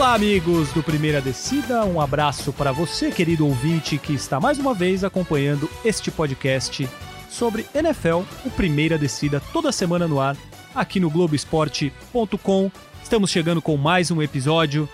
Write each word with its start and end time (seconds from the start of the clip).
Olá, 0.00 0.14
amigos 0.14 0.72
do 0.72 0.82
Primeira 0.82 1.20
Descida. 1.20 1.84
Um 1.84 2.00
abraço 2.00 2.54
para 2.54 2.72
você, 2.72 3.10
querido 3.10 3.46
ouvinte, 3.46 3.98
que 3.98 4.14
está 4.14 4.40
mais 4.40 4.58
uma 4.58 4.72
vez 4.72 5.04
acompanhando 5.04 5.68
este 5.84 6.10
podcast 6.10 6.88
sobre 7.28 7.66
NFL, 7.74 8.22
o 8.46 8.50
Primeira 8.50 8.96
Descida, 8.96 9.42
toda 9.52 9.70
semana 9.70 10.08
no 10.08 10.18
ar, 10.18 10.38
aqui 10.74 10.98
no 10.98 11.10
Globoesporte.com. 11.10 12.70
Estamos 13.02 13.30
chegando 13.30 13.60
com 13.60 13.76
mais 13.76 14.10
um 14.10 14.22
episódio, 14.22 14.88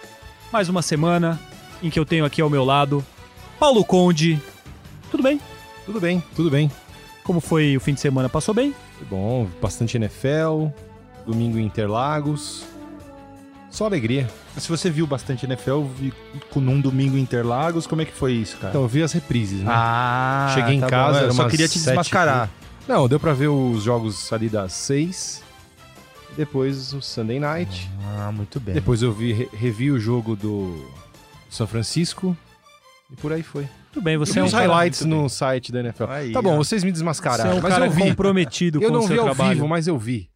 mais 0.53 0.69
uma 0.69 0.83
semana 0.83 1.39
em 1.81 1.89
que 1.89 2.01
eu 2.01 2.05
tenho 2.05 2.25
aqui 2.25 2.43
ao 2.43 2.51
meu 2.51 2.65
lado 2.65 3.07
Paulo 3.61 3.85
Conde. 3.85 4.43
Tudo 5.09 5.23
bem? 5.23 5.41
Tudo 5.85 6.01
bem, 6.01 6.21
tudo 6.35 6.51
bem. 6.51 6.69
Como 7.23 7.41
foi 7.41 7.77
o 7.77 7.81
fim 7.81 7.95
de 7.95 8.01
semana? 8.01 8.29
Passou 8.29 8.53
bem? 8.53 8.75
Foi 8.99 9.07
bom, 9.07 9.47
bastante 9.63 9.97
NFL, 9.97 10.67
domingo 11.25 11.61
em 11.61 11.65
Interlagos. 11.65 12.76
Só 13.71 13.85
alegria. 13.85 14.27
Se 14.57 14.69
você 14.69 14.89
viu 14.91 15.07
bastante 15.07 15.45
NFL 15.45 15.83
vi, 15.99 16.13
num 16.55 16.81
domingo 16.81 17.17
em 17.17 17.21
Interlagos, 17.21 17.87
como 17.87 18.01
é 18.01 18.05
que 18.05 18.13
foi 18.13 18.33
isso, 18.33 18.57
cara? 18.57 18.71
Então, 18.71 18.83
eu 18.83 18.89
vi 18.89 19.03
as 19.03 19.13
reprises, 19.13 19.61
né? 19.61 19.67
Ah, 19.71 20.51
Cheguei 20.55 20.75
em 20.77 20.81
tá 20.81 20.87
casa, 20.87 21.13
bom. 21.13 21.19
era 21.19 21.27
eu 21.27 21.33
só 21.33 21.49
queria 21.49 21.69
te 21.69 21.79
sete 21.79 21.85
desmascarar. 21.87 22.49
Não, 22.89 23.07
deu 23.09 23.21
pra 23.21 23.35
ver 23.35 23.49
os 23.49 23.83
jogos 23.83 24.33
ali 24.33 24.49
das 24.49 24.73
seis. 24.73 25.43
Depois 26.37 26.93
o 26.95 27.03
Sunday 27.03 27.39
Night. 27.41 27.91
Ah, 28.19 28.31
muito 28.33 28.61
bem. 28.61 28.75
Depois 28.75 29.03
eu 29.03 29.13
vi, 29.13 29.33
re- 29.33 29.49
revi 29.53 29.91
o 29.91 29.99
jogo 29.99 30.37
do 30.37 30.87
São 31.51 31.67
Francisco. 31.67 32.37
E 33.11 33.17
por 33.17 33.33
aí 33.33 33.43
foi. 33.43 33.67
Tudo 33.93 34.03
bem, 34.05 34.17
você 34.17 34.33
Você 34.35 34.41
é 34.41 34.43
um 34.43 34.47
os 34.47 34.53
cara, 34.53 34.67
highlights 34.67 35.01
muito 35.03 35.15
no 35.15 35.21
bem. 35.23 35.29
site 35.29 35.73
da 35.73 35.81
NFL. 35.81 36.05
Aí, 36.09 36.33
tá 36.33 36.43
bom, 36.43 36.55
ó. 36.55 36.57
vocês 36.57 36.83
me 36.85 36.91
você 36.91 36.93
desmascararam, 36.93 37.51
é 37.53 37.55
um 37.55 37.61
mas 37.61 37.73
cara 37.73 37.87
eu 37.87 37.91
vi. 37.91 38.03
comprometido 38.03 38.83
Eu 38.83 38.89
com 38.89 38.95
não 38.95 39.05
o 39.05 39.07
vi 39.07 39.15
seu 39.15 39.21
ao 39.23 39.35
trabalho. 39.35 39.55
vivo, 39.55 39.69
mas 39.69 39.87
eu 39.87 39.99
vi. 39.99 40.29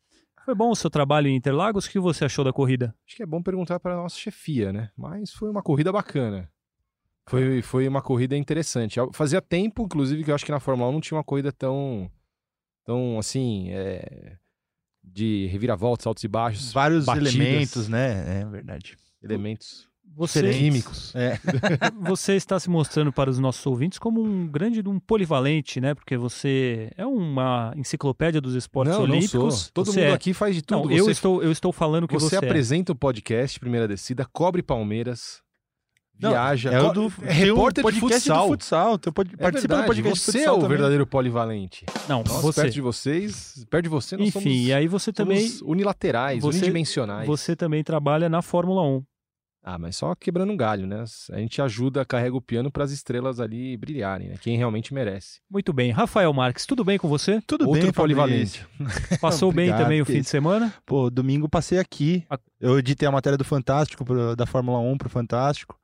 Foi 0.51 0.55
bom 0.57 0.71
o 0.71 0.75
seu 0.75 0.91
trabalho 0.91 1.29
em 1.29 1.37
Interlagos? 1.37 1.87
O 1.87 1.91
que 1.91 2.01
você 2.01 2.25
achou 2.25 2.45
da 2.45 2.53
corrida? 2.53 2.93
Acho 3.07 3.15
que 3.15 3.23
é 3.23 3.27
bom 3.27 3.41
perguntar 3.41 3.79
para 3.79 3.95
nossa 3.95 4.19
chefia, 4.19 4.73
né? 4.73 4.91
Mas 4.99 5.33
foi 5.33 5.49
uma 5.49 5.63
corrida 5.63 5.93
bacana. 5.93 6.51
Foi, 7.29 7.63
foi 7.63 7.87
uma 7.87 8.03
corrida 8.03 8.37
interessante. 8.37 8.99
Fazia 9.13 9.41
tempo, 9.41 9.85
inclusive, 9.85 10.25
que 10.25 10.31
eu 10.33 10.35
acho 10.35 10.45
que 10.45 10.51
na 10.51 10.59
Fórmula 10.59 10.89
1 10.91 10.93
não 10.93 11.01
tinha 11.01 11.17
uma 11.17 11.23
corrida 11.23 11.53
tão, 11.53 12.11
tão 12.85 13.17
assim, 13.17 13.71
é, 13.71 14.39
de 15.05 15.47
reviravoltas, 15.53 16.05
altos 16.05 16.25
e 16.25 16.29
baixos, 16.29 16.73
Vários 16.73 17.05
batidas. 17.05 17.33
elementos, 17.33 17.89
né? 17.89 18.41
É 18.41 18.45
verdade. 18.45 18.97
elementos 19.23 19.89
Você, 20.17 20.51
químicos. 20.53 21.15
É. 21.15 21.39
você 22.01 22.35
está 22.35 22.59
se 22.61 22.69
mostrando 22.69 23.13
para 23.13 23.31
os 23.31 23.39
nossos 23.39 23.65
ouvintes 23.65 23.99
como 23.99 24.23
um 24.23 24.47
grande 24.47 24.83
um 24.87 24.99
polivalente, 24.99 25.81
né? 25.81 25.95
Porque 25.95 26.17
você 26.17 26.91
é 26.97 27.07
uma 27.07 27.73
enciclopédia 27.77 28.41
dos 28.41 28.55
esportes 28.55 28.93
Não, 28.95 29.07
não 29.07 29.15
olímpicos. 29.15 29.55
sou. 29.63 29.71
Todo 29.73 29.87
Você 29.93 30.01
mundo 30.01 30.11
é. 30.11 30.13
aqui 30.15 30.35
faz 30.35 30.57
de 30.57 30.63
Não, 30.71 30.83
tudo. 30.83 30.95
eu 30.95 31.05
você 31.05 31.11
estou 31.13 31.43
eu 31.43 31.51
estou 31.53 31.73
falando 31.73 32.07
que 32.07 32.15
você 32.15 32.27
você, 32.31 32.35
é. 32.37 32.39
apresenta 32.39 32.93
o 32.93 32.95
podcast 32.97 33.59
Primeira 33.59 33.89
Descida, 33.89 34.27
cobre 34.33 34.63
Palmeiras, 34.63 35.41
Não, 36.21 36.31
viaja, 36.31 36.71
É 36.71 36.81
o 36.83 36.93
do 36.93 37.13
é 37.23 37.33
repórter 37.33 37.87
um 37.87 37.91
de 37.91 38.01
futsal. 38.01 38.47
do 38.49 38.53
futsal. 38.53 38.99
Tu 38.99 39.13
pode, 39.13 39.31
É 39.35 39.37
participa 39.39 39.77
verdade, 39.77 39.83
do 39.83 39.87
podcast 39.87 40.19
de 40.19 40.25
você 40.25 40.33
futsal 40.39 40.55
é 40.55 40.59
o 40.59 40.61
também. 40.61 40.69
verdadeiro 40.77 41.07
polivalente. 41.07 41.87
Não, 42.09 42.23
Nós, 42.27 42.43
você. 42.43 42.61
perto 42.63 42.75
de 42.75 42.81
vocês, 42.83 43.65
perto 43.71 43.85
de 43.85 43.89
você, 43.89 44.17
nós 44.19 44.29
Enfim, 44.29 44.41
somos, 44.41 44.59
e 44.67 44.73
aí 44.73 44.87
você 44.87 45.13
também 45.13 45.51
unilaterais, 45.63 46.43
você- 46.43 46.59
unidimensionais. 46.59 47.27
você 47.27 47.57
também 47.57 47.83
trabalha 47.83 48.29
na 48.29 48.43
Fórmula 48.43 48.83
1. 48.83 49.03
Ah, 49.63 49.79
mas 49.79 49.97
só 49.97 50.15
quebrando 50.15 50.53
um 50.53 50.57
galho, 50.57 50.87
né? 50.87 51.05
A 51.31 51.39
gente 51.39 51.61
ajuda, 51.61 52.03
carrega 52.05 52.35
o 52.35 52.41
piano 52.41 52.71
para 52.71 52.83
as 52.83 52.91
estrelas 52.91 53.39
ali 53.41 53.77
brilharem, 53.77 54.29
né? 54.31 54.37
Quem 54.41 54.57
realmente 54.57 54.95
merece. 54.95 55.41
Muito 55.51 55.71
bem. 55.73 55.91
Rafael 55.91 56.33
Marques, 56.33 56.65
tudo 56.65 56.83
bem 56.83 56.97
com 56.99 57.09
você? 57.09 57.43
Tudo 57.47 57.67
Outro 57.69 57.83
bem, 57.83 57.93
polivalente. 57.93 58.61
Fabrício. 58.79 59.19
Passou 59.21 59.53
bem 59.53 59.71
também 59.71 60.01
o 60.01 60.07
fim 60.07 60.23
de 60.23 60.29
semana? 60.29 60.73
Pô, 60.87 61.11
domingo 61.11 61.47
passei 61.49 61.79
aqui. 61.79 62.25
Eu 62.59 62.79
editei 62.79 63.07
a 63.07 63.13
matéria 63.13 63.37
do 63.37 63.45
Fantástico, 63.45 64.03
pro- 64.05 64.35
da 64.35 64.47
Fórmula 64.47 64.79
1 64.79 64.97
pro 64.97 65.11
Fantástico. 65.11 65.79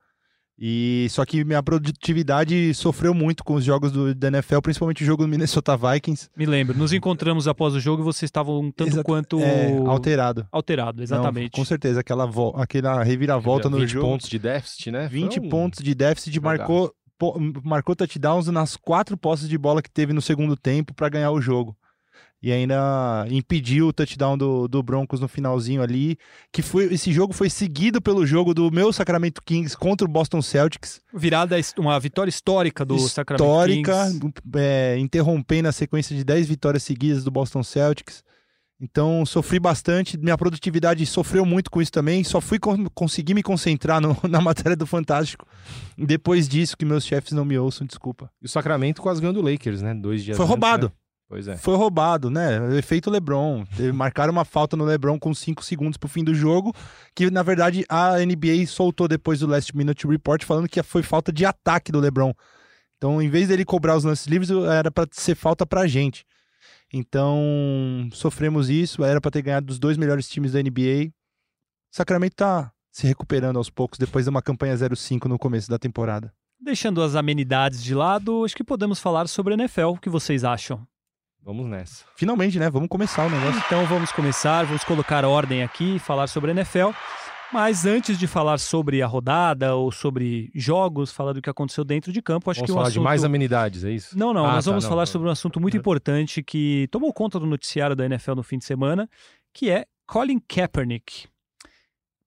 E 0.59 1.05
só 1.11 1.23
que 1.23 1.43
minha 1.43 1.61
produtividade 1.61 2.73
sofreu 2.73 3.13
muito 3.13 3.43
com 3.43 3.53
os 3.55 3.63
jogos 3.63 3.91
do, 3.91 4.13
da 4.15 4.27
NFL, 4.29 4.59
principalmente 4.61 5.03
o 5.03 5.05
jogo 5.05 5.23
do 5.23 5.27
Minnesota 5.29 5.77
Vikings. 5.77 6.29
Me 6.35 6.45
lembro, 6.45 6.77
nos 6.77 6.91
encontramos 6.93 7.47
após 7.47 7.73
o 7.75 7.79
jogo 7.79 8.01
e 8.01 8.05
vocês 8.05 8.27
estavam 8.27 8.59
um 8.59 8.71
tanto 8.71 8.89
Exata- 8.89 9.03
quanto 9.03 9.39
É, 9.39 9.77
alterado. 9.85 10.47
alterado, 10.51 11.03
exatamente. 11.03 11.51
Não, 11.53 11.61
com 11.61 11.65
certeza, 11.65 11.99
aquela, 11.99 12.25
vo- 12.25 12.53
aquela 12.57 13.03
reviravolta 13.03 13.69
no 13.69 13.77
20 13.77 13.89
jogo. 13.89 14.07
pontos 14.07 14.27
de 14.29 14.39
déficit, 14.39 14.91
né? 14.91 15.07
20 15.07 15.35
Foi 15.35 15.45
um- 15.45 15.49
pontos 15.49 15.83
de 15.83 15.93
déficit, 15.93 16.33
jogaço. 16.35 16.57
marcou, 16.57 16.93
po- 17.19 17.37
marcou 17.63 17.95
touchdowns 17.95 18.47
nas 18.47 18.75
quatro 18.75 19.15
posses 19.15 19.47
de 19.47 19.57
bola 19.57 19.81
que 19.81 19.91
teve 19.91 20.11
no 20.13 20.21
segundo 20.21 20.55
tempo 20.57 20.93
para 20.93 21.09
ganhar 21.09 21.31
o 21.31 21.39
jogo. 21.41 21.77
E 22.41 22.51
ainda 22.51 23.25
impediu 23.31 23.87
o 23.87 23.93
touchdown 23.93 24.37
do, 24.37 24.67
do 24.67 24.83
Broncos 24.83 25.19
no 25.19 25.27
finalzinho 25.27 25.81
ali. 25.81 26.17
Que 26.53 26.61
foi, 26.61 26.85
esse 26.93 27.11
jogo 27.11 27.33
foi 27.33 27.49
seguido 27.49 27.99
pelo 27.99 28.27
jogo 28.27 28.53
do 28.53 28.69
meu 28.71 28.93
Sacramento 28.93 29.41
Kings 29.43 29.75
contra 29.75 30.05
o 30.07 30.11
Boston 30.11 30.41
Celtics. 30.41 31.01
Virada, 31.13 31.55
uma 31.77 31.99
vitória 31.99 32.29
histórica 32.29 32.85
do 32.85 32.99
Sacramento 32.99 33.43
histórica, 33.43 34.05
Kings. 34.11 34.31
é, 34.55 34.97
interrompendo 34.99 35.67
a 35.67 35.71
sequência 35.71 36.15
de 36.15 36.23
10 36.23 36.47
vitórias 36.47 36.83
seguidas 36.83 37.23
do 37.23 37.31
Boston 37.31 37.63
Celtics. 37.63 38.23
Então, 38.79 39.25
sofri 39.25 39.59
bastante, 39.59 40.15
minha 40.19 40.37
produtividade 40.37 41.03
sofreu 41.07 41.43
muito 41.43 41.71
com 41.71 41.81
isso 41.81 41.91
também, 41.91 42.23
só 42.23 42.39
fui 42.39 42.59
con- 42.59 42.85
conseguir 42.93 43.33
me 43.33 43.41
concentrar 43.41 43.99
no- 43.99 44.15
na 44.29 44.39
matéria 44.39 44.75
do 44.77 44.85
Fantástico 44.85 45.47
depois 45.97 46.47
disso, 46.47 46.77
que 46.77 46.85
meus 46.85 47.03
chefes 47.03 47.31
não 47.31 47.43
me 47.43 47.57
ouçam, 47.57 47.87
desculpa. 47.87 48.29
E 48.39 48.45
o 48.45 48.49
Sacramento 48.49 49.01
quase 49.01 49.19
ganhando 49.19 49.39
o 49.39 49.41
Lakers, 49.51 49.81
né? 49.81 49.95
Dois 49.95 50.23
dias 50.23 50.37
Foi 50.37 50.43
antes, 50.43 50.49
roubado, 50.51 50.87
né? 50.89 50.93
Pois 51.29 51.47
é. 51.47 51.57
foi 51.57 51.75
roubado, 51.75 52.29
né? 52.29 52.59
O 52.59 52.73
efeito 52.75 53.09
LeBron. 53.09 53.65
Marcaram 53.93 54.31
uma 54.31 54.45
falta 54.45 54.77
no 54.77 54.85
LeBron 54.85 55.19
com 55.19 55.33
5 55.33 55.63
segundos 55.63 55.97
pro 55.97 56.07
fim 56.07 56.23
do 56.23 56.33
jogo, 56.33 56.73
que 57.13 57.29
na 57.29 57.43
verdade 57.43 57.85
a 57.89 58.17
NBA 58.19 58.65
soltou 58.67 59.07
depois 59.07 59.39
do 59.39 59.47
Last 59.47 59.75
Minute 59.75 60.07
Report 60.07 60.43
falando 60.45 60.69
que 60.69 60.81
foi 60.81 61.03
falta 61.03 61.31
de 61.31 61.45
ataque 61.45 61.91
do 61.91 61.99
LeBron. 61.99 62.33
Então, 62.97 63.21
em 63.21 63.29
vez 63.29 63.49
dele 63.49 63.63
cobrar 63.63 63.95
os 63.95 64.03
lances 64.03 64.25
livres, 64.25 64.49
era 64.49 64.89
pra 64.89 65.05
ser 65.11 65.35
falta 65.35 65.65
pra 65.65 65.85
gente. 65.85 66.25
Então, 66.91 68.09
sofremos 68.11 68.69
isso, 68.69 69.03
era 69.03 69.21
pra 69.21 69.29
ter 69.29 69.41
ganhado 69.41 69.67
dos 69.67 69.77
dois 69.77 69.97
melhores 69.97 70.27
times 70.27 70.53
da 70.53 70.61
NBA. 70.61 71.11
Sacramento 71.91 72.35
tá 72.35 72.71
se 72.91 73.05
recuperando 73.05 73.57
aos 73.57 73.69
poucos 73.69 73.99
depois 73.99 74.25
de 74.25 74.29
uma 74.29 74.41
campanha 74.41 74.73
0-5 74.73 75.25
no 75.25 75.37
começo 75.37 75.69
da 75.69 75.77
temporada. 75.77 76.33
Deixando 76.59 77.03
as 77.03 77.15
amenidades 77.15 77.83
de 77.83 77.93
lado, 77.93 78.43
acho 78.43 78.55
que 78.55 78.63
podemos 78.63 78.99
falar 78.99 79.27
sobre 79.27 79.53
a 79.53 79.57
NFL. 79.57 79.89
O 79.89 79.99
que 79.99 80.09
vocês 80.09 80.43
acham? 80.43 80.87
Vamos 81.47 81.65
nessa. 81.65 82.03
Finalmente, 82.13 82.59
né? 82.59 82.69
Vamos 82.69 82.89
começar 82.89 83.25
o 83.25 83.29
negócio. 83.29 83.63
Então 83.65 83.85
vamos 83.85 84.11
começar, 84.11 84.65
vamos 84.65 84.83
colocar 84.83 85.23
ordem 85.23 85.63
aqui 85.63 85.95
e 85.95 85.99
falar 85.99 86.27
sobre 86.27 86.51
a 86.51 86.53
NFL. 86.53 86.89
Mas 87.53 87.85
antes 87.85 88.19
de 88.19 88.27
falar 88.27 88.57
sobre 88.57 89.01
a 89.01 89.07
rodada 89.07 89.73
ou 89.73 89.89
sobre 89.89 90.51
jogos, 90.53 91.09
falar 91.09 91.31
do 91.31 91.41
que 91.41 91.49
aconteceu 91.49 91.85
dentro 91.85 92.11
de 92.11 92.21
campo, 92.21 92.51
acho 92.51 92.59
Vamos 92.59 92.67
que 92.67 92.71
um 92.73 92.75
falar 92.75 92.87
assunto... 92.87 92.99
de 92.99 93.03
mais 93.05 93.23
amenidades, 93.23 93.85
é 93.85 93.91
isso? 93.91 94.19
Não, 94.19 94.33
não, 94.33 94.45
Ah, 94.45 94.55
nós 94.55 94.65
tá, 94.65 94.71
vamos 94.71 94.83
não, 94.83 94.89
falar 94.89 95.03
não. 95.03 95.07
sobre 95.07 95.29
um 95.29 95.31
assunto 95.31 95.57
muito 95.57 95.77
importante 95.77 96.43
que 96.43 96.89
tomou 96.91 97.13
conta 97.13 97.39
do 97.39 97.45
noticiário 97.45 97.95
da 97.95 98.05
NFL 98.05 98.33
no 98.33 98.43
fim 98.43 98.57
de 98.57 98.65
semana, 98.65 99.09
que 99.53 99.69
é 99.69 99.85
Colin 100.05 100.41
Kaepernick. 100.45 101.29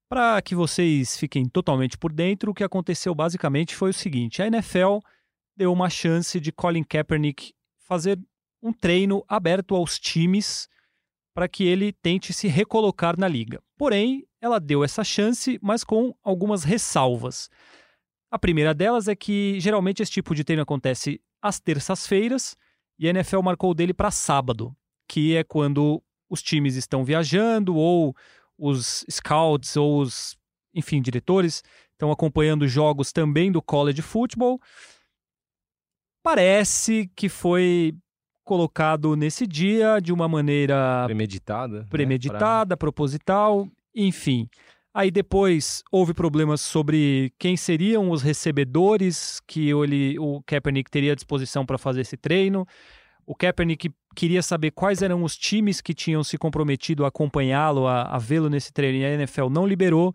Para 0.08 0.40
que 0.40 0.54
vocês 0.54 1.18
fiquem 1.18 1.46
totalmente 1.46 1.98
por 1.98 2.10
dentro, 2.10 2.52
o 2.52 2.54
que 2.54 2.64
aconteceu 2.64 3.14
basicamente 3.14 3.76
foi 3.76 3.90
o 3.90 3.94
seguinte: 3.94 4.40
a 4.40 4.46
NFL 4.46 4.96
deu 5.54 5.70
uma 5.70 5.90
chance 5.90 6.40
de 6.40 6.50
Colin 6.50 6.82
Kaepernick 6.82 7.52
fazer 7.86 8.18
um 8.62 8.72
treino 8.72 9.24
aberto 9.28 9.74
aos 9.74 9.98
times 9.98 10.68
para 11.34 11.48
que 11.48 11.64
ele 11.64 11.92
tente 11.92 12.32
se 12.32 12.48
recolocar 12.48 13.18
na 13.18 13.28
liga. 13.28 13.62
Porém, 13.76 14.26
ela 14.40 14.58
deu 14.58 14.82
essa 14.84 15.04
chance, 15.04 15.58
mas 15.62 15.84
com 15.84 16.14
algumas 16.22 16.64
ressalvas. 16.64 17.48
A 18.30 18.38
primeira 18.38 18.74
delas 18.74 19.08
é 19.08 19.16
que 19.16 19.58
geralmente 19.60 20.02
esse 20.02 20.12
tipo 20.12 20.34
de 20.34 20.44
treino 20.44 20.62
acontece 20.62 21.20
às 21.42 21.58
terças-feiras 21.58 22.56
e 22.98 23.06
a 23.06 23.10
NFL 23.10 23.40
marcou 23.40 23.74
dele 23.74 23.94
para 23.94 24.10
sábado, 24.10 24.76
que 25.08 25.34
é 25.34 25.42
quando 25.42 26.02
os 26.28 26.42
times 26.42 26.76
estão 26.76 27.04
viajando 27.04 27.74
ou 27.74 28.14
os 28.56 29.04
scouts 29.10 29.76
ou 29.76 30.00
os, 30.00 30.36
enfim, 30.74 31.00
diretores 31.00 31.62
estão 31.92 32.12
acompanhando 32.12 32.68
jogos 32.68 33.12
também 33.12 33.50
do 33.50 33.60
college 33.60 34.02
football. 34.02 34.60
Parece 36.22 37.10
que 37.16 37.28
foi 37.28 37.94
colocado 38.50 39.14
nesse 39.14 39.46
dia 39.46 40.00
de 40.00 40.12
uma 40.12 40.26
maneira 40.26 41.04
Premeditada. 41.06 41.78
né? 41.82 41.86
premeditada, 41.88 42.76
proposital, 42.76 43.68
enfim. 43.94 44.48
Aí 44.92 45.08
depois 45.08 45.84
houve 45.88 46.12
problemas 46.12 46.60
sobre 46.60 47.32
quem 47.38 47.56
seriam 47.56 48.10
os 48.10 48.22
recebedores 48.22 49.40
que 49.46 49.70
ele, 49.70 50.18
o 50.18 50.42
Kaepernick 50.42 50.90
teria 50.90 51.12
à 51.12 51.14
disposição 51.14 51.64
para 51.64 51.78
fazer 51.78 52.00
esse 52.00 52.16
treino. 52.16 52.66
O 53.24 53.36
Kaepernick 53.36 53.88
queria 54.16 54.42
saber 54.42 54.72
quais 54.72 55.00
eram 55.00 55.22
os 55.22 55.36
times 55.36 55.80
que 55.80 55.94
tinham 55.94 56.24
se 56.24 56.36
comprometido 56.36 57.04
a 57.04 57.08
acompanhá-lo, 57.08 57.86
a, 57.86 58.02
a 58.02 58.18
vê-lo 58.18 58.50
nesse 58.50 58.72
treino, 58.72 58.98
e 58.98 59.04
a 59.04 59.14
NFL 59.14 59.48
não 59.48 59.64
liberou. 59.64 60.12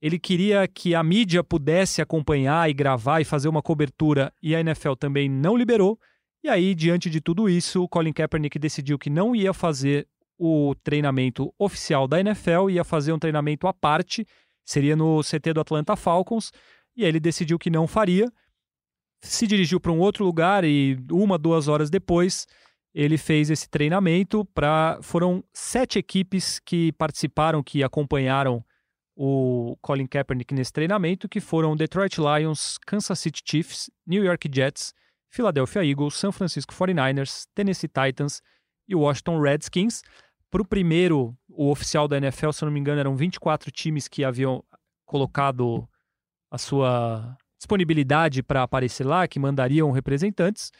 Ele 0.00 0.20
queria 0.20 0.68
que 0.68 0.94
a 0.94 1.02
mídia 1.02 1.42
pudesse 1.42 2.00
acompanhar 2.00 2.70
e 2.70 2.72
gravar 2.72 3.20
e 3.20 3.24
fazer 3.24 3.48
uma 3.48 3.60
cobertura, 3.60 4.32
e 4.40 4.54
a 4.54 4.60
NFL 4.60 4.92
também 4.92 5.28
não 5.28 5.56
liberou. 5.56 5.98
E 6.42 6.48
aí, 6.48 6.74
diante 6.74 7.10
de 7.10 7.20
tudo 7.20 7.48
isso, 7.48 7.82
o 7.82 7.88
Colin 7.88 8.12
Kaepernick 8.12 8.58
decidiu 8.58 8.98
que 8.98 9.10
não 9.10 9.36
ia 9.36 9.52
fazer 9.52 10.08
o 10.38 10.74
treinamento 10.82 11.52
oficial 11.58 12.08
da 12.08 12.18
NFL, 12.18 12.70
ia 12.70 12.82
fazer 12.82 13.12
um 13.12 13.18
treinamento 13.18 13.66
à 13.66 13.74
parte 13.74 14.26
seria 14.70 14.94
no 14.94 15.20
CT 15.20 15.52
do 15.52 15.60
Atlanta 15.60 15.96
Falcons, 15.96 16.52
e 16.96 17.02
aí 17.02 17.08
ele 17.08 17.18
decidiu 17.18 17.58
que 17.58 17.70
não 17.70 17.86
faria, 17.86 18.32
se 19.20 19.46
dirigiu 19.46 19.80
para 19.80 19.90
um 19.90 19.98
outro 19.98 20.24
lugar 20.24 20.64
e 20.64 20.96
uma, 21.10 21.36
duas 21.36 21.66
horas 21.68 21.90
depois 21.90 22.46
ele 22.94 23.18
fez 23.18 23.50
esse 23.50 23.68
treinamento 23.68 24.44
para 24.46 24.98
foram 25.02 25.44
sete 25.52 25.98
equipes 25.98 26.58
que 26.58 26.92
participaram, 26.92 27.62
que 27.62 27.84
acompanharam 27.84 28.64
o 29.14 29.76
Colin 29.80 30.06
Kaepernick 30.06 30.54
nesse 30.54 30.72
treinamento, 30.72 31.28
que 31.28 31.40
foram 31.40 31.76
Detroit 31.76 32.16
Lions, 32.18 32.78
Kansas 32.78 33.18
City 33.18 33.42
Chiefs, 33.44 33.90
New 34.06 34.24
York 34.24 34.48
Jets, 34.52 34.94
Philadelphia 35.30 35.84
Eagles, 35.84 36.16
San 36.16 36.32
Francisco 36.32 36.74
49ers, 36.74 37.46
Tennessee 37.54 37.88
Titans 37.88 38.42
e 38.88 38.94
Washington 38.94 39.40
Redskins. 39.40 40.02
Para 40.50 40.62
o 40.62 40.66
primeiro, 40.66 41.36
o 41.48 41.70
oficial 41.70 42.08
da 42.08 42.16
NFL, 42.16 42.50
se 42.50 42.64
eu 42.64 42.66
não 42.66 42.72
me 42.72 42.80
engano, 42.80 43.00
eram 43.00 43.16
24 43.16 43.70
times 43.70 44.08
que 44.08 44.24
haviam 44.24 44.64
colocado 45.06 45.88
a 46.50 46.58
sua 46.58 47.36
disponibilidade 47.56 48.42
para 48.42 48.62
aparecer 48.62 49.04
lá, 49.04 49.28
que 49.28 49.38
mandariam 49.38 49.90
representantes, 49.90 50.72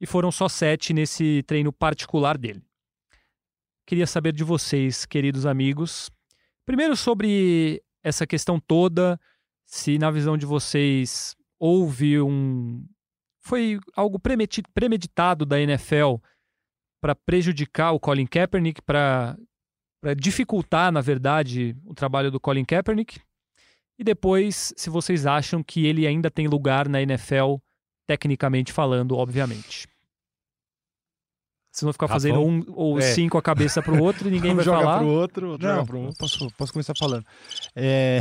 e 0.00 0.06
foram 0.06 0.30
só 0.30 0.48
sete 0.48 0.94
nesse 0.94 1.42
treino 1.42 1.72
particular 1.72 2.38
dele. 2.38 2.62
Queria 3.84 4.06
saber 4.06 4.32
de 4.32 4.44
vocês, 4.44 5.04
queridos 5.04 5.44
amigos, 5.44 6.10
primeiro 6.64 6.96
sobre 6.96 7.82
essa 8.02 8.26
questão 8.26 8.60
toda, 8.60 9.18
se 9.64 9.98
na 9.98 10.10
visão 10.10 10.36
de 10.36 10.46
vocês 10.46 11.34
houve 11.58 12.20
um. 12.20 12.86
Foi 13.40 13.78
algo 13.94 14.18
premeditado 14.18 15.46
da 15.46 15.60
NFL 15.60 16.16
para 17.00 17.14
prejudicar 17.14 17.92
o 17.92 18.00
Colin 18.00 18.26
Kaepernick, 18.26 18.82
para 18.82 19.36
dificultar, 20.16 20.90
na 20.92 21.00
verdade, 21.00 21.76
o 21.84 21.94
trabalho 21.94 22.30
do 22.30 22.40
Colin 22.40 22.64
Kaepernick. 22.64 23.20
E 23.98 24.04
depois, 24.04 24.72
se 24.76 24.90
vocês 24.90 25.26
acham 25.26 25.62
que 25.62 25.86
ele 25.86 26.06
ainda 26.06 26.30
tem 26.30 26.46
lugar 26.46 26.88
na 26.88 27.02
NFL, 27.02 27.56
tecnicamente 28.06 28.72
falando, 28.72 29.16
obviamente. 29.16 29.88
Vocês 31.70 31.84
vão 31.84 31.92
ficar 31.92 32.08
fazendo 32.08 32.40
um 32.40 32.64
ou 32.68 32.98
é. 32.98 33.02
cinco 33.02 33.38
a 33.38 33.42
cabeça 33.42 33.80
pro 33.80 34.02
outro 34.02 34.28
e 34.28 34.30
ninguém 34.32 34.52
vai 34.56 34.64
joga 34.64 34.82
falar. 34.82 34.98
pro 34.98 35.06
outro, 35.08 35.50
outro 35.50 35.66
Não, 35.66 35.74
joga 35.76 35.86
pro 35.86 35.98
um. 35.98 36.12
Posso, 36.12 36.48
posso 36.56 36.72
começar 36.72 36.94
falando. 36.98 37.24
É... 37.76 38.20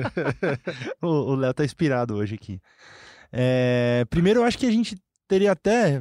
o 1.00 1.34
Léo 1.34 1.54
tá 1.54 1.64
inspirado 1.64 2.16
hoje 2.16 2.34
aqui. 2.34 2.60
É... 3.32 4.04
Primeiro, 4.10 4.40
eu 4.40 4.44
acho 4.44 4.58
que 4.58 4.66
a 4.66 4.70
gente 4.70 4.96
teria 5.26 5.52
até 5.52 6.00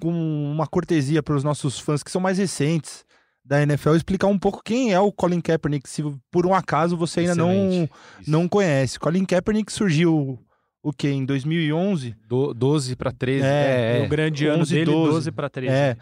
com 0.00 0.10
uma 0.10 0.66
cortesia 0.66 1.22
para 1.22 1.34
os 1.34 1.44
nossos 1.44 1.78
fãs 1.78 2.02
que 2.02 2.10
são 2.10 2.20
mais 2.20 2.38
recentes 2.38 3.04
da 3.44 3.62
NFL 3.62 3.94
explicar 3.94 4.26
um 4.26 4.38
pouco 4.38 4.62
quem 4.62 4.92
é 4.92 5.00
o 5.00 5.10
Colin 5.10 5.40
Kaepernick, 5.40 5.88
se 5.88 6.02
por 6.30 6.46
um 6.46 6.52
acaso 6.52 6.96
você 6.96 7.20
ainda 7.20 7.34
não, 7.34 7.88
não 8.26 8.46
conhece. 8.46 8.98
Colin 8.98 9.24
Kaepernick 9.24 9.72
surgiu 9.72 10.38
o 10.82 10.92
que 10.92 11.08
em 11.08 11.24
2011, 11.24 12.14
Do, 12.28 12.52
12 12.52 12.94
para 12.94 13.10
13. 13.10 13.44
É, 13.44 14.00
é, 14.00 14.04
O 14.04 14.08
grande 14.08 14.46
ano 14.46 14.62
11, 14.62 14.74
dele, 14.74 14.90
12. 14.90 15.12
12 15.12 15.32
para 15.32 15.48
13. 15.48 15.72
é, 15.72 15.96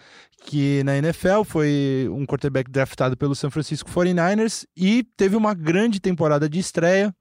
que 0.45 0.83
na 0.83 0.99
NFL 0.99 1.45
foi 1.45 2.09
um 2.11 2.27
quarterback 2.27 2.69
draftado 2.71 3.17
pelo 3.17 3.35
San 3.35 3.51
Francisco 3.51 3.91
49ers 3.91 4.67
e 4.77 5.05
teve 5.17 5.37
uma 5.37 5.55
grande 5.55 6.01
temporada 6.01 6.49
de 6.49 6.59
estreia, 6.59 7.15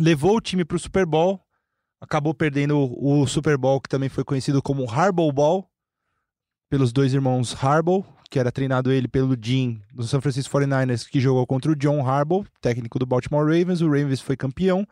levou 0.00 0.36
o 0.36 0.40
time 0.40 0.64
para 0.64 0.76
o 0.76 0.80
Super 0.80 1.04
Bowl, 1.04 1.43
acabou 2.04 2.32
perdendo 2.34 2.78
o, 2.78 3.26
Super 3.26 3.56
Bowl 3.56 3.80
que 3.80 3.88
também 3.88 4.08
foi 4.08 4.22
conhecido 4.24 4.62
como 4.62 4.88
Harbaugh 4.90 5.32
Bowl 5.32 5.66
pelos 6.70 6.92
dois 6.92 7.12
irmãos 7.14 7.54
Harbaugh, 7.62 8.04
que 8.30 8.38
era 8.38 8.50
treinado 8.50 8.90
ele 8.90 9.06
pelo 9.06 9.36
Jim 9.40 9.80
do 9.92 10.02
San 10.04 10.20
Francisco 10.20 10.56
49ers, 10.58 11.06
que 11.08 11.20
jogou 11.20 11.46
contra 11.46 11.70
o 11.70 11.76
John 11.76 12.06
Harbaugh, 12.06 12.44
técnico 12.60 12.98
do 12.98 13.06
Baltimore 13.06 13.44
Ravens. 13.44 13.80
O 13.80 13.86
Ravens 13.86 14.20
foi 14.20 14.36
campeão. 14.36 14.86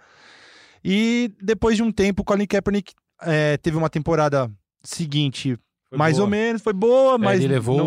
E 0.84 1.32
depois 1.40 1.76
de 1.76 1.82
um 1.82 1.92
tempo, 1.92 2.22
o 2.22 2.24
Colin 2.24 2.46
Kaepernick 2.46 2.92
eh, 3.22 3.56
teve 3.58 3.76
uma 3.76 3.88
temporada 3.90 4.50
seguinte, 4.82 5.56
Foi 5.88 5.98
mais 5.98 6.16
boa. 6.16 6.24
ou 6.24 6.30
menos, 6.30 6.60
foi 6.62 6.72
boa, 6.72 7.14
É, 7.14 7.18
mas 7.18 7.38
ele 7.40 7.52
levou 7.54 7.78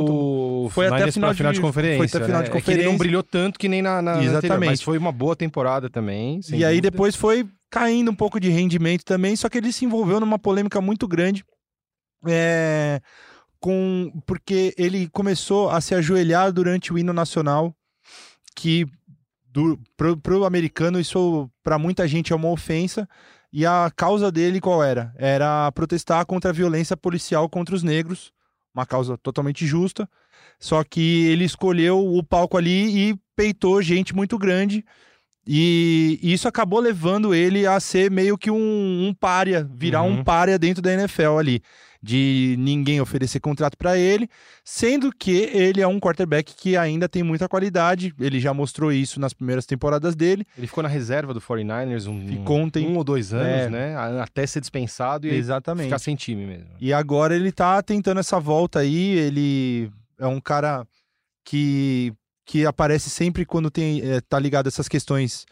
não- 0.64 0.70
foi 0.70 0.88
até 0.88 1.04
a 1.04 1.12
final 1.12 1.32
de- 1.32 1.38
final 1.38 1.52
de 1.54 1.60
conferência. 1.62 1.98
foi 1.98 2.06
até 2.08 2.18
a 2.18 2.26
final 2.26 2.42
né? 2.42 2.50
de 2.50 2.56
É 2.58 2.62
que 2.62 2.72
ele 2.72 2.78
não 2.78 2.92
conferência. 2.92 2.98
brilhou 3.00 3.24
tanto 3.24 3.60
que 3.60 3.68
nem 3.68 3.82
na, 3.82 3.96
na 3.96 4.02
na 4.02 4.12
anterior, 4.14 4.32
Exatamente. 4.38 4.70
mas 4.70 4.82
foi 4.82 4.98
uma 4.98 5.12
boa 5.12 5.36
temporada 5.36 5.90
também. 5.90 6.40
E 6.50 6.64
aí 6.64 6.76
dúvida. 6.78 6.92
depois 6.92 7.16
foi 7.16 7.46
caindo 7.76 8.10
um 8.10 8.16
pouco 8.16 8.40
de 8.40 8.48
rendimento 8.48 9.04
também, 9.04 9.36
só 9.36 9.50
que 9.50 9.58
ele 9.58 9.70
se 9.70 9.84
envolveu 9.84 10.18
numa 10.22 10.40
polêmica 10.40 10.80
muito 10.80 11.06
grande. 11.06 11.44
é, 12.26 13.02
com 13.60 14.14
porque 14.26 14.74
ele 14.78 15.10
começou 15.10 15.70
a 15.70 15.82
se 15.82 15.94
ajoelhar 15.94 16.54
durante 16.54 16.94
o 16.94 16.98
hino 16.98 17.12
nacional, 17.12 17.76
que 18.56 18.86
do, 19.52 19.78
pro, 19.98 20.16
pro 20.16 20.46
americano 20.46 21.02
isso 21.02 21.50
para 21.62 21.78
muita 21.78 22.08
gente 22.08 22.32
é 22.32 22.36
uma 22.36 22.50
ofensa. 22.50 23.10
E 23.52 23.66
a 23.66 23.92
causa 23.94 24.32
dele 24.32 24.62
qual 24.62 24.82
era? 24.82 25.14
Era 25.18 25.70
protestar 25.74 26.26
contra 26.26 26.52
a 26.52 26.54
violência 26.54 26.96
policial 26.96 27.50
contra 27.50 27.76
os 27.76 27.84
negros, 27.84 28.32
uma 28.74 28.86
causa 28.86 29.18
totalmente 29.18 29.68
justa. 29.68 30.10
Só 30.62 30.82
que 30.82 31.26
ele 31.26 31.44
escolheu 31.44 32.00
o 32.00 32.24
palco 32.24 32.58
ali 32.58 33.10
e 33.10 33.20
peitou 33.36 33.82
gente 33.82 34.16
muito 34.16 34.38
grande. 34.38 34.86
E 35.48 36.20
isso 36.24 36.48
acabou 36.48 36.80
levando 36.80 37.34
ele 37.34 37.68
a 37.68 37.80
ser 37.80 38.10
meio 38.10 38.38
que 38.38 38.50
um, 38.50 39.08
um 39.08 39.14
pária, 39.14 39.68
virar 39.76 40.02
Uhum. 40.02 40.20
um 40.20 40.24
pária 40.24 40.58
dentro 40.58 40.82
da 40.82 40.92
NFL 40.94 41.38
ali. 41.40 41.62
De 42.02 42.56
ninguém 42.60 43.02
oferecer 43.02 43.40
contrato 43.40 43.76
para 43.76 43.98
ele, 43.98 44.30
sendo 44.64 45.12
que 45.12 45.32
ele 45.32 45.82
é 45.82 45.88
um 45.88 46.00
quarterback 46.00 46.54
que 46.56 46.78
ainda 46.78 47.10
tem 47.10 47.24
muita 47.24 47.50
qualidade. 47.50 48.14
Ele 48.20 48.40
já 48.40 48.54
mostrou 48.54 48.92
isso 48.92 49.20
nas 49.20 49.34
primeiras 49.34 49.66
temporadas 49.66 50.16
dele. 50.16 50.46
Ele 50.56 50.68
ficou 50.68 50.84
na 50.84 50.90
reserva 50.90 51.34
do 51.34 51.42
49ers 51.42 52.06
um, 52.06 52.28
Ficou 52.28 52.60
um 52.60 52.70
tem- 52.70 52.88
um 52.88 52.96
ou 52.98 53.04
dois 53.04 53.34
anos, 53.34 53.48
É. 53.48 53.70
né? 53.72 53.96
Até 54.22 54.46
ser 54.46 54.60
dispensado 54.62 55.26
e 55.26 55.34
Exatamente. 55.34 55.86
ficar 55.86 55.98
sem 55.98 56.16
time 56.16 56.46
mesmo. 56.46 56.68
E 56.80 56.94
agora 56.94 57.36
ele 57.36 57.52
tá 57.52 57.82
tentando 57.82 58.20
essa 58.20 58.40
volta 58.40 58.80
aí. 58.82 59.18
Ele 59.18 59.90
é 60.20 60.28
um 60.28 60.40
cara 60.40 60.86
que, 61.44 62.14
que 62.46 62.66
aparece 62.66 63.10
sempre 63.10 63.46
quando 63.46 63.72
tem, 63.72 64.02
eh, 64.02 64.22
tá 64.22 64.38
ligado 64.38 64.68
a 64.68 64.70
essas 64.70 64.88
questões 64.88 65.46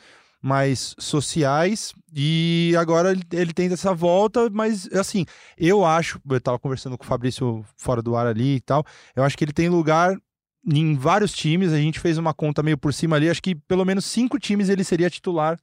mais 0.44 0.94
sociais. 1.00 1.94
E 2.14 2.76
agora 2.78 3.12
ele, 3.12 3.24
ele 3.32 3.54
tenta 3.54 3.74
essa 3.74 3.94
volta, 3.94 4.50
mas 4.52 4.88
assim, 4.94 5.26
eu 5.58 5.86
acho. 5.86 6.20
Eu 6.30 6.42
tava 6.42 6.60
conversando 6.60 6.98
com 6.98 7.04
o 7.04 7.08
Fabrício 7.08 7.66
fora 7.78 8.02
do 8.02 8.16
ar 8.16 8.28
ali 8.28 8.56
e 8.56 8.62
tal. 8.62 8.86
Eu 9.16 9.24
acho 9.24 9.38
que 9.38 9.44
ele 9.46 9.54
tem 9.54 9.70
lugar 9.70 10.18
em 10.66 10.96
vários 10.96 11.34
times. 11.34 11.72
A 11.72 11.78
gente 11.78 12.00
fez 12.00 12.18
uma 12.18 12.34
conta 12.34 12.62
meio 12.62 12.78
por 12.78 12.94
cima 12.94 13.16
ali. 13.16 13.30
Acho 13.30 13.42
que 13.42 13.56
pelo 13.56 13.86
menos 13.86 14.06
cinco 14.06 14.38
times 14.38 14.70
ele 14.70 14.84
seria 14.84 15.10
titular 15.10 15.58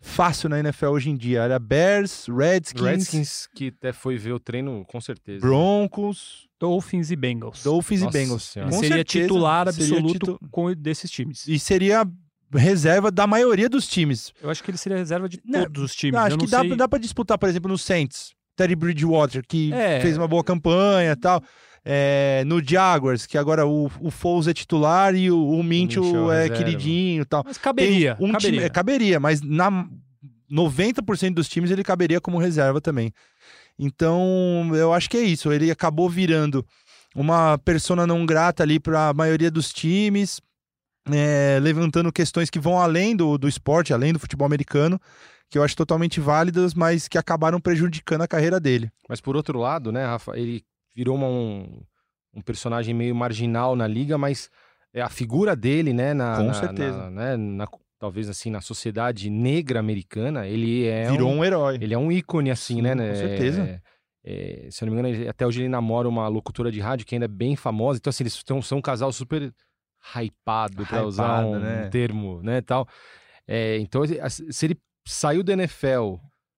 fácil 0.00 0.48
na 0.48 0.58
NFL 0.58 0.88
hoje 0.88 1.10
em 1.10 1.16
dia. 1.16 1.42
Era 1.42 1.58
Bears, 1.58 2.26
Redskins, 2.26 2.82
Redskins, 2.82 3.48
que 3.54 3.68
até 3.68 3.92
foi 3.92 4.16
ver 4.16 4.32
o 4.32 4.40
treino, 4.40 4.84
com 4.86 5.00
certeza. 5.00 5.40
Broncos. 5.40 6.48
Dolphins 6.68 7.10
e 7.10 7.16
Bengals. 7.16 7.62
Dolphins 7.62 8.00
Nossa 8.02 8.16
e 8.18 8.20
Bengals. 8.22 8.42
Seria 8.42 8.70
certeza, 8.72 9.04
titular 9.04 9.72
seria 9.72 9.96
absoluto 9.98 10.12
titu- 10.12 10.40
com 10.50 10.72
desses 10.74 11.10
times. 11.10 11.46
E 11.46 11.58
seria 11.58 12.06
reserva 12.52 13.10
da 13.10 13.26
maioria 13.26 13.68
dos 13.68 13.86
times. 13.88 14.32
Eu 14.42 14.48
acho 14.50 14.62
que 14.62 14.70
ele 14.70 14.78
seria 14.78 14.96
reserva 14.98 15.28
de 15.28 15.40
Né, 15.44 15.62
todos 15.64 15.82
os 15.82 15.94
times. 15.94 16.14
Não, 16.14 16.20
acho 16.20 16.34
Eu 16.34 16.38
que 16.38 16.44
não 16.44 16.50
dá, 16.50 16.60
sei... 16.60 16.76
dá 16.76 16.88
pra 16.88 16.98
disputar, 16.98 17.36
por 17.38 17.48
exemplo, 17.48 17.70
no 17.70 17.76
Saints. 17.78 18.32
Teddy 18.56 18.76
Bridgewater, 18.76 19.42
que 19.46 19.72
É. 19.72 20.00
fez 20.00 20.16
uma 20.16 20.28
boa 20.28 20.44
campanha 20.44 21.12
e 21.12 21.16
tal. 21.16 21.42
É, 21.84 22.44
no 22.46 22.62
Jaguars, 22.64 23.26
que 23.26 23.36
agora 23.36 23.66
o, 23.66 23.90
o 24.00 24.10
Foles 24.10 24.46
é 24.48 24.54
titular 24.54 25.14
e 25.14 25.30
o, 25.30 25.38
o 25.50 25.62
Minchel 25.62 26.30
é 26.32 26.42
reserva. 26.44 26.56
queridinho 26.64 27.22
e 27.22 27.24
tal. 27.26 27.42
Mas 27.44 27.58
caberia. 27.58 28.14
Tem 28.14 28.26
um 28.26 28.32
caberia. 28.32 28.50
Time, 28.58 28.64
é, 28.64 28.68
caberia, 28.70 29.20
mas 29.20 29.42
na 29.42 29.86
90% 30.50 31.34
dos 31.34 31.48
times 31.48 31.70
ele 31.70 31.82
caberia 31.82 32.20
como 32.20 32.38
reserva 32.38 32.80
também. 32.80 33.12
Então, 33.78 34.70
eu 34.74 34.92
acho 34.92 35.08
que 35.10 35.16
é 35.16 35.22
isso. 35.22 35.52
Ele 35.52 35.70
acabou 35.70 36.08
virando 36.08 36.64
uma 37.14 37.58
persona 37.58 38.06
não 38.06 38.24
grata 38.26 38.62
ali 38.62 38.78
para 38.80 39.08
a 39.08 39.14
maioria 39.14 39.50
dos 39.50 39.72
times, 39.72 40.40
é, 41.12 41.58
levantando 41.60 42.12
questões 42.12 42.50
que 42.50 42.58
vão 42.58 42.80
além 42.80 43.14
do, 43.14 43.36
do 43.36 43.48
esporte, 43.48 43.92
além 43.92 44.12
do 44.12 44.18
futebol 44.18 44.46
americano, 44.46 45.00
que 45.50 45.58
eu 45.58 45.62
acho 45.62 45.76
totalmente 45.76 46.20
válidas, 46.20 46.74
mas 46.74 47.06
que 47.06 47.18
acabaram 47.18 47.60
prejudicando 47.60 48.22
a 48.22 48.28
carreira 48.28 48.58
dele. 48.58 48.90
Mas 49.08 49.20
por 49.20 49.36
outro 49.36 49.58
lado, 49.58 49.92
né, 49.92 50.04
Rafa, 50.06 50.36
ele 50.38 50.64
virou 50.96 51.14
uma- 51.16 51.28
um, 51.28 51.82
um 52.34 52.40
personagem 52.40 52.94
meio 52.94 53.14
marginal 53.14 53.76
na 53.76 53.86
liga, 53.86 54.16
mas 54.16 54.48
é 54.92 55.02
a 55.02 55.08
figura 55.08 55.54
dele, 55.54 55.92
né, 55.92 56.14
na, 56.14 56.36
Com 56.36 56.44
na- 56.46 56.54
certeza. 56.54 56.98
na- 56.98 57.10
né, 57.10 57.36
na- 57.36 57.68
talvez 58.04 58.28
assim 58.28 58.50
na 58.50 58.60
sociedade 58.60 59.30
negra 59.30 59.80
americana, 59.80 60.46
ele 60.46 60.84
é 60.84 61.10
Virou 61.10 61.30
um, 61.30 61.38
um, 61.38 61.44
herói. 61.44 61.78
ele 61.80 61.94
é 61.94 61.98
um 61.98 62.12
ícone 62.12 62.50
assim, 62.50 62.76
Sim, 62.76 62.82
né, 62.82 62.90
com 62.90 62.96
né, 62.98 63.14
certeza. 63.14 63.62
é- 63.62 63.80
é, 64.26 64.68
se 64.70 64.82
eu 64.82 64.86
não 64.86 64.94
me 64.94 65.00
engano, 65.00 65.28
até 65.28 65.46
hoje 65.46 65.60
ele 65.62 65.68
namora 65.68 66.08
uma 66.08 66.28
locutora 66.28 66.70
de 66.70 66.80
rádio 66.80 67.06
que 67.06 67.14
ainda 67.14 67.24
é 67.26 67.28
bem 67.28 67.56
famosa. 67.56 67.98
Então 67.98 68.10
assim, 68.10 68.24
eles 68.24 68.42
são, 68.46 68.60
são 68.62 68.78
um 68.78 68.82
casal 68.82 69.12
super 69.12 69.52
hypado, 70.14 70.86
para 70.86 71.04
usar 71.06 71.44
um 71.44 71.58
né? 71.60 71.88
termo, 71.90 72.42
né, 72.42 72.60
tal. 72.60 72.86
É, 73.46 73.78
então 73.78 74.02
se 74.06 74.66
ele 74.66 74.78
saiu 75.06 75.42
da 75.42 75.54
NFL 75.54 76.16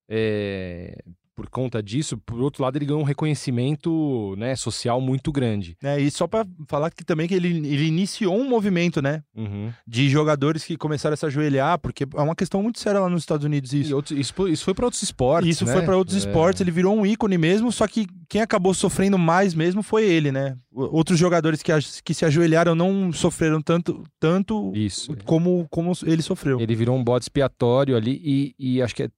é, 0.09 0.99
por 1.37 1.50
conta 1.50 1.83
disso, 1.83 2.16
por 2.16 2.40
outro 2.40 2.62
lado, 2.62 2.78
ele 2.78 2.87
ganhou 2.87 3.02
um 3.02 3.05
reconhecimento 3.05 4.35
né, 4.38 4.57
social 4.57 5.00
muito 5.00 5.31
grande. 5.31 5.76
É, 5.83 6.00
e 6.00 6.11
só 6.11 6.26
pra 6.26 6.47
falar 6.66 6.90
que 6.90 7.05
também 7.05 7.28
que 7.28 7.35
ele, 7.35 7.49
ele 7.69 7.85
iniciou 7.87 8.37
um 8.38 8.49
movimento, 8.49 9.02
né? 9.02 9.23
Uhum. 9.37 9.71
De 9.87 10.09
jogadores 10.09 10.64
que 10.64 10.76
começaram 10.76 11.14
a 11.14 11.16
se 11.16 11.26
ajoelhar, 11.26 11.78
porque 11.78 12.05
é 12.05 12.21
uma 12.21 12.35
questão 12.35 12.62
muito 12.62 12.78
séria 12.81 13.00
lá 13.00 13.09
nos 13.11 13.23
Estados 13.23 13.45
Unidos 13.45 13.73
isso. 13.73 13.95
outros- 13.95 14.19
isso, 14.19 14.33
foi- 14.35 14.50
isso 14.52 14.64
foi 14.64 14.75
para 14.75 14.87
outros 14.87 15.02
esportes. 15.02 15.50
Isso 15.50 15.64
né? 15.66 15.73
foi 15.75 15.83
pra 15.83 15.97
outros 15.97 16.16
É. 16.16 16.21
esportes, 16.21 16.61
ele 16.62 16.71
virou 16.71 16.97
um 16.97 17.05
ícone 17.05 17.37
mesmo, 17.37 17.71
só 17.71 17.87
que 17.87 18.07
quem 18.28 18.40
acabou 18.40 18.73
sofrendo 18.73 19.19
mais 19.19 19.55
mesmo 19.55 19.83
foi 19.83 20.05
ele, 20.05 20.33
né? 20.33 20.57
Outros 20.73 21.19
jogadores 21.19 21.62
que, 21.62 21.71
que 22.02 22.14
se 22.14 22.25
ajoelharam 22.25 22.75
não 22.75 23.12
sofreram 23.12 23.61
tanto, 23.61 24.02
tanto 24.19 24.73
Isso. 24.75 25.14
como, 25.25 25.66
como 25.71 25.93
ele 26.05 26.23
sofreu. 26.23 26.59
Ele 26.61 26.75
virou 26.75 26.97
um 26.97 27.05
bode 27.05 27.25
expiatório 27.25 27.97
ali 27.97 28.21
e, 28.25 28.55
e 28.59 28.83
acho 28.83 28.95
que 28.95 29.02
é 29.05 29.09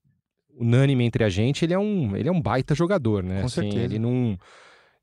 unânime 0.58 1.04
entre 1.04 1.24
a 1.24 1.28
gente, 1.28 1.64
ele 1.64 1.74
é 1.74 1.78
um, 1.78 2.16
ele 2.16 2.28
é 2.28 2.32
um 2.32 2.40
baita 2.40 2.74
jogador, 2.74 3.22
né? 3.22 3.42
Com 3.42 3.48
certeza. 3.48 3.84
Ele 3.84 3.98
não, 3.98 4.38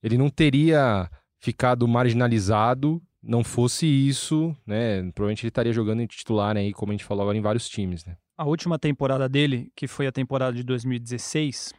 ele 0.04 0.18
não 0.18 0.30
teria 0.30 1.10
ficado 1.40 1.88
marginalizado 1.88 3.02
não 3.26 3.44
fosse 3.44 3.88
isso, 3.88 4.56
né? 4.66 5.02
Provavelmente 5.12 5.44
ele 5.44 5.50
estaria 5.50 5.74
jogando 5.74 6.02
em 6.02 6.06
titular 6.06 6.56
aí, 6.56 6.72
como 6.72 6.92
a 6.92 6.94
gente 6.94 7.04
falou 7.04 7.24
agora, 7.24 7.38
em 7.38 7.42
vários 7.42 7.68
times, 7.68 8.06
né? 8.06 8.16
A 8.38 8.46
última 8.46 8.78
temporada 8.78 9.28
dele, 9.28 9.72
que 9.76 9.88
foi 9.88 10.06
a 10.06 10.12
temporada 10.12 10.56
de 10.56 10.64
2016, 10.64 11.74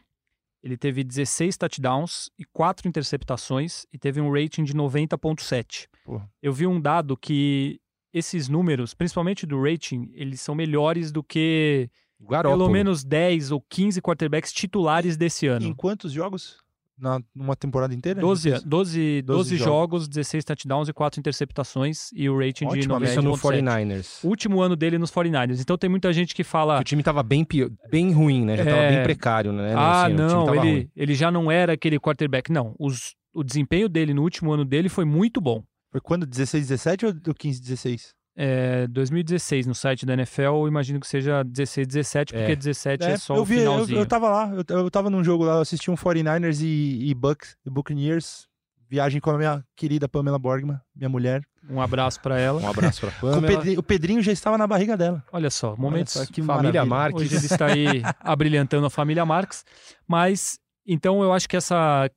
ele 0.61 0.75
teve 0.75 1.03
16 1.03 1.55
touchdowns 1.55 2.29
e 2.37 2.43
4 2.43 2.87
interceptações 2.87 3.85
e 3.93 3.97
teve 3.97 4.19
um 4.19 4.31
rating 4.31 4.63
de 4.63 4.73
90.7. 4.73 5.87
Porra. 6.03 6.29
Eu 6.41 6.51
vi 6.51 6.67
um 6.67 6.81
dado 6.81 7.15
que 7.15 7.79
esses 8.13 8.49
números, 8.49 8.93
principalmente 8.93 9.45
do 9.45 9.61
rating, 9.61 10.11
eles 10.13 10.41
são 10.41 10.55
melhores 10.55 11.11
do 11.11 11.23
que 11.23 11.89
O 12.19 12.27
Garoppolo. 12.27 12.63
pelo 12.63 12.71
menos 12.73 13.03
10 13.03 13.51
ou 13.51 13.61
15 13.69 14.01
quarterbacks 14.01 14.51
titulares 14.51 15.15
desse 15.17 15.47
ano. 15.47 15.65
Em 15.65 15.73
quantos 15.73 16.11
jogos? 16.11 16.57
Na, 16.99 17.19
numa 17.35 17.55
temporada 17.55 17.93
inteira? 17.93 18.19
12, 18.19 18.49
12, 18.65 18.65
12 18.65 19.21
12 19.21 19.57
jogos, 19.57 20.07
16 20.07 20.43
touchdowns 20.43 20.89
e 20.89 20.93
4 20.93 21.19
interceptações 21.19 22.09
e 22.11 22.27
o 22.27 22.35
rating 22.39 22.65
Ótima 22.65 22.81
de 22.81 22.87
média. 23.05 23.05
Isso 23.13 23.21
no 23.21 23.33
90.7. 23.33 23.61
49ers. 23.61 24.23
O 24.23 24.29
último 24.29 24.59
ano 24.61 24.75
dele 24.75 24.97
nos 24.97 25.11
49ers. 25.11 25.59
Então 25.61 25.77
tem 25.77 25.89
muita 25.91 26.11
gente 26.11 26.33
que 26.33 26.43
fala 26.43 26.79
O 26.79 26.83
time 26.83 27.03
tava 27.03 27.21
bem, 27.21 27.45
bem 27.91 28.11
ruim, 28.11 28.43
né? 28.43 28.57
Já 28.57 28.65
tava 28.65 28.77
É. 28.77 28.95
bem 28.95 29.03
precário, 29.03 29.53
né? 29.53 29.75
Ah, 29.75 30.05
Assim, 30.05 30.13
o 30.13 30.17
time 30.17 30.27
não, 30.31 30.45
tava 30.45 30.57
ele, 30.57 30.71
ruim. 30.71 30.89
ele 30.95 31.13
já 31.13 31.29
não 31.29 31.51
era 31.51 31.73
aquele 31.73 31.99
quarterback. 31.99 32.51
Não, 32.51 32.75
os- 32.79 33.13
o 33.31 33.43
desempenho 33.43 33.87
dele 33.87 34.11
no 34.11 34.23
último 34.23 34.51
ano 34.51 34.65
dele 34.65 34.89
foi 34.89 35.05
muito 35.05 35.39
bom. 35.39 35.63
Foi 35.91 36.01
quando? 36.01 36.25
16, 36.25 36.67
17 36.67 37.05
ou 37.05 37.13
15, 37.37 37.61
16? 37.61 38.15
É, 38.39 38.85
2016, 38.87 39.65
no 39.65 39.73
site 39.73 40.05
da 40.05 40.13
NFL, 40.13 40.41
eu 40.41 40.67
imagino 40.67 40.99
que 40.99 41.07
seja 41.07 41.43
16, 41.43 41.87
17, 41.87 42.33
porque 42.33 42.51
É. 42.51 42.55
17 42.55 43.03
é, 43.03 43.17
só 43.17 43.35
eu 43.35 43.41
o 43.41 43.45
vi, 43.45 43.55
eu, 43.55 43.59
finalzinho. 43.61 43.99
eu 43.99 44.05
tava 44.05 44.29
lá, 44.29 44.51
eu, 44.53 44.77
eu 44.77 44.91
tava 44.91 45.09
num 45.09 45.23
jogo 45.23 45.43
lá, 45.43 45.55
eu 45.55 45.61
assisti 45.61 45.89
um 45.89 45.95
49ers 45.95 46.61
e, 46.61 47.09
e 47.09 47.13
Bucks, 47.15 47.57
e 47.65 47.69
Buccaneers, 47.71 48.47
viagem 48.87 49.19
com 49.19 49.31
a 49.31 49.37
minha 49.39 49.65
querida 49.75 50.07
Pamela 50.07 50.37
Borgman, 50.37 50.79
minha 50.95 51.09
mulher. 51.09 51.41
Um 51.67 51.81
abraço 51.81 52.21
pra 52.21 52.39
ela. 52.39 52.61
Um 52.61 52.69
abraço 52.69 53.01
pra 53.01 53.11
Com 53.19 53.27
o, 53.27 53.31
Pamela. 53.31 53.47
Pedrinho, 53.57 53.79
o 53.79 53.83
Pedrinho 53.83 54.21
já 54.21 54.31
estava 54.31 54.55
na 54.57 54.67
barriga 54.67 54.95
dela. 54.95 55.21
Olha 55.33 55.49
só, 55.49 55.75
momentos. 55.75 56.15
Olha 56.15 56.25
só 56.27 56.31
que 56.31 56.41
Família 56.41 56.85
maravilha. 56.85 56.85
Marques. 56.85 57.21
Hoje 57.23 57.35
ele 57.35 57.45
está 57.47 57.65
aí 57.65 58.01
abrilhantando 58.21 58.85
a 58.85 58.89
família 58.89 59.25
Marques. 59.25 59.65
Mas, 60.07 60.59
então 60.85 61.21
eu 61.23 61.33
acho 61.33 61.49
que 61.49 61.57
essa, 61.57 62.09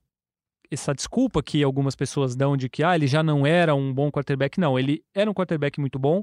essa 0.71 0.95
desculpa 0.95 1.43
que 1.43 1.62
algumas 1.62 1.97
pessoas 1.97 2.37
dão 2.37 2.57
de 2.57 2.69
que 2.69 2.83
ah, 2.83 2.95
ele 2.95 3.07
já 3.07 3.23
não 3.23 3.47
era 3.47 3.75
um 3.75 3.93
bom 3.93 4.11
quarterback, 4.11 4.59
não. 4.61 4.79
Ele 4.79 5.03
era 5.15 5.31
um 5.31 5.35
quarterback 5.35 5.81
muito 5.81 5.99
bom 5.99 6.23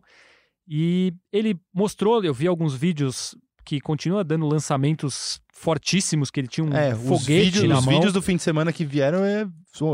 e 0.68 1.13
ele 1.32 1.60
mostrou, 1.74 2.24
eu 2.24 2.34
vi 2.34 2.48
alguns 2.48 2.74
vídeos 2.75 3.36
que 3.66 3.82
continua 3.82 4.24
dando 4.24 4.48
lançamentos 4.48 5.42
fortíssimos, 5.51 6.32
que 6.32 6.39
ele 6.39 6.48
tinha 6.48 6.66
um 6.66 6.74
É, 6.74 6.94
os, 6.94 7.01
foguete 7.01 7.46
vídeos, 7.46 7.63
na 7.66 7.80
os 7.80 7.86
mão. 7.86 7.96
vídeos 7.96 8.13
do 8.13 8.22
fim 8.22 8.38
de 8.38 8.42
semana 8.44 8.72
que 8.72 8.86
vieram 8.86 9.25
é 9.25 9.46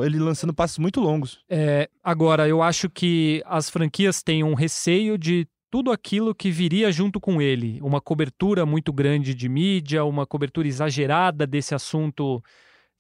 ele 0.05 0.19
lançando 0.19 0.53
passos 0.53 0.77
muito 0.77 1.01
longos. 1.01 1.39
É, 1.50 1.89
agora, 2.03 2.48
eu 2.48 2.62
acho 2.62 2.89
que 2.89 3.41
as 3.45 3.69
franquias 3.69 4.22
têm 4.22 4.43
um 4.43 4.53
receio 4.53 5.17
de 5.17 5.48
tudo 5.72 5.91
aquilo 5.91 6.36
que 6.36 6.51
viria 6.51 6.91
junto 6.91 7.19
com 7.19 7.41
ele. 7.41 7.79
Uma 7.81 8.00
cobertura 8.00 8.63
muito 8.63 8.93
grande 8.93 9.33
de 9.33 9.50
mídia, 9.50 10.05
uma 10.05 10.25
cobertura 10.25 10.67
exagerada 10.67 11.48
desse 11.48 11.74
assunto 11.74 12.43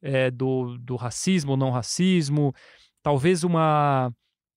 é, 0.03 0.29
do, 0.29 0.77
do 0.77 0.95
racismo 0.97 1.51
ou 1.51 1.57
não 1.57 1.71
racismo. 1.71 2.53
Talvez 3.01 3.43
uma, 3.43 4.11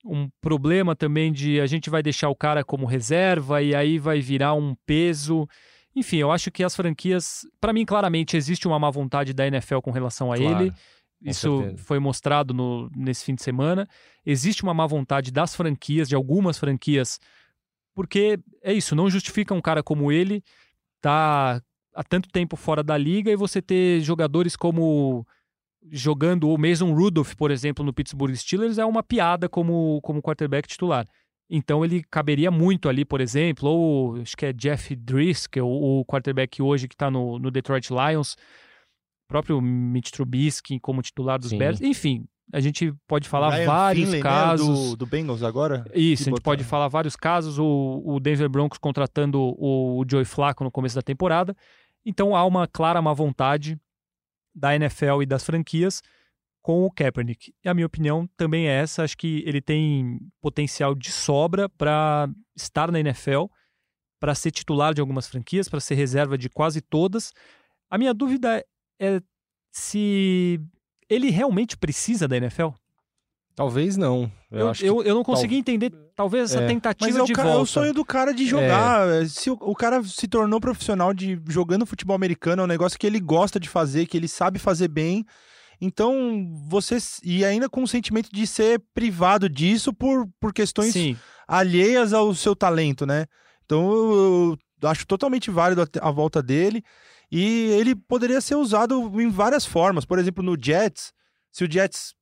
um 0.04 0.28
problema 0.40 0.96
também 0.96 1.32
de 1.32 1.60
a 1.60 1.66
gente 1.66 1.88
vai 1.88 2.02
deixar 2.02 2.28
o 2.28 2.36
cara 2.36 2.64
como 2.64 2.84
reserva 2.84 3.62
e 3.62 3.74
aí 3.74 3.98
vai 3.98 4.20
virar 4.20 4.54
um 4.54 4.74
peso. 4.84 5.48
Enfim, 5.94 6.18
eu 6.18 6.32
acho 6.32 6.50
que 6.50 6.64
as 6.64 6.74
franquias. 6.74 7.46
Para 7.60 7.72
mim, 7.72 7.84
claramente, 7.84 8.36
existe 8.36 8.66
uma 8.66 8.78
má 8.78 8.90
vontade 8.90 9.32
da 9.32 9.46
NFL 9.46 9.78
com 9.78 9.92
relação 9.92 10.32
a 10.32 10.36
Claro, 10.36 10.64
ele. 10.64 10.72
Isso 11.22 11.72
foi 11.78 11.98
mostrado 11.98 12.52
no, 12.52 12.90
nesse 12.94 13.24
fim 13.24 13.34
de 13.34 13.42
semana. 13.42 13.88
Existe 14.24 14.62
uma 14.62 14.74
má 14.74 14.86
vontade 14.86 15.32
das 15.32 15.56
franquias, 15.56 16.08
de 16.08 16.14
algumas 16.14 16.58
franquias, 16.58 17.18
porque 17.94 18.38
é 18.62 18.74
isso, 18.74 18.94
não 18.94 19.08
justifica 19.08 19.54
um 19.54 19.60
cara 19.60 19.82
como 19.82 20.12
ele 20.12 20.44
tá 21.00 21.62
há 21.94 22.04
tanto 22.04 22.28
tempo 22.28 22.54
fora 22.54 22.82
da 22.82 22.98
liga 22.98 23.30
e 23.30 23.36
você 23.36 23.62
ter 23.62 24.02
jogadores 24.02 24.54
como 24.54 25.26
jogando 25.90 26.48
o 26.48 26.58
Mason 26.58 26.92
Rudolph, 26.92 27.34
por 27.34 27.50
exemplo, 27.50 27.84
no 27.84 27.92
Pittsburgh 27.92 28.34
Steelers 28.34 28.78
é 28.78 28.84
uma 28.84 29.02
piada 29.02 29.48
como 29.48 30.00
como 30.02 30.22
quarterback 30.22 30.68
titular. 30.68 31.06
Então 31.48 31.84
ele 31.84 32.02
caberia 32.10 32.50
muito 32.50 32.88
ali, 32.88 33.04
por 33.04 33.20
exemplo, 33.20 33.68
ou 33.68 34.16
acho 34.16 34.36
que 34.36 34.46
é 34.46 34.52
Jeff 34.52 34.94
Driscoll, 34.96 35.64
o 35.64 36.04
quarterback 36.04 36.60
hoje 36.60 36.88
que 36.88 36.94
está 36.94 37.10
no, 37.10 37.38
no 37.38 37.50
Detroit 37.50 37.88
Lions, 37.90 38.36
próprio 39.28 39.60
Mitch 39.60 40.10
Trubisky 40.10 40.80
como 40.80 41.02
titular 41.02 41.38
dos 41.38 41.50
Sim. 41.50 41.58
Bears. 41.58 41.80
Enfim, 41.80 42.26
a 42.52 42.60
gente 42.60 42.92
pode 43.06 43.28
falar 43.28 43.50
Ryan 43.50 43.66
vários 43.66 44.04
Finley, 44.06 44.22
né, 44.22 44.28
casos. 44.28 44.90
do, 44.90 44.96
do 44.96 45.06
Bengals 45.06 45.42
agora. 45.42 45.84
Isso, 45.94 46.24
que 46.24 46.30
a 46.30 46.32
gente 46.32 46.42
pode 46.42 46.64
falar 46.64 46.88
vários 46.88 47.14
casos. 47.14 47.58
O, 47.58 48.02
o 48.04 48.18
Denver 48.18 48.48
Broncos 48.48 48.78
contratando 48.78 49.40
o, 49.40 50.00
o 50.00 50.04
Joey 50.08 50.24
Flacco 50.24 50.64
no 50.64 50.70
começo 50.70 50.96
da 50.96 51.02
temporada. 51.02 51.56
Então 52.04 52.34
há 52.34 52.44
uma 52.44 52.66
clara 52.66 53.02
má 53.02 53.12
vontade 53.12 53.78
da 54.56 54.74
NFL 54.74 55.22
e 55.22 55.26
das 55.26 55.44
franquias 55.44 56.02
com 56.62 56.84
o 56.84 56.90
Kaepernick. 56.90 57.54
E 57.64 57.68
a 57.68 57.74
minha 57.74 57.86
opinião 57.86 58.28
também 58.36 58.66
é 58.66 58.80
essa. 58.80 59.04
Acho 59.04 59.16
que 59.16 59.44
ele 59.46 59.60
tem 59.60 60.18
potencial 60.40 60.96
de 60.96 61.12
sobra 61.12 61.68
para 61.68 62.28
estar 62.56 62.90
na 62.90 62.98
NFL, 62.98 63.44
para 64.18 64.34
ser 64.34 64.50
titular 64.50 64.92
de 64.92 65.00
algumas 65.00 65.28
franquias, 65.28 65.68
para 65.68 65.78
ser 65.78 65.94
reserva 65.94 66.36
de 66.36 66.48
quase 66.48 66.80
todas. 66.80 67.32
A 67.88 67.96
minha 67.96 68.12
dúvida 68.12 68.64
é 69.00 69.20
se 69.70 70.58
ele 71.08 71.30
realmente 71.30 71.76
precisa 71.76 72.26
da 72.26 72.36
NFL. 72.36 72.70
Talvez 73.56 73.96
não. 73.96 74.30
Eu, 74.52 74.66
Eu, 74.68 74.72
eu, 74.80 75.02
eu 75.02 75.14
não 75.14 75.24
consegui 75.24 75.56
entender, 75.56 75.90
talvez, 76.14 76.50
essa 76.52 76.62
É. 76.62 76.66
tentativa 76.68 77.10
Mas 77.10 77.18
é 77.18 77.22
o, 77.22 77.26
de 77.26 77.32
ca- 77.32 77.40
é 77.42 77.44
volta. 77.46 77.62
o 77.62 77.66
sonho 77.66 77.92
do 77.94 78.04
cara 78.04 78.32
de 78.34 78.46
jogar. 78.46 79.26
Se 79.26 79.50
o, 79.50 79.54
o 79.60 79.74
cara 79.74 80.02
se 80.04 80.28
tornou 80.28 80.60
profissional 80.60 81.14
de 81.14 81.40
jogando 81.48 81.86
futebol 81.86 82.14
americano, 82.14 82.60
é 82.60 82.64
um 82.64 82.68
negócio 82.68 82.98
que 82.98 83.06
ele 83.06 83.18
gosta 83.18 83.58
de 83.58 83.68
fazer, 83.68 84.04
que 84.06 84.16
ele 84.16 84.28
sabe 84.28 84.58
fazer 84.58 84.88
bem. 84.88 85.24
Então, 85.80 86.46
você. 86.68 86.98
E 87.24 87.44
ainda 87.44 87.68
com 87.68 87.82
o 87.82 87.88
sentimento 87.88 88.28
de 88.32 88.46
ser 88.46 88.80
privado 88.94 89.48
disso 89.48 89.92
por, 89.92 90.26
por 90.40 90.52
questões 90.52 90.92
Sim, 90.92 91.16
alheias 91.48 92.12
ao 92.12 92.34
seu 92.34 92.54
talento, 92.54 93.04
né? 93.06 93.26
Então 93.64 93.90
eu, 93.90 94.58
eu 94.82 94.88
acho 94.88 95.06
totalmente 95.06 95.50
válido 95.50 95.82
a, 95.82 96.08
a 96.08 96.10
volta 96.10 96.42
dele. 96.42 96.82
E 97.32 97.70
ele 97.72 97.96
poderia 97.96 98.40
ser 98.40 98.54
usado 98.54 99.20
em 99.20 99.28
várias 99.28 99.66
formas. 99.66 100.04
Por 100.04 100.18
exemplo, 100.18 100.44
no 100.44 100.56
Jets, 100.62 101.12
se 101.50 101.64
o 101.64 101.70
Jets 101.70 102.14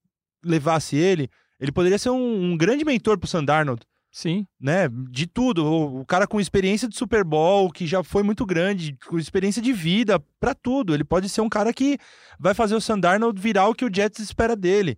levasse 0.45 0.97
ele, 0.97 1.29
ele 1.59 1.73
poderia 1.73 1.99
ser 1.99 2.11
um, 2.11 2.53
um 2.53 2.57
grande 2.57 2.85
mentor 2.85 3.19
pro 3.19 3.29
Sandarnold 3.29 3.83
sim. 4.15 4.47
né? 4.61 4.89
De 5.11 5.27
tudo. 5.27 5.65
O, 5.65 6.01
o 6.01 6.07
cara 6.07 6.27
com 6.27 6.41
experiência 6.41 6.89
de 6.89 6.97
Super 6.97 7.25
Bowl, 7.25 7.71
que 7.71 7.85
já 7.85 8.03
foi 8.05 8.23
muito 8.23 8.47
grande, 8.47 8.97
com 9.09 9.19
experiência 9.19 9.61
de 9.61 9.73
vida, 9.73 10.21
pra 10.39 10.55
tudo. 10.55 10.95
Ele 10.95 11.05
pode 11.05 11.29
ser 11.29 11.41
um 11.41 11.49
cara 11.49 11.73
que 11.73 11.99
vai 12.39 12.55
fazer 12.55 12.77
o 12.77 12.81
Sam 12.81 13.01
Darnold 13.01 13.41
virar 13.41 13.69
o 13.69 13.75
que 13.75 13.85
o 13.85 13.93
Jets 13.93 14.21
espera 14.21 14.55
dele. 14.55 14.97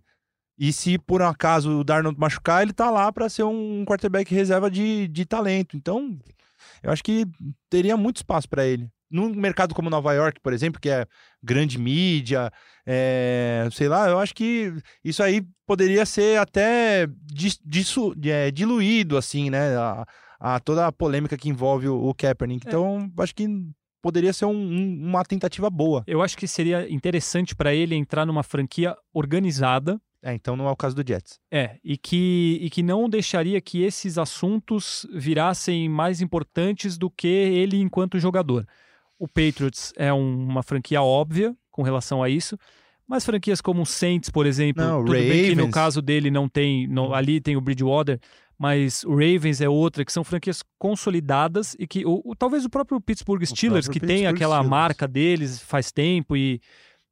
E 0.57 0.71
se 0.71 0.97
por 0.99 1.21
um 1.21 1.27
acaso 1.27 1.79
o 1.79 1.83
Darnold 1.83 2.19
machucar, 2.19 2.61
ele 2.61 2.73
tá 2.73 2.91
lá 2.91 3.11
pra 3.11 3.27
ser 3.27 3.43
um 3.43 3.83
quarterback 3.85 4.33
reserva 4.33 4.69
de, 4.69 5.07
de 5.07 5.25
talento. 5.25 5.75
Então, 5.75 6.17
eu 6.83 6.91
acho 6.91 7.03
que 7.03 7.25
teria 7.69 7.97
muito 7.97 8.17
espaço 8.17 8.47
pra 8.47 8.65
ele. 8.65 8.87
Num 9.09 9.29
mercado 9.33 9.73
como 9.73 9.89
Nova 9.89 10.13
York, 10.13 10.39
por 10.41 10.51
exemplo, 10.53 10.81
que 10.81 10.89
é 10.89 11.05
grande 11.41 11.77
mídia, 11.79 12.51
é, 12.85 13.67
sei 13.71 13.87
lá, 13.87 14.09
eu 14.09 14.19
acho 14.19 14.33
que 14.33 14.73
isso 15.03 15.21
aí 15.23 15.41
poderia 15.65 16.05
ser 16.05 16.39
até 16.39 17.07
dis- 17.23 17.59
disso- 17.63 18.13
é, 18.23 18.51
diluído, 18.51 19.15
assim, 19.17 19.49
né? 19.49 19.75
A, 19.77 20.05
a 20.39 20.59
toda 20.59 20.85
a 20.87 20.91
polêmica 20.91 21.37
que 21.37 21.49
envolve 21.49 21.87
o, 21.87 22.09
o 22.09 22.13
Kaepernick. 22.13 22.67
É. 22.67 22.69
Então, 22.69 23.11
acho 23.19 23.33
que 23.33 23.47
poderia 24.01 24.31
ser 24.33 24.45
um- 24.45 24.51
um- 24.51 24.99
uma 25.09 25.23
tentativa 25.23 25.69
boa. 25.69 26.03
Eu 26.05 26.21
acho 26.21 26.37
que 26.37 26.47
seria 26.47 26.89
interessante 26.91 27.55
para 27.55 27.73
ele 27.73 27.95
entrar 27.95 28.25
numa 28.25 28.43
franquia 28.43 28.95
organizada, 29.13 29.99
É, 30.23 30.33
então 30.33 30.55
não 30.55 30.67
é 30.67 30.71
o 30.71 30.75
caso 30.75 30.95
do 30.95 31.07
Jets. 31.07 31.39
é, 31.51 31.77
e 31.83 31.97
que, 31.97 32.59
e 32.61 32.69
que 32.69 32.81
não 32.83 33.07
deixaria 33.09 33.59
que 33.61 33.83
esses 33.83 34.17
assuntos 34.17 35.05
virassem 35.13 35.87
mais 35.89 36.21
importantes 36.21 36.97
do 36.97 37.09
que 37.09 37.27
ele 37.27 37.77
enquanto 37.77 38.19
jogador. 38.19 38.65
O 39.19 39.27
Patriots 39.27 39.93
é 39.97 40.13
um- 40.13 40.43
uma 40.47 40.61
franquia 40.63 41.01
óbvia, 41.01 41.55
com 41.71 41.81
relação 41.81 42.21
a 42.21 42.29
isso. 42.29 42.57
Mas 43.07 43.25
franquias 43.25 43.61
como 43.61 43.81
o 43.81 43.85
Saints, 43.85 44.29
por 44.29 44.45
exemplo, 44.45 44.83
Não, 44.83 44.99
tudo 44.99 45.11
bem 45.13 45.29
que 45.45 45.55
no 45.55 45.61
Ravens. 45.63 45.73
caso 45.73 46.01
dele 46.01 46.29
não 46.29 46.47
tem, 46.49 46.87
não- 46.87 47.13
ali 47.13 47.39
tem 47.39 47.55
o 47.55 47.61
Bridgewater, 47.61 48.19
mas 48.59 49.03
o 49.05 49.11
Ravens 49.11 49.61
é 49.61 49.69
outra, 49.69 50.03
que 50.03 50.11
são 50.11 50.23
franquias 50.23 50.61
consolidadas 50.77 51.75
e 51.79 51.87
que 51.87 52.03
talvez 52.37 52.65
o 52.65 52.69
próprio 52.69 52.99
Pittsburgh 52.99 53.43
Steelers, 53.45 53.85
próprio 53.85 54.01
que 54.01 54.05
tem 54.05 54.17
Pittsburgh 54.17 54.35
aquela 54.35 54.55
Steelers. 54.55 54.69
marca 54.69 55.07
deles 55.07 55.59
faz 55.61 55.91
tempo 55.91 56.35
e 56.35 56.59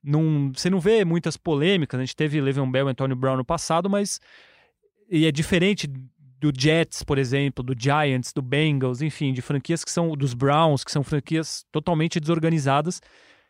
não, 0.04 0.52
você 0.54 0.70
não 0.70 0.80
vê 0.80 1.06
muitas 1.06 1.38
polêmicas. 1.38 2.00
A 2.00 2.04
gente 2.04 2.16
teve 2.16 2.42
Le'Veon 2.42 2.70
Bell 2.70 2.88
e 2.88 2.92
Antonio 2.92 3.16
Brown 3.16 3.38
no 3.38 3.46
passado, 3.46 3.90
mas 3.90 4.20
e 5.10 5.26
é 5.26 5.32
diferente 5.32 5.88
do 6.40 6.52
Jets, 6.56 7.04
por 7.04 7.18
exemplo, 7.18 7.64
do 7.64 7.74
Giants, 7.78 8.34
do 8.34 8.42
Bengals, 8.42 9.02
enfim, 9.02 9.34
de 9.34 9.42
franquias 9.42 9.84
que 9.84 9.92
são 9.92 10.16
dos 10.16 10.34
Browns, 10.34 10.84
que 10.84 10.92
são 10.92 11.04
franquias 11.04 11.66
totalmente 11.72 12.20
desorganizadas. 12.20 13.02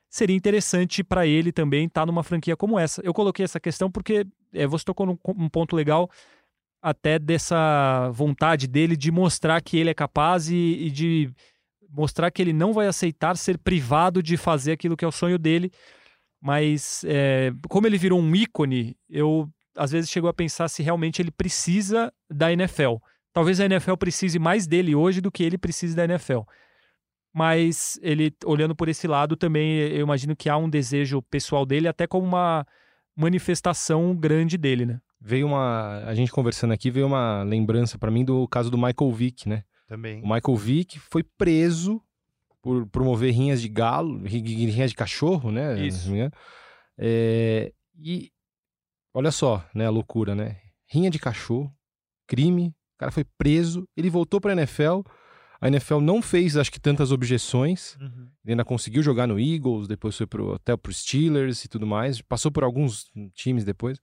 Seria 0.10 0.36
interessante 0.36 1.04
para 1.04 1.26
ele 1.28 1.52
também 1.52 1.88
estar 1.88 2.06
numa 2.06 2.24
franquia 2.24 2.56
como 2.56 2.80
essa. 2.80 3.02
Eu 3.04 3.14
coloquei 3.14 3.44
essa 3.44 3.60
questão 3.60 3.92
porque 3.92 4.26
é, 4.54 4.66
você 4.68 4.86
tocou 4.86 5.06
num, 5.06 5.18
um 5.28 5.50
ponto 5.50 5.76
legal 5.76 6.10
até 6.82 7.18
dessa 7.18 8.10
vontade 8.12 8.68
dele 8.68 8.96
de 8.96 9.12
mostrar 9.12 9.60
que 9.62 9.78
ele 9.78 9.90
é 9.90 9.94
capaz 9.94 10.50
e, 10.50 10.56
e 10.56 10.92
de 10.92 11.34
mostrar 11.90 12.30
que 12.30 12.42
ele 12.42 12.54
não 12.54 12.74
vai 12.74 12.88
aceitar 12.88 13.36
ser 13.38 13.58
privado 13.58 14.22
de 14.22 14.38
fazer 14.38 14.74
aquilo 14.74 14.96
que 14.96 15.04
é 15.04 15.08
o 15.08 15.12
sonho 15.12 15.40
dele. 15.40 15.72
Mas 16.40 17.04
é, 17.08 17.52
como 17.68 17.88
ele 17.88 17.98
virou 17.98 18.20
um 18.20 18.36
ícone, 18.36 18.96
eu 19.10 19.50
às 19.76 19.92
vezes 19.92 20.10
chego 20.10 20.28
a 20.28 20.34
pensar 20.34 20.68
se 20.68 20.82
realmente 20.84 21.22
ele 21.22 21.32
precisa 21.32 22.12
da 22.30 22.52
NFL. 22.52 22.96
Talvez 23.34 23.60
a 23.60 23.66
NFL 23.66 23.96
precise 23.96 24.40
mais 24.40 24.66
dele 24.66 24.96
hoje 24.96 25.20
do 25.22 25.32
que 25.32 25.44
ele 25.44 25.58
precise 25.58 25.96
da 25.96 26.06
NFL. 26.06 26.40
Mas 27.34 28.00
ele, 28.02 28.34
olhando 28.46 28.74
por 28.76 28.88
esse 28.88 29.08
lado, 29.08 29.36
também 29.36 29.78
eu 29.78 30.02
imagino 30.02 30.36
que 30.36 30.50
há 30.50 30.56
um 30.56 30.70
desejo 30.70 31.22
pessoal 31.24 31.66
dele, 31.66 31.88
até 31.88 32.08
como 32.08 32.26
uma 32.26 32.66
manifestação 33.16 34.16
grande 34.16 34.58
dele, 34.58 34.86
né? 34.86 35.02
Veio 35.20 35.48
uma. 35.48 36.04
A 36.06 36.14
gente 36.14 36.32
conversando 36.32 36.72
aqui, 36.72 36.90
veio 36.90 37.08
uma 37.08 37.44
lembrança 37.44 37.98
pra 37.98 38.12
mim 38.12 38.24
do 38.24 38.48
caso 38.48 38.70
do 38.72 38.78
Michael 38.78 39.12
Vick, 39.12 39.50
né? 39.50 39.64
Também. 39.88 40.22
O 40.22 40.34
Michael 40.34 40.56
Vick 40.56 41.00
foi 41.00 41.24
preso 41.24 42.02
por 42.62 42.86
promover 42.88 43.34
rinhas 43.34 43.62
de 43.62 43.68
galo, 43.68 44.24
ri- 44.24 44.40
rinhas 44.42 44.92
de 44.92 44.96
cachorro, 44.96 45.52
né? 45.52 45.86
Isso. 45.86 46.10
É, 46.98 47.74
e 48.00 48.32
olha 49.16 49.32
só, 49.32 49.66
né, 49.74 49.86
a 49.86 49.90
loucura, 49.90 50.36
né? 50.36 50.58
Rinha 50.88 51.10
de 51.10 51.18
cachorro, 51.18 51.74
crime, 52.28 52.68
o 52.96 52.98
cara 53.00 53.12
foi 53.12 53.24
preso, 53.38 53.88
ele 53.98 54.10
voltou 54.10 54.40
pra 54.40 54.54
NFL, 54.54 55.02
a 55.60 55.68
NFL 55.68 56.00
não 56.00 56.22
fez, 56.22 56.58
acho 56.58 56.72
que, 56.72 56.80
tantas 56.80 57.12
objeções, 57.12 57.96
Uhum. 58.00 58.28
ele 58.44 58.52
ainda 58.54 58.66
conseguiu 58.66 59.02
jogar 59.02 59.26
no 59.26 59.40
Eagles, 59.40 59.88
depois 59.88 60.16
foi 60.18 60.28
pro, 60.28 60.54
até 60.54 60.76
pro 60.78 60.94
Steelers 60.94 61.64
e 61.64 61.68
tudo 61.68 61.88
mais, 61.88 62.22
passou 62.22 62.52
por 62.52 62.64
alguns 62.64 63.10
times 63.34 63.64
depois. 63.64 64.00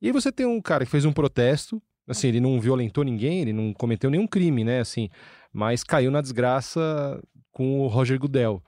E 0.00 0.06
aí 0.06 0.12
você 0.12 0.30
tem 0.30 0.46
um 0.46 0.60
cara 0.60 0.84
que 0.84 0.90
fez 0.90 1.04
um 1.04 1.12
protesto, 1.12 1.82
assim, 2.06 2.28
ele 2.28 2.40
não 2.40 2.60
violentou 2.60 3.04
ninguém, 3.04 3.40
ele 3.40 3.52
não 3.52 3.72
cometeu 3.72 4.10
nenhum 4.10 4.26
crime, 4.26 4.64
né, 4.64 4.80
assim, 4.80 5.08
mas 5.52 5.82
caiu 5.82 6.10
na 6.10 6.20
desgraça 6.20 7.20
com 7.50 7.80
o 7.80 7.86
Roger 7.88 8.18
Goodell. 8.18 8.62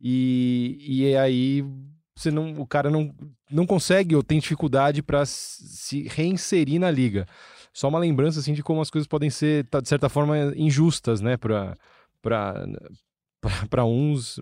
E, 0.00 0.76
e 0.80 1.16
aí 1.16 1.64
você 2.14 2.30
não, 2.30 2.60
o 2.60 2.66
cara 2.66 2.90
não, 2.90 3.14
não 3.50 3.66
consegue 3.66 4.14
ou 4.14 4.22
tem 4.22 4.38
dificuldade 4.38 5.02
para 5.02 5.24
se 5.26 6.02
reinserir 6.08 6.78
na 6.78 6.90
liga. 6.90 7.26
Só 7.72 7.88
uma 7.88 7.98
lembrança 7.98 8.40
assim 8.40 8.52
de 8.52 8.62
como 8.62 8.80
as 8.80 8.90
coisas 8.90 9.06
podem 9.06 9.30
ser 9.30 9.66
tá, 9.66 9.80
de 9.80 9.88
certa 9.88 10.08
forma 10.08 10.52
injustas, 10.56 11.20
né, 11.20 11.36
para 11.36 11.76
para 12.20 12.66
para 13.68 13.84
uns, 13.84 14.38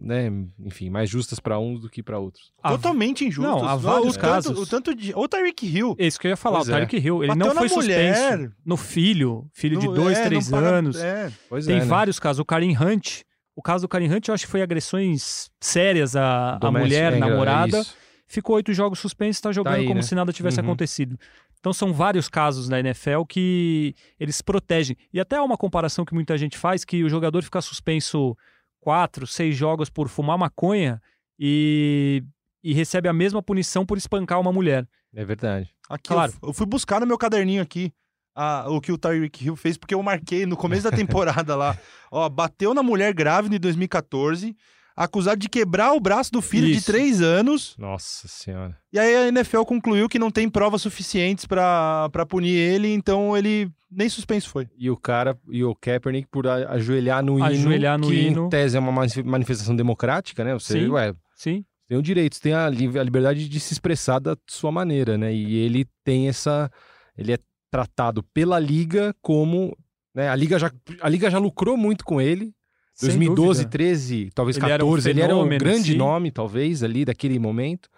né, 0.00 0.28
enfim, 0.58 0.90
mais 0.90 1.08
justas 1.08 1.38
para 1.38 1.60
uns 1.60 1.80
do 1.80 1.88
que 1.88 2.02
para 2.02 2.18
outros. 2.18 2.52
Totalmente 2.60 3.24
injusto. 3.24 3.48
Não, 3.48 3.68
há 3.68 3.76
vários 3.76 4.16
o 4.16 4.18
casos. 4.18 4.50
Tanto, 4.50 4.62
o 4.62 4.66
tanto 4.66 4.94
de... 4.96 5.14
O 5.14 5.28
Tyreek 5.28 5.64
Hill. 5.64 5.94
É 5.96 6.08
isso 6.08 6.18
que 6.18 6.26
eu 6.26 6.30
ia 6.30 6.36
falar, 6.36 6.56
Pois 6.56 6.68
o 6.68 6.72
é. 6.72 6.74
Tyreek 6.74 6.96
Hill. 6.96 7.22
Ele 7.22 7.34
Bateu 7.36 7.46
não 7.46 7.54
foi 7.54 7.68
suspenso 7.68 8.20
mulher. 8.20 8.52
no 8.64 8.76
filho, 8.76 9.46
filho 9.52 9.78
de 9.78 9.86
no- 9.86 9.94
dois, 9.94 10.18
é, 10.18 10.24
três 10.24 10.52
anos. 10.52 10.96
É. 10.96 11.30
Pois 11.48 11.66
Tem 11.66 11.76
é, 11.76 11.80
né? 11.80 11.84
vários 11.84 12.18
casos. 12.18 12.40
O 12.40 12.44
Karim 12.44 12.76
Hunt, 12.76 13.20
o 13.54 13.62
caso 13.62 13.82
do 13.82 13.88
Karim 13.88 14.10
Hunt, 14.12 14.28
eu 14.28 14.34
acho 14.34 14.46
que 14.46 14.50
foi 14.50 14.62
agressões 14.62 15.50
sérias 15.60 16.16
à, 16.16 16.58
à 16.60 16.70
mulher, 16.70 17.12
é 17.14 17.18
namorada. 17.18 17.80
isso. 17.80 17.96
Ficou 18.26 18.56
oito 18.56 18.72
jogos 18.72 18.98
suspensos 18.98 19.36
e 19.36 19.40
está 19.40 19.52
jogando 19.52 19.74
aí, 19.74 19.82
como 19.84 19.96
né? 19.96 20.02
se 20.02 20.14
nada 20.14 20.32
tivesse 20.32 20.58
Uhum. 20.58 20.64
acontecido. 20.66 21.18
Então 21.60 21.72
são 21.72 21.92
vários 21.92 22.28
casos 22.28 22.68
na 22.68 22.80
NFL 22.80 23.24
que 23.28 23.94
eles 24.18 24.40
protegem. 24.40 24.96
E 25.12 25.20
até 25.20 25.36
há 25.36 25.42
uma 25.42 25.56
comparação 25.56 26.04
que 26.04 26.14
muita 26.14 26.36
gente 26.38 26.56
faz, 26.56 26.84
que 26.84 27.04
o 27.04 27.08
jogador 27.10 27.42
fica 27.42 27.60
suspenso 27.60 28.34
quatro, 28.80 29.26
seis 29.26 29.54
jogos 29.54 29.90
por 29.90 30.08
fumar 30.08 30.38
maconha 30.38 31.00
e, 31.38 32.24
e 32.64 32.72
recebe 32.72 33.08
a 33.08 33.12
mesma 33.12 33.42
punição 33.42 33.84
por 33.84 33.98
espancar 33.98 34.40
uma 34.40 34.52
mulher. 34.52 34.88
É 35.14 35.24
verdade. 35.24 35.70
Aqui, 35.90 36.08
Claro. 36.08 36.32
eu, 36.42 36.48
eu 36.48 36.52
fui 36.54 36.64
buscar 36.66 37.00
no 37.00 37.06
meu 37.06 37.18
caderninho 37.18 37.62
aqui 37.62 37.92
ah, 38.34 38.64
o 38.68 38.80
que 38.80 38.92
o 38.92 38.98
Tyreek 38.98 39.44
Hill 39.44 39.56
fez, 39.56 39.76
porque 39.76 39.94
eu 39.94 40.02
marquei 40.02 40.46
no 40.46 40.56
começo 40.56 40.82
da 40.84 40.90
temporada 40.90 41.54
lá. 41.56 41.76
Ó, 42.10 42.28
bateu 42.28 42.72
na 42.74 42.82
mulher 42.82 43.12
grávida 43.14 43.56
em 43.56 43.60
2014, 43.60 44.54
acusado 44.96 45.38
de 45.40 45.48
quebrar 45.48 45.92
o 45.94 46.00
braço 46.00 46.30
do 46.32 46.42
filho 46.42 46.66
de 46.66 46.72
Isso. 46.78 46.86
3 46.86 47.22
anos. 47.22 47.74
Nossa 47.78 48.28
senhora. 48.28 48.76
E 48.92 48.98
aí 48.98 49.16
a 49.16 49.28
NFL 49.28 49.62
concluiu 49.62 50.08
que 50.08 50.18
não 50.18 50.30
tem 50.30 50.48
provas 50.48 50.82
suficientes 50.82 51.46
pra 51.46 52.08
pra 52.12 52.26
punir 52.26 52.54
ele, 52.54 52.88
então 52.92 53.36
ele 53.36 53.70
nem 53.90 54.08
suspenso 54.08 54.48
foi. 54.50 54.68
E 54.76 54.90
o 54.90 54.96
cara, 54.96 55.38
e 55.50 55.62
o 55.64 55.74
Kaepernick 55.74 56.28
por 56.30 56.46
a- 56.46 56.72
ajoelhar 56.72 57.22
no 57.24 57.36
hino, 57.38 57.44
Ajoelhar 57.46 57.98
no 57.98 58.08
que 58.08 58.14
hino. 58.14 58.46
em 58.46 58.48
tese 58.50 58.76
é 58.76 58.80
uma 58.80 58.92
mani- 58.92 59.22
manifestação 59.24 59.74
democrática, 59.76 60.44
né? 60.44 60.52
Você, 60.54 60.80
Sim. 60.80 60.88
ué, 60.88 61.14
Sim. 61.34 61.64
tem 61.88 61.96
o 61.98 62.02
direito, 62.02 62.36
você 62.36 62.42
tem 62.42 62.54
a, 62.54 62.68
li- 62.68 62.98
a 62.98 63.02
liberdade 63.02 63.48
de 63.48 63.60
se 63.60 63.72
expressar 63.74 64.18
da 64.18 64.36
sua 64.46 64.70
maneira, 64.72 65.16
né? 65.18 65.32
E 65.34 65.56
ele 65.56 65.86
tem 66.04 66.28
essa, 66.28 66.70
ele 67.16 67.32
é 67.32 67.38
tratado 67.72 68.22
pela 68.22 68.58
liga 68.60 69.16
como, 69.22 69.74
né? 70.14 70.28
A 70.28 70.36
liga 70.36 70.58
já, 70.58 70.70
a 71.00 71.08
liga 71.08 71.30
já 71.30 71.38
lucrou 71.38 71.74
muito 71.76 72.04
com 72.04 72.20
ele. 72.20 72.54
Sem 72.94 73.08
2012, 73.08 73.62
dúvida. 73.64 73.70
13, 73.70 74.30
talvez 74.34 74.56
Ele 74.58 74.66
era 74.66 74.84
um 74.84 74.88
14, 74.90 75.08
ele 75.10 75.20
era 75.22 75.34
um 75.34 75.38
fenômeno, 75.38 75.58
grande 75.58 75.92
sim. 75.92 75.96
nome, 75.96 76.30
talvez, 76.30 76.82
ali 76.82 77.06
daquele 77.06 77.38
momento. 77.38 77.88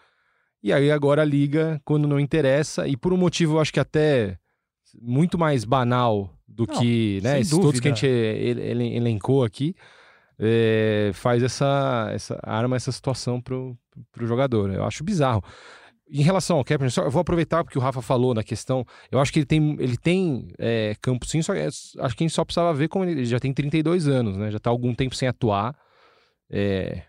E 0.63 0.73
aí 0.73 0.91
agora 0.93 1.23
a 1.23 1.25
liga, 1.25 1.81
quando 1.85 2.07
não 2.07 2.21
interessa, 2.21 2.87
e 2.87 2.97
por 2.97 3.13
um 3.13 3.17
motivo, 3.17 3.57
eu 3.57 3.61
acho 3.61 3.73
que 3.73 3.81
até 3.81 4.39
muito 5.03 5.37
mais 5.37 5.65
banal 5.65 6.31
do 6.47 6.65
Não, 6.69 6.79
que, 6.81 7.19
né, 7.25 7.41
esses 7.41 7.51
todos 7.51 7.81
que 7.81 7.89
a 7.89 7.91
gente 7.91 8.07
ele- 8.07 8.63
ele- 8.63 8.97
elencou 8.97 9.43
aqui, 9.43 9.75
é, 10.39 11.11
faz 11.13 11.43
essa, 11.43 12.09
essa 12.13 12.39
arma 12.45 12.77
essa 12.77 12.93
situação 12.93 13.41
pro, 13.41 13.77
pro 14.13 14.27
jogador. 14.27 14.71
Eu 14.73 14.85
acho 14.85 15.03
bizarro. 15.03 15.43
Em 16.17 16.23
relação 16.23 16.59
ao 16.59 16.65
Kaepernick, 16.65 16.95
só, 16.95 17.03
eu 17.03 17.11
vou 17.11 17.21
aproveitar 17.21 17.65
porque 17.65 17.77
o 17.77 17.81
Rafa 17.81 18.01
falou 18.01 18.33
na 18.35 18.45
questão. 18.45 18.87
Eu 19.11 19.19
acho 19.19 19.33
que 19.33 19.41
ele 19.41 19.47
tem, 19.47 19.77
ele 19.81 19.97
tem 19.97 20.47
é, 20.59 20.95
campo 21.03 21.27
sim, 21.27 21.43
só 21.43 21.53
que 21.53 21.59
é- 21.59 21.67
acho 21.67 21.93
que 21.93 22.03
a 22.05 22.27
gente 22.27 22.31
só 22.33 22.45
precisava 22.45 22.73
ver 22.73 22.87
como 22.89 23.05
ele, 23.05 23.13
ele 23.13 23.25
já 23.25 23.41
tem 23.41 23.53
32 23.53 24.07
anos, 24.07 24.37
né? 24.37 24.51
Já 24.51 24.59
tá 24.61 24.71
há 24.71 24.73
algum 24.73 24.95
tempo 24.95 25.15
sem 25.17 25.27
atuar. 25.27 25.75
É, 26.51 27.03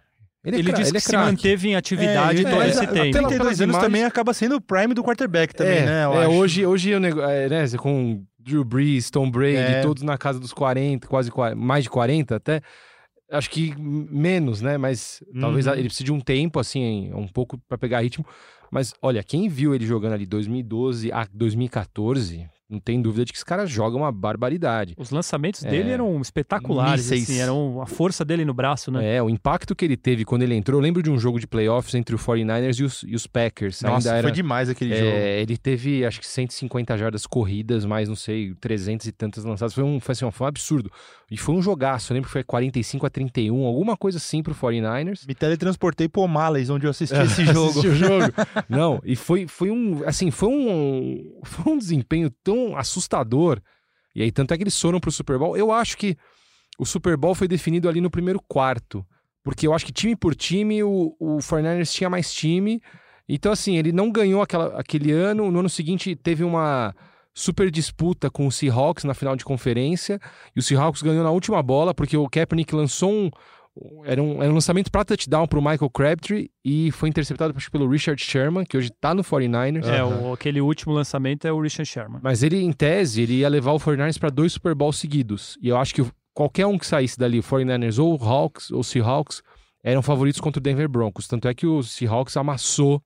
ele 0.43 0.55
é 0.57 0.59
Ele 0.59 0.73
disse 0.73 0.89
ele 0.91 0.97
é 0.97 0.99
que 1.01 1.05
se 1.05 1.09
craque. 1.11 1.25
manteve 1.31 1.67
em 1.69 1.75
atividade 1.75 2.45
É, 2.45 2.49
todo 2.49 2.61
é, 2.61 2.69
esse 2.69 2.77
é, 2.83 2.87
tempo. 2.87 2.93
pela- 2.93 3.11
32 3.11 3.37
pelas 3.37 3.61
anos 3.61 3.61
imagens- 3.75 3.83
também 3.83 4.03
acaba 4.05 4.33
sendo 4.33 4.55
o 4.55 4.61
prime 4.61 4.93
do 4.93 5.03
quarterback 5.03 5.53
também, 5.53 5.77
é, 5.79 5.85
né? 5.85 6.05
eu 6.05 6.13
é, 6.13 6.25
acho. 6.25 6.31
hoje, 6.31 6.65
hoje 6.65 6.93
o 6.95 6.99
nego- 6.99 7.21
é, 7.21 7.49
né, 7.49 7.65
com 7.77 8.23
Drew 8.39 8.63
Brees, 8.63 9.09
Tom 9.09 9.29
Brady, 9.29 9.57
É. 9.57 9.81
todos 9.81 10.03
na 10.03 10.17
casa 10.17 10.39
dos 10.39 10.53
40, 10.53 11.07
quase 11.07 11.29
40, 11.31 11.55
mais 11.55 11.83
de 11.83 11.89
40 11.89 12.35
até. 12.35 12.61
Acho 13.31 13.49
que 13.49 13.73
menos, 13.79 14.61
né? 14.61 14.77
Mas 14.77 15.19
talvez 15.41 15.65
Uhum. 15.65 15.73
ele 15.73 15.83
precise 15.85 16.03
de 16.03 16.11
um 16.13 16.19
tempo, 16.19 16.59
assim, 16.59 17.11
um 17.13 17.27
pouco 17.27 17.57
pra 17.67 17.75
pegar 17.75 18.01
ritmo. 18.01 18.23
Mas 18.71 18.93
olha, 19.01 19.23
quem 19.23 19.47
viu 19.47 19.73
ele 19.73 19.85
jogando 19.85 20.13
ali 20.13 20.25
2012 20.25 21.11
a 21.11 21.27
2014, 21.31 22.49
não 22.69 22.79
tem 22.79 23.01
dúvida 23.01 23.25
de 23.25 23.31
que 23.31 23.37
esse 23.37 23.45
cara 23.45 23.65
joga 23.65 23.95
uma 23.95 24.11
barbaridade. 24.11 24.95
Os 24.97 25.11
lançamentos 25.11 25.63
É. 25.63 25.69
dele 25.69 25.91
eram 25.91 26.19
espetaculares, 26.19 27.03
Mísseis. 27.09 27.23
assim, 27.29 27.39
eram 27.39 27.81
a 27.81 27.85
força 27.85 28.25
dele 28.25 28.43
no 28.43 28.53
braço, 28.53 28.91
né? 28.91 29.15
É, 29.17 29.21
o 29.23 29.29
impacto 29.29 29.75
que 29.75 29.85
ele 29.85 29.95
teve 29.95 30.25
quando 30.25 30.41
ele 30.41 30.55
entrou. 30.55 30.79
Eu 30.79 30.83
lembro 30.83 31.03
de 31.03 31.11
um 31.11 31.17
jogo 31.19 31.39
de 31.39 31.45
playoffs 31.47 31.93
entre 31.93 32.15
o 32.15 32.17
49ers 32.19 32.79
e 32.79 32.83
os, 32.83 33.03
e 33.07 33.15
os 33.15 33.27
Packers. 33.27 33.81
Nossa, 33.81 33.95
Ainda 33.95 34.09
foi 34.09 34.17
era, 34.17 34.31
demais 34.31 34.69
aquele 34.69 34.93
é, 34.93 34.97
jogo. 34.97 35.11
Ele 35.11 35.57
teve, 35.57 36.05
acho 36.05 36.19
que 36.19 36.27
150 36.27 36.97
jardas 36.97 37.25
corridas, 37.27 37.85
mais 37.85 38.09
não 38.09 38.15
sei, 38.15 38.53
300 38.55 39.07
e 39.07 39.11
tantas 39.11 39.43
lançadas. 39.43 39.73
Foi 39.73 39.83
um, 39.83 39.99
foi, 39.99 40.13
assim, 40.13 40.29
foi 40.31 40.45
um 40.45 40.47
absurdo. 40.47 40.91
E 41.29 41.37
foi 41.37 41.55
um 41.55 41.61
jogaço. 41.61 42.11
Eu 42.11 42.15
lembro 42.15 42.27
que 42.27 42.33
foi 42.33 42.43
45 42.43 43.05
a 43.05 43.09
31, 43.09 43.63
alguma 43.65 43.95
coisa 43.97 44.17
assim 44.17 44.41
pro 44.41 44.53
49ers. 44.55 45.25
Me 45.27 45.35
teletransportei 45.35 46.07
pro 46.07 46.21
O'Malley's, 46.23 46.69
onde 46.69 46.85
eu 46.85 46.91
assisti 46.91 47.15
esse 47.21 47.45
jogo. 47.45 47.69
Assistiu 47.69 47.91
o 47.91 47.95
jogo. 47.95 48.33
Não, 48.69 48.99
e 49.03 49.15
foi, 49.15 49.47
foi 49.47 49.69
um, 49.71 50.01
assim, 50.05 50.31
foi 50.31 50.49
um, 50.49 51.39
foi 51.43 51.73
um 51.73 51.77
desempenho 51.77 52.29
tão 52.43 52.64
assustador. 52.77 53.61
E 54.15 54.21
aí, 54.21 54.31
tanto 54.31 54.53
é 54.53 54.57
que 54.57 54.63
eles 54.63 54.79
foram 54.79 54.99
pro 54.99 55.11
Super 55.11 55.37
Bowl. 55.37 55.57
Eu 55.57 55.73
acho 55.73 55.97
que 55.97 56.15
o 56.79 56.85
Super 56.85 57.17
Bowl 57.17 57.35
foi 57.35 57.47
definido 57.49 57.89
ali 57.89 57.99
no 57.99 58.09
primeiro 58.09 58.41
quarto. 58.47 59.05
Porque 59.43 59.67
eu 59.67 59.73
acho 59.73 59.85
que 59.85 59.91
time 59.91 60.15
por 60.15 60.33
time, 60.33 60.81
o, 60.83 61.15
o 61.19 61.37
49ers 61.37 61.91
tinha 61.91 62.09
mais 62.09 62.33
time. 62.33 62.81
Então, 63.27 63.51
assim, 63.51 63.77
ele 63.77 63.91
não 63.91 64.11
ganhou 64.11 64.41
aquela, 64.41 64.79
aquele 64.79 65.11
ano. 65.11 65.51
No 65.51 65.59
ano 65.59 65.69
seguinte, 65.69 66.15
teve 66.15 66.43
uma 66.43 66.95
super 67.33 67.69
disputa 67.69 68.31
com 68.31 68.47
o 68.47 68.51
Seahawks 68.51 69.03
na 69.03 69.13
final 69.13 69.35
de 69.35 69.43
conferência. 69.43 70.19
E 70.55 70.59
o 70.59 70.63
Seahawks 70.63 71.01
ganhou 71.01 71.23
na 71.23 71.31
última 71.31 71.61
bola, 71.61 71.93
porque 71.93 72.15
o 72.15 72.29
Kaepernick 72.29 72.73
lançou 72.73 73.11
um, 73.11 73.29
era 74.05 74.21
um, 74.23 74.41
era 74.41 74.49
um 74.51 74.55
lançamento 74.55 74.89
para 74.89 75.03
touchdown 75.03 75.45
pro 75.47 75.61
Michael 75.61 75.89
Crabtree 75.89 76.49
e 76.63 76.91
foi 76.91 77.09
interceptado 77.09 77.53
acho, 77.57 77.69
pelo 77.69 77.89
Richard 77.89 78.21
Sherman, 78.23 78.63
que 78.65 78.77
hoje 78.77 78.89
tá 79.01 79.13
no 79.13 79.21
49ers. 79.23 79.85
É, 79.85 79.99
Aham. 79.99 80.29
o- 80.29 80.33
aquele 80.33 80.61
último 80.61 80.93
lançamento 80.93 81.45
é 81.45 81.51
o 81.51 81.59
Richard 81.59 81.85
Sherman. 81.89 82.19
Mas 82.23 82.41
ele, 82.43 82.57
em 82.61 82.71
tese, 82.71 83.21
ele 83.21 83.33
ia 83.39 83.49
levar 83.49 83.73
o 83.73 83.79
49ers 83.79 84.17
para 84.17 84.29
dois 84.29 84.53
Super 84.53 84.73
Bowls 84.73 84.97
seguidos. 84.97 85.57
E 85.61 85.67
eu 85.67 85.77
acho 85.77 85.93
que 85.93 86.01
o- 86.01 86.11
qualquer 86.33 86.65
um 86.65 86.77
que 86.77 86.87
saísse 86.87 87.17
dali, 87.19 87.39
o 87.39 87.43
49ers 87.43 87.99
ou 87.99 88.17
o 88.17 88.23
Hawks 88.23 88.71
ou 88.71 88.83
Seahawks, 88.83 89.41
eram 89.83 90.01
favoritos 90.01 90.39
contra 90.39 90.59
o 90.59 90.63
Denver 90.63 90.87
Broncos. 90.89 91.27
Tanto 91.27 91.47
é 91.47 91.53
que 91.53 91.67
o 91.67 91.83
Seahawks 91.83 92.35
amassou 92.37 93.01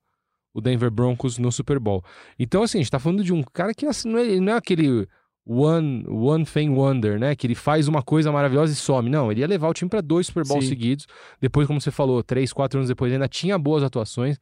o 0.54 0.60
Denver 0.60 0.90
Broncos 0.90 1.36
no 1.38 1.52
Super 1.52 1.78
Bowl. 1.78 2.02
Então, 2.38 2.62
assim, 2.62 2.78
a 2.78 2.80
gente 2.82 2.90
tá 2.90 2.98
falando 2.98 3.22
de 3.22 3.32
um 3.32 3.42
cara 3.42 3.72
que 3.74 3.86
assim, 3.86 4.08
não, 4.08 4.18
é, 4.18 4.40
não 4.40 4.52
é 4.52 4.56
aquele 4.56 5.06
one, 5.50 6.04
one 6.06 6.44
thing 6.44 6.68
wonder, 6.68 7.18
né? 7.18 7.34
Que 7.34 7.46
ele 7.46 7.56
faz 7.56 7.88
uma 7.88 8.02
coisa 8.02 8.30
maravilhosa 8.30 8.72
e 8.72 8.76
some. 8.76 9.10
Não, 9.10 9.32
ele 9.32 9.40
ia 9.40 9.46
levar 9.48 9.68
o 9.68 9.74
time 9.74 9.88
para 9.90 10.00
dois 10.00 10.28
Super 10.28 10.46
Bowls 10.46 10.64
Sim. 10.64 10.70
seguidos. 10.70 11.06
Depois, 11.40 11.66
como 11.66 11.80
você 11.80 11.90
falou, 11.90 12.22
três, 12.22 12.52
quatro 12.52 12.78
anos 12.78 12.88
depois, 12.88 13.12
ainda 13.12 13.26
tinha 13.26 13.58
boas 13.58 13.82
atuações. 13.82 14.38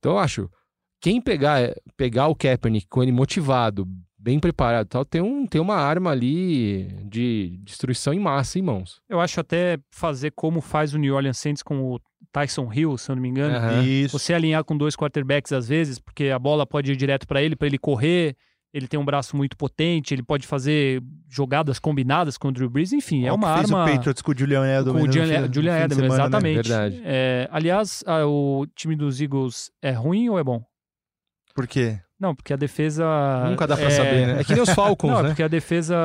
Então, 0.00 0.12
eu 0.12 0.18
acho, 0.18 0.50
quem 1.00 1.20
pegar, 1.20 1.72
pegar 1.96 2.26
o 2.26 2.34
Kaepernick 2.34 2.88
com 2.88 3.02
ele 3.02 3.12
motivado, 3.12 3.86
bem 4.18 4.40
preparado 4.40 4.86
e 4.86 4.88
tal, 4.88 5.04
tem, 5.04 5.20
um, 5.20 5.46
tem 5.46 5.60
uma 5.60 5.76
arma 5.76 6.10
ali 6.10 6.88
de 7.04 7.60
destruição 7.62 8.12
em 8.12 8.18
massa 8.18 8.58
em 8.58 8.62
mãos. 8.62 9.00
Eu 9.08 9.20
acho 9.20 9.38
até 9.38 9.78
fazer 9.92 10.32
como 10.32 10.60
faz 10.60 10.92
o 10.92 10.98
New 10.98 11.14
Orleans 11.14 11.38
Saints 11.38 11.62
com 11.62 11.94
o 11.94 12.00
Tyson 12.32 12.68
Hill, 12.72 12.98
se 12.98 13.10
eu 13.12 13.14
não 13.14 13.22
me 13.22 13.28
engano. 13.28 13.82
Isso. 13.82 14.18
Você 14.18 14.34
alinhar 14.34 14.64
com 14.64 14.76
dois 14.76 14.96
quarterbacks 14.96 15.52
às 15.52 15.68
vezes, 15.68 16.00
porque 16.00 16.30
a 16.30 16.38
bola 16.38 16.66
pode 16.66 16.90
ir 16.90 16.96
direto 16.96 17.28
para 17.28 17.40
ele, 17.40 17.54
para 17.54 17.68
ele 17.68 17.78
correr. 17.78 18.36
Ele 18.72 18.86
tem 18.86 19.00
um 19.00 19.04
braço 19.04 19.34
muito 19.34 19.56
potente, 19.56 20.12
ele 20.14 20.22
pode 20.22 20.46
fazer 20.46 21.02
jogadas 21.28 21.78
combinadas 21.78 22.36
com 22.36 22.48
o 22.48 22.52
Drew 22.52 22.68
Brees, 22.68 22.92
enfim, 22.92 23.24
é 23.24 23.32
uma 23.32 23.56
fez 23.56 23.72
arma. 23.72 23.84
o 23.84 23.88
Patriots 23.96 24.20
com 24.22 24.32
o 24.32 24.38
Julian 24.38 24.64
Edelman. 24.66 24.92
com 25.00 25.04
o 25.04 25.06
no 25.06 25.12
Julian, 25.12 25.46
fim- 25.46 25.54
Julian 25.54 25.76
Edelman, 25.78 25.94
semana, 25.94 26.08
né? 26.08 26.22
exatamente. 26.22 26.54
Verdade. 26.68 27.02
É, 27.04 27.48
aliás, 27.50 28.04
a- 28.06 28.26
o 28.26 28.66
time 28.76 28.94
dos 28.94 29.20
Eagles 29.22 29.70
é 29.80 29.90
ruim 29.92 30.28
ou 30.28 30.38
é 30.38 30.44
bom? 30.44 30.62
Por 31.54 31.66
quê? 31.66 31.98
Não, 32.20 32.34
porque 32.34 32.52
a 32.52 32.56
defesa. 32.56 33.04
Nunca 33.48 33.66
dá 33.66 33.76
pra 33.76 33.86
é... 33.86 33.90
saber, 33.90 34.26
né? 34.26 34.40
É 34.40 34.44
que 34.44 34.52
nem 34.52 34.62
os 34.62 34.70
Falcons, 34.74 35.10
Não, 35.10 35.20
é 35.20 35.22
né? 35.22 35.28
porque 35.30 35.42
a 35.42 35.48
defesa 35.48 35.96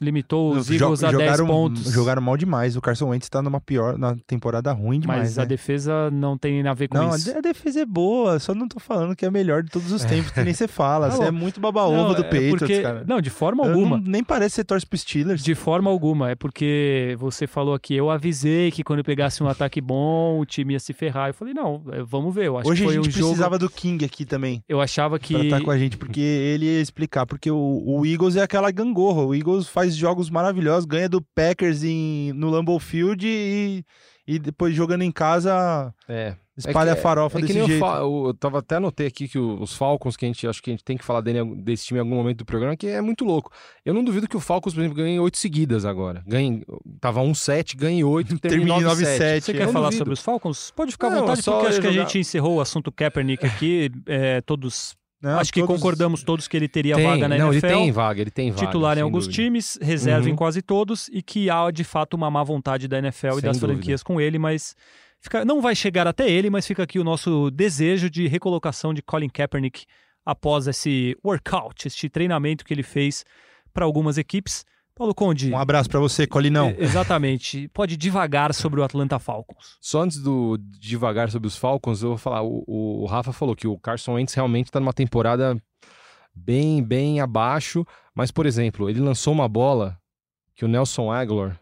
limitou 0.00 0.52
os 0.54 0.70
Eagles 0.70 1.02
a 1.02 1.10
10 1.10 1.20
jogaram, 1.22 1.46
pontos. 1.46 1.90
Jogaram 1.92 2.22
mal 2.22 2.36
demais. 2.36 2.76
O 2.76 2.80
Carson 2.80 3.08
Wentz 3.08 3.28
tá 3.28 3.42
numa 3.42 3.60
pior, 3.60 3.98
na 3.98 4.16
temporada 4.26 4.72
ruim 4.72 5.00
demais. 5.00 5.20
mas 5.20 5.38
a 5.38 5.42
né? 5.42 5.48
defesa 5.48 6.10
não 6.12 6.38
tem 6.38 6.66
a 6.66 6.74
ver 6.74 6.88
com 6.88 6.96
Não, 6.98 7.12
a 7.12 7.16
isso. 7.16 7.36
a 7.36 7.40
defesa 7.40 7.80
é 7.80 7.84
boa, 7.86 8.38
só 8.38 8.54
não 8.54 8.68
tô 8.68 8.78
falando 8.78 9.16
que 9.16 9.24
é 9.24 9.28
a 9.28 9.30
melhor 9.30 9.62
de 9.62 9.70
todos 9.70 9.90
os 9.92 10.04
tempos, 10.04 10.30
que 10.30 10.40
nem 10.42 10.54
você 10.54 10.68
fala. 10.68 11.08
Tá 11.08 11.16
Você 11.16 11.24
é 11.24 11.30
muito 11.30 11.60
baba-ovo 11.60 12.14
do 12.14 12.20
é 12.20 12.24
Patriots, 12.24 12.58
porque... 12.60 12.82
cara. 12.82 13.04
Não, 13.06 13.20
de 13.20 13.30
forma 13.30 13.64
Eu 13.64 13.70
alguma. 13.70 13.96
não- 13.98 14.04
nem 14.06 14.22
parece 14.22 14.50
que 14.54 14.56
você 14.56 14.64
torce 14.64 14.86
pro 14.86 14.98
Steelers. 14.98 15.42
De 15.42 15.54
forma 15.54 15.90
alguma. 15.90 16.30
É 16.30 16.34
porque 16.34 17.16
você 17.18 17.46
falou 17.46 17.74
aqui, 17.74 17.94
eu 17.94 18.08
avisei 18.10 18.70
que 18.70 18.84
quando 18.84 19.02
pegasse 19.02 19.42
um 19.42 19.48
ataque 19.48 19.80
bom, 19.80 20.38
o 20.38 20.46
time 20.46 20.74
ia 20.74 20.80
se 20.80 20.92
ferrar. 20.92 21.28
Eu 21.30 21.34
falei, 21.34 21.54
não, 21.54 21.82
é, 21.92 22.02
vamos 22.02 22.34
ver. 22.34 22.46
Eu 22.46 22.58
acho 22.58 22.68
Hoje 22.68 22.82
que 22.82 22.88
a 22.88 22.92
foi 22.92 23.02
gente 23.02 23.08
um 23.08 23.12
jogo. 23.12 23.26
precisava 23.28 23.58
do 23.58 23.68
King 23.68 24.04
aqui 24.04 24.24
também. 24.24 24.62
Eu 24.68 24.80
achava 24.80 25.18
que. 25.18 25.39
Pra 25.48 25.56
estar 25.56 25.64
com 25.64 25.70
a 25.70 25.78
gente, 25.78 25.96
porque 25.96 26.20
ele 26.20 26.66
ia 26.66 26.80
explicar. 26.80 27.26
Porque 27.26 27.50
o, 27.50 27.82
o 27.86 28.06
Eagles 28.06 28.36
é 28.36 28.42
aquela 28.42 28.70
gangorra. 28.70 29.22
O 29.24 29.34
Eagles 29.34 29.68
faz 29.68 29.94
jogos 29.96 30.30
maravilhosos, 30.30 30.84
ganha 30.84 31.08
do 31.08 31.20
Packers 31.34 31.82
em, 31.84 32.32
no 32.34 32.50
Lambeau 32.50 32.78
Field 32.78 33.26
e, 33.26 33.84
e 34.26 34.38
depois 34.38 34.74
jogando 34.74 35.02
em 35.02 35.10
casa 35.10 35.92
É. 36.08 36.34
espalha 36.56 36.90
É 36.90 36.94
que- 36.94 36.98
a 37.00 37.02
farofa 37.02 37.38
é 37.38 37.40
que 37.42 37.52
desse 37.52 37.66
jeito. 37.66 37.84
Eu, 37.84 38.24
eu 38.28 38.34
tava 38.34 38.58
até 38.58 38.76
anotei 38.76 39.06
aqui 39.06 39.26
que 39.26 39.38
os 39.38 39.74
Falcons, 39.74 40.16
que 40.16 40.24
a 40.24 40.28
gente 40.28 40.46
acho 40.46 40.62
que 40.62 40.70
a 40.70 40.72
gente 40.74 40.84
tem 40.84 40.96
que 40.96 41.04
falar 41.04 41.20
dele, 41.22 41.42
desse 41.62 41.86
time 41.86 41.98
em 41.98 42.02
algum 42.02 42.14
momento 42.14 42.38
do 42.38 42.44
programa, 42.44 42.76
que 42.76 42.86
é 42.86 43.00
muito 43.00 43.24
louco. 43.24 43.50
Eu 43.84 43.92
não 43.94 44.04
duvido 44.04 44.28
que 44.28 44.36
o 44.36 44.40
Falcons, 44.40 44.74
por 44.74 44.80
exemplo, 44.80 44.96
ganhe 44.96 45.18
oito 45.18 45.38
seguidas 45.38 45.84
agora. 45.84 46.22
Ganhe, 46.26 46.62
tava 47.00 47.20
1-7, 47.22 47.76
ganhe 47.76 48.04
8, 48.04 48.38
termine 48.38 48.70
Termine 48.70 48.86
9-7. 48.94 49.18
9-7. 49.18 49.40
Você 49.40 49.50
Eu 49.52 49.56
quer 49.56 49.68
falar 49.72 49.86
duvido. 49.86 49.98
sobre 49.98 50.14
os 50.14 50.20
Falcons? 50.20 50.70
Pode 50.76 50.92
ficar 50.92 51.08
à 51.08 51.20
vontade, 51.20 51.40
é 51.40 51.42
só 51.42 51.52
porque 51.54 51.68
acho 51.68 51.80
que 51.80 51.86
a 51.86 51.90
jogar- 51.92 52.06
gente 52.06 52.18
encerrou 52.20 52.56
o 52.56 52.60
assunto 52.60 52.92
Kaepernick 52.92 53.44
aqui. 53.46 53.90
é, 54.06 54.40
todos. 54.42 54.94
Não, 55.22 55.38
acho 55.38 55.52
que 55.52 55.60
todos- 55.60 55.76
concordamos 55.76 56.22
todos 56.22 56.48
que 56.48 56.56
ele 56.56 56.66
teria 56.68 56.96
Tem, 56.96 57.04
vaga 57.06 57.28
na 57.28 57.36
não, 57.36 57.52
NFL. 57.52 57.66
ele 57.66 57.74
tem 57.76 57.92
vaga, 57.92 58.20
ele 58.22 58.30
tem 58.30 58.50
vaga. 58.50 58.66
titular 58.66 58.96
em 58.98 59.02
alguns 59.02 59.26
dúvida. 59.26 59.42
times, 59.42 59.78
reserva 59.82 60.26
em 60.28 60.30
Uhum. 60.30 60.36
quase 60.36 60.62
todos, 60.62 61.08
e 61.12 61.20
que 61.22 61.50
há 61.50 61.70
de 61.70 61.84
fato 61.84 62.14
uma 62.14 62.30
má 62.30 62.42
vontade 62.42 62.88
da 62.88 62.98
NFL 62.98 63.26
e 63.28 63.32
Sem 63.34 63.42
das 63.42 63.58
dúvida. 63.58 63.74
franquias 63.78 64.02
com 64.02 64.18
ele, 64.20 64.38
mas 64.38 64.74
fica- 65.20 65.44
não 65.44 65.60
vai 65.60 65.74
chegar 65.74 66.06
até 66.06 66.30
ele, 66.30 66.48
mas 66.48 66.66
fica 66.66 66.82
aqui 66.82 66.98
o 66.98 67.04
nosso 67.04 67.50
desejo 67.50 68.08
de 68.08 68.26
recolocação 68.28 68.94
de 68.94 69.02
Colin 69.02 69.28
Kaepernick 69.28 69.84
após 70.24 70.66
esse 70.66 71.16
workout, 71.24 71.86
este 71.86 72.08
treinamento 72.08 72.64
que 72.64 72.72
ele 72.72 72.82
fez 72.82 73.24
para 73.74 73.84
algumas 73.84 74.16
equipes. 74.16 74.64
Paulo 75.00 75.14
Conde, 75.14 75.50
Um 75.50 75.56
abraço 75.56 75.88
pra 75.88 75.98
você, 75.98 76.26
Colinão. 76.26 76.74
exatamente, 76.76 77.68
pode 77.68 77.96
devagar 77.96 78.52
sobre 78.52 78.80
o 78.80 78.84
Atlanta 78.84 79.18
Falcons. 79.18 79.78
Só 79.80 80.02
antes 80.02 80.18
do 80.22 80.58
de 80.58 80.78
devagar 80.90 81.30
sobre 81.30 81.48
os 81.48 81.56
Falcons, 81.56 82.02
eu 82.02 82.10
vou 82.10 82.18
falar. 82.18 82.42
O, 82.42 82.62
o 82.66 83.06
Rafa 83.06 83.32
falou 83.32 83.56
que 83.56 83.66
o 83.66 83.78
Carson 83.78 84.16
Wentz 84.16 84.34
realmente 84.34 84.70
tá 84.70 84.78
numa 84.78 84.92
temporada 84.92 85.56
bem, 86.34 86.82
bem 86.82 87.18
abaixo. 87.18 87.82
Mas, 88.14 88.30
por 88.30 88.44
exemplo, 88.44 88.90
ele 88.90 89.00
lançou 89.00 89.32
uma 89.32 89.48
bola 89.48 89.96
que 90.54 90.66
o 90.66 90.68
Nelson 90.68 91.10
Aguilar 91.10 91.58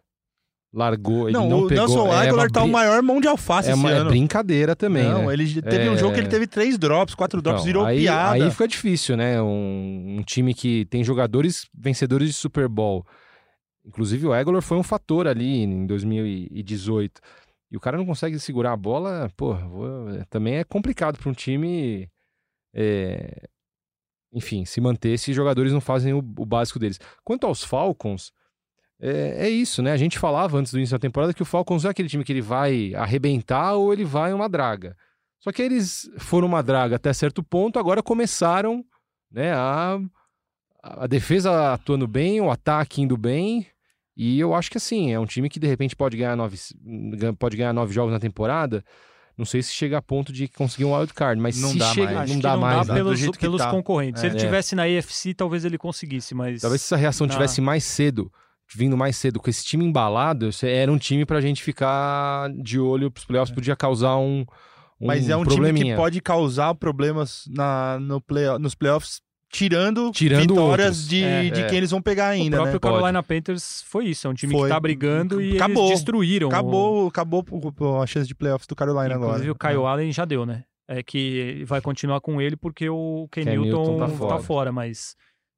largou. 0.75 1.29
Ele 1.29 1.39
não, 1.39 1.49
não, 1.49 1.59
o 1.61 1.69
pegou. 1.69 1.87
Nelson 1.87 2.09
é 2.13 2.17
Aguilar 2.17 2.47
uma 2.47 2.51
tá 2.51 2.65
o 2.65 2.69
maior 2.69 3.01
mão 3.05 3.21
de 3.21 3.29
alface 3.29 3.71
é, 3.71 3.75
uma, 3.77 3.89
é 3.93 3.99
ano. 3.99 4.11
brincadeira 4.11 4.75
também, 4.75 5.05
não, 5.05 5.27
né? 5.27 5.33
ele 5.33 5.63
teve 5.63 5.87
É. 5.87 5.91
um 5.93 5.97
jogo 5.97 6.13
que 6.13 6.19
ele 6.19 6.29
teve 6.29 6.49
três 6.49 6.77
drops, 6.77 7.15
quatro 7.15 7.41
drops, 7.41 7.61
Então, 7.61 7.67
virou 7.67 7.85
aí, 7.85 8.01
piada. 8.01 8.33
Aí 8.45 8.51
fica 8.51 8.67
difícil, 8.67 9.17
né? 9.17 9.41
Um, 9.41 10.17
um 10.19 10.23
time 10.25 10.53
que 10.55 10.87
tem 10.87 11.05
jogadores 11.05 11.69
vencedores 11.73 12.27
de 12.27 12.35
Super 12.35 12.67
Bowl. 12.69 13.07
Inclusive 13.89 14.27
o 14.27 14.33
Aguilar 14.35 14.61
foi 14.61 14.77
um 14.77 14.83
fator 14.83 15.27
ali 15.27 15.63
em 15.63 15.87
2018. 15.87 17.21
E 17.71 17.77
o 17.77 17.81
cara 17.81 17.97
não 17.97 18.05
consegue 18.07 18.39
segurar 18.39 18.73
a 18.73 18.77
bola, 18.77 19.31
pô, 19.37 19.55
vou- 19.55 20.25
também 20.29 20.57
é 20.57 20.65
complicado 20.65 21.19
para 21.19 21.29
um 21.31 21.33
time, 21.35 22.09
é, 22.75 23.49
enfim, 24.33 24.65
se 24.65 24.81
manter 24.81 25.19
se 25.19 25.33
jogadores 25.33 25.73
não 25.73 25.81
fazem 25.81 26.13
o, 26.15 26.19
o 26.19 26.47
básico 26.47 26.79
deles. 26.79 27.01
Quanto 27.25 27.47
aos 27.47 27.65
Falcons, 27.65 28.31
é, 29.01 29.47
é 29.47 29.51
isso, 29.51 29.83
né? 29.83 29.93
A 29.93 29.97
gente 29.97 30.19
falava 30.19 30.59
antes 30.59 30.73
do 30.73 30.79
início 30.79 30.95
da 30.97 31.01
temporada 31.01 31.33
que 31.35 31.43
o 31.43 31.47
Falcons 31.47 31.85
é 31.85 31.89
aquele 31.89 32.09
time 32.09 32.25
que 32.25 32.33
ele 32.33 32.43
vai 32.43 32.95
arrebentar 32.95 33.75
ou 33.75 33.93
ele 33.93 34.05
vai 34.05 34.33
uma 34.33 34.49
draga. 34.49 34.97
Só 35.41 35.53
que 35.53 35.63
eles 35.63 36.11
foram 36.19 36.49
uma 36.49 36.63
draga 36.63 36.97
até 36.97 37.13
certo 37.13 37.43
ponto, 37.43 37.79
agora 37.79 38.03
começaram 38.03 38.85
né, 39.31 39.53
a, 39.53 39.99
a 40.83 41.07
defesa 41.07 41.73
atuando 41.75 42.07
bem, 42.09 42.41
o 42.41 42.51
ataque 42.51 43.01
indo 43.03 43.17
bem. 43.17 43.67
E 44.21 44.41
eu 44.41 44.53
acho 44.53 44.69
que 44.69 44.77
assim, 44.79 45.13
é 45.13 45.21
um 45.21 45.25
time 45.27 45.49
que 45.49 45.61
de 45.61 45.69
repente 45.69 45.95
pode 45.95 46.17
ganhar 46.17 46.35
nove, 46.35 46.59
pode 47.39 47.57
ganhar 47.57 47.73
nove 47.73 47.95
jogos 47.95 48.13
na 48.13 48.19
temporada. 48.19 48.85
Não 49.37 49.45
sei 49.45 49.63
se 49.63 49.73
chega 49.73 49.99
a 49.99 50.03
ponto 50.03 50.33
de 50.33 50.49
conseguir 50.49 50.85
um 50.85 50.93
wild 50.99 51.15
card, 51.15 51.41
mas 51.41 51.61
Não 51.61 51.69
se 51.71 51.79
dá 51.79 51.95
chega, 51.95 52.13
mais. 52.13 52.29
Não 52.31 52.41
dá 52.41 52.53
não 52.55 52.61
mais. 52.61 52.87
dá 52.89 52.95
né? 52.95 53.01
do 53.01 53.07
pelos, 53.15 53.37
pelos 53.39 53.63
tá. 53.63 53.71
concorrentes. 53.71 54.21
Se 54.21 54.27
É. 54.27 54.31
ele 54.31 54.39
tivesse 54.41 54.75
na 54.75 54.83
AFC, 54.83 55.33
talvez 55.33 55.65
ele 55.65 55.79
conseguisse, 55.79 56.35
mas 56.35 56.61
Talvez 56.61 56.83
se 56.83 56.87
essa 56.89 56.97
reação 56.97 57.25
na- 57.29 57.33
tivesse 57.33 57.61
mais 57.61 57.85
cedo, 57.85 58.33
vindo 58.75 58.97
mais 58.97 59.17
cedo, 59.17 59.39
com 59.39 59.49
esse 59.49 59.65
time 59.65 59.85
embalado, 59.85 60.51
se- 60.53 60.69
era 60.69 60.91
um 60.91 60.99
time 60.99 61.25
pra 61.25 61.41
gente 61.41 61.63
ficar 61.63 62.51
de 62.61 62.81
olho 62.81 63.13
pros 63.13 63.25
playoffs, 63.25 63.55
podia 63.55 63.77
causar 63.77 64.17
um, 64.17 64.45
um 65.01 65.07
Mas 65.07 65.31
é 65.31 65.37
um 65.37 65.45
time 65.45 65.73
que 65.73 65.95
pode 65.95 66.21
causar 66.21 66.75
problemas 66.75 67.45
na, 67.49 67.97
no 68.01 68.21
play, 68.21 68.59
nos 68.59 68.75
playoffs, 68.75 69.21
tirando, 69.51 70.11
Tirando 70.13 70.41
vitórias 70.55 70.89
outros. 70.99 71.09
de, 71.09 71.23
É. 71.25 71.51
de 71.51 71.61
É. 71.63 71.67
quem 71.69 71.79
eles 71.79 71.91
vão 71.91 72.03
pegar 72.03 72.29
o 72.29 72.33
ainda, 72.33 72.57
próprio 72.59 72.75
né? 72.75 72.79
Carolina 72.81 73.23
Panthers 73.23 73.83
foi 73.87 74.07
isso. 74.07 74.27
É 74.27 74.31
um 74.31 74.35
time 74.35 74.53
Foi. 74.53 74.69
que 74.69 74.75
tá 74.75 74.81
brigando 74.81 75.41
e 75.41 75.57
Acabou. 75.57 75.87
eles 75.87 75.99
destruíram. 75.99 76.49
o- 76.49 76.51
Acabou, 76.51 77.09
acabou 77.09 77.45
o- 77.51 78.01
a 78.03 78.07
chance 78.07 78.27
de 78.29 78.35
playoffs 78.35 78.67
do 78.67 78.77
Carolina 78.77 79.15
Inclusive 79.15 79.51
agora. 79.51 79.53
o 79.53 79.55
Kyle 79.59 79.87
Allen 79.87 80.13
já 80.13 80.25
deu, 80.25 80.45
né? 80.47 80.65
É 80.87 81.03
que 81.03 81.65
vai 81.67 81.81
continuar 81.81 82.21
com 82.21 82.41
ele 82.41 82.57
porque 82.57 82.89
o 82.89 83.29
Ken 83.31 83.45
Ken 83.45 83.51
Newton 83.51 83.67
Newton 83.85 83.99
tá 83.99 84.07
tá 84.09 84.13
fora. 84.17 84.39
fora. 84.43 84.73
mas 84.73 85.15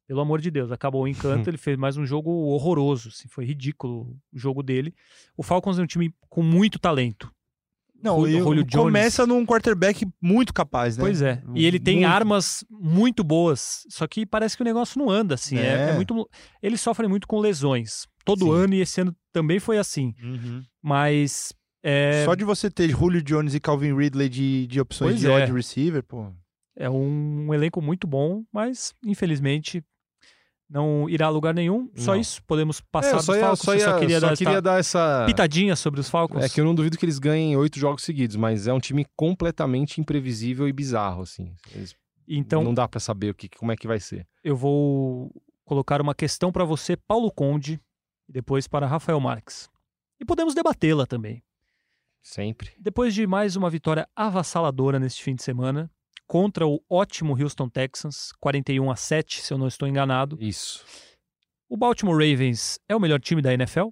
pelo 0.09 0.21
amor 0.21 0.41
de 0.41 0.51
Deus, 0.51 0.73
acabou 0.73 1.05
o 1.05 1.09
encanto, 1.09 1.49
ele 1.51 1.57
fez 1.57 1.77
mais 1.77 1.97
um 1.97 2.05
jogo 2.05 2.31
horroroso, 2.49 3.11
assim, 3.11 3.29
foi 3.29 3.45
ridículo 3.45 4.17
o 4.33 4.39
jogo 4.39 4.61
dele. 4.61 4.93
O 5.37 5.43
Falcons 5.45 5.79
é 5.79 5.83
um 5.83 5.87
time 5.87 6.13
com 6.29 6.43
muito 6.43 6.81
talento. 6.81 7.31
Não, 8.03 8.27
e 8.27 8.41
Jones. 8.41 8.75
começa 8.75 9.27
num 9.27 9.45
quarterback 9.45 10.07
muito 10.21 10.53
capaz, 10.55 10.97
né? 10.97 11.03
Pois 11.05 11.21
é. 11.23 11.43
E 11.55 11.67
ele 11.67 11.79
tem 11.79 12.01
Muito. 12.01 12.09
armas 12.11 12.65
muito 12.71 13.23
boas, 13.23 13.83
só 13.89 14.07
que 14.07 14.25
parece 14.25 14.57
que 14.57 14.63
o 14.63 14.65
negócio 14.65 14.99
não 14.99 15.11
anda, 15.11 15.35
assim. 15.35 15.59
É, 15.59 15.67
É. 15.67 15.91
é 15.91 15.93
muito. 15.95 16.29
Eles 16.63 16.81
sofrem 16.81 17.09
muito 17.09 17.27
com 17.27 17.39
lesões. 17.39 18.07
Todo 18.25 18.47
Sim. 18.47 18.53
ano, 18.55 18.75
e 18.75 18.81
esse 18.81 19.01
ano 19.01 19.15
também 19.33 19.59
foi 19.59 19.79
assim. 19.79 20.15
Uhum. 20.23 20.63
Mas. 20.83 21.53
é, 21.83 22.25
Só 22.25 22.35
de 22.35 22.45
você 22.45 22.71
ter 22.71 22.89
Julio 22.91 23.23
Jones 23.23 23.55
e 23.55 23.61
Calvin 23.61 23.95
Ridley 23.97 24.29
de, 24.29 24.67
de 24.67 24.81
opções 24.81 25.13
Pois 25.13 25.21
de 25.21 25.27
é. 25.31 25.37
wide 25.41 25.53
receiver, 25.53 26.03
pô. 26.03 26.33
É 26.77 26.89
um 26.89 27.53
elenco 27.53 27.83
muito 27.83 28.07
bom, 28.07 28.43
mas 28.53 28.95
infelizmente 29.05 29.85
não 30.71 31.09
irá 31.09 31.27
a 31.27 31.31
lugar 31.31 31.53
nenhum. 31.53 31.91
Só 31.97 32.13
Não. 32.15 32.21
isso, 32.21 32.41
podemos 32.45 32.79
É, 32.79 32.83
passar 32.93 33.11
eu 33.11 33.17
dos 33.17 33.25
só, 33.27 33.35
ia, 33.35 33.41
Falcons. 33.41 33.61
só, 33.61 33.75
ia- 33.75 33.81
só 33.81 33.99
queria 33.99 34.21
só 34.21 34.27
dar 34.29 34.37
queria 34.37 34.53
essa 34.53 34.63
dar 34.63 34.79
essa. 34.79 35.25
pitadinha 35.27 35.75
sobre 35.77 35.99
os 36.01 36.09
Falcons. 36.09 36.45
É 36.45 36.49
que 36.49 36.61
eu 36.61 36.65
não 36.65 36.75
duvido 36.75 36.97
que 36.97 37.05
eles 37.05 37.19
ganhem 37.19 37.57
oito 37.57 37.79
jogos 37.79 38.05
seguidos, 38.05 38.37
mas 38.37 38.67
é 38.69 38.73
um 38.73 38.79
time 38.79 39.05
completamente 39.17 40.01
imprevisível 40.01 40.69
e 40.69 40.73
bizarro, 40.73 41.23
assim. 41.23 41.53
Eles- 41.75 41.95
Então, 42.29 42.63
não 42.63 42.73
dá 42.73 42.87
pra 42.87 43.01
saber 43.01 43.31
o 43.31 43.35
que, 43.35 43.49
como 43.49 43.73
é 43.73 43.77
que 43.77 43.89
vai 43.89 43.99
ser. 43.99 44.25
eu 44.45 44.55
vou 44.57 45.33
colocar 45.65 46.01
uma 46.01 46.15
questão 46.15 46.53
para 46.53 46.65
você, 46.65 46.97
Paulo 46.97 47.31
Conde, 47.33 47.81
e 48.29 48.33
depois 48.33 48.69
para 48.69 48.87
Rafael 48.87 49.19
Marques. 49.21 49.69
E 50.21 50.25
podemos 50.25 50.55
debatê-la 50.55 51.07
também. 51.07 51.43
Sempre. 52.23 52.71
Depois 52.79 53.15
de 53.15 53.27
mais 53.27 53.57
uma 53.57 53.71
vitória 53.71 54.07
avassaladora 54.15 54.99
neste 55.01 55.23
fim 55.23 55.35
de 55.35 55.43
semana, 55.43 55.91
contra 56.31 56.65
o 56.65 56.81
ótimo 56.89 57.37
Houston 57.37 57.69
Texans, 57.69 58.31
41 58.39 58.89
a 58.89 58.95
7, 58.95 59.41
se 59.41 59.53
eu 59.53 59.59
não 59.59 59.67
estou 59.67 59.89
enganado. 59.89 60.39
Isso. 60.41 60.85
O 61.69 61.77
Baltimore 61.77 62.15
Ravens 62.15 62.79
é 62.89 62.95
o 62.95 63.01
melhor 63.01 63.19
time 63.21 63.43
da 63.43 63.53
NFL? 63.53 63.89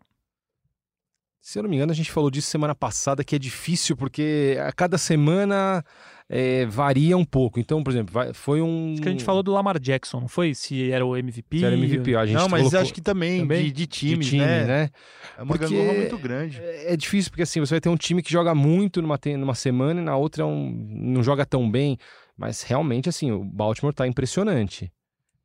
Se 1.41 1.59
eu 1.59 1.65
não 1.65 1.71
me 1.71 1.75
engano, 1.75 1.91
a 1.91 1.95
gente 1.97 2.13
falou 2.13 2.31
disso 2.31 2.49
semana 2.49 2.77
passada, 2.77 3.25
que 3.25 3.35
é 3.35 3.39
difícil, 3.41 3.97
porque 3.97 4.57
a 4.65 4.71
cada 4.71 4.97
semana 4.99 5.85
é, 6.29 6.65
varia 6.67 7.17
um 7.17 7.25
pouco. 7.25 7.59
Então, 7.59 7.83
por 7.83 7.91
exemplo, 7.91 8.13
vai- 8.13 8.33
foi 8.33 8.61
um. 8.61 8.93
Acho 8.93 9.03
que 9.03 9.09
a 9.09 9.11
gente 9.13 9.25
falou 9.25 9.43
do 9.43 9.51
Lamar 9.51 9.81
Jackson, 9.81 10.21
não 10.21 10.29
foi? 10.29 10.55
Se 10.55 10.93
era 10.93 11.05
o 11.05 11.17
MVP. 11.17 11.59
Se 11.59 11.65
era 11.65 11.75
MVP, 11.75 12.15
a 12.15 12.25
gente 12.27 12.37
Não, 12.37 12.49
mas 12.49 12.61
colocou 12.61 12.81
acho 12.81 12.95
que 12.95 13.01
também, 13.01 13.41
Também? 13.41 13.65
De, 13.65 13.73
de 13.73 13.81
de 13.81 13.87
time, 13.89 14.39
né? 14.39 14.65
né? 14.65 14.91
É 15.37 15.43
uma 15.43 15.57
Porque- 15.57 15.75
gangorra 15.75 15.93
muito 15.99 16.19
grande. 16.19 16.61
É 16.61 16.93
é 16.93 16.97
difícil, 16.97 17.31
porque 17.33 17.43
assim, 17.43 17.59
você 17.59 17.75
vai 17.75 17.81
ter 17.81 17.89
um 17.89 17.97
time 17.97 18.23
que 18.23 18.31
joga 18.31 18.55
muito 18.55 19.01
numa, 19.03 19.19
numa 19.39 19.55
semana 19.57 20.01
e 20.01 20.05
na 20.05 20.17
outra 20.17 20.43
é 20.43 20.47
um- 20.47 20.71
não 20.71 21.23
joga 21.23 21.45
tão 21.45 21.69
bem. 21.69 21.99
Mas 22.39 22.63
realmente, 22.63 23.09
assim, 23.09 23.33
o 23.33 23.43
Baltimore 23.45 23.93
tá 23.93 24.07
impressionante. 24.07 24.91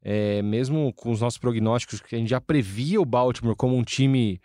É, 0.01 0.41
mesmo 0.41 0.93
com 0.93 1.11
os 1.11 1.21
nossos 1.21 1.39
prognósticos, 1.39 1.99
que 2.01 2.15
a 2.15 2.19
gente 2.19 2.29
já 2.29 2.39
previa 2.39 3.01
o 3.01 3.05
Baltimore 3.05 3.55
como 3.55 3.75
um 3.75 3.83
time 3.83 4.39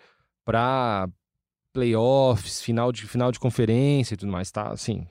para 0.44 1.08
playoffs, 1.72 2.60
final 2.62 2.90
de, 2.90 3.06
final 3.06 3.30
de 3.30 3.38
conferência 3.38 4.14
e 4.14 4.16
tudo 4.16 4.32
mais, 4.32 4.50
tá 4.50 4.68
assim, 4.72 5.06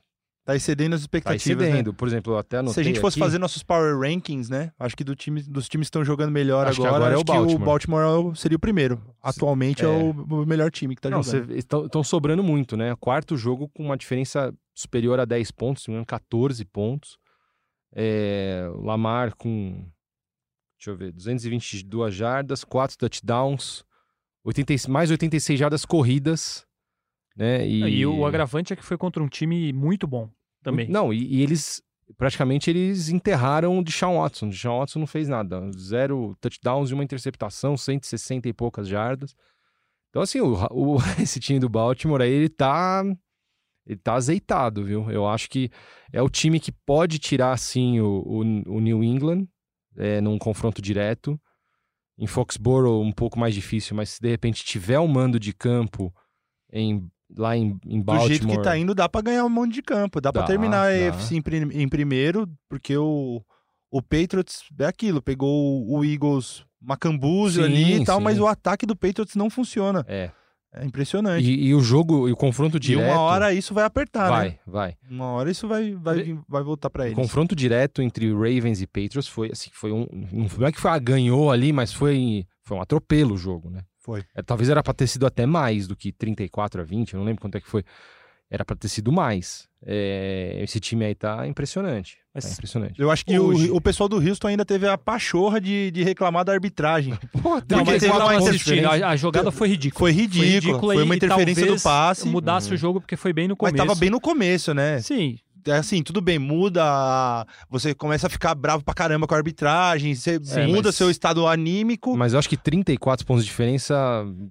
Tá 0.46 0.56
excedendo 0.56 0.96
as 0.96 1.02
tá 1.02 1.04
expectativas, 1.04 1.62
né? 1.62 1.68
excedendo. 1.68 1.94
Por 1.94 2.08
exemplo, 2.08 2.38
até 2.38 2.66
Se 2.68 2.80
a 2.80 2.84
gente 2.84 3.02
fosse 3.02 3.16
aqui, 3.16 3.20
fazer 3.20 3.38
nossos 3.38 3.64
power 3.64 4.00
rankings, 4.00 4.50
né? 4.50 4.72
Acho 4.80 4.96
que 4.96 5.04
do 5.04 5.14
time, 5.14 5.44
dos 5.44 5.68
times 5.68 5.88
que 5.88 5.90
estão 5.90 6.06
jogando 6.06 6.32
melhor 6.32 6.66
Acho 6.68 6.82
agora, 6.82 6.96
agora 6.96 7.12
é 7.12 7.16
acho 7.16 7.22
o 7.22 7.26
que 7.26 7.32
Baltimore. 7.34 7.62
o 7.62 7.66
Baltimore 7.66 8.02
é 8.02 8.08
o- 8.30 8.34
seria 8.36 8.56
o 8.56 8.60
primeiro. 8.60 9.04
Atualmente 9.22 9.84
é, 9.84 9.86
é. 9.86 9.90
o, 9.90 10.12
o 10.12 10.46
melhor 10.46 10.72
time 10.72 10.96
que 10.96 11.02
tá 11.02 11.10
Não, 11.10 11.22
jogando. 11.22 11.54
estão 11.54 12.02
sobrando 12.02 12.42
muito, 12.42 12.78
né? 12.78 12.96
Quarto 12.98 13.36
jogo 13.36 13.68
com 13.76 13.84
uma 13.84 13.98
diferença 13.98 14.54
superior 14.74 15.20
a 15.20 15.26
10 15.26 15.52
pontos, 15.52 15.84
se 15.84 15.90
não 15.90 15.96
me 15.96 15.98
engano, 15.98 16.06
14 16.06 16.64
pontos. 16.64 17.18
É, 17.96 18.68
o 18.76 18.82
Lamar 18.82 19.36
com, 19.36 19.86
deixa 20.78 20.92
eu 20.92 20.98
ver, 20.98 21.12
222 21.12 22.14
jardas, 22.14 22.64
4 22.64 22.98
touchdowns, 22.98 23.84
80, 24.44 24.74
e- 24.74 24.90
mais 24.90 25.10
86 25.12 25.60
jardas 25.60 25.86
corridas, 25.86 26.66
né? 27.36 27.68
E, 27.68 27.84
E 28.00 28.06
o 28.06 28.26
agravante 28.26 28.74
é 28.74 28.76
que 28.76 28.84
foi 28.84 28.98
contra 28.98 29.22
um 29.24 29.28
time 29.28 29.72
muito 29.74 30.06
bom 30.08 30.30
também. 30.64 30.88
Não, 30.90 31.14
e, 31.14 31.36
e 31.38 31.42
eles, 31.42 31.82
praticamente, 32.18 32.70
eles 32.70 33.10
enterraram 33.10 33.78
o 33.80 33.84
Deshaun 33.84 34.18
Watson. 34.20 34.48
O 34.48 34.50
Deshaun 34.50 34.80
Watson 34.80 35.00
não 35.00 35.08
fez 35.08 35.28
nada. 35.28 35.62
Zero 35.78 36.36
touchdowns 36.42 36.90
e 36.90 36.94
uma 36.94 37.04
interceptação, 37.04 37.78
160 37.78 38.48
e 38.50 38.54
poucas 38.54 38.88
jardas. 38.88 39.36
Então, 40.10 40.22
assim, 40.22 40.40
o, 40.42 40.56
o- 40.72 40.98
esse 41.22 41.40
time 41.40 41.60
do 41.60 41.70
Baltimore 41.70 42.22
aí, 42.22 42.32
ele 42.32 42.50
tá, 42.50 43.04
ele 43.88 44.00
tá 44.00 44.16
azeitado, 44.16 44.84
viu? 44.84 45.10
Eu 45.10 45.26
acho 45.26 45.50
que 45.50 45.72
é 46.12 46.22
o 46.22 46.30
time 46.30 46.60
que 46.60 46.72
pode 46.72 47.18
tirar, 47.18 47.54
assim, 47.54 48.02
o, 48.02 48.22
o, 48.26 48.40
o 48.76 48.80
New 48.82 49.04
England 49.04 49.48
é, 49.96 50.20
num 50.20 50.38
confronto 50.38 50.82
direto. 50.82 51.40
Em 52.20 52.28
Foxborough, 52.28 53.02
um 53.02 53.12
pouco 53.12 53.40
mais 53.40 53.56
difícil, 53.56 53.96
mas 53.96 54.10
se 54.10 54.22
de 54.22 54.28
repente 54.28 54.66
tiver 54.66 55.00
um 55.00 55.08
mando 55.08 55.40
de 55.40 55.54
campo 55.54 56.14
em, 56.72 57.08
lá 57.38 57.56
em, 57.56 57.80
em 57.86 58.00
Do 58.00 58.04
Baltimore... 58.04 58.28
jeito 58.30 58.48
que 58.48 58.62
tá 58.62 58.78
indo, 58.78 58.94
dá 58.94 59.08
pra 59.08 59.22
ganhar 59.22 59.46
um 59.46 59.50
monte 59.50 59.76
de 59.76 59.82
campo. 59.82 60.20
Dá, 60.20 60.34
pra 60.34 60.42
Dá, 60.42 60.48
terminar 60.48 60.88
a 60.88 60.90
dá. 60.90 60.98
EFC 60.98 61.36
em, 61.36 61.84
em 61.84 61.88
primeiro, 61.88 62.50
porque 62.68 62.98
o, 62.98 63.42
o 63.90 64.02
Patriots 64.02 64.64
é 64.80 64.86
aquilo. 64.86 65.22
Pegou 65.22 65.50
o, 65.50 66.00
o 66.00 66.04
Eagles 66.04 66.66
macambúzio 66.82 67.64
Sim, 67.64 67.70
ali 67.70 68.02
e 68.02 68.06
tal, 68.06 68.18
sim. 68.18 68.24
mas 68.24 68.40
o 68.40 68.48
ataque 68.48 68.86
do 68.86 68.96
Patriots 68.96 69.36
não 69.36 69.50
funciona. 69.50 70.04
É. 70.08 70.32
É 70.74 70.86
impressionante. 70.86 71.44
E, 71.50 71.68
e 71.68 71.74
o 71.76 71.80
jogo, 71.80 72.28
e 72.28 72.32
o 72.32 72.36
confronto 72.36 72.78
E 72.78 72.80
direto. 72.80 73.10
uma 73.12 73.20
hora 73.22 73.54
isso 73.54 73.74
vai 73.74 73.84
apertar, 73.86 74.30
vai, 74.30 74.50
né? 74.50 74.56
vai. 74.68 74.96
Uma 75.10 75.26
hora 75.32 75.50
isso 75.50 75.68
vai, 75.68 75.94
vai, 75.96 76.38
vai 76.48 76.62
voltar 76.64 76.90
pra 76.90 77.04
O 77.04 77.08
eles. 77.08 77.16
confronto 77.16 77.56
direto 77.56 78.02
entre 78.02 78.32
Ravens 78.32 78.82
e 78.82 78.86
Patriots 78.88 79.28
foi 79.28 79.50
assim, 79.52 79.70
foi 79.74 79.92
um, 79.92 80.06
não 80.58 80.68
é 80.68 80.72
que 80.72 80.80
foi 80.80 80.92
a 80.92 81.00
ganhou 81.00 81.50
ali, 81.52 81.72
mas 81.74 81.92
foi 81.94 82.46
foi 82.64 82.78
um 82.78 82.82
atropelo 82.82 83.36
o 83.36 83.38
jogo, 83.38 83.70
né? 83.70 83.82
Foi. 84.00 84.24
É, 84.36 84.42
talvez 84.42 84.70
era 84.70 84.84
pra 84.84 84.94
ter 84.94 85.08
sido 85.08 85.26
até 85.26 85.46
mais 85.46 85.88
do 85.88 85.96
que 85.96 86.12
34 86.12 86.82
a 86.82 86.84
20, 86.84 87.14
eu 87.14 87.20
não 87.20 87.26
lembro 87.26 87.42
quanto 87.42 87.56
é 87.58 87.62
que 87.62 87.68
foi. 87.68 87.84
Era 88.50 88.64
pra 88.64 88.76
ter 88.76 88.88
sido 88.88 89.12
mais. 89.12 89.68
É, 89.86 90.60
esse 90.64 90.80
time 90.80 91.04
aí 91.06 91.14
tá 91.14 91.46
impressionante. 91.48 92.16
Tá 92.16 92.20
Mas- 92.36 92.54
impressionante. 92.54 93.00
Eu 93.00 93.12
acho 93.12 93.26
que 93.26 93.38
Hoje. 93.38 93.70
o, 93.70 93.76
o 93.76 93.82
pessoal 93.82 94.08
do 94.08 94.18
Houston 94.18 94.48
ainda 94.48 94.64
teve 94.66 94.88
a 94.88 94.98
pachorra 94.98 95.60
de, 95.60 95.92
de 95.92 96.04
reclamar 96.04 96.46
da 96.46 96.54
arbitragem. 96.54 97.14
Pô, 97.44 97.62
Não, 97.70 97.84
mas 97.86 98.00
teve 98.02 98.12
uma 98.12 98.36
interferência. 98.36 99.06
A, 99.06 99.10
a 99.10 99.16
jogada 99.16 99.52
foi 99.52 99.68
ridícula. 99.68 100.00
Foi 100.00 100.12
ridículo. 100.12 100.46
Foi, 100.46 100.54
ridícula 100.56 101.04
uma 101.04 101.14
e 101.14 101.18
interferência 101.18 101.66
do 101.66 101.82
passe. 101.82 102.28
Mudasse 102.28 102.74
o 102.74 102.78
jogo 102.78 103.02
porque 103.02 103.16
foi 103.18 103.34
bem 103.34 103.48
no 103.48 103.56
Mas 103.60 103.72
começo. 103.72 103.86
tava 103.88 104.00
bem 104.00 104.10
no 104.10 104.20
começo, 104.22 104.74
né? 104.74 105.00
Sim, 105.02 105.38
assim, 105.72 106.02
tudo 106.04 106.22
bem, 106.22 106.38
muda. 106.40 107.46
Você 107.70 107.94
começa 107.94 108.28
a 108.28 108.30
ficar 108.30 108.54
bravo 108.56 108.84
pra 108.84 108.94
caramba 108.94 109.28
com 109.28 109.34
a 109.34 109.38
arbitragem, 109.38 110.14
você 110.16 110.40
Sim, 110.44 110.68
muda 110.68 110.90
mas- 110.90 110.96
seu 110.96 111.10
estado 111.10 111.48
anímico. 111.48 112.16
Mas 112.18 112.34
eu 112.34 112.40
acho 112.40 112.50
que 112.50 112.58
34 112.58 113.26
pontos 113.26 113.44
de 113.44 113.50
diferença, 113.50 113.96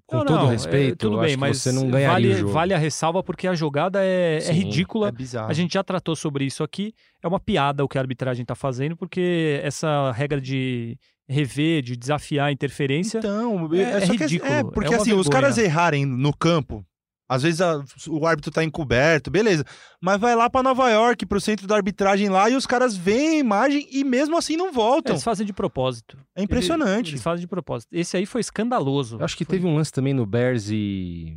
com 0.07 0.19
Não, 0.19 0.25
todo 0.25 0.39
não, 0.41 0.47
respeito, 0.49 0.93
é, 0.93 0.97
tudo 0.97 1.17
bem, 1.19 1.27
acho 1.27 1.35
que 1.35 1.41
mas 1.41 1.59
você 1.63 1.73
não 1.73 1.89
ganharia 1.91 2.35
vale, 2.37 2.53
vale 2.53 2.75
a 2.75 2.79
ressalva 2.79 3.23
porque 3.23 3.47
a 3.49 3.55
jogada 3.55 4.03
é, 4.05 4.37
é 4.37 4.41
Sim, 4.41 4.53
ridícula. 4.53 5.09
É 5.09 5.13
bizarro. 5.13 5.51
A 5.51 5.53
gente 5.55 5.75
já 5.75 5.83
tratou 5.85 6.15
sobre 6.17 6.45
isso 6.45 6.63
aqui. 6.63 6.93
É 7.23 7.29
uma 7.29 7.41
piada 7.41 7.85
o 7.85 7.89
que 7.89 7.99
a 7.99 8.01
arbitragem 8.01 8.43
está 8.43 8.55
fazendo, 8.55 8.97
porque 8.97 9.61
essa 9.63 10.13
regra 10.13 10.41
de 10.41 10.97
rever, 11.29 11.83
de 11.83 11.97
desafiar 11.97 12.47
a 12.49 12.53
interferência. 12.53 13.19
Então, 13.19 13.69
É- 13.75 13.79
é, 13.79 14.03
é 14.03 14.05
ridículo, 14.07 14.53
É, 14.53 14.59
é 14.61 14.63
porque 14.65 14.95
assim, 14.95 15.13
os 15.13 15.27
vergonha. 15.27 15.31
caras 15.33 15.59
errarem 15.59 16.07
no 16.07 16.33
campo. 16.37 16.85
Às 17.29 17.43
vezes 17.43 17.61
a- 17.61 17.83
o 18.09 18.25
árbitro 18.25 18.53
tá 18.53 18.63
encoberto, 18.63 19.31
beleza. 19.31 19.65
Mas 20.01 20.21
vai 20.21 20.37
lá 20.37 20.49
pra 20.49 20.63
Nova 20.63 20.89
York, 20.91 21.27
pro 21.27 21.41
centro 21.41 21.67
da 21.67 21.75
arbitragem 21.75 22.29
lá, 22.29 22.49
e 22.49 22.55
os 22.55 22.67
caras 22.67 22.97
veem 22.97 23.37
a 23.37 23.39
imagem 23.41 23.89
e 23.91 24.05
mesmo 24.05 24.37
assim 24.37 24.57
não 24.57 24.73
voltam. 24.73 25.15
Eles 25.15 25.25
fazem 25.25 25.45
de 25.45 25.53
propósito. 25.53 26.17
É 26.37 26.43
impressionante. 26.43 27.11
Eles 27.11 27.23
fazem 27.23 27.41
de 27.41 27.49
propósito. 27.49 27.89
Esse 27.93 28.17
aí 28.17 28.27
foi 28.27 28.41
escandaloso. 28.41 29.17
Eu 29.19 29.25
acho 29.25 29.37
que 29.37 29.45
teve 29.45 29.67
um 29.67 29.75
lance 29.75 29.91
também 29.93 30.15
no 30.15 30.25
Bears 30.25 30.69
e. 30.71 31.35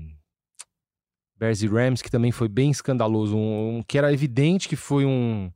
Bears 1.37 1.61
e 1.63 1.67
Rams 1.67 2.01
que 2.01 2.11
também 2.11 2.31
foi 2.31 2.47
bem 2.47 2.69
escandaloso. 2.69 3.35
Um, 3.35 3.77
um 3.77 3.83
que 3.83 3.97
era 3.97 4.11
evidente 4.13 4.67
que 4.67 4.75
foi 4.75 5.05
um. 5.05 5.51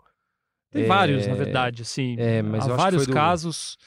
Tem 0.71 0.83
é, 0.83 0.87
vários, 0.87 1.27
na 1.27 1.35
verdade, 1.35 1.83
assim. 1.83 2.15
é, 2.17 2.41
mas 2.41 2.63
Há 2.65 2.69
eu 2.69 2.73
acho 2.73 2.75
que 2.75 2.81
vários 2.81 3.03
foi 3.03 3.13
do- 3.13 3.13
casos. 3.13 3.77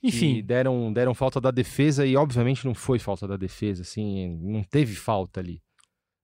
que 0.00 0.08
Enfim, 0.08 0.42
deram, 0.42 0.92
deram 0.92 1.14
falta 1.14 1.40
da 1.40 1.52
defesa 1.52 2.04
e, 2.04 2.16
obviamente, 2.16 2.64
não 2.64 2.74
foi 2.74 2.98
falta 2.98 3.28
da 3.28 3.36
defesa, 3.36 3.82
assim, 3.82 4.36
não 4.42 4.64
teve 4.64 4.96
falta 4.96 5.38
ali. 5.38 5.60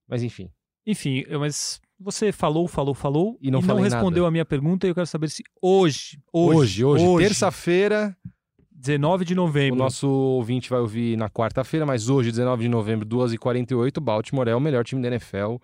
Mas, 0.09 0.23
enfim. 0.23 0.49
enfim, 0.87 1.25
eu- 1.29 1.40
mas 1.40 1.81
você 2.01 2.33
falou, 2.33 2.66
falou, 2.68 2.94
falou 2.94 3.37
E 3.42 3.51
não 3.51 3.61
falei 3.61 3.85
respondeu 3.85 4.25
a 4.27 4.31
minha 4.31 4.44
pergunta 4.44 4.87
e 4.87 4.90
eu 4.90 4.94
quero 4.94 5.07
saber 5.07 5.29
se 5.29 5.42
hoje, 5.61 6.18
Hoje, 6.33 6.85
hoje, 6.85 7.05
hoje, 7.05 7.27
terça-feira, 7.27 8.16
19 8.73 9.25
de 9.25 9.33
o 9.33 9.37
novembro, 9.37 9.77
nosso 9.79 10.09
ouvinte 10.09 10.71
vai 10.71 10.79
ouvir 10.81 11.16
na 11.16 11.29
quarta-feira, 11.29 11.85
mas 11.85 12.09
hoje, 12.09 12.31
19 12.31 12.62
de 12.62 12.68
novembro, 12.68 13.05
2h48, 13.07 14.01
Baltimore 14.01 14.49
é 14.49 14.55
o 14.55 14.61
melhor 14.61 14.85
time 14.85 15.03
da 15.03 15.09
NFL, 15.09 15.57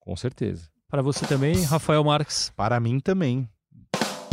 com 0.00 0.16
certeza. 0.16 0.68
para 0.88 1.02
você 1.02 1.24
também, 1.26 1.62
Rafael 1.64 2.02
Marques. 2.02 2.52
Para 2.56 2.80
mim 2.80 2.98
também. 2.98 3.48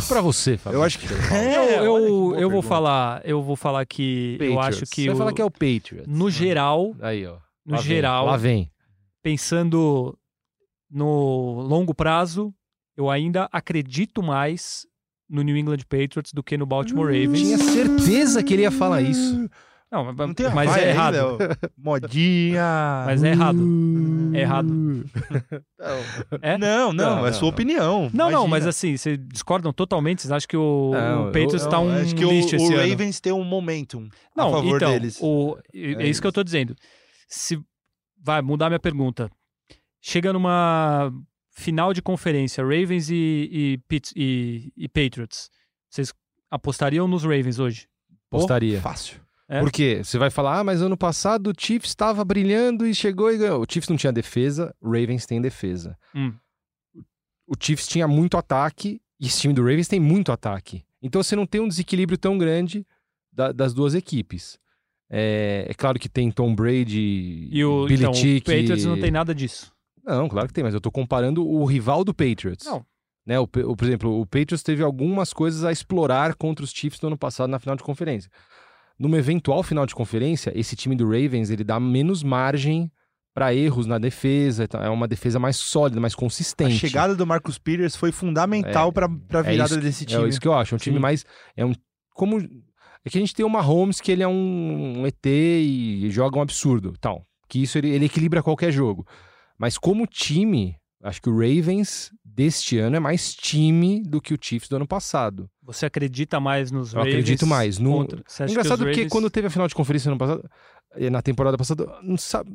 Pra 0.07 0.21
você, 0.21 0.57
Fabio. 0.57 0.77
Eu 0.79 0.83
acho 0.83 0.97
que- 0.99 1.05
eu 1.13 1.35
É, 1.35 1.77
eu, 1.79 1.83
boa 1.83 2.39
eu 2.39 2.49
vou 2.49 2.61
pergunta. 2.61 2.67
falar, 2.67 3.21
eu 3.25 3.41
vou 3.43 3.55
falar 3.55 3.85
que 3.85 4.37
eu 4.39 4.59
acho 4.59 4.85
que 4.87 5.01
Você 5.03 5.05
vai 5.07 5.15
o- 5.15 5.17
falar 5.19 5.33
que 5.33 5.41
é 5.41 5.45
o 5.45 5.51
Patriots. 5.51 6.07
no 6.07 6.31
geral, 6.31 6.95
Aí, 7.01 7.25
ó. 7.27 7.37
no 7.65 7.75
Lá 7.75 7.81
vem, 7.81 7.87
geral, 7.87 8.25
Lá 8.25 8.37
vem. 8.37 8.71
Pensando 9.31 10.17
no 10.89 11.59
longo 11.67 11.93
prazo, 11.93 12.53
eu 12.95 13.09
ainda 13.09 13.49
acredito 13.51 14.23
mais 14.23 14.87
no 15.29 15.41
New 15.41 15.57
England 15.57 15.79
Patriots 15.89 16.31
do 16.33 16.41
que 16.41 16.57
no 16.57 16.65
Baltimore 16.65 17.07
Ravens. 17.07 17.41
Tinha 17.41 17.57
certeza 17.57 18.41
que 18.41 18.53
ele 18.53 18.61
ia 18.61 18.71
falar 18.71 19.01
isso. 19.01 19.49
Não, 19.91 20.05
mas, 20.05 20.15
Não 20.17 20.33
tem 20.33 20.45
a 20.45 20.49
mas 20.51 20.75
é 20.77 20.79
aí, 20.83 20.89
errado. 20.89 21.13
Léo? 21.13 21.37
Modinha. 21.77 23.03
Mas 23.05 23.21
é 23.23 23.29
errado. 23.31 23.59
É 24.33 24.41
errado. 24.41 24.73
É? 26.41 26.57
Não, 26.57 26.93
não, 26.93 26.93
Não, 26.93 27.19
é 27.27 27.29
não, 27.31 27.33
sua 27.33 27.41
não. 27.43 27.49
opinião. 27.49 28.01
Não, 28.13 28.25
não, 28.25 28.29
Imagina. 28.29 28.47
mas 28.47 28.67
assim, 28.67 28.95
vocês 28.95 29.17
discordam 29.27 29.73
totalmente? 29.73 30.21
Vocês 30.21 30.31
acham 30.31 30.47
que 30.47 30.57
o, 30.57 30.91
Não, 30.93 31.23
o 31.23 31.25
Patriots 31.27 31.63
Não, 31.63 31.69
tá 31.69 31.79
um 31.79 31.89
acho 31.91 32.15
que 32.15 32.25
o, 32.25 32.29
o 32.29 32.65
ano? 32.77 32.89
Ravens 32.89 33.19
tem 33.19 33.33
um 33.33 33.43
momentum 33.43 34.07
Não, 34.35 34.47
a 34.49 34.51
favor 34.51 34.75
então, 34.77 34.91
deles. 34.91 35.19
o- 35.21 35.57
é, 35.73 36.03
É 36.03 36.07
isso 36.07 36.21
que 36.21 36.27
eu 36.27 36.31
tô 36.33 36.43
dizendo. 36.43 36.75
Se 37.27 37.59
vai 38.27 38.41
mudar 38.41 38.69
minha 38.69 38.79
pergunta. 38.79 39.31
Chega 40.01 40.33
numa 40.33 41.09
final 41.51 41.93
de 41.93 42.01
conferência, 42.01 42.61
Ravens 42.63 43.09
e, 43.09 43.79
e, 43.89 44.01
e- 44.15 44.73
e 44.75 44.87
Patriots. 44.89 45.49
Vocês 45.89 46.13
apostariam 46.51 47.07
nos 47.07 47.23
Ravens 47.23 47.57
hoje? 47.57 47.87
Postaria. 48.29 48.81
Fácil. 48.81 49.19
É? 49.47 49.61
Por 49.61 49.71
quê? 49.71 50.01
Você 50.03 50.17
vai 50.17 50.29
falar, 50.29 50.59
ah, 50.59 50.63
mas 50.63 50.81
ano 50.81 50.97
passado 50.97 51.51
o 51.51 51.53
Chiefs 51.57 51.89
estava 51.91 52.23
brilhando 52.25 52.85
e 52.85 52.93
chegou 52.93 53.31
e 53.31 53.37
ganhou. 53.37 53.61
O 53.61 53.65
Chiefs 53.69 53.87
não 53.89 53.95
tinha 53.95 54.11
defesa, 54.11 54.75
o 54.81 54.87
Ravens 54.87 55.25
tem 55.25 55.41
defesa. 55.41 55.97
Hum. 56.13 56.33
O 57.47 57.53
Chiefs 57.57 57.87
tinha 57.87 58.07
muito 58.09 58.37
ataque 58.37 59.01
e 59.17 59.25
esse 59.27 59.39
time 59.39 59.53
do 59.53 59.61
Ravens 59.61 59.87
tem 59.87 60.01
muito 60.01 60.33
ataque. 60.33 60.83
Então 61.01 61.23
você 61.23 61.33
não 61.33 61.45
tem 61.45 61.61
um 61.61 61.67
desequilíbrio 61.69 62.17
tão 62.17 62.37
grande 62.37 62.85
da- 63.31 63.53
das 63.53 63.73
duas 63.73 63.95
equipes. 63.95 64.59
É, 65.09 65.65
é 65.69 65.73
claro 65.73 65.97
que 65.99 66.09
tem 66.09 66.29
Tom 66.31 66.53
Brady 66.53 67.47
E 67.51 67.63
o, 67.63 67.87
então, 67.89 68.11
o 68.11 68.13
Belichick. 68.13 68.41
Patriots 68.41 68.85
não 68.85 68.99
tem 68.99 69.11
nada 69.11 69.33
disso. 69.33 69.71
Não, 70.05 70.27
claro 70.27 70.47
que 70.47 70.53
tem, 70.53 70.63
mas 70.63 70.73
eu 70.73 70.81
tô 70.81 70.91
comparando 70.91 71.45
o 71.47 71.63
rival 71.65 72.03
do 72.03 72.13
Patriots. 72.13 72.65
Não. 72.65 72.85
Né, 73.25 73.37
o, 73.39 73.43
o- 73.43 73.75
por 73.75 73.85
exemplo, 73.85 74.21
o 74.21 74.25
Patriots 74.25 74.63
teve 74.63 74.81
algumas 74.83 75.33
coisas 75.33 75.63
a 75.65 75.71
explorar 75.71 76.33
contra 76.35 76.63
os 76.63 76.71
Chiefs 76.71 77.01
no 77.01 77.07
ano 77.07 77.17
passado 77.17 77.49
na 77.49 77.59
final 77.59 77.75
de 77.75 77.83
conferência. 77.83 78.29
Numa 78.97 79.17
eventual 79.17 79.61
final 79.63 79.85
de 79.85 79.93
conferência, 79.93 80.51
esse 80.55 80.75
time 80.75 80.95
do 80.95 81.05
Ravens 81.05 81.49
ele 81.49 81.63
dá 81.63 81.79
menos 81.79 82.23
margem 82.23 82.89
para 83.33 83.53
erros 83.53 83.85
na 83.85 83.99
defesa. 83.99 84.63
então 84.63 84.81
É 84.81 84.89
uma 84.89 85.07
defesa 85.07 85.37
mais 85.39 85.57
sólida, 85.57 85.99
mais 85.99 86.13
A 86.13 86.17
consistente. 86.17 86.77
chegada 86.77 87.15
do 87.15 87.27
Marcus 87.27 87.57
Peters 87.59 87.95
foi 87.95 88.11
fundamental 88.11 88.89
É, 88.89 88.91
pra 88.91 89.07
para 89.09 89.39
É 89.41 89.43
virada 89.51 89.71
isso- 89.73 89.81
desse 89.81 90.05
time. 90.05 90.23
É 90.23 90.27
isso 90.29 90.39
que 90.41 90.47
eu 90.47 90.53
acho. 90.53 90.73
É 90.73 90.75
um 90.75 90.79
time 90.79 90.95
Sim. 90.95 91.01
mais. 91.01 91.25
É 91.55 91.65
um. 91.65 91.73
Como. 92.13 92.39
É 93.05 93.09
que 93.09 93.17
a 93.17 93.21
gente 93.21 93.33
tem 93.35 93.45
o 93.45 93.49
Mahomes, 93.49 94.01
que 94.01 94.11
ele 94.11 94.23
é 94.23 94.27
um, 94.27 94.99
um 95.01 95.07
ET 95.07 95.25
e 95.25 96.09
joga 96.09 96.37
um 96.37 96.41
absurdo. 96.41 96.93
Tal. 96.99 97.25
Que 97.47 97.61
isso 97.63 97.77
ele, 97.77 97.89
ele 97.89 98.05
equilibra 98.05 98.43
qualquer 98.43 98.71
jogo. 98.71 99.05
Mas 99.57 99.77
como 99.77 100.05
time, 100.05 100.75
acho 101.01 101.21
que 101.21 101.29
o 101.29 101.33
Ravens 101.37 102.11
deste 102.23 102.77
ano 102.77 102.95
é 102.97 102.99
mais 102.99 103.33
time 103.33 104.03
do 104.03 104.21
que 104.21 104.33
o 104.33 104.37
Chiefs 104.39 104.69
do 104.69 104.75
ano 104.75 104.87
passado. 104.87 105.49
Você 105.63 105.85
acredita 105.85 106.39
mais 106.39 106.71
nos 106.71 106.93
Eu 106.93 106.99
Ravens? 106.99 107.13
acredito 107.15 107.47
mais. 107.47 107.79
No- 107.79 107.93
contra- 107.99 108.23
que 108.23 108.43
Engraçado 108.51 108.79
porque 108.79 108.91
Ravens- 108.91 109.11
quando 109.11 109.29
teve 109.29 109.47
a 109.47 109.49
final 109.49 109.67
de 109.67 109.75
conferência 109.75 110.09
no 110.09 110.13
ano 110.15 110.19
passado, 110.19 110.49
eh, 110.95 111.09
na 111.09 111.21
temporada 111.21 111.57
passada, 111.57 111.87
não 112.03 112.17
sabe, 112.17 112.51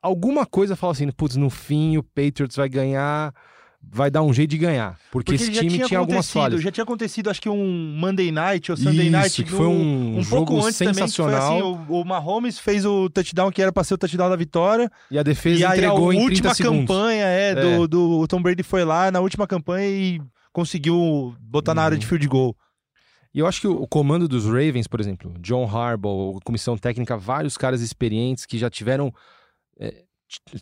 alguma 0.00 0.46
coisa 0.46 0.76
fala 0.76 0.92
assim, 0.92 1.10
putz, 1.10 1.36
no 1.36 1.50
fim 1.50 1.96
o 1.96 2.02
Patriots 2.02 2.56
vai 2.56 2.68
ganhar, 2.68 3.34
vai 3.88 4.10
dar 4.10 4.22
um 4.22 4.32
jeito 4.32 4.50
de 4.50 4.58
ganhar. 4.58 4.98
Porque, 5.10 5.34
esse 5.34 5.52
já 5.52 5.60
time 5.62 5.78
tinha, 5.84 5.98
algumas 5.98 6.26
acontecido, 6.26 6.32
falhas. 6.42 6.62
Já 6.62 6.70
tinha 6.72 6.84
acontecido, 6.84 7.30
acho 7.30 7.40
que 7.40 7.48
um 7.48 7.94
Monday 7.98 8.30
Night 8.32 8.70
ou 8.70 8.76
Sunday 8.76 9.02
Isso, 9.06 9.10
Night. 9.12 9.44
que 9.44 9.50
foi 9.50 9.66
um, 9.66 10.18
um 10.18 10.22
jogo 10.22 10.46
pouco 10.46 10.64
antes 10.66 10.76
sensacional. 10.76 11.40
também, 11.40 11.62
foi 11.62 11.72
assim, 11.82 11.92
o, 11.92 12.00
o 12.00 12.04
Mahomes 12.04 12.58
fez 12.58 12.84
o 12.84 13.08
touchdown 13.08 13.50
que 13.50 13.62
era 13.62 13.72
pra 13.72 13.84
ser 13.84 13.94
o 13.94 13.98
touchdown 13.98 14.28
da 14.28 14.36
vitória. 14.36 14.90
E 15.10 15.18
a 15.18 15.22
defesa 15.22 15.60
e 15.60 15.64
aí 15.64 15.70
a 15.72 15.76
entregou 15.76 16.12
em 16.12 16.16
30 16.26 16.30
última 16.30 16.54
segundos. 16.54 16.80
campanha 16.86 17.24
é, 17.24 17.54
Do, 17.54 17.84
É. 17.84 17.86
do 17.88 18.18
o 18.20 18.26
Tom 18.28 18.42
Brady 18.42 18.62
foi 18.62 18.84
lá 18.84 19.10
na 19.10 19.20
última 19.20 19.46
campanha 19.46 19.88
e 19.88 20.20
conseguiu 20.52 21.34
botar 21.40 21.74
na 21.74 21.82
Uhum. 21.82 21.86
área 21.86 21.98
de 21.98 22.06
field 22.06 22.26
goal. 22.28 22.56
E 23.34 23.38
eu 23.38 23.46
acho 23.46 23.60
que 23.60 23.68
o, 23.68 23.86
comando 23.86 24.26
dos 24.26 24.46
Ravens, 24.46 24.86
por 24.86 24.98
exemplo, 24.98 25.34
John 25.40 25.64
Harbaugh, 25.68 26.38
comissão 26.42 26.76
técnica, 26.78 27.16
vários 27.18 27.56
caras 27.58 27.82
experientes 27.82 28.46
que 28.46 28.56
já 28.56 28.70
tiveram 28.70 29.12
é, 29.78 30.04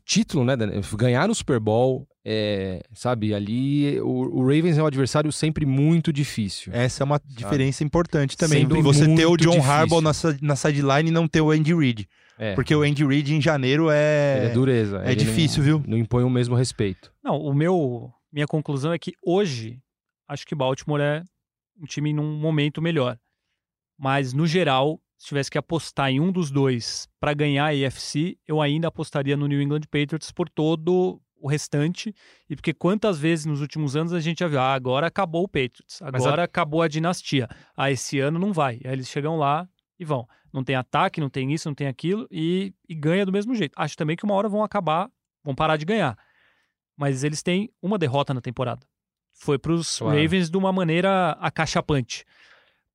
título, 0.05 0.45
né? 0.45 0.57
Daniel? 0.57 0.83
Ganharam 0.95 1.33
o 1.33 1.35
Super 1.35 1.59
Bowl, 1.59 2.07
é, 2.25 2.83
sabe? 2.93 3.35
Ali 3.35 4.01
o, 4.01 4.39
o 4.39 4.41
Ravens 4.43 4.79
é 4.79 4.83
um 4.83 4.87
adversário 4.87 5.31
sempre 5.33 5.67
muito 5.67 6.13
difícil. 6.13 6.73
Essa 6.73 7.03
é 7.03 7.05
uma 7.05 7.21
diferença 7.27 7.83
importante 7.83 8.37
também. 8.37 8.61
Sempre 8.61 8.83
Você 8.83 9.07
ter 9.15 9.27
o 9.27 9.37
John 9.37 9.51
difícil. 9.53 9.71
Harbaugh 9.71 10.01
na, 10.01 10.13
na 10.43 10.57
sideline 10.57 11.09
e 11.09 11.13
não 11.13 11.27
ter 11.27 11.41
o 11.41 11.51
Andy 11.51 11.75
Reid. 11.75 12.09
É, 12.39 12.55
Porque 12.55 12.75
o 12.75 12.83
Andy 12.83 13.05
Reid 13.05 13.33
em 13.35 13.41
janeiro 13.41 13.89
é, 13.91 14.39
ele 14.39 14.47
é 14.47 14.51
dureza. 14.51 15.03
é 15.05 15.13
ele 15.13 15.25
difícil, 15.25 15.59
não, 15.59 15.65
viu? 15.65 15.85
Não 15.87 15.97
impõe 15.97 16.25
o 16.25 16.31
mesmo 16.31 16.55
respeito. 16.55 17.13
Não, 17.23 17.37
o 17.39 17.55
meu 17.55 18.11
minha 18.33 18.47
conclusão 18.47 18.93
é 18.93 18.99
que 18.99 19.13
hoje 19.25 19.79
acho 20.29 20.45
que 20.45 20.55
Baltimore 20.55 21.01
é 21.01 21.23
um 21.81 21.87
time 21.87 22.13
num 22.13 22.37
momento 22.37 22.83
melhor. 22.83 23.17
Mas 23.97 24.33
no 24.33 24.47
geral, 24.47 25.01
tivesse 25.27 25.51
que 25.51 25.59
apostar 25.59 26.11
em 26.11 26.21
um 26.21 26.31
dos 26.31 26.51
dois 26.51 27.09
para 27.21 27.35
ganhar 27.35 27.67
a 27.67 27.87
AFC, 27.87 28.39
eu 28.47 28.61
ainda 28.61 28.89
apostaria 28.89 29.37
no 29.37 29.47
New 29.47 29.61
England 29.61 29.83
Patriots 29.91 30.31
por 30.33 30.49
todo 30.49 31.21
o 31.37 31.49
restante 31.49 32.15
e 32.49 32.57
porque 32.57 32.73
quantas 32.73 33.19
vezes 33.19 33.45
nos 33.45 33.61
últimos 33.61 33.97
anos 33.97 34.13
a 34.13 34.21
gente 34.21 34.39
já 34.41 34.49
viu, 34.49 34.61
ah, 34.61 34.75
agora 34.75 35.07
acabou 35.07 35.45
o 35.45 35.49
Patriots, 35.49 36.01
agora 36.01 36.45
acabou 36.45 36.83
a 36.83 36.89
dinastia. 36.89 37.49
Ah, 37.77 37.91
esse 37.91 38.19
ano 38.19 38.39
não 38.39 38.53
vai. 38.53 38.81
Aí 38.85 38.93
eles 38.93 39.09
chegam 39.09 39.37
lá 39.37 39.69
e 39.99 40.05
vão. 40.05 40.27
Não 40.53 40.65
tem 40.65 40.77
ataque, 40.77 41.21
não 41.21 41.29
tem 41.29 41.53
isso, 41.53 41.69
não 41.69 41.75
tem 41.75 41.87
aquilo 41.87 42.27
e, 42.31 42.73
e 42.89 42.95
ganha 42.95 43.27
do 43.27 43.33
mesmo 43.33 43.55
jeito. 43.55 43.73
Acho 43.77 43.97
também 43.97 44.17
que 44.17 44.25
uma 44.25 44.35
hora 44.35 44.49
vão 44.49 44.63
acabar, 44.63 45.11
vão 45.43 45.55
parar 45.55 45.77
de 45.77 45.85
ganhar 45.85 46.17
mas 46.97 47.25
eles 47.25 47.43
têm 47.43 47.71
uma 47.83 47.99
derrota 47.99 48.33
na 48.33 48.41
temporada. 48.41 48.87
Foi 49.33 49.59
para 49.59 49.73
os 49.73 49.99
Claro. 49.99 50.17
Ravens 50.17 50.49
de 50.49 50.57
uma 50.57 50.73
maneira 50.73 51.33
acachapante. 51.41 52.25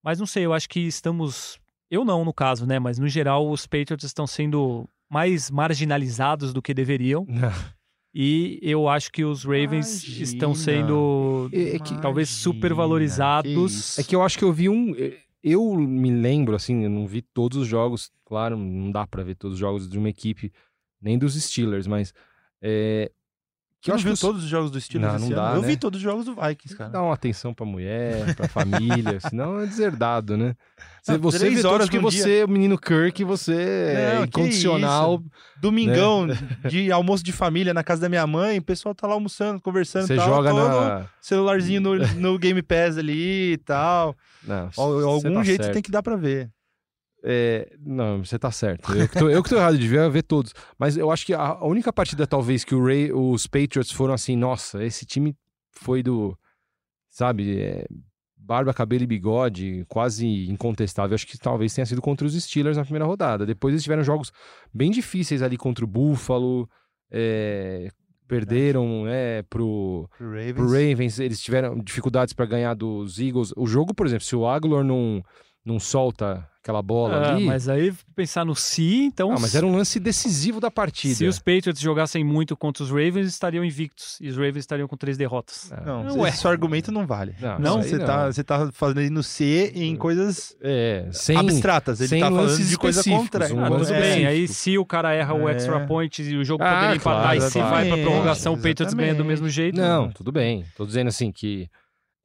Mas 0.02 0.20
não 0.20 0.26
sei, 0.26 0.46
eu 0.46 0.54
acho 0.54 0.70
que 0.70 0.80
estamos. 0.80 1.60
Eu 1.90 2.06
não, 2.06 2.24
no 2.24 2.34
caso, 2.34 2.66
né? 2.66 2.78
Mas 2.80 3.00
no 3.00 3.08
geral, 3.08 3.50
os 3.50 3.66
Patriots 3.66 4.04
estão 4.06 4.28
sendo 4.28 4.88
mais 5.10 5.50
marginalizados 5.50 6.54
do 6.54 6.62
que 6.62 6.74
deveriam. 6.74 7.26
E 8.12 8.60
eu 8.64 8.90
acho 8.90 9.12
que 9.12 9.24
os 9.24 9.44
Ravens 9.44 10.04
Imagina. 10.04 10.24
estão 10.24 10.56
sendo 10.56 11.48
É, 11.54 11.76
é 11.76 11.80
que- 11.80 12.02
talvez 12.02 12.28
supervalorizados. 12.28 14.00
É 14.00 14.04
que 14.04 14.16
eu 14.16 14.24
acho 14.24 14.36
que 14.38 14.44
eu 14.44 14.52
vi 14.52 14.68
um. 14.68 14.96
Eu 15.44 15.76
me 15.76 16.10
lembro, 16.12 16.56
assim, 16.56 16.84
eu 16.84 16.90
não 16.90 17.06
vi 17.08 17.22
todos 17.22 17.60
os 17.60 17.68
jogos, 17.68 18.12
claro, 18.26 18.58
não 18.58 18.92
dá 18.92 19.06
pra 19.06 19.24
ver 19.24 19.36
todos 19.36 19.54
os 19.54 19.60
jogos 19.60 19.88
de 19.88 19.98
uma 19.98 20.10
equipe, 20.10 20.52
nem 21.00 21.18
dos 21.20 21.36
Steelers, 21.42 21.86
mas. 21.88 22.12
É, 22.62 23.12
que 23.82 23.92
eu 23.92 23.96
acho 23.96 24.04
viu 24.04 24.12
que 24.12 24.14
os- 24.16 24.20
todos 24.20 24.44
os 24.44 24.50
jogos 24.50 24.70
do 24.72 24.80
Steelers 24.82 25.14
Não, 25.14 25.20
não 25.20 25.28
ano? 25.28 25.36
dá, 25.36 25.56
Eu 25.56 25.62
né? 25.62 25.68
vi 25.68 25.78
todos 25.78 25.98
os 25.98 26.04
jogos 26.04 26.26
do 26.26 26.36
Vikings, 26.36 26.76
cara. 26.76 26.90
Dá 26.90 27.02
uma 27.02 27.14
atenção 27.14 27.54
pra 27.54 27.66
mulher, 27.66 28.36
pra 28.36 28.48
família, 28.48 29.20
senão 29.34 29.60
é 29.60 29.66
deserdado, 29.66 30.36
né? 30.38 30.54
Você, 31.02 31.12
Não, 31.14 31.20
você 31.20 31.40
três 31.40 31.64
horas 31.66 31.90
que 31.90 31.98
você, 31.98 32.44
o 32.44 32.48
menino 32.50 32.78
Kirk, 32.78 33.24
você 33.24 33.54
Não, 33.54 34.22
é 34.22 34.26
incondicional. 34.26 35.24
Domingão 35.62 36.26
Né? 36.28 36.36
de 36.70 36.92
almoço 36.92 37.24
de 37.24 37.32
família 37.32 37.74
na 37.74 37.84
casa 37.84 38.02
da 38.02 38.10
minha 38.10 38.28
mãe, 38.28 38.60
o 38.60 38.62
pessoal 38.64 38.94
tá 38.94 39.08
lá 39.08 39.14
almoçando, 39.14 39.62
conversando 39.62 40.08
Você 40.08 40.16
tal. 40.16 40.28
joga 40.28 40.54
na. 40.54 41.06
celularzinho 41.22 41.82
no, 41.82 41.96
no 42.16 42.38
Game 42.38 42.62
Pass 42.62 42.98
ali 42.98 43.54
e 43.54 43.58
tal. 43.58 44.16
Não, 44.44 44.70
Algum 44.78 45.34
tá 45.36 45.44
jeito 45.44 45.64
certo. 45.64 45.74
tem 45.74 45.82
que 45.82 45.92
dar 45.92 46.02
pra 46.04 46.16
ver. 46.16 46.50
É, 47.24 47.76
não, 47.80 48.24
você 48.24 48.40
tá 48.40 48.50
certo. 48.52 48.92
Eu 48.94 49.08
que 49.08 49.20
tô, 49.20 49.30
eu 49.30 49.44
que 49.44 49.50
tô 49.50 49.58
errado, 49.58 49.78
devia 49.78 50.10
ver 50.10 50.24
todos. 50.24 50.54
Mas 50.78 50.96
eu 50.96 51.12
acho 51.12 51.26
que 51.26 51.34
a 51.34 51.42
a 51.42 51.66
única 51.66 51.92
partida, 51.92 52.26
talvez, 52.26 52.64
que 52.64 52.74
o 52.74 52.84
Ray, 52.84 53.12
os 53.12 53.46
Patriots 53.46 53.92
foram 53.92 54.14
assim, 54.14 54.36
nossa, 54.36 54.84
esse 54.84 55.06
time 55.06 55.36
foi 55.72 56.02
do. 56.02 56.38
Sabe, 57.10 57.60
é, 57.60 57.86
barba, 58.38 58.74
cabelo 58.74 59.04
e 59.04 59.08
bigode, 59.08 59.86
quase 59.88 60.50
incontestável. 60.50 61.16
Acho 61.16 61.28
que 61.28 61.38
talvez 61.38 61.74
tenha 61.74 61.86
sido 61.86 62.02
contra 62.02 62.26
os 62.26 62.42
Steelers 62.42 62.78
na 62.78 62.84
primeira 62.84 63.06
rodada. 63.06 63.46
Depois 63.46 63.74
eles 63.74 63.84
tiveram 63.84 64.04
jogos 64.04 64.32
bem 64.74 64.92
difíceis 64.92 65.42
ali 65.42 65.58
contra 65.58 65.84
o 65.84 65.88
Buffalo. 65.88 66.70
é, 67.12 67.90
perderam 68.30 69.06
né, 69.06 69.42
pro, 69.50 70.08
Pro 70.16 70.30
Ravens. 70.30 70.54
pro 70.54 70.66
Ravens, 70.66 71.20
eles 71.20 71.42
tiveram 71.42 71.80
dificuldades 71.80 72.32
para 72.32 72.46
ganhar 72.46 72.76
dos 72.76 73.20
Eagles. 73.20 73.52
O 73.58 73.66
jogo, 73.66 73.94
por 73.94 74.06
exemplo, 74.06 74.24
se 74.24 74.36
o 74.36 74.48
Aguilar 74.48 74.84
não, 74.84 75.24
não 75.66 75.80
solta 75.80 76.48
aquela 76.62 76.82
bola 76.82 77.16
Ah, 77.18 77.36
ali. 77.36 77.46
mas 77.46 77.70
aí 77.70 77.94
pensar 78.16 78.44
no 78.46 78.54
si, 78.56 79.04
então. 79.06 79.32
Ah, 79.32 79.38
mas 79.40 79.56
era 79.56 79.66
um 79.66 79.76
lance 79.76 80.00
decisivo 80.00 80.60
da 80.60 80.70
partida. 80.70 81.16
Se 81.16 81.26
os 81.26 81.40
Patriots 81.40 81.80
jogassem 81.80 82.24
muito 82.24 82.56
contra 82.56 82.84
os 82.84 82.90
Ravens, 82.90 83.28
estariam 83.28 83.64
invictos. 83.64 84.18
E 84.22 84.28
os 84.28 84.36
Ravens 84.36 84.58
estariam 84.60 84.88
com 84.88 84.98
três 84.98 85.18
derrotas. 85.18 85.72
Ah, 85.72 85.82
Não, 86.04 86.18
Ué. 86.20 86.30
esse 86.30 86.40
seu 86.40 86.52
argumento 86.52 86.92
não 86.92 87.08
vale. 87.08 87.34
Não, 87.40 87.60
Não, 87.60 87.82
você, 87.82 87.98
Tá, 87.98 88.26
você 88.28 88.44
tá 88.44 88.70
fazendo 88.74 89.24
C 89.24 89.72
em 89.74 89.96
coisas 89.96 90.56
É, 90.62 91.08
sem, 91.12 91.38
abstratas. 91.38 92.00
Ele 92.02 92.10
sem 92.10 92.20
tá 92.20 92.30
falando 92.30 92.58
de 92.58 92.78
coisa 92.78 93.04
contra. 93.04 93.54
um 93.54 93.64
Ah, 93.66 93.70
tudo 93.72 93.94
é, 93.94 94.00
bem. 94.02 94.26
Aí 94.28 94.48
se 94.48 94.78
o 94.78 94.86
cara 94.86 95.14
erra 95.14 95.34
o 95.34 95.48
É. 95.48 95.54
extra 95.54 95.86
point 95.88 96.22
e 96.22 96.36
o 96.36 96.44
jogo 96.44 96.64
Ah, 96.64 96.74
poderia 96.76 96.96
empatar 96.98 97.22
claro, 97.22 97.38
e 97.38 97.42
se 97.42 97.60
vai 97.60 97.70
pra 97.70 97.80
exatamente, 97.82 98.04
prorrogação, 98.06 98.54
o 98.54 98.58
Patriots 98.58 98.94
ganha 98.94 99.08
do 99.14 99.22
exatamente. 99.22 99.28
mesmo 99.28 99.50
jeito. 99.50 99.78
Não, 99.78 100.12
tudo 100.12 100.32
bem. 100.32 100.66
Tô 100.76 100.86
dizendo 100.86 101.08
assim 101.08 101.32
que 101.32 101.70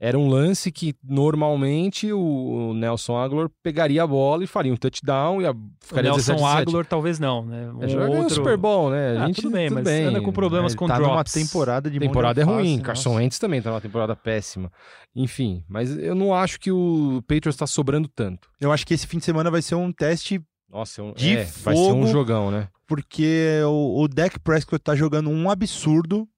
era 0.00 0.18
um 0.18 0.28
lance 0.28 0.70
que 0.72 0.94
normalmente 1.02 2.12
o 2.12 2.74
Nelson 2.74 3.16
Aguilar 3.16 3.48
pegaria 3.62 4.02
a 4.02 4.07
bola 4.07 4.42
e 4.44 4.46
faria 4.46 4.72
um 4.72 4.76
touchdown 4.76 5.40
e 5.40 5.46
a, 5.46 5.52
O 5.52 5.57
ficaria 5.80 6.11
Nelson 6.11 6.33
17 6.35 6.42
-17. 6.42 6.61
Aguilar 6.62 6.87
talvez 6.87 7.18
não, 7.18 7.46
né? 7.46 7.70
Um 7.72 7.83
É, 7.83 7.88
joga 7.88 8.09
no 8.09 8.16
outro... 8.18 8.35
Super 8.35 8.57
Bowl, 8.57 8.90
né? 8.90 9.16
A 9.16 9.22
Ah, 9.22 9.26
gente, 9.28 9.37
tudo 9.42 9.52
bem, 9.52 9.70
mas 9.70 9.87
anda 9.88 10.20
com 10.20 10.33
problemas 10.33 10.72
Ele 10.72 10.78
com 10.78 10.87
tá 10.88 10.98
numa 10.98 11.09
drops. 11.14 11.33
temporada 11.33 11.88
de 11.90 11.96
A 11.96 12.00
mão 12.00 12.02
de 12.02 12.09
temporada 12.09 12.40
é 12.40 12.44
ruim. 12.44 12.70
nossa. 12.72 12.83
Carson 12.83 13.14
Wentz 13.14 13.38
também 13.38 13.62
tá 13.62 13.70
numa 13.70 13.80
temporada 13.80 14.14
péssima. 14.16 14.70
Enfim, 15.14 15.64
mas 15.68 15.96
eu 15.96 16.14
não 16.14 16.35
acho 16.35 16.59
que 16.59 16.72
o 16.72 17.22
Patriots 17.26 17.57
tá 17.57 17.66
sobrando 17.66 18.09
tanto. 18.09 18.48
Eu 18.61 18.72
acho 18.72 18.87
que 18.87 18.92
esse 18.94 19.07
fim 19.07 19.18
de 19.18 19.24
semana 19.24 19.50
vai 19.50 19.62
ser 19.62 19.76
um 19.76 19.92
teste 19.92 20.42
Nossa, 20.68 21.00
é 21.00 21.04
um, 21.04 21.12
De 21.12 21.37
é, 21.38 21.44
vai 21.44 21.76
ser 21.76 21.83
um 21.92 22.00
fogo. 22.00 22.07
jogão, 22.09 22.50
né? 22.50 22.68
porque 22.87 23.61
o, 23.64 24.02
o 24.02 24.09
Dak 24.09 24.38
Prescott 24.40 24.83
tá 24.83 24.94
jogando 24.94 25.30
um 25.30 25.48
absurdo 25.48 26.28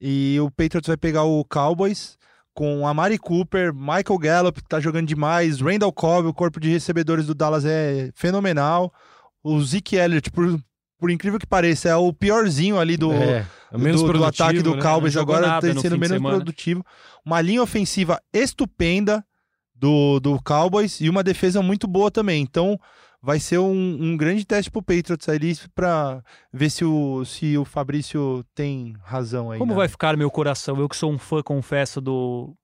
e 0.00 0.38
o 0.40 0.48
Patriots 0.50 0.86
vai 0.86 0.96
pegar 0.96 1.24
o 1.24 1.44
Cowboys 1.44 2.16
com 2.54 2.86
a 2.86 2.94
Mari 2.94 3.18
Cooper, 3.18 3.74
Michael 3.74 4.18
Gallup 4.18 4.62
que 4.62 4.68
tá 4.68 4.78
jogando 4.78 5.08
demais, 5.08 5.60
Randall 5.60 5.92
Cobb, 5.92 6.28
o 6.28 6.34
corpo 6.34 6.60
de 6.60 6.70
recebedores 6.70 7.26
do 7.26 7.34
Dallas 7.34 7.64
é 7.64 8.10
fenomenal, 8.14 8.92
o 9.42 9.60
Zeke 9.60 9.96
Elliott, 9.96 10.30
por, 10.30 10.58
por 10.98 11.10
incrível 11.10 11.38
que 11.38 11.46
pareça, 11.46 11.88
é 11.88 11.96
o 11.96 12.12
piorzinho 12.12 12.78
ali 12.78 12.96
do, 12.96 13.12
é, 13.12 13.44
é 13.72 13.78
menos 13.78 14.02
do, 14.02 14.12
do 14.12 14.24
ataque 14.24 14.62
do 14.62 14.76
né? 14.76 14.82
Cowboys 14.82 15.16
agora 15.16 15.60
tá 15.60 15.74
sendo 15.80 15.98
menos 15.98 16.18
produtivo. 16.18 16.86
Uma 17.26 17.40
linha 17.40 17.62
ofensiva 17.62 18.20
estupenda 18.32 19.24
do, 19.74 20.20
do 20.20 20.40
Cowboys 20.42 21.00
e 21.00 21.10
uma 21.10 21.22
defesa 21.22 21.60
muito 21.60 21.88
boa 21.88 22.10
também. 22.10 22.40
Então 22.40 22.78
vai 23.24 23.40
ser 23.40 23.58
um, 23.58 23.96
um 23.98 24.16
grande 24.18 24.44
teste 24.44 24.70
pro 24.70 24.82
Patriots 24.82 25.26
ali 25.30 25.56
pra 25.74 26.22
ver 26.52 26.68
se 26.68 26.84
o, 26.84 27.24
se 27.24 27.56
o 27.56 27.64
Fabrício 27.64 28.44
tem 28.54 28.94
razão 29.02 29.50
aí. 29.50 29.58
Como 29.58 29.72
né? 29.72 29.78
vai 29.78 29.88
ficar 29.88 30.14
meu 30.14 30.30
coração? 30.30 30.78
Eu 30.78 30.86
que 30.86 30.96
sou 30.96 31.10
um 31.10 31.16
fã, 31.16 31.42
confesso, 31.42 32.02
do 32.02 32.54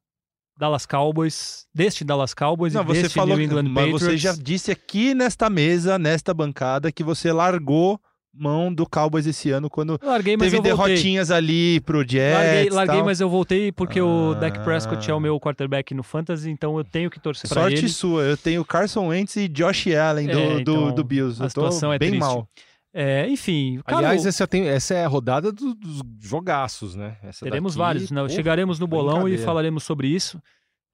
Dallas 0.58 0.84
Cowboys, 0.84 1.66
deste 1.74 2.04
Dallas 2.04 2.34
Cowboys 2.34 2.74
Não, 2.74 2.82
e 2.82 2.84
você 2.84 3.02
deste 3.02 3.14
falou, 3.14 3.38
New 3.38 3.46
England 3.46 3.70
mas 3.70 3.74
Patriots. 3.74 4.02
você 4.02 4.16
já 4.18 4.34
disse 4.34 4.70
aqui 4.70 5.14
nesta 5.14 5.48
mesa, 5.48 5.98
nesta 5.98 6.34
bancada, 6.34 6.92
que 6.92 7.02
você 7.02 7.32
largou 7.32 7.98
mão 8.32 8.72
do 8.72 8.86
Cowboys 8.88 9.26
esse 9.26 9.50
ano 9.50 9.68
quando 9.68 9.98
Larguei, 10.02 10.36
mas 10.36 10.50
teve 10.52 10.56
voltei. 10.70 10.72
derrotinhas 10.94 11.30
ali 11.30 11.80
pro 11.80 12.00
Jets. 12.08 12.34
Larguei, 12.38 12.70
larguei 12.70 12.96
tal. 12.96 13.04
mas 13.04 13.20
eu 13.20 13.28
voltei 13.28 13.72
porque 13.72 14.00
o 14.00 14.34
Dak 14.34 14.58
Ah. 14.58 14.62
Prescott 14.62 15.10
é 15.10 15.14
o 15.14 15.18
meu 15.20 15.38
quarterback 15.40 15.92
no 15.94 16.02
Fantasy, 16.02 16.48
então 16.50 16.78
eu 16.78 16.84
tenho 16.84 17.10
que 17.10 17.18
torcer 17.18 17.48
pra 17.50 17.62
Sorte 17.62 17.78
ele. 17.78 17.88
sua, 17.88 18.22
eu 18.22 18.36
tenho 18.36 18.64
Carson 18.64 19.08
Wentz 19.08 19.36
e 19.36 19.48
Josh 19.48 19.88
Allen 19.88 20.28
do, 20.28 20.38
É, 20.38 20.54
do, 20.54 20.60
então, 20.60 20.94
do 20.94 21.04
Bills. 21.04 21.40
a 21.42 21.46
Eu 21.46 21.50
tô 21.50 21.60
situação 21.62 21.92
é 21.92 21.98
bem 21.98 22.10
triste. 22.10 22.20
mal. 22.24 22.48
É, 22.92 23.28
enfim, 23.28 23.80
cara, 23.86 23.98
Aliás, 23.98 24.26
essa, 24.26 24.48
tem- 24.48 24.66
essa 24.68 24.94
é 24.94 25.04
a 25.04 25.08
rodada 25.08 25.52
do- 25.52 25.74
dos 25.74 26.02
jogaços, 26.20 26.96
né? 26.96 27.16
Essa 27.22 27.44
teremos 27.44 27.74
daqui, 27.74 27.78
vários. 27.78 28.10
Né? 28.10 28.22
pô, 28.22 28.28
Chegaremos 28.28 28.78
no 28.80 28.86
bolão 28.88 29.28
e 29.28 29.38
falaremos 29.38 29.84
sobre 29.84 30.08
isso. 30.08 30.42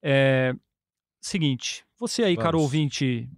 É, 0.03 0.55
seguinte, 1.21 1.85
você 1.99 2.23
aí, 2.23 2.37
caro 2.37 2.53
Vamos. 2.59 2.65
ouvinte, 2.65 3.29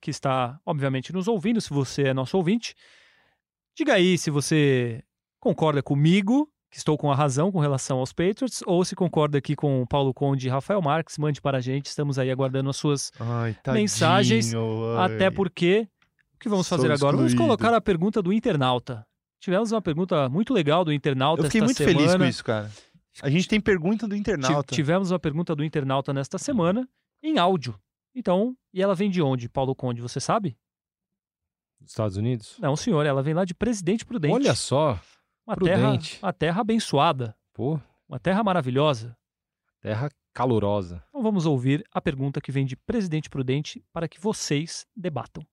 que 0.00 0.10
está, 0.10 0.58
obviamente, 0.64 1.12
nos 1.12 1.26
ouvindo, 1.28 1.60
se 1.60 1.70
você 1.70 2.02
é 2.08 2.14
nosso 2.14 2.36
ouvinte, 2.36 2.74
diga 3.76 3.94
aí 3.94 4.16
se 4.16 4.30
você 4.30 5.02
concorda 5.40 5.82
comigo, 5.82 6.48
que 6.70 6.78
estou 6.78 6.96
com 6.96 7.10
a 7.10 7.14
razão 7.14 7.52
com 7.52 7.60
relação 7.60 7.98
aos 7.98 8.12
Patriots, 8.12 8.62
ou 8.66 8.84
se 8.84 8.96
concorda 8.96 9.38
aqui 9.38 9.54
com 9.54 9.82
o 9.82 9.86
Paulo 9.86 10.12
Conde 10.12 10.46
e 10.46 10.50
Rafael 10.50 10.80
Marques, 10.82 11.18
mande 11.18 11.40
para 11.40 11.58
a 11.58 11.60
gente, 11.60 11.86
estamos 11.86 12.18
aí 12.18 12.30
aguardando 12.30 12.70
as 12.70 12.76
suas 12.76 13.12
Ai, 13.20 13.56
Mensagens, 13.72 14.46
tadinho, 14.52 14.96
ai. 14.96 15.14
Até 15.14 15.30
porque 15.30 15.88
o 16.34 16.38
que 16.38 16.48
vamos 16.48 16.68
fazer 16.68 16.90
agora? 16.90 17.16
Vamos 17.16 17.32
excluído. 17.32 17.56
colocar 17.56 17.76
a 17.76 17.80
pergunta 17.80 18.20
do 18.20 18.32
internauta. 18.32 19.06
Tivemos 19.40 19.72
uma 19.72 19.82
pergunta 19.82 20.28
muito 20.28 20.54
legal 20.54 20.84
do 20.84 20.92
internauta 20.92 21.42
Eu 21.42 21.44
fiquei 21.50 21.60
esta 21.60 21.66
muito 21.66 21.76
semana. 21.76 21.98
feliz 21.98 22.16
com 22.16 22.24
isso, 22.24 22.44
cara. 22.44 22.70
A 23.22 23.30
gente 23.30 23.46
tem 23.46 23.60
pergunta 23.60 24.08
do 24.08 24.16
internauta. 24.16 24.74
Tivemos 24.74 25.10
uma 25.12 25.18
pergunta 25.18 25.54
do 25.54 25.62
internauta 25.62 26.12
nesta 26.12 26.38
semana 26.38 26.88
em 27.22 27.38
áudio. 27.38 27.78
Então, 28.14 28.56
e 28.72 28.82
ela 28.82 28.94
vem 28.94 29.10
de 29.10 29.22
onde, 29.22 29.48
Paulo 29.48 29.74
Conde? 29.74 30.00
Você 30.00 30.18
sabe? 30.18 30.56
Estados 31.90 32.16
Unidos? 32.16 32.56
Não, 32.60 32.76
senhor, 32.76 33.04
ela 33.06 33.22
vem 33.22 33.34
lá 33.34 33.44
de 33.44 33.54
Presidente 33.54 34.04
Prudente. 34.04 34.34
Olha 34.34 34.54
só, 34.54 34.98
uma 35.46 35.56
terra, 35.56 35.82
Prudente. 35.82 36.18
uma 36.22 36.32
terra 36.32 36.60
abençoada, 36.60 37.36
pô, 37.52 37.78
uma 38.08 38.18
terra 38.18 38.42
maravilhosa. 38.42 39.16
terra 39.80 40.08
calorosa. 40.32 41.02
Então 41.10 41.22
vamos 41.22 41.46
ouvir 41.46 41.84
a 41.92 42.00
pergunta 42.00 42.40
que 42.40 42.50
vem 42.50 42.66
de 42.66 42.76
Presidente 42.76 43.30
Prudente 43.30 43.84
para 43.92 44.08
que 44.08 44.20
vocês 44.20 44.86
debatam. 44.96 45.46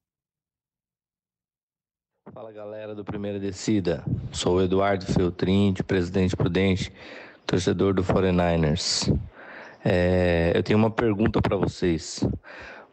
Fala 2.32 2.52
galera 2.52 2.94
do 2.94 3.04
Primeira 3.04 3.38
Descida, 3.38 4.04
sou 4.32 4.56
o 4.56 4.62
Eduardo 4.62 5.04
Feltrin, 5.06 5.72
de 5.72 5.82
Presidente 5.82 6.36
Prudente, 6.36 6.92
torcedor 7.46 7.94
do 7.94 8.02
49ers. 8.02 9.12
É, 9.84 10.52
eu 10.54 10.62
tenho 10.62 10.78
uma 10.78 10.90
pergunta 10.90 11.42
para 11.42 11.56
vocês. 11.56 12.24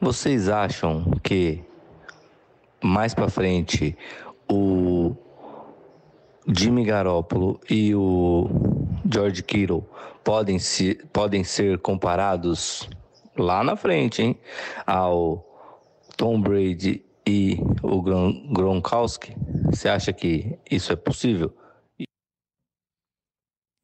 Vocês 0.01 0.49
acham 0.49 1.05
que 1.23 1.63
mais 2.83 3.13
para 3.13 3.29
frente 3.29 3.97
o 4.49 5.15
Jimmy 6.47 6.83
Garoppolo 6.85 7.59
e 7.69 7.93
o 7.93 8.49
George 9.11 9.43
Kittle 9.43 9.87
podem, 10.23 10.57
se, 10.59 10.95
podem 11.13 11.43
ser 11.43 11.79
comparados 11.79 12.89
lá 13.37 13.63
na 13.63 13.75
frente, 13.75 14.21
hein, 14.21 14.39
ao 14.85 15.45
Tom 16.17 16.41
Brady 16.41 17.05
e 17.27 17.57
o 17.83 18.01
Gron- 18.01 18.51
Gronkowski? 18.51 19.35
Você 19.65 19.87
acha 19.87 20.11
que 20.11 20.57
isso 20.69 20.91
é 20.91 20.95
possível? 20.95 21.55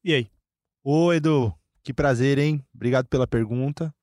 E 0.04 0.14
aí? 0.14 0.30
Ô, 0.84 1.12
Edu, 1.14 1.54
que 1.84 1.94
prazer, 1.94 2.38
hein? 2.38 2.64
Obrigado 2.74 3.08
pela 3.08 3.26
pergunta. 3.28 3.94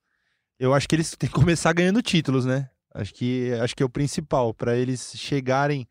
Eu 0.58 0.74
acho 0.74 0.88
que 0.88 0.94
eles 0.96 1.10
têm 1.16 1.28
que 1.28 1.34
começar 1.34 1.72
ganhando 1.72 2.02
títulos, 2.02 2.44
né? 2.44 2.70
Acho 2.94 3.14
que, 3.14 3.52
acho 3.62 3.74
que 3.74 3.82
é 3.82 3.86
o 3.86 3.90
principal 3.90 4.52
para 4.52 4.76
eles 4.76 5.12
chegarem 5.16 5.86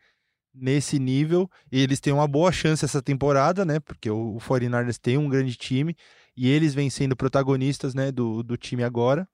nesse 0.54 0.99
nível. 0.99 1.49
E 1.72 1.80
eles 1.82 1.99
têm 1.99 2.14
uma 2.14 2.28
boa 2.28 2.52
chance 2.52 2.84
essa 2.86 3.02
temporada, 3.02 3.64
né? 3.66 3.80
Porque 3.80 4.10
o, 4.10 4.36
o 4.36 4.39
49ers 4.39 4.97
tem 4.97 5.18
um 5.18 5.30
grande 5.30 5.56
time 5.56 5.95
e 6.36 6.49
eles 6.49 6.74
vêm 6.74 6.89
sendo 6.89 7.16
protagonistas, 7.16 7.93
né, 7.93 8.12
do, 8.12 8.43
do 8.43 8.56
time 8.58 8.84
agora. 8.84 9.28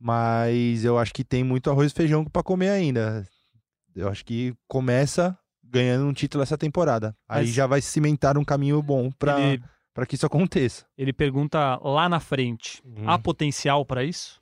Mas 0.00 0.84
eu 0.84 0.98
acho 0.98 1.12
que 1.14 1.24
tem 1.24 1.44
muito 1.44 1.70
arroz 1.70 1.92
e 1.92 1.94
feijão 1.94 2.24
para 2.24 2.42
comer 2.42 2.70
ainda. 2.70 3.26
Eu 3.94 4.08
acho 4.08 4.24
que 4.24 4.54
começa 4.66 5.38
ganhando 5.62 6.06
um 6.06 6.12
título 6.12 6.42
essa 6.42 6.58
temporada. 6.58 7.14
Aí 7.28 7.46
Mas- 7.46 7.54
já 7.54 7.66
vai 7.66 7.80
cimentar 7.80 8.36
um 8.36 8.44
caminho 8.44 8.82
bom 8.82 9.10
para 9.12 9.40
Ele, 9.40 9.62
para 9.94 10.04
que 10.04 10.14
isso 10.16 10.26
aconteça. 10.26 10.84
ele 10.98 11.12
pergunta 11.12 11.76
lá 11.82 12.08
na 12.08 12.18
frente: 12.20 12.82
Hum. 12.84 13.08
há 13.08 13.18
potencial 13.18 13.84
para 13.86 14.02
isso? 14.04 14.38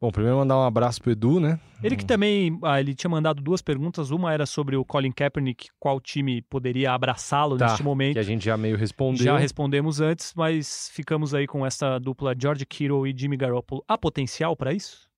Bom, 0.00 0.10
primeiro 0.10 0.36
mandar 0.36 0.58
um 0.58 0.62
abraço 0.64 1.00
pro 1.00 1.12
Edu, 1.12 1.40
né? 1.40 1.58
Ele 1.82 1.96
que 1.96 2.04
também, 2.04 2.58
ah, 2.62 2.78
ele 2.78 2.94
tinha 2.94 3.08
mandado 3.08 3.42
duas 3.42 3.62
perguntas. 3.62 4.10
Uma 4.10 4.32
era 4.34 4.44
sobre 4.44 4.76
o 4.76 4.84
Colin 4.84 5.12
Kaepernick, 5.12 5.68
qual 5.78 5.98
time 6.00 6.42
poderia 6.42 6.92
abraçá-lo 6.92 7.56
Tá, 7.56 7.66
neste 7.68 7.82
momento. 7.82 8.14
Que 8.14 8.18
a 8.18 8.22
gente 8.22 8.44
já 8.44 8.56
meio 8.56 8.76
respondeu. 8.76 9.24
Já 9.24 9.38
respondemos 9.38 10.00
antes, 10.00 10.34
mas 10.34 10.90
ficamos 10.92 11.32
aí 11.34 11.46
com 11.46 11.64
essa 11.64 11.98
dupla 11.98 12.34
George 12.38 12.66
Kittle 12.66 13.06
e 13.06 13.14
Jimmy 13.16 13.36
Garoppolo. 13.36 13.82
Há 13.88 13.96
potencial 13.96 14.54
para 14.56 14.72
isso? 14.74 15.08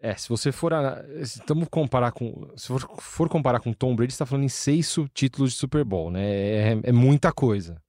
É, 0.00 0.14
se 0.16 0.28
você 0.28 0.50
for. 0.50 0.74
a- 0.74 1.02
Estamos 1.20 1.68
comparar 1.70 2.10
com. 2.12 2.48
Se 2.56 2.66
for, 2.66 2.80
for 3.00 3.28
comparar 3.28 3.60
com 3.60 3.72
Tom 3.72 3.94
Brady, 3.94 4.12
está 4.12 4.26
falando 4.26 4.44
em 4.44 4.48
seis 4.48 4.94
títulos 5.14 5.52
de 5.52 5.58
Super 5.58 5.84
Bowl, 5.84 6.10
né? 6.10 6.22
É, 6.22 6.80
é 6.84 6.92
muita 6.92 7.32
coisa. 7.32 7.80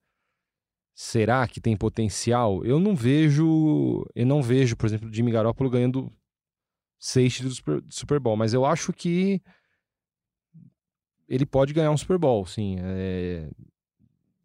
Será 0.94 1.46
que 1.48 1.60
tem 1.60 1.76
potencial? 1.76 2.64
Eu 2.64 2.78
não 2.78 2.94
vejo. 2.94 4.06
Eu 4.14 4.24
não 4.24 4.40
vejo, 4.42 4.76
por 4.76 4.86
exemplo, 4.86 5.08
o 5.08 5.12
Jimmy 5.12 5.32
Garoppolo 5.32 5.68
ganhando 5.68 6.12
seis 6.98 7.34
títulos 7.34 7.56
de 7.84 7.94
Super- 7.94 8.20
Bowl, 8.20 8.36
mas 8.36 8.54
eu 8.54 8.64
acho 8.64 8.92
que 8.92 9.42
ele 11.28 11.44
pode 11.44 11.72
ganhar 11.72 11.90
um 11.90 11.96
Super 11.96 12.18
Bowl, 12.18 12.46
sim. 12.46 12.76
É, 12.80 13.50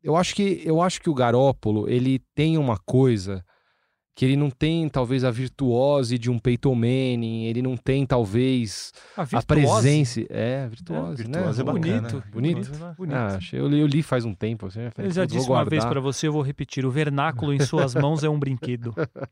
Eu 0.01 0.15
acho 0.15 0.33
que 0.33 0.61
eu 0.65 0.81
acho 0.81 1.01
que 1.01 1.09
o 1.09 1.13
Garópolo 1.13 1.87
ele 1.89 2.19
tem 2.33 2.57
uma 2.57 2.77
coisa 2.77 3.45
que 4.15 4.25
ele 4.25 4.35
não 4.35 4.49
tem 4.49 4.89
talvez 4.89 5.23
a 5.23 5.31
virtuose 5.31 6.17
de 6.17 6.29
um 6.29 6.37
Peyton 6.37 6.75
Manning, 6.75 7.45
ele 7.45 7.61
não 7.61 7.77
tem 7.77 8.05
talvez 8.05 8.91
A, 9.15 9.21
a 9.37 9.41
presença, 9.41 10.21
é, 10.29 10.67
virtuose, 10.67 11.23
É, 11.23 11.27
né? 11.27 11.33
virtuose 11.37 11.61
é 11.61 11.63
bacana. 11.63 12.01
Bonito, 12.01 12.23
Bonito. 12.31 12.71
bonito. 12.71 12.95
bonito. 12.97 13.15
Ah, 13.15 13.35
achei- 13.37 13.59
eu, 13.59 13.67
li, 13.69 13.79
eu 13.79 13.87
li 13.87 14.03
faz 14.03 14.25
um 14.25 14.33
tempo, 14.33 14.65
assim, 14.67 14.81
eu 14.81 14.91
falei, 14.91 15.09
Eu 15.09 15.13
já 15.13 15.21
"Putz, 15.21 15.33
vou 15.33 15.39
disse 15.41 15.49
uma 15.49 15.63
vez 15.63 15.83
guardar." 15.83 15.89
para 15.91 16.01
você, 16.01 16.27
eu 16.27 16.33
vou 16.33 16.41
repetir: 16.41 16.85
o 16.85 16.91
vernáculo 16.91 17.53
em 17.53 17.59
suas 17.61 17.95
mãos 17.95 18.21
é 18.23 18.29
um 18.29 18.37
brinquedo. 18.37 18.93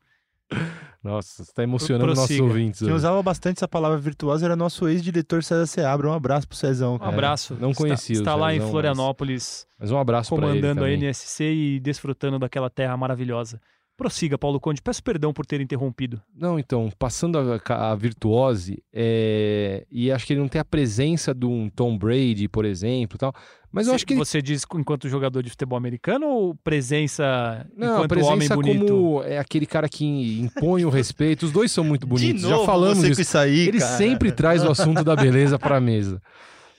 Nossa, 1.04 1.44
você 1.44 1.52
tá 1.52 1.62
emocionando 1.62 2.06
nossos 2.06 2.26
Prossiga. 2.26 2.42
ouvintes. 2.44 2.80
Quem 2.80 2.92
usava 2.92 3.22
bastante 3.22 3.58
essa 3.58 3.68
palavra 3.68 3.98
virtuosa 3.98 4.46
era 4.46 4.56
nosso 4.56 4.88
ex-diretor 4.88 5.44
César 5.44 5.66
Seabra. 5.66 6.08
Um 6.08 6.12
abraço 6.12 6.48
pro 6.48 6.56
Cezão. 6.56 6.98
Um 7.00 7.04
abraço. 7.04 7.54
não 7.60 7.70
Está- 7.70 7.82
conhecia 7.82 8.16
o 8.16 8.20
Está, 8.20 8.34
lá 8.34 8.50
em 8.52 8.54
Cezão, 8.54 8.64
mas- 8.66 8.70
Florianópolis, 8.72 9.66
Mas 9.78 9.90
um 9.90 9.98
abraço 9.98 10.30
comandando 10.30 10.84
a. 10.84 10.90
NSC 10.90 11.44
e 11.44 11.80
desfrutando 11.80 12.38
daquela 12.38 12.68
terra 12.70 12.96
maravilhosa. 12.96 13.60
Prossiga, 13.98 14.38
Paulo 14.38 14.60
Conde. 14.60 14.80
Peço 14.80 15.02
perdão 15.02 15.32
por 15.32 15.44
ter 15.44 15.60
interrompido. 15.60 16.22
Não, 16.32 16.56
então, 16.56 16.88
passando 16.96 17.36
a, 17.36 17.90
a 17.90 17.94
virtuose, 17.96 18.80
é, 18.92 19.84
e 19.90 20.12
acho 20.12 20.24
que 20.24 20.32
ele 20.34 20.40
não 20.40 20.46
tem 20.46 20.60
a 20.60 20.64
presença 20.64 21.34
de 21.34 21.44
um 21.44 21.68
Tom 21.68 21.98
Brady, 21.98 22.46
por 22.48 22.64
exemplo, 22.64 23.16
e 23.16 23.18
tal. 23.18 23.34
Mas 23.72 23.86
eu 23.88 23.90
Se- 23.90 23.94
acho 23.96 24.06
que 24.06 24.12
ele 24.14 24.20
Você 24.20 24.40
diz 24.40 24.62
enquanto 24.72 25.08
jogador 25.08 25.42
de 25.42 25.50
futebol 25.50 25.76
americano 25.76 26.26
ou 26.26 26.54
presença 26.54 27.66
Não, 27.76 27.88
a 28.02 28.04
enquanto 28.04 28.12
homem 28.24 28.48
presença 28.48 28.54
bonito? 28.54 28.86
como 28.86 29.22
é 29.24 29.36
aquele 29.38 29.66
cara 29.66 29.88
que 29.88 30.40
impõe 30.42 30.84
o 30.84 30.90
respeito. 30.90 31.44
Os 31.44 31.50
dois 31.52 31.72
são 31.72 31.82
muito 31.82 32.06
bonitos. 32.06 32.44
Novo 32.44 32.60
Já 32.60 32.64
falamos 32.66 33.02
disso. 33.04 33.20
isso 33.20 33.36
aí, 33.36 33.66
Ele 33.68 33.78
cara. 33.80 33.96
sempre 33.96 34.30
traz 34.30 34.64
o 34.64 34.70
assunto 34.70 35.02
da 35.02 35.16
beleza 35.16 35.58
pra 35.58 35.80
mesa. 35.80 36.22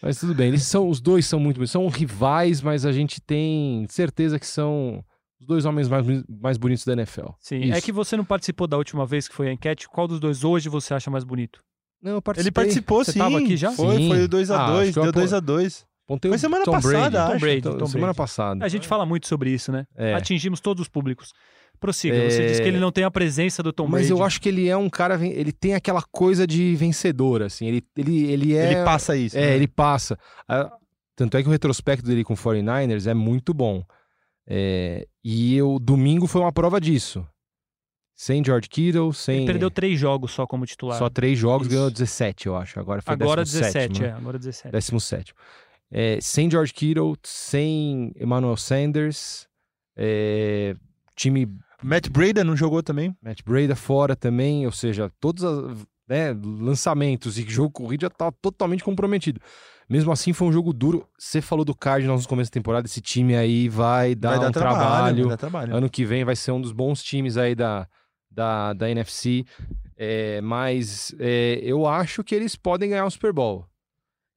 Mas 0.01 0.17
tudo 0.17 0.33
bem, 0.33 0.47
eles 0.47 0.63
são, 0.63 0.87
os 0.87 1.01
dois 1.01 1.25
são 1.25 1.37
muito 1.37 1.57
bonitos. 1.57 1.71
São 1.73 1.85
rivais, 1.89 2.61
mas 2.61 2.85
a 2.85 2.93
gente 2.93 3.19
tem 3.19 3.85
certeza 3.89 4.39
que 4.39 4.47
são 4.47 5.03
os 5.39 5.47
dois 5.47 5.65
homens 5.65 5.87
mais, 5.87 6.05
mais 6.27 6.57
bonitos 6.57 6.83
da 6.85 6.93
NFL. 6.93 7.27
Sim, 7.39 7.71
é 7.71 7.77
Isso. 7.77 7.81
que 7.83 7.91
você 7.91 8.17
não 8.17 8.25
participou 8.25 8.67
da 8.67 8.77
última 8.77 9.05
vez 9.05 9.27
que 9.27 9.35
foi 9.35 9.49
a 9.49 9.53
enquete. 9.53 9.87
Qual 9.87 10.07
dos 10.07 10.19
dois 10.19 10.43
hoje 10.43 10.67
você 10.69 10.93
acha 10.93 11.09
mais 11.09 11.23
bonito? 11.23 11.61
Não, 12.01 12.11
eu 12.11 12.15
Ele 12.17 12.21
participei. 12.21 12.51
participou 12.63 13.03
Você 13.03 13.11
sim. 13.13 13.19
tava 13.19 13.37
aqui 13.39 13.57
já? 13.57 13.71
Foi, 13.71 13.95
Sim. 13.97 14.07
foi 14.07 14.23
o 14.23 14.29
2x2. 14.29 14.51
Ah, 14.57 14.85
eu 14.85 14.91
deu 14.93 15.03
apo- 15.03 15.19
2x2. 15.19 15.85
Apontei 16.05 16.31
Foi 16.31 16.37
semana 16.39 16.65
Tom 16.65 16.71
passada, 16.71 16.91
Brady. 17.09 17.17
acho. 17.17 17.31
Tom 17.33 17.39
Brady, 17.39 17.61
Tom 17.61 17.85
semana 17.85 18.05
Brady. 18.13 18.17
passada. 18.17 18.65
A 18.65 18.67
gente 18.67 18.87
fala 18.87 19.05
muito 19.05 19.27
sobre 19.27 19.51
isso, 19.51 19.71
né? 19.71 19.85
É. 19.95 20.13
Atingimos 20.15 20.59
todos 20.59 20.81
os 20.81 20.87
públicos. 20.87 21.31
Prossiga, 21.79 22.15
É. 22.17 22.29
você 22.29 22.47
disse 22.47 22.61
que 22.61 22.67
ele 22.67 22.79
não 22.79 22.91
tem 22.91 23.03
a 23.03 23.11
presença 23.11 23.61
do 23.61 23.71
Tom 23.71 23.83
Mas 23.83 24.07
Brady. 24.07 24.11
eu 24.11 24.23
acho 24.25 24.41
que 24.41 24.49
ele 24.49 24.67
é 24.67 24.75
um 24.75 24.89
cara, 24.89 25.23
ele 25.25 25.51
tem 25.51 25.75
aquela 25.75 26.01
coisa 26.11 26.47
de 26.47 26.75
vencedor, 26.75 27.43
assim. 27.43 27.67
Ele, 27.67 27.83
ele, 27.95 28.25
ele 28.31 28.55
é. 28.55 28.73
Ele 28.73 28.83
passa 28.83 29.15
isso. 29.15 29.37
É, 29.37 29.41
né? 29.41 29.55
ele 29.55 29.67
passa. 29.67 30.17
Ah, 30.47 30.71
Tanto 31.15 31.37
é 31.37 31.43
que 31.43 31.47
o 31.49 31.51
retrospecto 31.51 32.05
dele 32.07 32.23
com 32.23 32.33
o 32.33 32.37
49ers 32.37 33.05
é 33.05 33.13
muito 33.13 33.53
bom. 33.53 33.83
É, 34.47 35.05
e 35.23 35.61
o 35.61 35.79
domingo 35.79 36.27
foi 36.27 36.41
uma 36.41 36.51
prova 36.51 36.79
disso. 36.79 37.25
Sem 38.15 38.43
George 38.43 38.67
Kittle, 38.67 39.13
sem. 39.13 39.37
Ele 39.37 39.45
perdeu 39.45 39.71
três 39.71 39.97
jogos 39.97 40.31
só 40.31 40.45
como 40.45 40.65
titular. 40.65 40.97
Só 40.97 41.09
três 41.09 41.39
jogos, 41.39 41.67
Isso. 41.67 41.75
ganhou 41.75 41.89
17, 41.89 42.47
eu 42.47 42.57
acho. 42.57 42.77
Agora 42.79 43.01
foi 43.01 43.13
Agora 43.13 43.43
17, 43.43 43.73
17, 43.73 44.01
né? 44.01 44.07
é. 44.09 44.11
Agora 44.11 44.37
17. 44.37 44.71
17. 44.73 45.33
É, 45.91 46.19
sem 46.21 46.51
George 46.51 46.73
Kittle, 46.73 47.15
sem 47.23 48.11
Emmanuel 48.19 48.57
Sanders, 48.57 49.47
é, 49.95 50.75
time 51.15 51.47
Matt 51.81 52.09
Breda 52.09 52.43
não 52.43 52.55
jogou 52.55 52.83
também? 52.83 53.15
Matt 53.21 53.41
Breda 53.43 53.75
fora 53.75 54.15
também, 54.15 54.65
ou 54.65 54.71
seja, 54.71 55.09
todos 55.19 55.43
os 55.43 55.85
né, 56.07 56.35
lançamentos 56.43 57.37
e 57.37 57.43
jogo 57.47 57.71
corrido 57.71 58.01
já 58.01 58.09
tá 58.09 58.31
totalmente 58.31 58.83
comprometido. 58.83 59.39
Mesmo 59.89 60.11
assim, 60.11 60.33
foi 60.33 60.47
um 60.47 60.51
jogo 60.51 60.71
duro. 60.71 61.07
Você 61.17 61.41
falou 61.41 61.65
do 61.65 61.73
Cardinals 61.73 62.21
no 62.23 62.29
começo 62.29 62.51
da 62.51 62.53
temporada, 62.53 62.85
esse 62.85 63.01
time 63.01 63.35
aí 63.35 63.67
vai 63.67 64.13
dar 64.13 64.29
vai 64.31 64.39
dar 64.39 64.49
um 64.49 64.51
trabalho, 64.51 64.79
trabalho. 64.79 65.21
vai 65.23 65.29
dar 65.29 65.37
trabalho. 65.37 65.75
Ano 65.75 65.89
que 65.89 66.05
vem 66.05 66.23
vai 66.23 66.35
ser 66.35 66.51
um 66.51 66.61
dos 66.61 66.71
bons 66.71 67.01
times 67.01 67.37
aí 67.37 67.55
da, 67.55 67.87
da, 68.29 68.73
da 68.73 68.89
NFC. 68.89 69.43
É, 69.97 70.39
mas 70.41 71.13
é, 71.19 71.59
eu 71.63 71.85
acho 71.87 72.23
que 72.23 72.35
eles 72.35 72.55
podem 72.55 72.89
ganhar 72.91 73.05
o 73.05 73.11
Super 73.11 73.33
Bowl. 73.33 73.65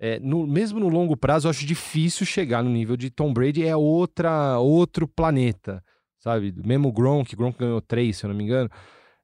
É, 0.01 0.19
no- 0.19 0.47
mesmo 0.47 0.81
no 0.81 0.89
longo 0.89 1.17
prazo, 1.17 1.47
eu 1.47 1.51
acho 1.51 1.65
difícil 1.67 2.27
chegar 2.27 2.65
no 2.65 2.71
nível 2.71 2.97
de 2.97 3.11
Tom 3.11 3.33
Brady. 3.33 3.65
É 3.65 3.77
outra, 3.77 4.59
outro 4.59 5.07
planeta, 5.07 5.85
sabe? 6.19 6.53
Mesmo 6.65 6.89
o 6.89 6.93
Gronk, 6.93 7.37
Gronk 7.37 7.59
ganhou 7.59 7.81
três, 7.81 8.17
se 8.17 8.25
eu 8.25 8.29
não 8.29 8.35
me 8.35 8.43
engano. 8.43 8.69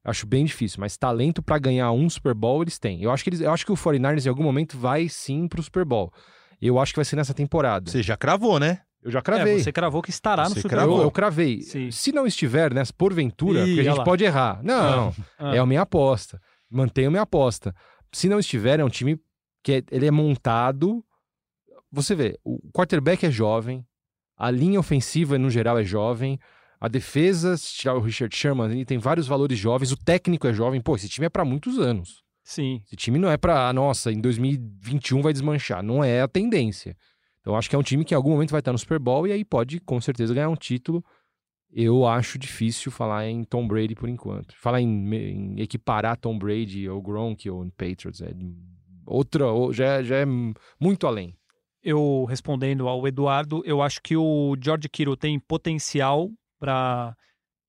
Acho 0.09 0.27
bem 0.27 0.45
difícil, 0.45 0.81
mas 0.81 0.97
talento 0.97 1.43
pra 1.43 1.59
ganhar 1.59 1.91
um 1.93 2.09
Super 2.09 2.35
Bowl 2.35 2.63
eles 2.63 2.79
têm. 2.79 3.03
Eu 3.03 3.11
acho 3.11 3.23
que 3.25 3.31
eles, 3.31 3.41
eu 3.41 3.53
acho 3.53 3.65
que 3.67 3.73
o 3.73 3.77
49ers 3.77 4.25
em 4.27 4.29
algum 4.29 4.43
momento 4.43 4.77
vai 4.79 5.09
sim 5.09 5.47
pro 5.49 5.63
Super 5.63 5.85
Bowl. 5.85 6.13
Eu 6.61 6.79
acho 6.79 6.93
que 6.93 6.99
vai 6.99 7.05
ser 7.05 7.17
nessa 7.17 7.35
temporada. 7.35 7.91
Você 7.91 8.03
já 8.03 8.17
cravou, 8.17 8.59
né? 8.59 8.81
Eu 9.03 9.11
já 9.13 9.23
cravei. 9.23 9.55
É, 9.55 9.59
você 9.61 9.71
cravou 9.73 10.03
que 10.03 10.11
estará 10.11 10.45
no 10.45 10.51
Você 10.51 10.63
Super 10.63 10.71
cravou. 10.77 10.95
Bowl. 10.95 11.01
Eu, 11.03 11.07
eu 11.07 11.11
cravei. 11.11 11.63
Sim. 11.63 11.91
Se 11.91 12.11
não 12.11 12.27
estiver, 12.27 12.75
né, 12.75 12.83
porventura, 12.97 13.61
Ih, 13.61 13.67
porque 13.67 13.81
a 13.81 13.85
gente 13.85 13.99
lá. 13.99 14.05
pode 14.05 14.25
errar. 14.25 14.61
Não, 14.65 15.15
Ah. 15.39 15.55
é 15.55 15.59
a 15.59 15.67
minha 15.67 15.83
aposta. 15.83 16.41
Mantenho 16.71 17.11
minha 17.11 17.23
aposta. 17.23 17.75
Se 18.13 18.29
não 18.29 18.39
estiver, 18.41 18.81
é 18.81 18.85
um 18.85 18.89
time 18.89 19.21
que 19.63 19.73
é- 19.75 19.83
ele 19.93 20.07
é 20.07 20.11
montado. 20.11 21.05
Você 21.93 22.15
vê, 22.15 22.39
o 22.45 22.59
quarterback 22.73 23.25
é 23.25 23.31
jovem, 23.31 23.87
a 24.37 24.51
linha 24.51 24.81
ofensiva, 24.81 25.39
no 25.39 25.49
geral, 25.51 25.79
é 25.79 25.85
jovem. 25.85 26.39
A 26.81 26.87
defesa, 26.89 27.57
se 27.57 27.75
tirar 27.75 27.95
o 27.95 28.01
Richard 28.01 28.35
Sherman, 28.35 28.71
ele 28.71 28.85
tem 28.85 28.99
vários 28.99 29.27
valores 29.27 29.59
jovens. 29.59 29.91
O 29.93 29.97
técnico 29.97 30.47
é 30.47 30.53
jovem. 30.53 30.81
Pô, 30.81 30.95
esse 30.97 31.09
time 31.09 31.27
é 31.27 31.31
pra 31.31 31.45
muitos 31.45 31.79
anos. 31.79 32.23
Sim. 32.45 32.81
Esse 32.87 32.97
time 32.97 33.19
não 33.19 33.29
é 33.31 33.37
ah, 33.49 33.73
nossa, 33.73 34.13
em 34.13 34.21
2021 34.21 35.21
vai 35.23 35.33
desmanchar. 35.33 35.83
Não 35.83 36.03
é 36.05 36.21
a 36.23 36.29
tendência. 36.29 36.97
Então 37.41 37.57
acho 37.57 37.69
que 37.69 37.75
é 37.77 37.79
um 37.79 37.83
time 37.83 38.05
que 38.05 38.15
em 38.15 38.17
algum 38.17 38.31
momento 38.31 38.51
vai 38.51 38.61
estar 38.61 38.73
no 38.73 38.79
Super 38.79 38.99
Bowl 38.99 39.27
e 39.27 39.33
aí 39.33 39.45
pode 39.45 39.81
com 39.81 40.01
certeza 40.01 40.33
ganhar 40.35 40.49
um 40.49 40.55
título. 40.57 41.05
Eu 41.71 42.07
acho 42.07 42.39
difícil 42.39 42.91
falar 42.91 43.27
em 43.29 43.45
Tom 43.45 43.67
Brady 43.67 43.95
por 43.95 44.09
enquanto. 44.09 44.55
Falar 44.57 44.81
em, 44.81 45.15
em 45.15 45.61
equiparar 45.61 46.17
Tom 46.17 46.39
Brady 46.39 46.89
ou 46.89 47.03
Gronk 47.03 47.49
ou 47.51 47.67
Patriots 47.77 48.21
é 48.23 48.31
outra, 49.07 49.47
ou- 49.49 49.73
já, 49.73 49.85
é- 49.99 50.05
já 50.05 50.17
é 50.17 50.27
muito 50.81 51.07
além. 51.07 51.35
Eu 51.83 52.25
respondendo 52.29 52.89
ao 52.89 53.07
Eduardo, 53.07 53.63
eu 53.65 53.83
acho 53.83 54.01
que 54.03 54.17
o 54.17 54.57
George 54.63 54.89
Kittle 54.89 55.17
tem 55.17 55.39
potencial 55.39 56.31
para 56.59 57.17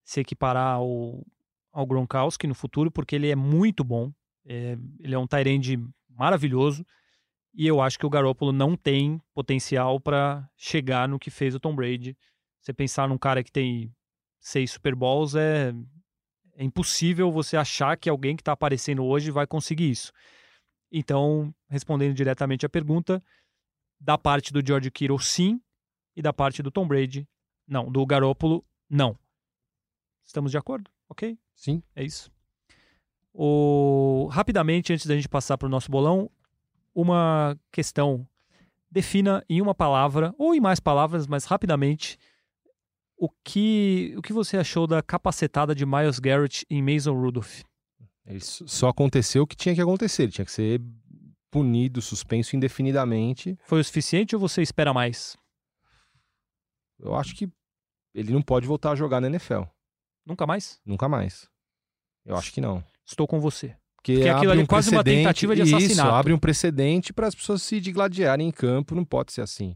se 0.04 0.20
equiparar 0.20 0.76
ao, 0.76 1.26
ao 1.72 1.86
Gronkowski 1.86 2.48
no 2.48 2.56
futuro, 2.56 2.92
porque 2.92 3.16
ele 3.16 3.30
é 3.30 3.36
muito 3.36 3.84
bom. 3.84 4.12
É, 4.46 4.78
ele 5.00 5.16
é 5.16 5.20
um 5.20 5.28
Tyrande 5.28 5.80
maravilhoso. 6.10 6.86
E 7.54 7.66
eu 7.68 7.82
acho 7.82 7.98
que 7.98 8.06
o 8.06 8.10
Garoppolo 8.10 8.52
não 8.52 8.76
tem 8.76 9.22
potencial 9.34 10.00
para 10.00 10.48
chegar 10.56 11.08
no 11.08 11.20
que 11.20 11.30
fez 11.30 11.56
o 11.56 11.60
Tom 11.60 11.76
Brady. 11.76 12.18
Você 12.62 12.74
pensar 12.74 13.08
num 13.08 13.18
cara 13.18 13.44
que 13.44 13.52
tem 13.52 13.94
seis 14.40 14.72
Super 14.72 14.96
Bowls 14.96 15.36
é, 15.36 15.74
é 16.56 16.64
impossível 16.64 17.32
você 17.32 17.58
achar 17.58 17.98
que 17.98 18.10
alguém 18.10 18.36
que 18.36 18.42
está 18.42 18.52
aparecendo 18.52 19.04
hoje 19.04 19.32
vai 19.32 19.48
conseguir 19.48 19.90
isso. 19.90 20.12
Então, 20.92 21.54
respondendo 21.70 22.14
diretamente 22.14 22.66
à 22.66 22.70
pergunta, 22.70 23.24
da 24.00 24.18
parte 24.18 24.52
do 24.52 24.66
George 24.66 24.90
Kittle, 24.90 25.20
sim, 25.20 25.62
e 26.16 26.22
da 26.22 26.34
parte 26.34 26.64
do 26.64 26.72
Tom 26.72 26.88
Brady, 26.88 27.28
não. 27.68 27.92
Do 27.92 28.06
Garoppolo, 28.06 28.66
não. 28.90 29.18
Estamos 30.26 30.52
de 30.52 30.58
acordo? 30.58 30.90
Ok? 31.10 31.38
Sim. 31.56 31.82
É 31.96 32.04
isso. 32.04 32.32
O... 33.34 34.28
Rapidamente, 34.32 34.94
antes 34.94 35.06
da 35.06 35.16
gente 35.16 35.30
passar 35.30 35.58
para 35.58 35.68
o 35.68 35.70
nosso 35.70 35.90
bolão, 35.90 36.30
uma 36.94 37.58
questão. 37.72 38.28
Defina 38.92 39.44
em 39.48 39.62
uma 39.62 39.76
palavra, 39.76 40.34
ou 40.38 40.56
em 40.56 40.60
mais 40.60 40.80
palavras, 40.80 41.28
mas 41.28 41.46
rapidamente, 41.46 42.18
o 43.16 43.30
que, 43.44 44.16
o 44.18 44.22
que 44.22 44.34
você 44.34 44.58
achou 44.58 44.88
da 44.88 45.02
capacetada 45.04 45.76
de 45.76 45.86
Miles 45.86 46.18
Garrett 46.18 46.66
em 46.70 46.82
Mason 46.82 47.14
Rudolph? 47.14 47.62
Isso 48.26 48.68
só 48.68 48.90
aconteceu 48.90 49.44
o 49.44 49.48
que 49.48 49.56
tinha 49.56 49.76
que 49.76 49.82
acontecer. 49.82 50.24
Ele 50.24 50.32
tinha 50.32 50.46
que 50.46 50.52
ser 50.52 50.82
punido, 51.52 52.02
suspenso 52.02 52.56
indefinidamente. 52.56 53.58
Foi 53.64 53.80
o 53.80 53.84
suficiente 53.84 54.36
ou 54.36 54.40
você 54.40 54.62
espera 54.62 54.94
mais? 54.94 55.36
Eu 57.00 57.16
acho 57.16 57.36
que 57.36 57.50
ele 58.14 58.32
não 58.34 58.42
pode 58.42 58.68
voltar 58.68 58.92
a 58.92 58.96
jogar 58.96 59.20
na 59.22 59.28
NFL. 59.28 59.62
Nunca 60.26 60.46
mais? 60.46 60.80
Nunca 60.86 61.08
mais. 61.10 61.48
Eu 62.26 62.36
acho 62.36 62.52
que 62.54 62.62
não. 62.62 62.84
Estou 63.06 63.28
com 63.28 63.40
você. 63.40 63.76
Porque, 63.96 64.14
Porque 64.14 64.30
aquilo 64.30 64.36
abre 64.38 64.52
ali 64.52 64.62
é 64.62 64.64
um 64.64 64.68
quase 64.68 64.92
uma 64.92 65.04
tentativa 65.04 65.56
de 65.56 65.64
Isso, 65.64 65.76
assassinato. 65.76 66.12
abre 66.16 66.32
um 66.34 66.38
precedente 66.40 67.12
para 67.12 67.28
as 67.28 67.36
pessoas 67.36 67.62
se 67.64 67.82
digladiarem 67.82 68.48
em 68.48 68.52
campo, 68.52 68.96
não 68.96 69.04
pode 69.04 69.34
ser 69.34 69.42
assim. 69.42 69.76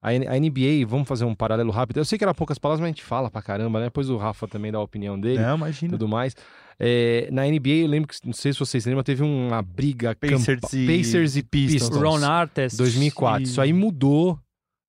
A, 0.00 0.12
N- 0.12 0.26
a 0.28 0.38
NBA, 0.38 0.86
vamos 0.86 1.08
fazer 1.08 1.24
um 1.24 1.34
paralelo 1.34 1.70
rápido. 1.72 1.96
Eu 1.96 2.04
sei 2.04 2.18
que 2.18 2.22
era 2.24 2.34
poucas 2.34 2.58
palavras, 2.58 2.80
mas 2.80 2.88
a 2.88 2.90
gente 2.92 3.02
fala 3.02 3.30
pra 3.30 3.40
caramba, 3.40 3.78
né? 3.80 3.86
Depois 3.86 4.10
o 4.10 4.16
Rafa 4.18 4.46
também 4.46 4.70
dá 4.70 4.76
a 4.78 4.82
opinião 4.82 5.18
dele 5.18 5.40
Não, 5.40 5.56
imagina. 5.56 5.90
tudo 5.92 6.06
mais. 6.06 6.36
É, 6.78 7.28
na 7.32 7.46
NBA, 7.46 7.70
eu 7.82 7.86
lembro 7.88 8.08
que, 8.08 8.16
não 8.24 8.34
sei 8.34 8.52
se 8.52 8.58
vocês 8.58 8.84
lembram, 8.84 9.02
teve 9.02 9.22
uma 9.22 9.62
briga 9.62 10.14
Pacers 10.14 10.44
campa- 10.44 10.68
e- 10.76 10.86
Pacers 10.98 11.36
e 11.36 11.42
Pistons. 11.42 11.96
Ron 11.96 12.22
Artest. 12.24 12.76
2004. 12.76 13.40
e- 13.40 13.44
Isso 13.44 13.60
aí 13.62 13.72
mudou 13.72 14.38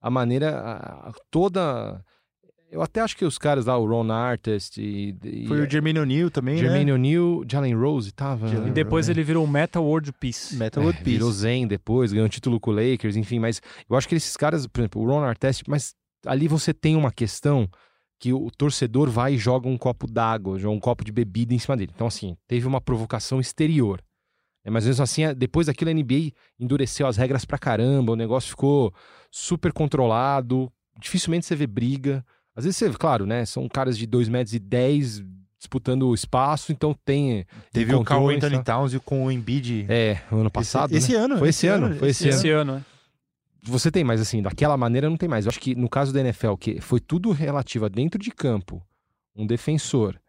a 0.01 0.09
maneira 0.11 0.59
a- 0.59 1.11
toda. 1.31 2.03
Eu 2.71 2.81
até 2.81 2.99
acho 2.99 3.15
que 3.15 3.23
os 3.23 3.37
caras 3.37 3.65
lá, 3.65 3.77
o 3.77 3.85
Ron 3.85 4.11
Artest 4.11 4.77
e, 4.79 5.15
e 5.23 5.47
Foi 5.47 5.61
o 5.61 5.69
Jermaine 5.69 5.99
O'Neal 5.99 6.29
também, 6.29 6.57
Jermaine 6.57 6.85
né? 6.85 6.93
O'Neal, 6.93 7.43
Jalen 7.49 7.75
Rose 7.75 8.11
tava. 8.11 8.47
Jalen 8.47 8.69
E 8.69 8.71
depois 8.71 9.07
É. 9.07 9.11
ele 9.11 9.23
virou 9.23 9.47
Metal 9.47 9.83
World 9.83 10.11
Peace. 10.13 10.55
Metal 10.55 10.81
É, 10.81 10.85
World 10.85 10.99
Peace. 11.03 11.11
virou 11.17 11.31
Zen 11.31 11.67
depois, 11.67 12.11
ganhou 12.11 12.27
título 12.27 12.59
com 12.59 12.71
o 12.71 12.73
Lakers, 12.73 13.15
enfim, 13.15 13.39
mas 13.39 13.61
eu 13.89 13.95
acho 13.95 14.07
que 14.09 14.15
esses 14.15 14.35
caras, 14.35 14.67
por 14.67 14.81
exemplo, 14.81 15.01
o 15.01 15.05
Ron 15.05 15.23
Artest, 15.23 15.63
mas 15.67 15.93
ali 16.25 16.47
você 16.47 16.73
tem 16.73 16.95
uma 16.95 17.11
questão 17.11 17.69
que 18.19 18.33
o 18.33 18.49
torcedor 18.49 19.09
vai 19.09 19.35
e 19.35 19.37
joga 19.37 19.67
um 19.69 19.77
copo 19.77 20.07
d'água, 20.07 20.57
joga 20.59 20.75
um 20.75 20.79
copo 20.79 21.03
de 21.05 21.11
bebida 21.11 21.53
em 21.53 21.59
cima 21.59 21.77
dele. 21.77 21.91
Então, 21.93 22.07
assim, 22.07 22.35
teve 22.47 22.65
uma 22.67 22.81
provocação 22.81 23.39
exterior. 23.39 24.01
É, 24.65 24.69
mas 24.71 24.85
mesmo 24.87 25.03
assim, 25.03 25.21
depois 25.35 25.67
daquilo 25.67 25.91
a 25.91 25.93
NBA 25.93 26.31
endureceu 26.59 27.05
as 27.07 27.17
regras 27.17 27.45
pra 27.45 27.57
caramba, 27.59 28.13
o 28.13 28.15
negócio 28.15 28.49
ficou 28.49 28.91
super 29.29 29.71
controlado, 29.71 30.71
dificilmente 30.99 31.45
você 31.45 31.55
vê 31.55 31.67
briga. 31.67 32.25
Às 32.55 32.63
vezes 32.63 32.77
você, 32.77 32.89
claro, 32.91 33.25
né, 33.25 33.45
são 33.45 33.67
caras 33.67 33.97
de 33.97 34.05
2 34.05 34.29
metros 34.29 34.53
e 34.53 34.59
10 34.59 35.23
disputando 35.57 36.07
o 36.07 36.13
espaço, 36.13 36.71
então 36.71 36.95
tem... 37.05 37.45
Teve 37.71 37.93
o 37.95 38.03
Carl 38.03 38.29
Anthony 38.29 38.57
tá? 38.57 38.75
Towns 38.75 38.93
e 38.93 38.99
com 38.99 39.25
o 39.25 39.31
Embiid. 39.31 39.85
É, 39.89 40.21
ano 40.31 40.51
passado, 40.51 40.95
esse, 40.95 41.11
né? 41.11 41.17
esse 41.17 41.25
ano. 41.25 41.37
Foi 41.39 41.49
esse 41.49 41.67
ano, 41.67 41.95
foi 41.95 42.09
esse 42.09 42.27
Esse 42.27 42.49
ano, 42.49 42.75
né? 42.75 42.85
você 43.67 43.91
tem, 43.91 44.03
mas 44.03 44.21
assim, 44.21 44.41
daquela 44.41 44.77
maneira 44.77 45.09
não 45.09 45.17
tem 45.17 45.27
mais. 45.27 45.45
Eu 45.45 45.49
acho 45.49 45.59
que 45.59 45.75
no 45.75 45.89
caso 45.89 46.13
da 46.13 46.19
NFL, 46.19 46.55
que 46.55 46.79
foi 46.79 46.99
tudo 46.99 47.31
relativo 47.31 47.85
a 47.85 47.89
dentro 47.89 48.19
de 48.19 48.31
campo, 48.31 48.81
um 49.35 49.45
defensor, 49.45 50.19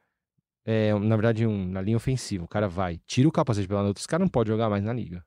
é, 0.65 0.93
na 0.99 1.17
verdade, 1.17 1.47
um, 1.47 1.69
na 1.69 1.81
linha 1.81 1.97
ofensiva, 1.97 2.45
o 2.45 2.49
cara 2.49 2.69
vai, 2.69 2.99
tira 3.07 3.29
o 3.29 3.33
capacete 3.33 3.69
pela 3.69 3.83
nota, 3.83 4.01
esse 4.01 4.09
cara 4.09 4.23
não 4.23 4.29
pode 4.29 4.49
jogar 4.49 4.69
mais 4.69 4.83
na 4.83 4.93
liga. 4.93 5.23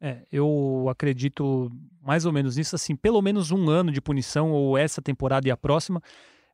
É, 0.00 0.26
eu 0.30 0.86
acredito 0.90 1.70
mais 2.02 2.26
ou 2.26 2.32
menos 2.32 2.56
nisso, 2.56 2.76
assim, 2.76 2.94
pelo 2.94 3.20
menos 3.22 3.50
um 3.50 3.68
ano 3.68 3.90
de 3.90 4.00
punição, 4.00 4.52
ou 4.52 4.76
essa 4.76 5.00
temporada 5.00 5.48
e 5.48 5.50
a 5.50 5.56
próxima. 5.56 6.02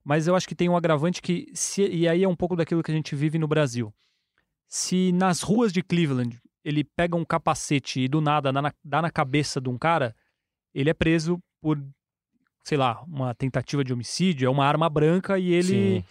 Mas 0.05 0.27
eu 0.27 0.35
acho 0.35 0.49
que 0.49 0.55
tem 0.55 0.69
um 0.69 0.77
agravante 0.77 1.21
que, 1.21 1.51
se, 1.55 1.87
e 1.87 2.09
aí 2.09 2.25
é 2.25 2.29
um 2.29 2.37
pouco 2.37 2.57
daquilo 2.57 2.83
que 2.83 2.91
a 2.91 2.95
gente 2.95 3.15
vive 3.15 3.39
no 3.39 3.47
Brasil. 3.47 3.93
Se 4.69 5.13
nas 5.13 5.43
ruas 5.43 5.73
de 5.73 5.83
Cleveland 5.83 6.41
ele 6.65 6.85
pega 6.85 7.17
um 7.17 7.25
capacete 7.25 8.01
e 8.01 8.09
do 8.09 8.21
nada 8.21 8.53
dá 8.53 8.63
na, 8.63 8.73
dá 8.85 9.03
na 9.03 9.11
cabeça 9.11 9.61
de 9.61 9.69
um 9.69 9.77
cara, 9.77 10.15
ele 10.73 10.91
é 10.91 10.95
preso 10.95 11.39
por, 11.61 11.79
sei 12.65 12.79
lá, 12.79 13.03
uma 13.03 13.35
tentativa 13.35 13.85
de 13.85 13.93
homicídio, 13.93 14.47
é 14.47 14.51
uma 14.51 14.67
arma 14.67 14.89
branca 14.89 15.39
e 15.39 15.53
ele. 15.53 16.01
Sim, 16.01 16.05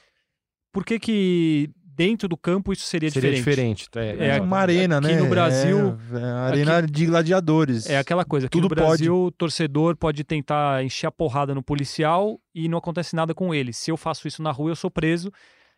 Por 0.71 0.85
que 0.85 0.99
que 0.99 1.69
dentro 1.95 2.27
do 2.27 2.37
campo 2.37 2.71
isso 2.71 2.85
seria, 2.85 3.09
seria 3.09 3.33
diferente? 3.33 3.85
diferente. 3.85 3.89
É, 3.95 4.25
exatamente. 4.25 4.41
uma 4.41 4.57
arena, 4.57 4.97
aqui 4.97 5.07
né? 5.07 5.19
no 5.19 5.29
Brasil- 5.29 5.97
É, 6.13 6.19
é 6.19 6.23
arena 6.23 6.81
de 6.81 7.05
gladiadores. 7.05 7.89
É 7.89 7.97
aquela 7.97 8.25
coisa, 8.25 8.47
que 8.47 8.51
Tudo 8.57 8.63
no 8.63 8.75
Brasil 8.75 9.25
o 9.25 9.31
torcedor 9.31 9.95
pode 9.95 10.23
tentar 10.23 10.83
encher 10.83 11.07
a 11.07 11.11
porrada 11.11 11.53
no 11.53 11.63
policial 11.63 12.39
e 12.53 12.67
não 12.67 12.77
acontece 12.77 13.15
nada 13.15 13.33
com 13.33 13.53
ele. 13.53 13.73
Se 13.73 13.91
eu 13.91 13.97
faço 13.97 14.27
isso 14.27 14.41
na 14.41 14.51
rua, 14.51 14.71
eu 14.71 14.75
sou 14.75 14.89
preso. 14.89 15.31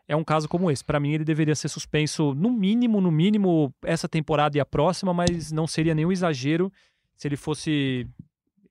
É 0.08 0.16
um 0.16 0.24
caso 0.24 0.50
como 0.50 0.70
esse. 0.70 0.84
Para 0.84 1.00
mim, 1.00 1.14
ele 1.14 1.24
deveria 1.24 1.56
ser 1.56 1.70
suspenso 1.70 2.34
no 2.34 2.52
mínimo, 2.52 3.00
no 3.00 3.12
mínimo, 3.12 3.74
essa 3.86 4.08
temporada 4.08 4.58
e 4.58 4.60
a 4.60 4.66
próxima, 4.66 5.14
mas 5.14 5.52
não 5.52 5.66
seria 5.66 5.96
nenhum 5.96 6.12
exagero 6.12 6.72
se 7.16 7.28
ele 7.28 7.38
fosse 7.38 8.06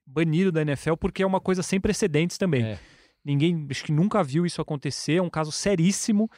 banido 0.07 0.53
da 0.53 0.61
NFL, 0.61 0.95
porque 1.01 1.23
é 1.23 1.27
uma 1.27 1.41
coisa 1.41 1.63
sem 1.63 1.81
precedentes 1.81 2.37
também. 2.37 2.65
É. 2.65 2.79
Ninguém, 3.25 3.67
acho 3.71 3.85
que 3.85 3.93
nunca 3.93 4.23
viu 4.23 4.45
isso 4.45 4.61
acontecer, 4.61 5.15
é 5.15 5.23
um 5.23 5.31
caso 5.31 5.51
seríssimo. 5.51 6.31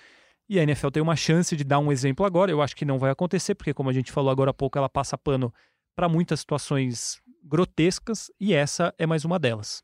E 0.48 0.58
a 0.58 0.62
NFL 0.62 0.88
tem 0.90 1.02
uma 1.02 1.16
chance 1.16 1.56
de 1.56 1.64
dar 1.64 1.78
um 1.78 1.90
exemplo 1.90 2.24
agora. 2.26 2.50
Eu 2.50 2.60
acho 2.60 2.76
que 2.76 2.84
não 2.84 2.98
vai 2.98 3.10
acontecer, 3.10 3.54
porque, 3.54 3.72
como 3.74 3.88
a 3.88 3.92
gente 3.92 4.12
falou 4.12 4.30
agora 4.30 4.50
há 4.50 4.54
pouco, 4.54 4.76
ela 4.76 4.88
passa 4.88 5.16
pano 5.16 5.52
para 5.96 6.08
muitas 6.08 6.40
situações 6.40 7.18
grotescas 7.42 8.30
e 8.40 8.52
essa 8.52 8.92
é 8.98 9.06
mais 9.06 9.24
uma 9.24 9.38
delas. 9.38 9.82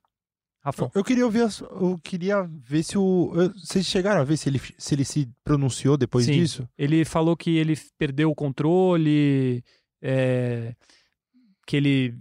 Rafão. 0.62 0.90
Eu 0.94 1.02
queria 1.02 1.24
ouvir, 1.24 1.40
eu 1.40 1.98
queria 2.04 2.42
ver 2.42 2.82
se 2.82 2.98
o. 2.98 3.32
eu- 3.34 3.50
Vocês 3.54 3.86
chegaram 3.86 4.20
a 4.20 4.24
ver 4.24 4.36
se 4.36 4.46
ele 4.50 4.60
se, 4.76 4.94
ele 4.94 5.04
se 5.06 5.26
pronunciou 5.42 5.96
depois 5.96 6.26
Sim. 6.26 6.32
disso? 6.32 6.68
Ele 6.76 7.02
falou 7.06 7.34
que 7.34 7.56
ele 7.56 7.74
perdeu 7.96 8.30
o 8.30 8.34
controle, 8.34 9.64
é, 10.02 10.74
que 11.66 11.76
ele 11.78 12.14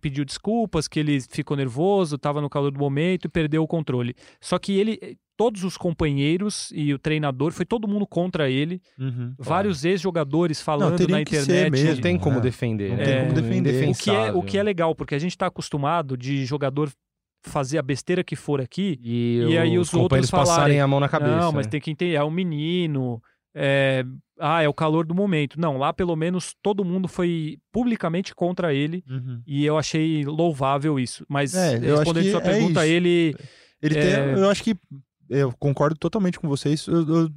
pediu 0.00 0.24
desculpas, 0.24 0.86
que 0.88 0.98
ele 1.00 1.20
ficou 1.20 1.56
nervoso, 1.56 2.16
estava 2.16 2.40
no 2.40 2.48
calor 2.50 2.70
do 2.70 2.78
momento 2.78 3.24
e 3.26 3.28
perdeu 3.28 3.62
o 3.62 3.66
controle. 3.66 4.14
Só 4.40 4.58
que 4.58 4.78
ele, 4.78 4.98
eh, 5.02 5.14
todos 5.36 5.64
os 5.64 5.76
companheiros 5.76 6.70
e 6.74 6.92
o 6.92 6.98
treinador, 6.98 7.52
foi 7.52 7.64
todo 7.64 7.88
mundo 7.88 8.06
contra 8.06 8.50
ele. 8.50 8.80
Uhum. 8.98 9.34
Vários 9.38 9.84
ex-jogadores 9.84 10.60
falando 10.60 10.96
teria 10.96 11.18
na 11.18 11.24
que 11.24 11.36
ser 11.36 11.42
internet. 11.42 11.70
mesmo. 11.72 11.94
Não 11.96 12.00
tem 12.02 12.18
como 12.18 12.38
É. 12.38 12.40
defender. 12.40 12.90
Não 12.90 12.96
né? 12.96 13.04
tem 13.04 13.20
como 13.28 13.34
defender. 13.62 13.88
O 13.90 13.94
que, 13.94 14.10
é, 14.10 14.32
o 14.32 14.42
que 14.42 14.58
é 14.58 14.62
legal, 14.62 14.94
porque 14.94 15.14
a 15.14 15.18
gente 15.18 15.32
está 15.32 15.46
acostumado 15.46 16.16
de 16.16 16.44
jogador 16.44 16.90
fazer 17.42 17.78
a 17.78 17.82
besteira 17.82 18.22
que 18.22 18.36
for 18.36 18.60
aqui. 18.60 18.98
E, 19.02 19.46
E 19.48 19.56
aí 19.56 19.78
os, 19.78 19.88
os 19.88 19.94
outros 19.94 20.28
falarem, 20.28 20.78
a 20.78 20.86
mão 20.86 21.00
na 21.00 21.08
cabeça. 21.08 21.36
não, 21.36 21.52
mas 21.52 21.64
né? 21.66 21.70
tem 21.70 21.80
que 21.80 21.90
entender, 21.90 22.14
é 22.14 22.22
um 22.22 22.30
menino. 22.30 23.22
É, 23.54 24.04
ah, 24.38 24.62
é 24.62 24.68
o 24.68 24.74
calor 24.74 25.04
do 25.06 25.14
momento. 25.14 25.60
Não, 25.60 25.76
lá 25.76 25.92
pelo 25.92 26.14
menos 26.16 26.54
todo 26.62 26.84
mundo 26.84 27.08
foi 27.08 27.58
publicamente 27.72 28.34
contra 28.34 28.72
ele. 28.74 29.04
Uhum. 29.08 29.42
E 29.46 29.64
eu 29.64 29.76
achei 29.78 30.24
louvável 30.24 30.98
isso. 30.98 31.24
Mas 31.28 31.54
É, 31.54 31.76
eu 31.76 31.94
acho 31.94 32.12
respondendo 32.12 32.24
que 32.24 32.30
sua 32.30 32.40
é 32.40 32.44
pergunta, 32.44 32.86
isso. 32.86 32.94
ele. 32.94 33.36
Ele 33.82 33.98
É. 33.98 34.02
tem, 34.34 34.38
eu 34.42 34.50
acho 34.50 34.62
que 34.62 34.76
eu 35.28 35.52
concordo 35.58 35.96
totalmente 35.96 36.38
com 36.38 36.48
vocês. 36.48 36.86
Eu- 36.86 37.06
eu- 37.08 37.30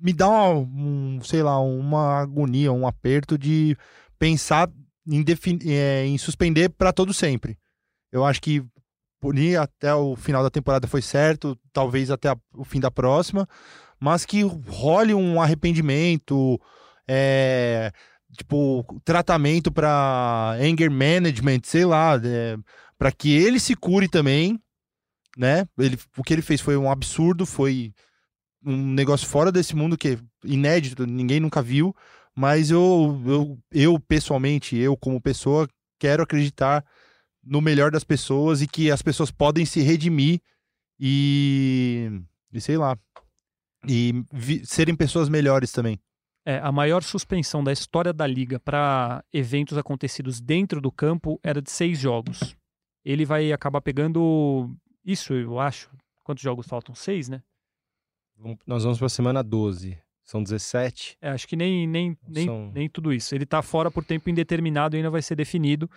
me 0.00 0.12
dá 0.12 0.28
uma, 0.28 0.54
um, 0.58 1.20
sei 1.22 1.42
lá, 1.42 1.60
uma 1.60 2.20
agonia, 2.20 2.72
um 2.72 2.86
aperto 2.86 3.38
de 3.38 3.76
pensar 4.18 4.68
em, 5.06 5.24
é, 5.68 6.04
em 6.06 6.18
suspender 6.18 6.68
para 6.70 6.92
todo 6.92 7.14
sempre. 7.14 7.56
Eu 8.10 8.24
acho 8.24 8.40
que 8.42 8.64
punir 9.20 9.56
até 9.56 9.94
o 9.94 10.16
final 10.16 10.42
da 10.42 10.50
temporada 10.50 10.88
foi 10.88 11.00
certo, 11.00 11.56
talvez 11.72 12.10
até 12.10 12.28
a- 12.30 12.36
o 12.54 12.64
fim 12.64 12.80
da 12.80 12.90
próxima, 12.90 13.48
mas 14.02 14.26
que 14.26 14.42
role 14.42 15.14
um 15.14 15.40
arrependimento, 15.40 16.60
é, 17.06 17.92
tipo 18.36 18.84
tratamento 19.04 19.70
para 19.70 20.56
anger 20.60 20.90
management, 20.90 21.60
sei 21.62 21.84
lá, 21.84 22.20
para 22.98 23.12
que 23.12 23.32
ele 23.32 23.60
se 23.60 23.76
cure 23.76 24.08
também, 24.08 24.60
né? 25.38 25.68
Ele, 25.78 25.96
o 26.18 26.24
que 26.24 26.32
ele 26.32 26.42
fez 26.42 26.60
foi 26.60 26.76
um 26.76 26.90
absurdo, 26.90 27.46
foi 27.46 27.94
um 28.64 28.76
negócio 28.76 29.24
fora 29.28 29.52
desse 29.52 29.76
mundo 29.76 29.96
que 29.96 30.08
é 30.08 30.18
inédito, 30.44 31.06
ninguém 31.06 31.38
nunca 31.38 31.62
viu. 31.62 31.94
Mas 32.34 32.72
eu, 32.72 33.22
eu, 33.24 33.58
eu 33.70 34.00
pessoalmente, 34.00 34.76
eu 34.76 34.96
como 34.96 35.20
pessoa, 35.20 35.68
quero 36.00 36.24
acreditar 36.24 36.84
no 37.40 37.60
melhor 37.60 37.92
das 37.92 38.02
pessoas 38.02 38.62
e 38.62 38.66
que 38.66 38.90
as 38.90 39.00
pessoas 39.00 39.30
podem 39.30 39.64
se 39.64 39.80
redimir 39.80 40.40
e, 40.98 42.10
e 42.52 42.60
sei 42.60 42.76
lá, 42.76 42.98
e 43.86 44.12
serem 44.64 44.94
pessoas 44.94 45.28
melhores 45.28 45.72
também. 45.72 45.98
É, 46.44 46.58
a 46.58 46.72
maior 46.72 47.02
suspensão 47.04 47.62
da 47.62 47.72
história 47.72 48.12
da 48.12 48.26
liga 48.26 48.58
para 48.58 49.24
eventos 49.32 49.78
acontecidos 49.78 50.40
dentro 50.40 50.80
do 50.80 50.90
campo 50.90 51.38
era 51.42 51.62
de 51.62 51.70
seis 51.70 51.98
jogos. 51.98 52.56
Ele 53.04 53.24
vai 53.24 53.52
acabar 53.52 53.80
pegando 53.80 54.74
isso, 55.04 55.32
eu 55.34 55.60
acho. 55.60 55.88
Quantos 56.24 56.42
jogos 56.42 56.66
faltam? 56.66 56.94
Seis, 56.94 57.28
né? 57.28 57.42
Vamos- 58.36 58.58
Nós 58.66 58.82
vamos 58.82 58.98
pra 58.98 59.08
semana 59.08 59.42
12. 59.42 59.96
São 60.24 60.40
17. 60.42 61.16
É, 61.20 61.30
acho 61.30 61.46
que 61.48 61.56
nem, 61.56 61.86
nem, 61.86 62.16
nem, 62.28 62.44
São- 62.46 62.70
nem 62.72 62.88
tudo 62.88 63.12
isso. 63.12 63.34
Ele 63.34 63.44
tá 63.44 63.60
fora 63.60 63.90
por 63.90 64.04
tempo 64.04 64.30
indeterminado 64.30 64.94
e 64.94 64.98
ainda 64.98 65.10
vai 65.10 65.20
ser 65.20 65.34
definido, 65.34 65.90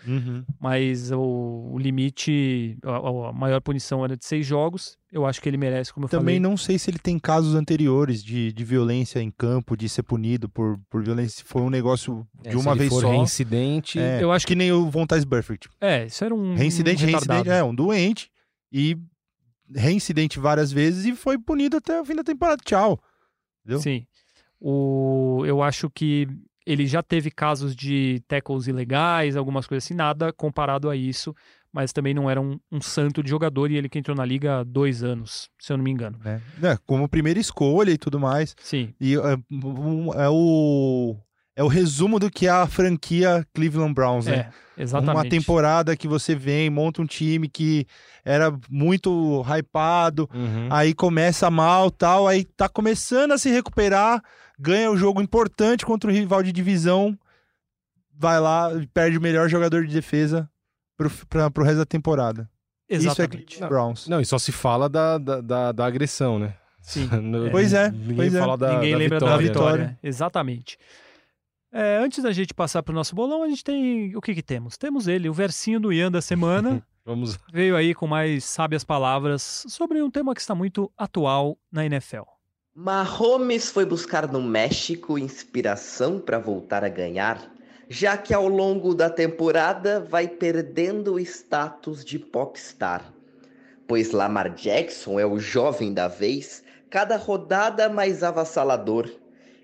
mas 0.60 1.12
o, 1.12 1.70
o 1.72 1.78
limite, 1.78 2.78
a, 2.84 3.30
a 3.30 3.34
maior 3.34 3.62
punição 3.62 4.04
era 4.04 4.18
de 4.18 4.26
seis 4.26 4.46
jogos. 4.46 4.98
Eu 5.12 5.26
acho 5.26 5.40
que 5.42 5.48
ele 5.48 5.58
merece, 5.58 5.94
como 5.94 6.06
eu 6.06 6.10
Também 6.10 6.36
falei. 6.36 6.40
não 6.40 6.58
sei 6.58 6.78
se 6.78 6.90
ele 6.90 6.98
tem 7.00 7.18
casos 7.20 7.56
anteriores 7.56 8.22
de, 8.24 8.52
de 8.52 8.64
violência 8.66 9.20
em 9.22 9.32
campo, 9.32 9.78
de 9.78 9.88
ser 9.88 10.04
punido 10.04 10.50
por, 10.50 10.78
por 10.90 11.04
violência. 11.04 11.38
Se 11.38 11.44
foi 11.44 11.62
um 11.62 11.70
negócio 11.70 12.28
de 12.42 12.50
É, 12.50 12.52
se 12.52 12.58
uma 12.58 12.72
ele 12.72 12.80
vez 12.80 12.90
for 12.92 13.02
só. 13.02 13.12
reincidente. 13.12 14.00
É, 14.00 14.22
Eu 14.22 14.32
acho 14.32 14.46
que 14.48 14.56
nem 14.56 14.72
o 14.72 14.90
Von 14.90 15.06
Perfect. 15.08 15.70
É, 15.80 16.06
isso 16.08 16.26
era 16.26 16.34
um. 16.36 16.56
Reincidente, 16.56 17.04
um 17.04 17.08
reincidente, 17.08 17.50
é, 17.50 17.64
um 17.64 17.74
doente. 17.74 18.30
E 18.74 18.98
reincidente 19.74 20.40
várias 20.40 20.72
vezes 20.72 21.06
e 21.06 21.16
foi 21.16 21.38
punido 21.38 21.78
até 21.78 22.00
o 22.02 22.06
fim 22.06 22.16
da 22.16 22.24
temporada. 22.24 22.62
Tchau. 22.66 23.00
Entendeu? 23.66 23.80
Sim. 23.80 24.06
O, 24.62 25.44
eu 25.46 25.62
acho 25.62 25.90
que 25.90 26.28
ele 26.66 26.88
já 26.88 27.04
teve 27.04 27.30
casos 27.30 27.76
de 27.76 28.22
tackles 28.28 28.68
ilegais, 28.68 29.36
algumas 29.36 29.68
coisas 29.68 29.84
assim, 29.84 29.94
nada 29.94 30.32
comparado 30.32 30.90
a 30.90 30.96
isso, 30.96 31.36
mas 31.72 31.92
também 31.92 32.14
não 32.14 32.30
era 32.30 32.40
um, 32.40 32.60
um 32.72 32.80
santo 32.82 33.22
de 33.22 33.30
jogador 33.30 33.70
e 33.70 33.76
ele 33.76 33.90
que 33.90 34.00
entrou 34.00 34.16
na 34.16 34.26
liga 34.26 34.60
há 34.60 34.64
dois 34.64 35.04
anos, 35.04 35.50
se 35.60 35.74
eu 35.74 35.78
não 35.78 35.84
me 35.84 35.92
engano. 35.92 36.18
Né? 36.24 36.42
É, 36.64 36.78
como 36.86 37.08
primeira 37.10 37.40
escolha 37.40 37.92
e 37.92 37.98
tudo 37.98 38.20
mais. 38.20 38.56
Sim, 38.60 38.94
E 39.00 39.16
é, 39.16 40.24
é 40.24 40.30
o. 40.30 41.16
É 41.56 41.64
o 41.64 41.68
resumo 41.68 42.20
do 42.20 42.30
que 42.30 42.48
é 42.48 42.50
a 42.50 42.68
franquia 42.68 43.46
Cleveland 43.54 43.94
Browns, 43.94 44.26
né? 44.26 44.52
é, 44.78 44.82
exatamente. 44.84 45.16
Uma 45.16 45.30
temporada 45.30 45.96
que 45.96 46.08
você 46.08 46.36
vem, 46.36 46.70
monta 46.70 47.02
um 47.02 47.06
time 47.06 47.48
que 47.48 47.88
era 48.26 48.54
muito 48.70 49.42
hypado, 49.48 50.30
Uhum. 50.34 50.68
aí 50.70 50.94
começa 50.94 51.50
mal 51.50 51.90
tal, 51.90 52.28
aí 52.28 52.44
tá 52.44 52.68
começando 52.68 53.32
a 53.32 53.38
se 53.38 53.50
recuperar, 53.50 54.22
ganha 54.60 54.92
o 54.92 54.98
jogo 54.98 55.22
importante 55.22 55.86
contra 55.86 56.10
o 56.10 56.14
rival 56.14 56.44
de 56.44 56.52
divisão, 56.52 57.18
vai 58.14 58.40
lá 58.40 58.74
e 58.74 58.86
perde 58.88 59.18
o 59.18 59.22
melhor 59.22 59.48
jogador 59.50 59.86
de 59.86 59.94
defesa 59.94 60.50
pro, 60.98 61.10
pra, 61.30 61.50
pro 61.50 61.64
resto 61.64 61.78
da 61.78 61.86
temporada. 61.86 62.50
Isso 62.90 63.08
é 63.08 63.12
Exatamente. 63.12 63.46
Cleveland 63.46 63.70
Browns. 63.70 64.08
Não, 64.08 64.20
e 64.22 64.26
só 64.26 64.38
se 64.38 64.52
fala 64.52 64.88
da, 64.90 65.18
da, 65.18 65.42
da, 65.42 65.72
da 65.72 65.86
agressão, 65.86 66.38
né? 66.38 66.54
Sim. 66.82 67.08
No- 67.22 67.50
Pois 67.50 67.74
é, 67.74 67.90
Ninguém 67.92 68.16
pois 68.16 68.36
é. 68.36 68.40
da, 68.58 68.74
Ninguém 68.74 68.92
da 68.92 68.98
lembra 68.98 69.18
vitória. 69.20 69.20
da 69.20 69.38
né? 69.38 69.44
vitória. 69.48 69.78
Vitória. 69.86 70.00
Exatamente. 70.04 70.78
É, 71.78 71.98
antes 71.98 72.24
da 72.24 72.32
gente 72.32 72.54
passar 72.54 72.82
para 72.82 72.94
o 72.94 72.96
nosso 72.96 73.14
bolão, 73.14 73.44
a 73.44 73.50
gente 73.50 73.62
tem. 73.62 74.16
O 74.16 74.22
que, 74.22 74.34
que 74.34 74.42
temos? 74.42 74.78
Temos 74.78 75.10
ele, 75.10 75.28
o 75.28 75.34
versinho 75.34 75.78
do 75.78 75.92
Ian 75.92 76.10
da 76.10 76.22
semana. 76.22 76.82
Vamos. 77.04 77.38
veio 77.52 77.76
aí 77.76 77.94
com 77.94 78.08
mais 78.08 78.46
sábias 78.46 78.86
palavras 78.86 79.66
sobre 79.68 80.02
um 80.02 80.10
tema 80.10 80.34
que 80.34 80.40
está 80.40 80.56
muito 80.56 80.90
atual 80.98 81.58
na 81.70 81.86
NFL. 81.86 82.24
Mahomes 82.74 83.70
foi 83.70 83.86
buscar 83.86 84.32
no 84.32 84.42
México 84.42 85.20
inspiração 85.20 86.18
para 86.18 86.40
voltar 86.40 86.86
a 86.86 86.90
ganhar, 86.90 87.54
já 87.90 88.16
que 88.16 88.34
ao 88.34 88.48
longo 88.48 88.96
da 88.96 89.10
temporada 89.10 90.00
vai 90.00 90.30
perdendo 90.30 91.16
o 91.16 91.20
status 91.20 92.06
de 92.06 92.18
popstar. 92.18 93.14
Pois 93.86 94.12
Lamar 94.12 94.56
Jackson 94.56 95.20
é 95.20 95.26
o 95.26 95.38
jovem 95.38 95.94
da 95.94 96.08
vez, 96.08 96.64
cada 96.90 97.18
rodada 97.18 97.90
mais 97.90 98.24
avassalador. 98.24 99.10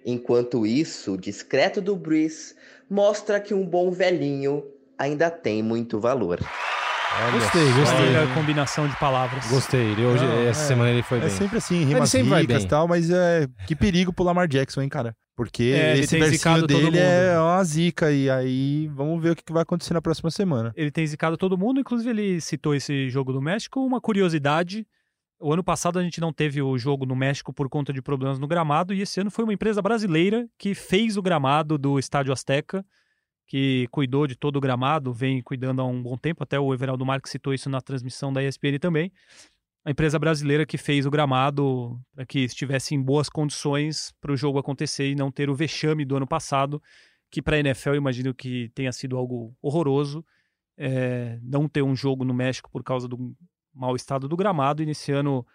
Enquanto 0.05 0.65
isso, 0.65 1.13
o 1.13 1.17
discreto 1.17 1.81
do 1.81 1.95
Breeze 1.95 2.55
mostra 2.89 3.39
que 3.39 3.53
um 3.53 3.65
bom 3.65 3.91
velhinho 3.91 4.63
ainda 4.97 5.29
tem 5.29 5.61
muito 5.63 5.99
valor. 5.99 6.39
Olha 7.23 7.31
Gostei, 7.39 7.73
gostei. 7.73 8.07
Olha 8.07 8.23
a 8.23 8.33
combinação 8.33 8.87
de 8.87 8.95
palavras. 8.97 9.45
Gostei. 9.49 9.91
Ele 9.91 10.05
hoje, 10.05 10.23
Não, 10.25 10.47
essa 10.47 10.63
é. 10.63 10.67
semana 10.67 10.89
ele 10.91 11.03
foi 11.03 11.17
É 11.17 11.21
bem. 11.21 11.29
sempre 11.29 11.57
assim, 11.57 11.83
rimas 11.83 12.09
sempre 12.09 12.29
vai 12.29 12.41
ricas 12.41 12.57
e 12.57 12.59
bem. 12.59 12.67
tal, 12.69 12.87
mas 12.87 13.09
é 13.09 13.47
que 13.67 13.75
perigo 13.75 14.13
pro 14.13 14.23
Lamar 14.23 14.47
Jackson, 14.47 14.81
hein, 14.81 14.87
cara? 14.89 15.13
Porque 15.35 15.63
É, 15.75 15.91
ele 15.91 16.01
esse 16.01 16.17
tem 16.17 16.29
zicado 16.29 16.61
versinho 16.67 16.81
todo 16.83 16.91
dele 16.93 16.99
é 17.05 17.37
uma 17.37 17.63
zica, 17.63 18.11
e 18.11 18.29
aí 18.29 18.87
vamos 18.93 19.21
ver 19.21 19.31
o 19.31 19.35
que 19.35 19.43
que 19.43 19.51
vai 19.51 19.63
acontecer 19.63 19.93
na 19.93 20.01
próxima 20.01 20.29
semana. 20.31 20.71
Ele 20.75 20.91
tem 20.91 21.05
zicado 21.05 21.35
todo 21.35 21.57
mundo, 21.57 21.79
inclusive 21.81 22.09
ele 22.09 22.39
citou 22.41 22.73
esse 22.75 23.09
jogo 23.09 23.33
do 23.33 23.41
México. 23.41 23.81
Uma 23.85 23.99
curiosidade: 23.99 24.85
o 25.41 25.51
ano 25.51 25.63
passado 25.63 25.97
a 25.97 26.03
gente 26.03 26.21
não 26.21 26.31
teve 26.31 26.61
o 26.61 26.77
jogo 26.77 27.05
no 27.05 27.15
México 27.15 27.51
por 27.51 27.67
conta 27.67 27.91
de 27.91 28.01
problemas 28.01 28.39
no 28.39 28.47
gramado, 28.47 28.93
e 28.93 29.01
esse 29.01 29.19
ano 29.19 29.31
foi 29.31 29.43
uma 29.43 29.53
empresa 29.53 29.81
brasileira 29.81 30.47
que 30.57 30.75
fez 30.75 31.17
o 31.17 31.21
gramado 31.21 31.77
do 31.77 31.97
Estádio 31.97 32.31
Azteca, 32.31 32.85
que 33.47 33.87
cuidou 33.91 34.27
de 34.27 34.35
todo 34.35 34.55
o 34.57 34.61
gramado, 34.61 35.11
vem 35.11 35.41
cuidando 35.41 35.81
há 35.81 35.85
um 35.85 36.01
bom 36.01 36.15
tempo. 36.15 36.43
Até 36.43 36.59
o 36.59 36.73
Everaldo 36.73 37.05
Marques 37.05 37.31
citou 37.31 37.53
isso 37.53 37.69
na 37.69 37.81
transmissão 37.81 38.31
da 38.31 38.41
ESPN 38.41 38.79
também. 38.79 39.11
A 39.83 39.91
empresa 39.91 40.17
brasileira 40.17 40.65
que 40.65 40.77
fez 40.77 41.05
o 41.05 41.11
gramado 41.11 41.99
para 42.13 42.25
que 42.25 42.39
estivesse 42.39 42.95
em 42.95 43.01
boas 43.01 43.27
condições 43.27 44.13
para 44.21 44.31
o 44.31 44.37
jogo 44.37 44.59
acontecer 44.59 45.09
e 45.09 45.15
não 45.15 45.31
ter 45.31 45.49
o 45.49 45.55
vexame 45.55 46.05
do 46.05 46.15
ano 46.15 46.27
passado, 46.27 46.81
que 47.29 47.41
para 47.41 47.57
a 47.57 47.59
NFL 47.59 47.95
imagino 47.95 48.33
que 48.33 48.69
tenha 48.75 48.91
sido 48.91 49.17
algo 49.17 49.53
horroroso 49.61 50.23
é, 50.77 51.39
não 51.43 51.69
ter 51.69 51.83
um 51.83 51.95
jogo 51.95 52.25
no 52.25 52.33
México 52.33 52.69
por 52.71 52.83
causa 52.83 53.07
do 53.07 53.35
mau 53.73 53.95
estado 53.95 54.27
do 54.27 54.37
gramado. 54.37 54.81
E 54.81 54.85
nesse 54.85 55.11
ano 55.11 55.45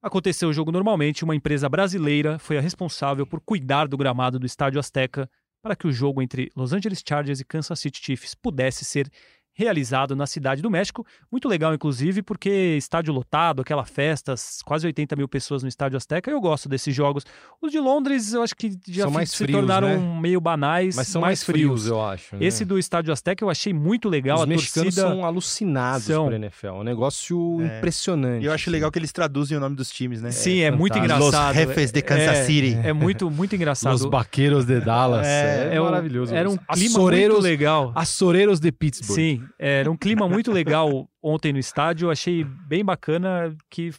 aconteceu 0.00 0.48
o 0.48 0.52
jogo 0.52 0.72
normalmente. 0.72 1.24
Uma 1.24 1.36
empresa 1.36 1.68
brasileira 1.68 2.38
foi 2.38 2.58
a 2.58 2.60
responsável 2.60 3.26
por 3.26 3.40
cuidar 3.40 3.86
do 3.86 3.96
gramado 3.96 4.38
do 4.38 4.46
Estádio 4.46 4.80
Azteca 4.80 5.30
para 5.62 5.76
que 5.76 5.86
o 5.86 5.92
jogo 5.92 6.20
entre 6.20 6.50
Los 6.56 6.72
Angeles 6.72 7.02
Chargers 7.06 7.40
e 7.40 7.44
Kansas 7.44 7.78
City 7.78 8.00
Chiefs 8.02 8.34
pudesse 8.34 8.84
ser 8.84 9.08
realizado 9.54 10.16
na 10.16 10.26
cidade 10.26 10.62
do 10.62 10.70
México. 10.70 11.06
Muito 11.30 11.48
legal, 11.48 11.74
inclusive, 11.74 12.22
porque 12.22 12.76
estádio 12.76 13.12
lotado, 13.12 13.60
aquela 13.62 13.84
festa, 13.84 14.34
quase 14.64 14.86
80 14.86 15.14
mil 15.16 15.28
pessoas 15.28 15.62
no 15.62 15.68
Estádio 15.68 15.96
Azteca. 15.96 16.30
Eu 16.30 16.40
gosto 16.40 16.68
desses 16.68 16.94
jogos. 16.94 17.24
Os 17.60 17.70
de 17.70 17.78
Londres, 17.78 18.32
eu 18.32 18.42
acho 18.42 18.54
que 18.56 18.78
já 18.88 19.08
mais 19.10 19.30
se 19.30 19.36
frios, 19.38 19.58
tornaram 19.58 19.88
né? 19.88 20.20
meio 20.20 20.40
banais, 20.40 20.96
Mas 20.96 21.08
são 21.08 21.20
mais, 21.22 21.42
frios, 21.44 21.86
eu 21.86 22.02
acho. 22.02 22.36
né? 22.36 22.44
Esse 22.44 22.64
do 22.64 22.78
Estádio 22.78 23.12
Azteca 23.12 23.44
eu 23.44 23.50
achei 23.50 23.72
muito 23.72 24.08
legal. 24.08 24.38
Os 24.38 24.42
a 24.44 24.46
mexicanos 24.46 24.94
torcida... 24.94 25.14
são 25.14 25.24
alucinados 25.24 26.04
São. 26.06 26.24
por 26.24 26.32
NFL. 26.32 26.66
É 26.66 26.72
um 26.72 26.82
negócio 26.82 27.60
É. 27.60 27.78
impressionante. 27.78 28.42
E 28.42 28.46
eu 28.46 28.52
acho 28.52 28.64
assim. 28.64 28.70
legal 28.70 28.90
que 28.90 28.98
eles 28.98 29.12
traduzem 29.12 29.56
o 29.56 29.60
nome 29.60 29.76
dos 29.76 29.90
times, 29.90 30.22
né? 30.22 30.30
Sim, 30.30 30.60
é, 30.60 30.70
muito 30.70 30.94
fantástico. 30.94 31.18
engraçado. 31.26 31.46
Los 31.56 31.66
Jefes 31.66 31.92
de 31.92 32.02
Kansas 32.02 32.26
é, 32.38 32.44
City. 32.44 32.78
É 32.82 32.92
muito, 32.92 33.30
muito 33.30 33.54
engraçado. 33.54 33.94
Os 33.94 34.02
Vaqueiros 34.04 34.64
de 34.64 34.80
Dallas. 34.80 35.26
É, 35.26 35.74
É 35.76 35.80
um- 35.80 35.84
maravilhoso. 35.84 36.34
Era 36.34 36.48
um 36.48 36.56
clima 36.56 36.90
Açoreiros, 36.98 37.34
muito 37.36 37.44
legal. 37.44 37.92
Açoreiros 37.94 38.58
de 38.60 38.72
Pittsburgh. 38.72 39.14
Sim, 39.16 39.41
Era 39.58 39.90
um 39.90 39.96
clima 39.96 40.28
muito 40.28 40.50
legal 40.50 41.08
ontem 41.22 41.52
no 41.52 41.58
estádio. 41.58 42.10
Achei 42.10 42.44
bem 42.44 42.84
bacana 42.84 43.56
que. 43.70 43.90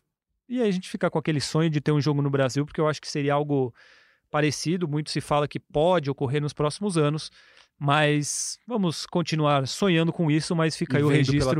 E 0.48 0.62
aí 0.62 0.68
a 0.68 0.72
gente 0.72 0.90
fica 0.90 1.10
com 1.10 1.18
aquele 1.18 1.40
sonho 1.40 1.70
de 1.70 1.82
ter 1.82 1.92
um 1.92 2.02
jogo 2.02 2.22
no 2.22 2.30
Brasil, 2.30 2.66
porque 2.66 2.80
eu 2.80 2.88
acho 2.88 3.02
que 3.02 3.08
seria 3.08 3.34
algo 3.34 3.74
parecido. 4.30 4.88
Muito 4.88 5.10
se 5.10 5.22
fala 5.22 5.48
que 5.48 5.60
pode 5.60 6.10
ocorrer 6.10 6.42
nos 6.42 6.54
próximos 6.54 6.98
anos. 6.98 7.32
Mas 7.80 8.60
vamos 8.68 9.06
continuar 9.06 9.68
sonhando 9.68 10.14
com 10.14 10.30
isso, 10.30 10.56
mas 10.56 10.76
fica 10.76 10.96
E 10.96 10.98
aí 10.98 11.04
o 11.04 11.10
registro 11.10 11.60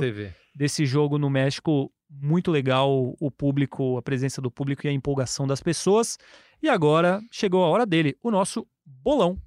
desse 0.56 0.86
jogo 0.86 1.18
no 1.18 1.30
México. 1.30 1.92
Muito 2.10 2.52
legal 2.52 3.16
o 3.20 3.32
público, 3.32 3.98
a 3.98 4.02
presença 4.02 4.40
do 4.40 4.52
público 4.52 4.86
e 4.86 4.90
a 4.90 4.94
empolgação 4.94 5.48
das 5.48 5.62
pessoas. 5.62 6.18
E 6.62 6.70
agora 6.70 7.20
chegou 7.32 7.64
a 7.64 7.68
hora 7.68 7.86
dele, 7.86 8.16
o 8.22 8.30
nosso 8.30 8.68
bolão, 8.86 9.38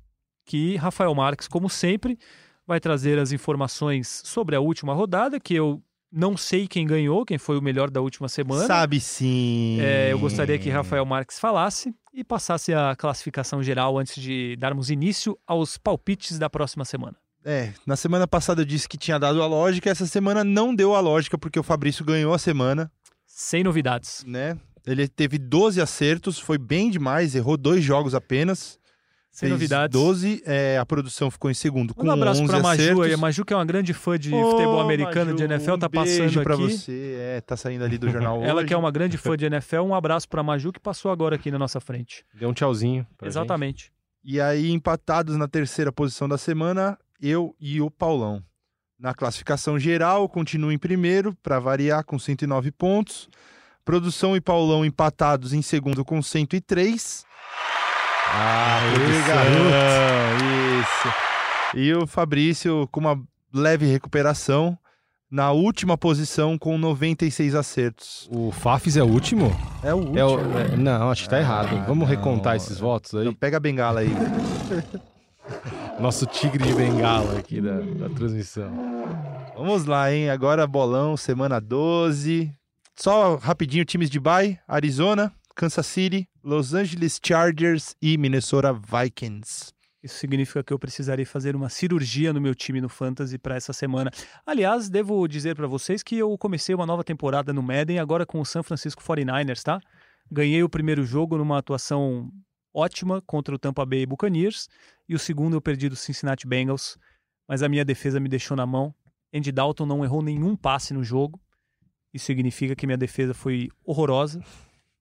que 0.45 0.77
Rafael 0.77 1.15
Marques, 1.15 1.49
como 1.49 1.69
sempre, 1.69 2.19
vai 2.67 2.81
trazer 2.81 3.19
as 3.19 3.33
informações 3.33 4.23
sobre 4.25 4.57
a 4.57 4.61
última 4.61 4.93
rodada, 4.93 5.39
que 5.39 5.55
eu 5.55 5.81
não 6.11 6.37
sei 6.37 6.67
quem 6.67 6.87
ganhou, 6.87 7.25
quem 7.25 7.39
foi 7.39 7.59
o 7.59 7.63
melhor 7.63 7.91
da 7.91 8.01
última 8.01 8.29
semana. 8.29 8.67
Sabe 8.67 9.01
sim. 9.01 9.79
É, 9.81 10.13
eu 10.13 10.19
gostaria 10.19 10.59
que 10.59 10.71
Rafael 10.71 11.05
Marques 11.05 11.39
falasse 11.39 11.95
e 12.13 12.25
passasse 12.25 12.73
a 12.73 12.95
classificação 12.97 13.63
geral 13.63 13.99
antes 13.99 14.21
de 14.21 14.57
darmos 14.57 14.91
início 14.91 15.39
aos 15.47 15.77
palpites 15.77 16.39
da 16.39 16.49
próxima 16.49 16.85
semana. 16.85 17.17
É, 17.45 17.73
na 17.87 17.95
semana 17.97 18.27
passada 18.27 18.63
eu 18.63 18.65
disse 18.65 18.89
que 18.89 18.97
tinha 18.99 19.19
dado 19.19 19.41
a 19.41 19.47
lógica, 19.47 19.89
essa 19.89 20.07
semana 20.07 20.43
não 20.43 20.75
deu 20.75 20.95
a 20.97 21.01
lógica, 21.01 21.39
porque 21.39 21.61
o 21.61 21.63
Fabrício 21.63 22.05
ganhou 22.05 22.35
a 22.35 22.39
semana, 22.39 22.91
Sem 23.25 23.63
novidades. 23.63 24.25
né? 24.27 24.59
Ele 24.85 25.07
teve 25.07 25.37
12 25.39 25.81
acertos, 25.81 26.39
foi 26.39 26.59
bem 26.59 26.91
demais, 26.91 27.35
errou 27.35 27.57
dois 27.57 27.85
jogos 27.85 28.15
apenas. 28.15 28.79
Sem 29.37 29.51
fez 29.51 29.53
novidades. 29.53 29.93
12, 30.01 30.43
é, 30.47 30.79
a 30.79 30.87
produção 30.87 31.31
ficou 31.31 31.51
em 31.51 31.55
segundo 31.55 31.95
com 31.95 32.07
Um 32.07 32.11
abraço 32.11 32.41
11 32.43 32.51
pra 32.51 32.63
Maju 32.63 32.83
acertos. 32.83 33.05
aí. 33.05 33.13
A 33.13 33.17
Maju, 33.19 33.45
que 33.45 33.53
é 33.53 33.57
uma 33.57 33.65
grande 33.67 33.93
fã 33.93 34.19
de 34.19 34.35
Ô, 34.35 34.51
futebol 34.51 34.81
americano, 34.81 35.27
Maju, 35.27 35.37
de 35.37 35.45
NFL, 35.45 35.77
tá 35.77 35.87
um 35.87 35.91
beijo 35.91 36.19
passando 36.25 36.43
pra 36.43 36.55
aqui. 36.55 36.63
você, 36.73 37.17
é, 37.21 37.41
tá 37.43 37.55
saindo 37.55 37.85
ali 37.85 37.99
do 37.99 38.09
jornal 38.09 38.41
Ela 38.45 38.61
hoje. 38.61 38.69
que 38.69 38.73
é 38.73 38.77
uma 38.77 38.91
grande 38.91 39.19
fã 39.19 39.37
de 39.37 39.45
NFL, 39.45 39.81
um 39.83 39.95
abraço 39.95 40.27
pra 40.27 40.43
Maju 40.43 40.73
que 40.73 40.81
passou 40.81 41.11
agora 41.11 41.37
aqui 41.37 41.51
na 41.51 41.59
nossa 41.59 41.79
frente. 41.81 42.25
Deu 42.33 42.49
um 42.49 42.55
tchauzinho. 42.55 43.07
pra 43.19 43.29
Exatamente. 43.29 43.93
E 44.25 44.41
aí, 44.41 44.71
empatados 44.73 45.37
na 45.37 45.47
terceira 45.47 45.93
posição 45.93 46.27
da 46.27 46.39
semana, 46.39 46.99
eu 47.21 47.55
e 47.61 47.81
o 47.83 47.91
Paulão. 47.91 48.43
Na 48.99 49.13
classificação 49.13 49.79
geral, 49.79 50.27
continuo 50.31 50.73
em 50.73 50.79
primeiro, 50.79 51.37
para 51.43 51.61
variar, 51.61 52.03
com 52.05 52.19
109 52.19 52.73
pontos. 52.73 53.29
Produção 53.85 54.35
e 54.35 54.41
Paulão 54.41 54.83
empatados 54.83 55.53
em 55.53 55.61
segundo 55.61 56.07
com 56.07 56.23
103. 56.23 57.27
Ah, 58.33 58.81
produção. 58.93 59.27
garotão, 59.27 60.81
Isso. 60.81 61.15
E 61.79 61.95
o 61.95 62.07
Fabrício 62.07 62.89
com 62.93 63.01
uma 63.01 63.21
leve 63.53 63.87
recuperação 63.87 64.77
na 65.31 65.51
última 65.53 65.97
posição 65.99 66.57
com 66.59 66.79
96 66.79 67.55
acertos. 67.55 68.29
O 68.31 68.51
Fafis 68.53 68.97
é 68.97 69.03
o 69.03 69.07
último? 69.07 69.55
É 69.83 69.93
o 69.93 69.99
último. 69.99 70.19
É 70.19 70.25
o- 70.25 70.59
é- 70.59 70.77
não, 70.77 71.11
acho 71.11 71.25
que 71.25 71.31
tá 71.31 71.39
errado. 71.39 71.71
Ah, 71.77 71.85
Vamos 71.87 71.99
não. 72.09 72.17
recontar 72.17 72.57
esses 72.57 72.79
votos 72.79 73.15
aí. 73.15 73.23
Então 73.23 73.35
pega 73.35 73.57
a 73.57 73.61
bengala 73.61 74.01
aí. 74.01 74.11
Nosso 76.01 76.27
tigre 76.27 76.63
de 76.63 76.75
bengala 76.75 77.39
aqui 77.39 77.61
da, 77.61 77.79
da 77.79 78.09
transmissão. 78.15 78.71
Vamos 79.57 79.85
lá, 79.87 80.13
hein? 80.13 80.29
Agora 80.31 80.67
bolão, 80.67 81.17
semana 81.17 81.61
12. 81.61 82.53
Só 82.95 83.37
rapidinho, 83.37 83.85
times 83.85 84.11
de 84.11 84.19
bye: 84.21 84.59
Arizona, 84.67 85.33
Kansas 85.57 85.87
City, 85.87 86.29
Los 86.45 86.75
Angeles 86.75 87.19
Chargers 87.25 87.97
e 88.03 88.19
Minnesota 88.19 88.75
Vikings. 88.75 89.73
Isso 90.03 90.19
significa 90.19 90.63
que 90.63 90.71
eu 90.71 90.79
precisarei 90.79 91.25
fazer 91.25 91.57
uma 91.57 91.71
cirurgia 91.71 92.31
no 92.31 92.43
meu 92.43 92.55
time 92.55 92.79
no 92.79 92.91
Fantasy 92.91 93.39
para 93.39 93.57
essa 93.57 93.73
semana. 93.73 94.11
Aliás, 94.45 94.91
devo 94.91 95.27
dizer 95.27 95.57
para 95.57 95.67
vocês 95.67 96.03
que 96.03 96.19
eu 96.19 96.37
comecei 96.37 96.75
uma 96.75 96.85
nova 96.85 97.03
temporada 97.03 97.55
no 97.55 97.63
Madden 97.63 97.99
agora 97.99 98.27
com 98.27 98.39
o 98.39 98.45
San 98.45 98.63
Francisco 98.63 99.03
49ers, 99.03 99.63
tá? 99.63 99.81
Ganhei 100.31 100.63
o 100.63 100.69
primeiro 100.69 101.07
jogo 101.07 101.39
numa 101.39 101.57
atuação 101.57 102.31
ótima 102.75 103.23
contra 103.23 103.55
o 103.55 103.59
Tampa 103.59 103.87
Bay 103.87 104.05
Buccaneers 104.05 104.69
e 105.09 105.15
o 105.15 105.19
segundo 105.19 105.57
eu 105.57 105.63
perdi 105.63 105.89
do 105.89 105.97
Cincinnati 105.97 106.47
Bengals, 106.47 106.99
mas 107.49 107.63
a 107.63 107.69
minha 107.69 107.85
defesa 107.85 108.21
me 108.21 108.29
deixou 108.29 108.59
na 108.59 108.67
mão. 108.67 108.95
Andy 109.35 109.51
Dalton 109.51 109.87
não 109.87 110.05
errou 110.05 110.21
nenhum 110.21 110.55
passe 110.55 110.93
no 110.93 111.03
jogo. 111.03 111.41
Isso 112.13 112.27
significa 112.27 112.77
que 112.77 112.87
minha 112.87 112.99
defesa 112.99 113.33
foi 113.33 113.71
horrorosa. 113.83 114.43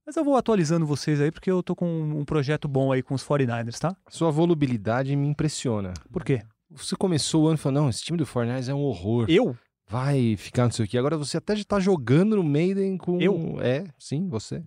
Mas 0.05 0.15
eu 0.15 0.23
vou 0.23 0.35
atualizando 0.35 0.85
vocês 0.85 1.19
aí 1.19 1.31
porque 1.31 1.49
eu 1.49 1.63
tô 1.63 1.75
com 1.75 1.87
um 1.87 2.23
projeto 2.23 2.67
bom 2.67 2.91
aí 2.91 3.01
com 3.01 3.15
os 3.15 3.23
49ers, 3.23 3.79
tá? 3.79 3.95
Sua 4.07 4.29
volubilidade 4.29 5.15
me 5.15 5.27
impressiona. 5.27 5.93
Por 6.11 6.23
quê? 6.23 6.43
Você 6.69 6.95
começou 6.95 7.43
o 7.45 7.47
ano 7.47 7.57
falando, 7.57 7.81
não, 7.81 7.89
esse 7.89 8.03
time 8.03 8.17
do 8.17 8.25
Fortnite 8.25 8.69
é 8.69 8.73
um 8.73 8.83
horror. 8.83 9.25
Eu? 9.27 9.57
Vai 9.89 10.35
ficar 10.37 10.63
não 10.65 10.71
sei 10.71 10.85
o 10.85 10.87
quê. 10.87 10.97
Agora 10.97 11.17
você 11.17 11.37
até 11.37 11.55
já 11.55 11.63
tá 11.63 11.79
jogando 11.79 12.35
no 12.35 12.43
Maiden 12.43 12.97
com... 12.97 13.19
Eu? 13.19 13.59
É, 13.61 13.85
sim, 13.97 14.27
você. 14.27 14.63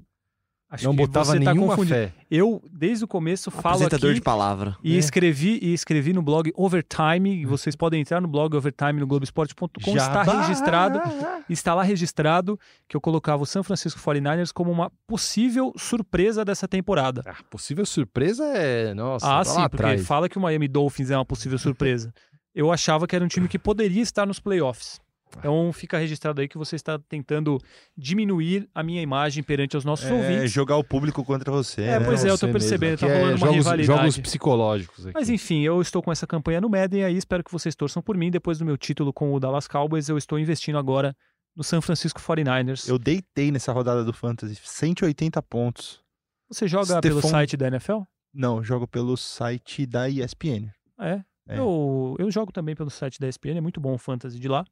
Acho 0.71 0.85
não 0.85 0.91
que 0.93 0.99
botava 0.99 1.25
você 1.25 1.41
tá 1.41 1.53
nenhuma 1.55 1.69
confundindo. 1.77 1.95
fé. 1.95 2.13
Eu, 2.31 2.63
desde 2.71 3.03
o 3.03 3.09
começo, 3.09 3.51
falo 3.51 3.77
Apresentador 3.77 4.11
aqui 4.11 4.19
de 4.19 4.21
palavra. 4.23 4.77
e 4.85 4.97
É. 4.97 4.99
escrevi 4.99 5.59
e 5.63 5.73
escrevi 5.73 6.13
no 6.13 6.21
blog 6.21 6.53
Overtime. 6.55 7.41
E 7.41 7.47
vocês 7.47 7.75
podem 7.75 8.03
entrar 8.03 8.21
no 8.21 8.29
blog 8.29 8.55
Overtime 8.55 8.95
no 9.01 9.07
Globoesporte.com. 9.07 9.97
Está 9.97 10.23
registrado, 10.43 11.01
está 11.49 11.75
lá 11.75 11.83
registrado 11.83 12.61
que 12.87 12.95
eu 12.95 13.01
colocava 13.01 13.43
o 13.43 13.47
San 13.47 13.63
Francisco 13.63 13.99
49ers 13.99 14.53
como 14.53 14.71
uma 14.71 14.93
possível 15.07 15.73
surpresa 15.77 16.45
dessa 16.45 16.69
temporada. 16.69 17.23
Ah, 17.27 17.37
possível 17.49 17.87
surpresa 17.87 18.45
é... 18.45 18.93
Nossa, 18.93 19.27
ah, 19.27 19.39
tá 19.39 19.45
sim, 19.45 19.55
porque 19.71 19.77
atrás. 19.77 20.07
fala 20.07 20.29
que 20.29 20.37
o 20.37 20.41
Miami 20.41 20.69
Dolphins 20.69 21.11
é 21.11 21.17
uma 21.17 21.25
possível 21.25 21.59
surpresa. 21.59 22.13
Eu 22.55 22.71
achava 22.71 23.07
que 23.07 23.17
era 23.17 23.25
um 23.25 23.29
time 23.29 23.49
que 23.49 23.59
poderia 23.59 24.03
estar 24.03 24.27
nos 24.27 24.39
playoffs. 24.39 25.01
Então 25.37 25.73
fica 25.73 25.99
registrado 25.99 26.41
aí 26.41 26.49
que 26.49 26.57
você 26.57 26.77
está 26.77 26.99
tentando 26.99 27.61
diminuir 27.97 28.69
a 28.75 28.83
minha 28.83 29.03
imagem 29.03 29.43
perante 29.43 29.77
os 29.77 29.85
nossos 29.85 30.07
É, 30.07 30.13
ouvintes. 30.13 30.51
jogar 30.51 30.77
o 30.77 30.85
público 30.85 31.25
contra 31.25 31.51
você. 31.53 31.83
É, 31.83 31.99
né? 31.99 32.05
pois 32.07 32.25
é, 32.25 32.31
eu 32.31 32.39
tô 32.39 32.47
Você 32.47 32.53
percebendo, 32.53 32.99
tá 33.01 33.07
Aqui 33.07 33.15
é 33.15 33.19
rolando 33.19 33.33
uma 33.37 33.39
jogos, 33.39 33.57
rivalidade. 33.57 33.87
Jogos 33.87 34.19
psicológicos 34.19 35.07
aqui. 35.07 35.15
Mas 35.15 35.29
enfim, 35.29 35.63
eu 35.63 35.81
estou 35.81 36.03
com 36.03 36.11
essa 36.11 36.27
campanha 36.27 36.61
no 36.61 36.69
Madden 36.69 37.05
aí, 37.05 37.17
espero 37.17 37.45
que 37.45 37.53
vocês 37.53 37.75
torçam 37.75 38.03
por 38.03 38.17
mim. 38.17 38.31
Depois 38.31 38.59
do 38.59 38.65
meu 38.65 38.77
título 38.77 39.13
com 39.13 39.33
o 39.35 39.41
Dallas 39.41 39.69
Cowboys, 39.69 40.09
eu 40.09 40.17
estou 40.17 40.39
investindo 40.39 40.79
agora 40.79 41.15
no 41.55 41.65
San 41.65 41.81
Francisco 41.81 42.21
49ers. 42.21 42.89
Eu 42.89 42.99
deitei 42.99 43.51
nessa 43.51 43.73
rodada 43.73 44.05
do 44.05 44.13
Fantasy. 44.13 44.59
180 44.63 45.43
pontos. 45.43 46.01
Você 46.49 46.67
joga 46.67 47.01
pelo 47.01 47.21
site 47.21 47.57
da 47.57 47.67
NFL? 47.67 48.01
Não, 48.33 48.63
jogo 48.63 48.87
pelo 48.87 49.17
site 49.17 49.85
da 49.85 50.09
ESPN. 50.09 50.71
É. 51.01 51.23
É. 51.49 51.59
Eu, 51.59 52.15
eu 52.19 52.31
jogo 52.31 52.53
também 52.53 52.75
pelo 52.77 52.91
site 52.91 53.19
da 53.19 53.27
ESPN, 53.29 53.57
é 53.57 53.61
muito 53.61 53.81
bom 53.81 53.95
o 53.95 53.99
fantasy 53.99 54.39
de 54.39 54.49
lá. 54.49 54.65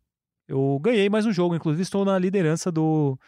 Eu 0.49 0.79
ganhei 0.81 1.09
mais 1.09 1.27
um 1.27 1.33
jogo, 1.33 1.57
inclusive 1.57 1.83
estou 1.83 2.05
na 2.05 2.19
liderança 2.19 2.71
do. 2.71 3.19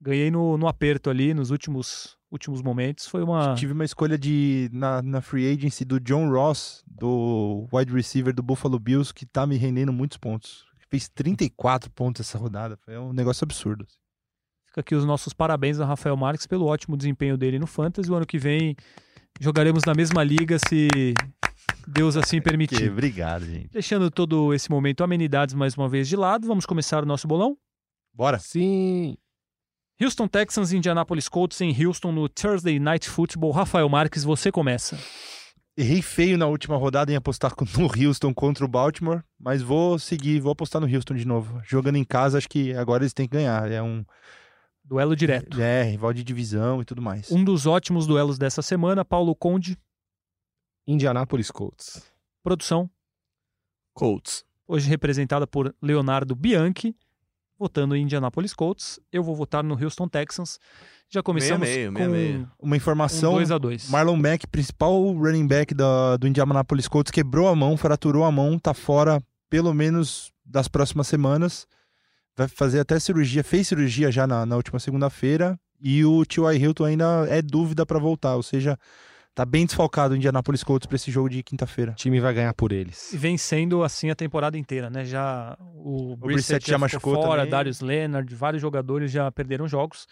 Ganhei 0.00 0.30
no, 0.30 0.56
no 0.56 0.68
aperto 0.68 1.10
ali, 1.10 1.34
nos 1.34 1.50
últimos, 1.50 2.16
últimos 2.30 2.62
momentos. 2.62 3.06
Foi 3.08 3.22
uma. 3.22 3.54
Tive 3.54 3.72
uma 3.72 3.84
escolha 3.84 4.16
de 4.16 4.70
na, 4.72 5.02
na 5.02 5.20
free 5.20 5.52
agency 5.52 5.84
do 5.84 5.98
John 5.98 6.30
Ross, 6.30 6.84
do 6.86 7.66
wide 7.72 7.92
receiver 7.92 8.32
do 8.32 8.42
Buffalo 8.42 8.78
Bills, 8.78 9.12
que 9.12 9.26
tá 9.26 9.44
me 9.44 9.56
rendendo 9.56 9.92
muitos 9.92 10.18
pontos. 10.18 10.64
Fez 10.88 11.08
34 11.08 11.90
pontos 11.90 12.20
essa 12.20 12.38
rodada. 12.38 12.76
Foi 12.76 12.96
um 12.96 13.12
negócio 13.12 13.44
absurdo. 13.44 13.84
Fica 14.66 14.80
aqui 14.80 14.94
os 14.94 15.04
nossos 15.04 15.32
parabéns 15.32 15.80
a 15.80 15.84
Rafael 15.84 16.16
Marques 16.16 16.46
pelo 16.46 16.66
ótimo 16.66 16.96
desempenho 16.96 17.36
dele 17.36 17.58
no 17.58 17.66
Fantasy. 17.66 18.10
O 18.10 18.14
ano 18.14 18.26
que 18.26 18.38
vem 18.38 18.76
jogaremos 19.40 19.82
na 19.84 19.94
mesma 19.94 20.22
liga, 20.22 20.58
se 20.68 20.88
Deus 21.86 22.16
assim 22.16 22.36
Que, 22.40 22.42
permitir. 22.42 22.90
obrigado, 22.90 23.44
gente. 23.46 23.68
Deixando 23.72 24.10
todo 24.10 24.52
esse 24.54 24.70
momento 24.70 25.02
amenidades 25.02 25.54
mais 25.54 25.74
uma 25.76 25.88
vez 25.88 26.08
de 26.08 26.16
lado, 26.16 26.46
vamos 26.46 26.66
começar 26.66 27.02
o 27.02 27.06
nosso 27.06 27.26
bolão. 27.28 27.56
Bora. 28.12 28.38
Sim. 28.38 29.16
Houston 30.00 30.28
Texans 30.28 30.70
e 30.72 30.76
Indianapolis 30.76 31.28
Colts 31.28 31.60
em 31.60 31.74
Houston 31.84 32.12
no 32.12 32.28
Thursday 32.28 32.78
Night 32.78 33.08
Football. 33.08 33.50
Rafael 33.50 33.88
Marques, 33.88 34.22
você 34.22 34.52
começa. 34.52 34.96
Errei 35.76 36.02
feio 36.02 36.36
na 36.36 36.46
última 36.46 36.76
rodada 36.76 37.12
em 37.12 37.16
apostar 37.16 37.52
no 37.78 38.06
Houston 38.06 38.32
contra 38.34 38.64
o 38.64 38.68
Baltimore, 38.68 39.22
mas 39.38 39.62
vou 39.62 39.98
seguir, 39.98 40.40
vou 40.40 40.52
apostar 40.52 40.80
no 40.80 40.92
Houston 40.92 41.14
de 41.14 41.24
novo. 41.26 41.60
Jogando 41.64 41.96
em 41.96 42.04
casa, 42.04 42.38
acho 42.38 42.48
que 42.48 42.72
agora 42.74 43.02
eles 43.04 43.12
têm 43.12 43.26
que 43.28 43.36
ganhar. 43.36 43.70
É 43.70 43.82
um 43.82 44.04
Duelo 44.84 45.14
direto. 45.14 45.60
é, 45.60 45.82
rival 45.82 46.12
de 46.12 46.24
divisão 46.24 46.80
e 46.80 46.84
tudo 46.84 47.02
mais. 47.02 47.30
Um 47.30 47.44
dos 47.44 47.66
ótimos 47.66 48.06
duelos 48.06 48.38
dessa 48.38 48.62
semana, 48.62 49.04
Paulo 49.04 49.34
Conde, 49.36 49.76
Indianapolis 50.92 51.50
Colts. 51.50 52.02
produção, 52.42 52.88
Colts. 53.94 54.44
hoje 54.66 54.88
representada 54.88 55.46
por 55.46 55.74
Leonardo 55.82 56.34
Bianchi, 56.34 56.96
votando 57.58 57.94
em 57.94 58.02
Indianapolis 58.04 58.54
Colts. 58.54 58.98
Eu 59.12 59.22
vou 59.22 59.34
votar 59.36 59.62
no 59.64 59.74
Houston 59.82 60.08
Texans. 60.08 60.58
Já 61.10 61.22
começamos 61.22 61.68
Meia, 61.68 61.90
meia, 61.90 62.06
com 62.06 62.12
meia. 62.12 62.52
Uma 62.58 62.72
um 62.74 62.76
informação 62.76 63.32
2 63.34 63.50
a 63.50 63.58
2 63.58 63.90
Marlon 63.90 64.16
Mack, 64.16 64.46
principal 64.46 64.92
running 65.12 65.46
back 65.46 65.74
da- 65.74 66.16
do 66.16 66.26
Indianapolis 66.28 66.86
Colts, 66.88 67.10
quebrou 67.10 67.48
a 67.48 67.54
mão, 67.56 67.76
fraturou 67.76 68.24
a 68.24 68.30
mão, 68.32 68.58
tá 68.58 68.72
fora 68.74 69.20
pelo 69.50 69.72
menos 69.74 70.32
das 70.44 70.68
próximas 70.68 71.06
semanas. 71.08 71.66
Vai 72.36 72.46
fazer 72.48 72.80
até 72.80 72.98
cirurgia, 73.00 73.42
fez 73.42 73.68
cirurgia 73.68 74.12
já 74.12 74.26
na, 74.26 74.46
na 74.46 74.54
última 74.56 74.78
segunda-feira. 74.78 75.58
E 75.80 76.04
o 76.04 76.24
T.Y. 76.24 76.56
Hilton 76.62 76.84
ainda 76.84 77.26
é 77.28 77.40
dúvida 77.42 77.84
para 77.86 77.98
voltar, 77.98 78.36
ou 78.36 78.42
seja, 78.42 78.78
Tá 79.38 79.44
bem 79.44 79.64
desfalcado 79.64 80.14
o 80.14 80.16
Indianapolis 80.16 80.64
Colts 80.64 80.84
pra 80.88 80.96
esse 80.96 81.12
jogo 81.12 81.28
de 81.28 81.44
quinta-feira. 81.44 81.92
O 81.92 81.94
time 81.94 82.18
vai 82.18 82.34
ganhar 82.34 82.52
por 82.54 82.72
eles. 82.72 83.12
E 83.12 83.16
vem 83.16 83.38
sendo 83.38 83.84
assim 83.84 84.10
a 84.10 84.14
temporada 84.16 84.58
inteira, 84.58 84.90
né? 84.90 85.04
Já 85.04 85.56
o, 85.76 86.16
Brissett 86.16 86.34
Brissett 86.34 86.66
já 86.66 86.72
já 86.72 86.78
machucou 86.78 87.14
fora, 87.14 87.42
também. 87.42 87.50
Darius 87.52 87.80
Leonard, 87.80 88.34
vários 88.34 88.60
jogadores 88.60 89.12
já 89.12 89.30
perderam 89.30 89.68
jogos. 89.68 90.08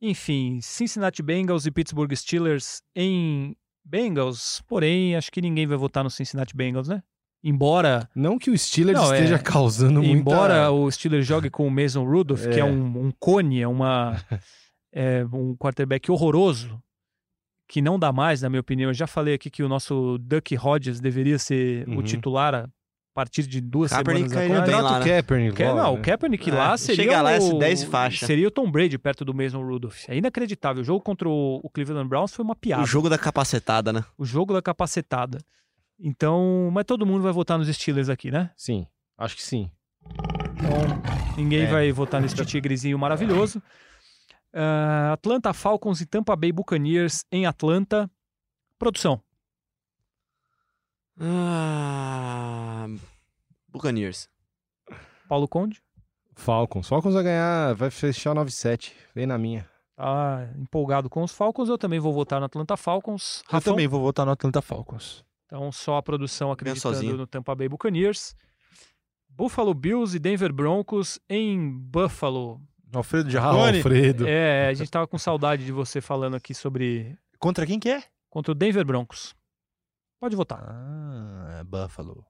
Enfim, 0.00 0.60
Cincinnati 0.62 1.20
Bengals 1.20 1.66
e 1.66 1.70
Pittsburgh 1.72 2.14
Steelers 2.14 2.80
em 2.94 3.56
Bengals, 3.84 4.62
porém, 4.68 5.16
acho 5.16 5.32
que 5.32 5.40
ninguém 5.42 5.66
vai 5.66 5.76
votar 5.76 6.04
no 6.04 6.10
Cincinnati 6.10 6.54
Bengals, 6.56 6.86
né? 6.86 7.02
Embora, 7.42 8.08
Não 8.14 8.38
que 8.38 8.50
o 8.52 8.56
Steelers 8.56 9.00
Não, 9.00 9.12
é- 9.12 9.16
esteja 9.16 9.36
causando 9.40 10.00
muita... 10.00 10.16
embora 10.16 10.70
o 10.70 10.88
Steelers 10.92 11.26
jogue 11.26 11.50
com 11.50 11.66
o 11.66 11.70
Mason 11.72 12.04
Rudolph, 12.04 12.42
que 12.44 12.60
é 12.60 12.60
É. 12.60 12.64
um, 12.64 13.06
um 13.06 13.12
cone, 13.18 13.60
é 13.60 13.66
uma 13.66 14.14
é 14.94 15.24
um 15.32 15.56
quarterback 15.56 16.08
horroroso, 16.08 16.80
que 17.68 17.80
não 17.82 17.98
dá 17.98 18.12
mais, 18.12 18.42
na 18.42 18.48
minha 18.50 18.60
opinião. 18.60 18.90
Eu 18.90 18.94
já 18.94 19.06
falei 19.06 19.34
aqui 19.34 19.50
que 19.50 19.62
o 19.62 19.68
nosso 19.68 20.18
Duck 20.18 20.56
Hodges 20.56 21.00
deveria 21.00 21.38
ser 21.38 21.88
o 21.88 21.92
Uhum. 21.96 22.02
titular 22.02 22.54
a 22.54 22.68
partir 23.14 23.44
de 23.46 23.60
duas 23.60 23.90
Kaepernick 23.92 24.28
semanas 24.28 24.48
bem 24.50 24.58
Contrato 24.60 24.82
lá, 24.82 24.98
né? 24.98 25.04
Kaepernick 25.06 25.62
logo, 25.62 25.76
não, 25.76 25.92
né? 25.94 25.98
o 26.00 26.02
Kaepernick 26.02 26.50
É, 26.50 26.54
lá 26.54 26.76
seria 26.76 27.04
chega 27.04 27.22
lá, 27.22 27.30
o, 27.30 27.34
esse 27.34 27.58
10 27.58 27.84
faixa. 27.84 28.26
Seria 28.26 28.48
o 28.48 28.50
Tom 28.50 28.70
Brady 28.70 28.98
perto 28.98 29.24
do 29.24 29.32
Mason 29.32 29.62
Rudolph. 29.64 30.08
É 30.08 30.16
inacreditável. 30.16 30.82
O 30.82 30.84
jogo 30.84 31.00
contra 31.00 31.28
o, 31.28 31.60
o 31.62 31.70
Cleveland 31.70 32.08
Browns 32.08 32.34
foi 32.34 32.44
uma 32.44 32.56
piada. 32.56 32.82
O 32.82 32.86
jogo 32.86 33.08
da 33.08 33.16
capacetada, 33.16 33.92
né? 33.92 34.04
O 34.18 34.24
jogo 34.24 34.52
da 34.52 34.60
capacetada. 34.60 35.38
Então, 35.98 36.70
mas 36.72 36.84
todo 36.84 37.06
mundo 37.06 37.22
vai 37.22 37.32
votar 37.32 37.56
nos 37.56 37.68
Steelers 37.68 38.08
aqui, 38.08 38.30
né? 38.30 38.50
Sim, 38.56 38.84
acho 39.16 39.36
que 39.36 39.42
sim. 39.42 39.70
Então, 40.56 41.34
ninguém 41.36 41.62
É. 41.62 41.66
vai 41.66 41.92
votar 41.92 42.20
nesse 42.20 42.34
tigrezinho 42.44 42.98
maravilhoso. 42.98 43.62
Ah, 44.54 45.12
Atlanta 45.12 45.52
Falcons 45.52 46.00
e 46.00 46.06
Tampa 46.06 46.36
Bay 46.36 46.52
Buccaneers 46.52 47.24
em 47.32 47.44
Atlanta. 47.44 48.08
Produção. 48.78 49.20
Ah... 51.20 52.86
Buccaneers. 53.68 54.28
Paulo 55.28 55.48
Conde. 55.48 55.82
Falcons. 56.36 56.88
Falcons 56.88 57.14
vai 57.14 57.22
ganhar, 57.24 57.74
vai 57.74 57.90
fechar 57.90 58.34
9-7. 58.34 58.92
Vem 59.14 59.26
na 59.26 59.38
minha. 59.38 59.68
Tá 59.96 60.48
empolgado 60.58 61.08
com 61.08 61.22
os 61.22 61.32
Falcons. 61.32 61.68
Eu 61.68 61.78
também 61.78 62.00
vou 62.00 62.12
votar 62.12 62.40
no 62.40 62.46
Atlanta 62.46 62.76
Falcons. 62.76 63.42
Eu 63.46 63.52
Rafão? 63.52 63.72
também 63.72 63.86
vou 63.86 64.00
votar 64.00 64.26
no 64.26 64.32
Atlanta 64.32 64.60
Falcons. 64.60 65.24
Então, 65.46 65.70
só 65.70 65.96
a 65.96 66.02
produção 66.02 66.50
acreditando 66.50 66.94
sozinho. 66.94 67.16
no 67.16 67.26
Tampa 67.26 67.54
Bay 67.54 67.68
Buccaneers. 67.68 68.34
Buffalo 69.28 69.74
Bills 69.74 70.16
e 70.16 70.20
Denver 70.20 70.52
Broncos 70.52 71.18
em 71.28 71.70
Buffalo. 71.70 72.60
Alfredo 72.98 73.28
Ah, 73.28 73.30
Giarrone. 73.32 73.78
Alfredo. 73.78 74.26
É, 74.26 74.68
a 74.68 74.74
gente 74.74 74.90
tava 74.90 75.06
com 75.06 75.18
saudade 75.18 75.64
de 75.64 75.72
você 75.72 76.00
falando 76.00 76.34
aqui 76.36 76.54
sobre 76.54 77.18
Contra 77.38 77.66
quem 77.66 77.78
que 77.78 77.88
é? 77.90 78.02
contra 78.30 78.50
o 78.52 78.54
Denver 78.54 78.84
Broncos. 78.84 79.34
Pode 80.18 80.34
votar. 80.34 80.60
Ah, 80.66 81.58
é 81.60 81.64
Buffalo. 81.64 82.26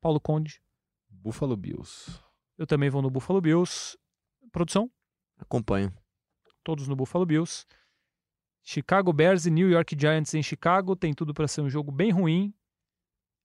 Paulo 0.00 0.20
Conde. 0.20 0.60
Buffalo 1.08 1.56
Bills. 1.56 2.10
Eu 2.56 2.66
também 2.66 2.90
vou 2.90 3.00
no 3.00 3.10
Buffalo 3.10 3.40
Bills. 3.40 3.96
Produção? 4.52 4.90
Acompanho. 5.38 5.92
Todos 6.64 6.86
no 6.88 6.94
Buffalo 6.96 7.24
Bills. 7.24 7.64
Chicago 8.62 9.12
Bears 9.12 9.46
e 9.46 9.50
New 9.50 9.70
York 9.70 9.96
Giants 9.98 10.34
em 10.34 10.42
Chicago. 10.42 10.94
Tem 10.94 11.14
tudo 11.14 11.32
para 11.32 11.48
ser 11.48 11.62
um 11.62 11.70
jogo 11.70 11.90
bem 11.90 12.10
ruim. 12.10 12.52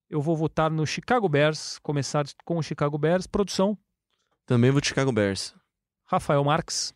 Eu 0.09 0.21
vou 0.21 0.35
votar 0.35 0.69
no 0.69 0.85
Chicago 0.85 1.29
Bears. 1.29 1.79
Começar 1.79 2.25
com 2.43 2.57
o 2.57 2.63
Chicago 2.63 2.97
Bears. 2.97 3.25
Produção? 3.27 3.77
Também 4.45 4.71
vou 4.71 4.81
de 4.81 4.87
Chicago 4.87 5.11
Bears. 5.11 5.55
Rafael 6.05 6.43
Marques. 6.43 6.93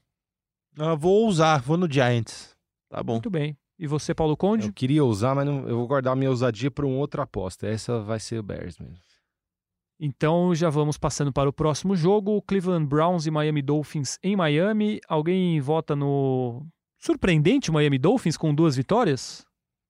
Ah, 0.78 0.95
vou 0.95 1.28
usar, 1.28 1.62
vou 1.62 1.78
no 1.78 1.91
Giants. 1.91 2.55
Tá 2.89 3.01
bom. 3.01 3.14
Muito 3.14 3.30
bem. 3.30 3.58
E 3.80 3.86
você, 3.86 4.14
Paulo 4.14 4.36
Conde? 4.36 4.68
Eu 4.68 4.74
queria 4.74 5.03
usar, 5.03 5.36
mas 5.36 5.45
não, 5.45 5.68
eu 5.68 5.78
vou 5.78 5.88
guardar 5.88 6.16
minha 6.16 6.30
ousadia 6.30 6.72
para 6.72 6.86
uma 6.86 6.97
outra 6.97 7.24
aposta. 7.24 7.68
Essa 7.68 7.99
vai 7.99 8.20
ser 8.20 8.39
o 8.39 8.43
Bears 8.43 8.78
mesmo. 8.80 8.97
Então 9.99 10.53
já 10.53 10.70
vamos 10.70 10.97
passando 10.97 11.34
para 11.34 11.49
o 11.49 11.53
próximo 11.53 11.95
jogo. 11.95 12.41
Cleveland 12.43 12.86
Browns 12.86 13.26
e 13.26 13.32
Miami 13.32 13.62
Dolphins 13.62 14.20
em 14.24 14.36
Miami. 14.36 14.99
Alguém 15.08 15.60
vota 15.60 15.95
no 15.95 16.66
surpreendente 16.99 17.72
Miami 17.72 17.97
Dolphins 17.97 18.38
com 18.38 18.53
duas 18.53 18.76
vitórias? 18.76 19.45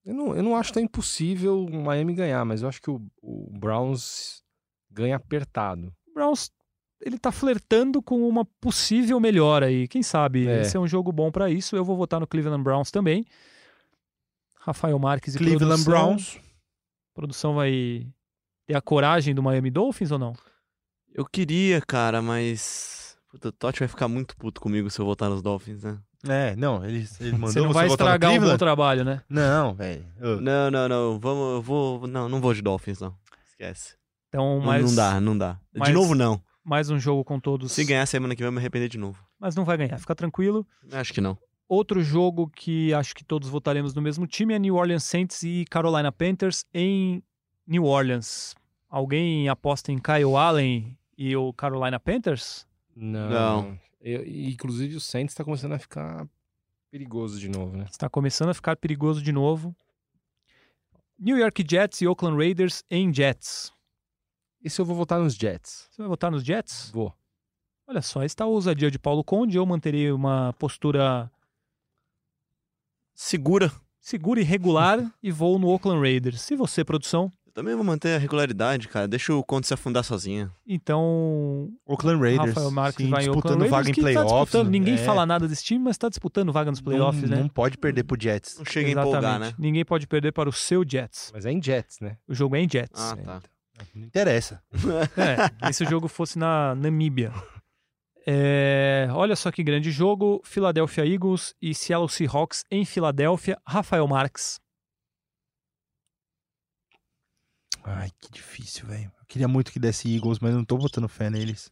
Eu 0.05 0.13
não, 0.13 0.35
eu 0.35 0.43
não 0.43 0.55
acho 0.55 0.71
tão 0.71 0.81
impossível 0.81 1.65
o 1.65 1.83
Miami 1.83 2.13
ganhar, 2.13 2.45
mas 2.45 2.61
eu 2.61 2.69
acho 2.69 2.81
que 2.81 2.89
o, 2.89 3.01
o 3.21 3.49
Browns 3.57 4.41
ganha 4.89 5.17
apertado. 5.17 5.93
O 6.07 6.13
Browns 6.13 6.49
ele 7.01 7.17
tá 7.17 7.31
flertando 7.31 8.01
com 8.01 8.27
uma 8.27 8.43
possível 8.59 9.19
melhora 9.19 9.67
aí. 9.67 9.87
Quem 9.87 10.01
sabe? 10.03 10.47
É. 10.47 10.61
Esse 10.61 10.75
é 10.77 10.79
um 10.79 10.87
jogo 10.87 11.11
bom 11.11 11.31
para 11.31 11.49
isso. 11.49 11.75
Eu 11.75 11.85
vou 11.85 11.95
votar 11.97 12.19
no 12.19 12.27
Cleveland 12.27 12.63
Browns 12.63 12.91
também. 12.91 13.25
Rafael 14.59 14.97
Marques 14.99 15.35
e 15.35 15.37
Cleveland 15.37 15.83
produção. 15.83 15.91
Browns. 15.93 16.39
Produção 17.13 17.55
vai 17.55 18.05
ter 18.65 18.75
a 18.75 18.81
coragem 18.81 19.33
do 19.33 19.41
Miami 19.41 19.69
Dolphins 19.71 20.11
ou 20.11 20.19
não? 20.19 20.33
Eu 21.13 21.25
queria, 21.25 21.81
cara, 21.81 22.21
mas. 22.21 23.17
Puta, 23.31 23.49
o 23.49 23.51
Totti 23.51 23.79
vai 23.79 23.87
ficar 23.87 24.07
muito 24.07 24.35
puto 24.37 24.61
comigo 24.61 24.89
se 24.89 24.99
eu 24.99 25.05
votar 25.05 25.29
nos 25.29 25.41
Dolphins, 25.41 25.83
né? 25.83 25.97
É, 26.27 26.55
não, 26.55 26.83
ele, 26.85 27.07
ele 27.19 27.31
mandou 27.33 27.49
Você 27.51 27.59
não 27.59 27.67
você 27.67 27.73
vai 27.73 27.85
no 27.87 27.91
estragar 27.93 28.31
um 28.33 28.39
bom 28.39 28.57
trabalho, 28.57 29.03
né? 29.03 29.21
Não, 29.29 29.73
velho. 29.73 30.05
Ô, 30.21 30.41
Não, 30.41 30.69
não, 30.71 30.87
não. 30.89 31.19
Vamos, 31.19 31.53
eu 31.55 31.61
vou. 31.61 32.07
Não, 32.07 32.27
não 32.29 32.41
vou 32.41 32.53
de 32.53 32.61
Dolphins, 32.61 32.99
não. 32.99 33.15
Esquece. 33.49 33.95
Então, 34.29 34.59
Não- 34.59 34.65
mais, 34.65 34.83
Não 34.85 34.95
dá, 34.95 35.21
não 35.21 35.37
dá. 35.37 35.57
mas- 35.73 35.87
De 35.89 35.93
novo, 35.93 36.13
não. 36.13 36.41
Mais 36.67 36.89
um 36.89 36.99
jogo 36.99 37.23
com 37.23 37.39
todos. 37.39 37.71
Se 37.71 37.85
ganhar 37.85 38.05
semana 38.05 38.35
que 38.35 38.41
vem, 38.41 38.47
eu 38.47 38.51
me 38.51 38.57
arrepender 38.59 38.89
de 38.89 38.97
novo. 38.97 39.23
Mas 39.39 39.55
não 39.55 39.63
vai 39.63 39.77
ganhar, 39.77 39.97
fica 39.97 40.13
tranquilo. 40.13 40.67
Acho 40.91 41.13
que 41.13 41.21
não. 41.21 41.37
Outro 41.69 42.01
jogo 42.03 42.49
que 42.49 42.93
acho 42.93 43.15
que 43.15 43.23
todos 43.23 43.47
votaremos 43.49 43.93
no 43.93 44.01
mesmo 44.01 44.27
time 44.27 44.53
é 44.53 44.59
New 44.59 44.75
Orleans 44.75 45.03
Saints 45.03 45.43
e 45.43 45.65
Carolina 45.69 46.11
Panthers 46.11 46.65
em 46.73 47.23
New 47.65 47.85
Orleans. 47.85 48.53
Alguém 48.89 49.47
aposta 49.49 49.91
em 49.91 49.97
Kyle 49.97 50.35
Allen 50.35 50.97
e 51.17 51.35
o 51.35 51.51
Carolina 51.53 51.99
Panthers? 51.99 52.65
Não. 52.95 53.29
Não. 53.29 53.79
Eu- 54.01 54.25
inclusive 54.25 54.95
o 54.95 55.01
Saints 55.01 55.33
está 55.33 55.43
começando 55.43 55.73
a 55.73 55.79
ficar 55.79 56.27
perigoso 56.91 57.39
de 57.39 57.49
novo, 57.49 57.75
né? 57.77 57.85
Está 57.89 58.09
começando 58.09 58.49
a 58.49 58.53
ficar 58.53 58.75
perigoso 58.77 59.21
de 59.21 59.31
novo. 59.31 59.75
New 61.19 61.37
York 61.37 61.65
Jets 61.69 61.99
e 62.01 62.07
Oakland 62.07 62.37
Raiders 62.37 62.83
em 62.89 63.13
Jets. 63.13 63.73
Esse 64.63 64.79
eu 64.81 64.85
vou 64.85 64.95
votar 64.95 65.19
nos 65.19 65.35
Jets. 65.35 65.87
Você 65.91 66.01
vai 66.01 66.07
votar 66.09 66.31
nos 66.31 66.43
Jets? 66.43 66.89
Vou. 66.93 67.13
Olha 67.87 68.01
só, 68.01 68.23
está 68.23 68.43
a 68.43 68.47
ousadia 68.47 68.91
de 68.91 68.99
Paulo 68.99 69.23
Conde. 69.23 69.57
Eu 69.57 69.65
manteria 69.65 70.13
uma 70.13 70.53
postura 70.59 71.31
Segura. 73.15 73.71
segura 73.99 74.39
e 74.39 74.43
regular 74.43 74.99
e 75.23 75.31
vou 75.31 75.57
no 75.57 75.67
Oakland 75.69 76.01
Raiders. 76.01 76.41
Se 76.41 76.55
você, 76.55 76.83
produção, 76.83 77.31
Eu 77.45 77.51
também 77.53 77.73
vou 77.75 77.83
manter 77.83 78.15
a 78.15 78.17
regularidade, 78.19 78.87
cara. 78.89 79.07
Deixa 79.07 79.33
o 79.33 79.43
Conte 79.43 79.67
se 79.67 79.73
afundar 79.73 80.03
sozinho. 80.03 80.51
então 80.67 81.71
Oakland 81.85 82.19
Raiders. 82.21 82.49
Rafael 82.49 82.71
Marques 82.71 83.05
sim, 83.05 83.09
vai 83.09 83.21
em 83.23 83.25
disputando 83.27 83.61
Oakland 83.61 83.69
vaga 83.71 83.83
Raiders, 83.85 83.89
em 83.89 83.93
que 83.93 84.13
tá 84.13 84.21
playoffs. 84.25 84.43
disputando. 84.51 84.69
Ninguém 84.69 84.93
é, 84.95 84.97
fala 84.97 85.25
nada 85.25 85.47
desse 85.47 85.63
time, 85.63 85.83
mas 85.83 85.95
está 85.95 86.09
disputando 86.09 86.51
vaga 86.51 86.69
nos 86.69 86.81
playoffs, 86.81 87.23
não, 87.23 87.37
né? 87.37 87.41
Não 87.43 87.49
pode 87.49 87.77
perder 87.77 88.03
pro 88.03 88.21
Jets. 88.21 88.57
Não 88.57 88.65
chega 88.65 88.87
a 88.87 88.91
Exatamente. 88.91 89.17
empolgar, 89.17 89.39
né? 89.39 89.53
Ninguém 89.57 89.85
pode 89.85 90.05
perder 90.07 90.33
para 90.33 90.49
o 90.49 90.53
seu 90.53 90.83
Jets. 90.87 91.31
Mas 91.33 91.45
é 91.45 91.51
em 91.51 91.61
Jets, 91.63 91.99
né? 92.01 92.17
O 92.27 92.35
jogo 92.35 92.55
é 92.55 92.61
em 92.61 92.69
Jets. 92.69 92.99
Ah, 93.01 93.15
tá. 93.15 93.41
Não 93.93 94.05
interessa. 94.05 94.61
É, 95.17 95.69
e 95.69 95.73
se 95.73 95.83
o 95.83 95.89
jogo 95.89 96.07
fosse 96.07 96.37
na 96.37 96.75
Namíbia. 96.75 97.31
É, 98.25 99.07
olha 99.11 99.35
só 99.35 99.51
que 99.51 99.63
grande 99.63 99.89
jogo. 99.89 100.41
Philadelphia 100.43 101.05
Eagles 101.05 101.55
e 101.61 101.73
Seattle 101.73 102.09
Seahawks 102.09 102.63
em 102.69 102.83
Filadélfia. 102.83 103.57
Rafael 103.65 104.07
Marques. 104.07 104.59
Ai, 107.83 108.09
que 108.19 108.29
difícil, 108.31 108.85
velho. 108.85 109.09
Eu 109.17 109.25
queria 109.27 109.47
muito 109.47 109.71
que 109.71 109.79
desse 109.79 110.13
Eagles, 110.13 110.39
mas 110.39 110.53
não 110.53 110.65
tô 110.65 110.77
botando 110.77 111.07
fé 111.07 111.29
neles. 111.29 111.71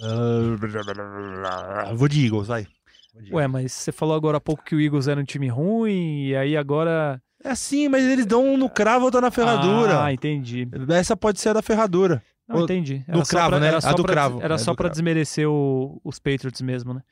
Ah, 0.00 1.92
vou 1.94 2.08
de 2.08 2.24
Eagles, 2.24 2.46
vai. 2.46 2.68
Vou 3.12 3.22
de 3.22 3.34
Ué, 3.34 3.48
mas 3.48 3.72
você 3.72 3.90
falou 3.90 4.14
agora 4.14 4.38
há 4.38 4.40
pouco 4.40 4.62
que 4.62 4.74
o 4.74 4.80
Eagles 4.80 5.08
era 5.08 5.20
um 5.20 5.24
time 5.24 5.48
ruim 5.48 6.26
e 6.26 6.36
aí 6.36 6.56
agora... 6.56 7.20
É 7.42 7.50
assim, 7.50 7.88
mas 7.88 8.04
eles 8.04 8.26
dão 8.26 8.44
um 8.44 8.56
no 8.56 8.68
cravo 8.68 9.06
ou 9.06 9.10
tá 9.10 9.20
na 9.20 9.30
ferradura. 9.30 10.04
Ah, 10.04 10.12
entendi. 10.12 10.68
Essa 10.90 11.16
pode 11.16 11.40
ser 11.40 11.50
a 11.50 11.52
da 11.54 11.62
ferradura. 11.62 12.22
Não, 12.46 12.62
entendi. 12.64 13.04
do 13.08 13.24
só 13.24 13.30
cravo, 13.30 13.50
pra- 13.50 13.60
né? 13.60 13.68
Era 13.68 13.78
A 13.78 13.80
só 13.80 13.92
do 13.94 14.02
pra, 14.02 14.12
cravo. 14.12 14.42
Era 14.42 14.54
É, 14.56 14.58
só 14.58 14.72
do 14.72 14.76
pra 14.76 14.84
cravo. 14.84 14.92
desmerecer 14.94 15.48
o- 15.48 16.00
os 16.04 16.18
Patriots 16.18 16.60
mesmo, 16.60 16.92
né? 16.92 17.02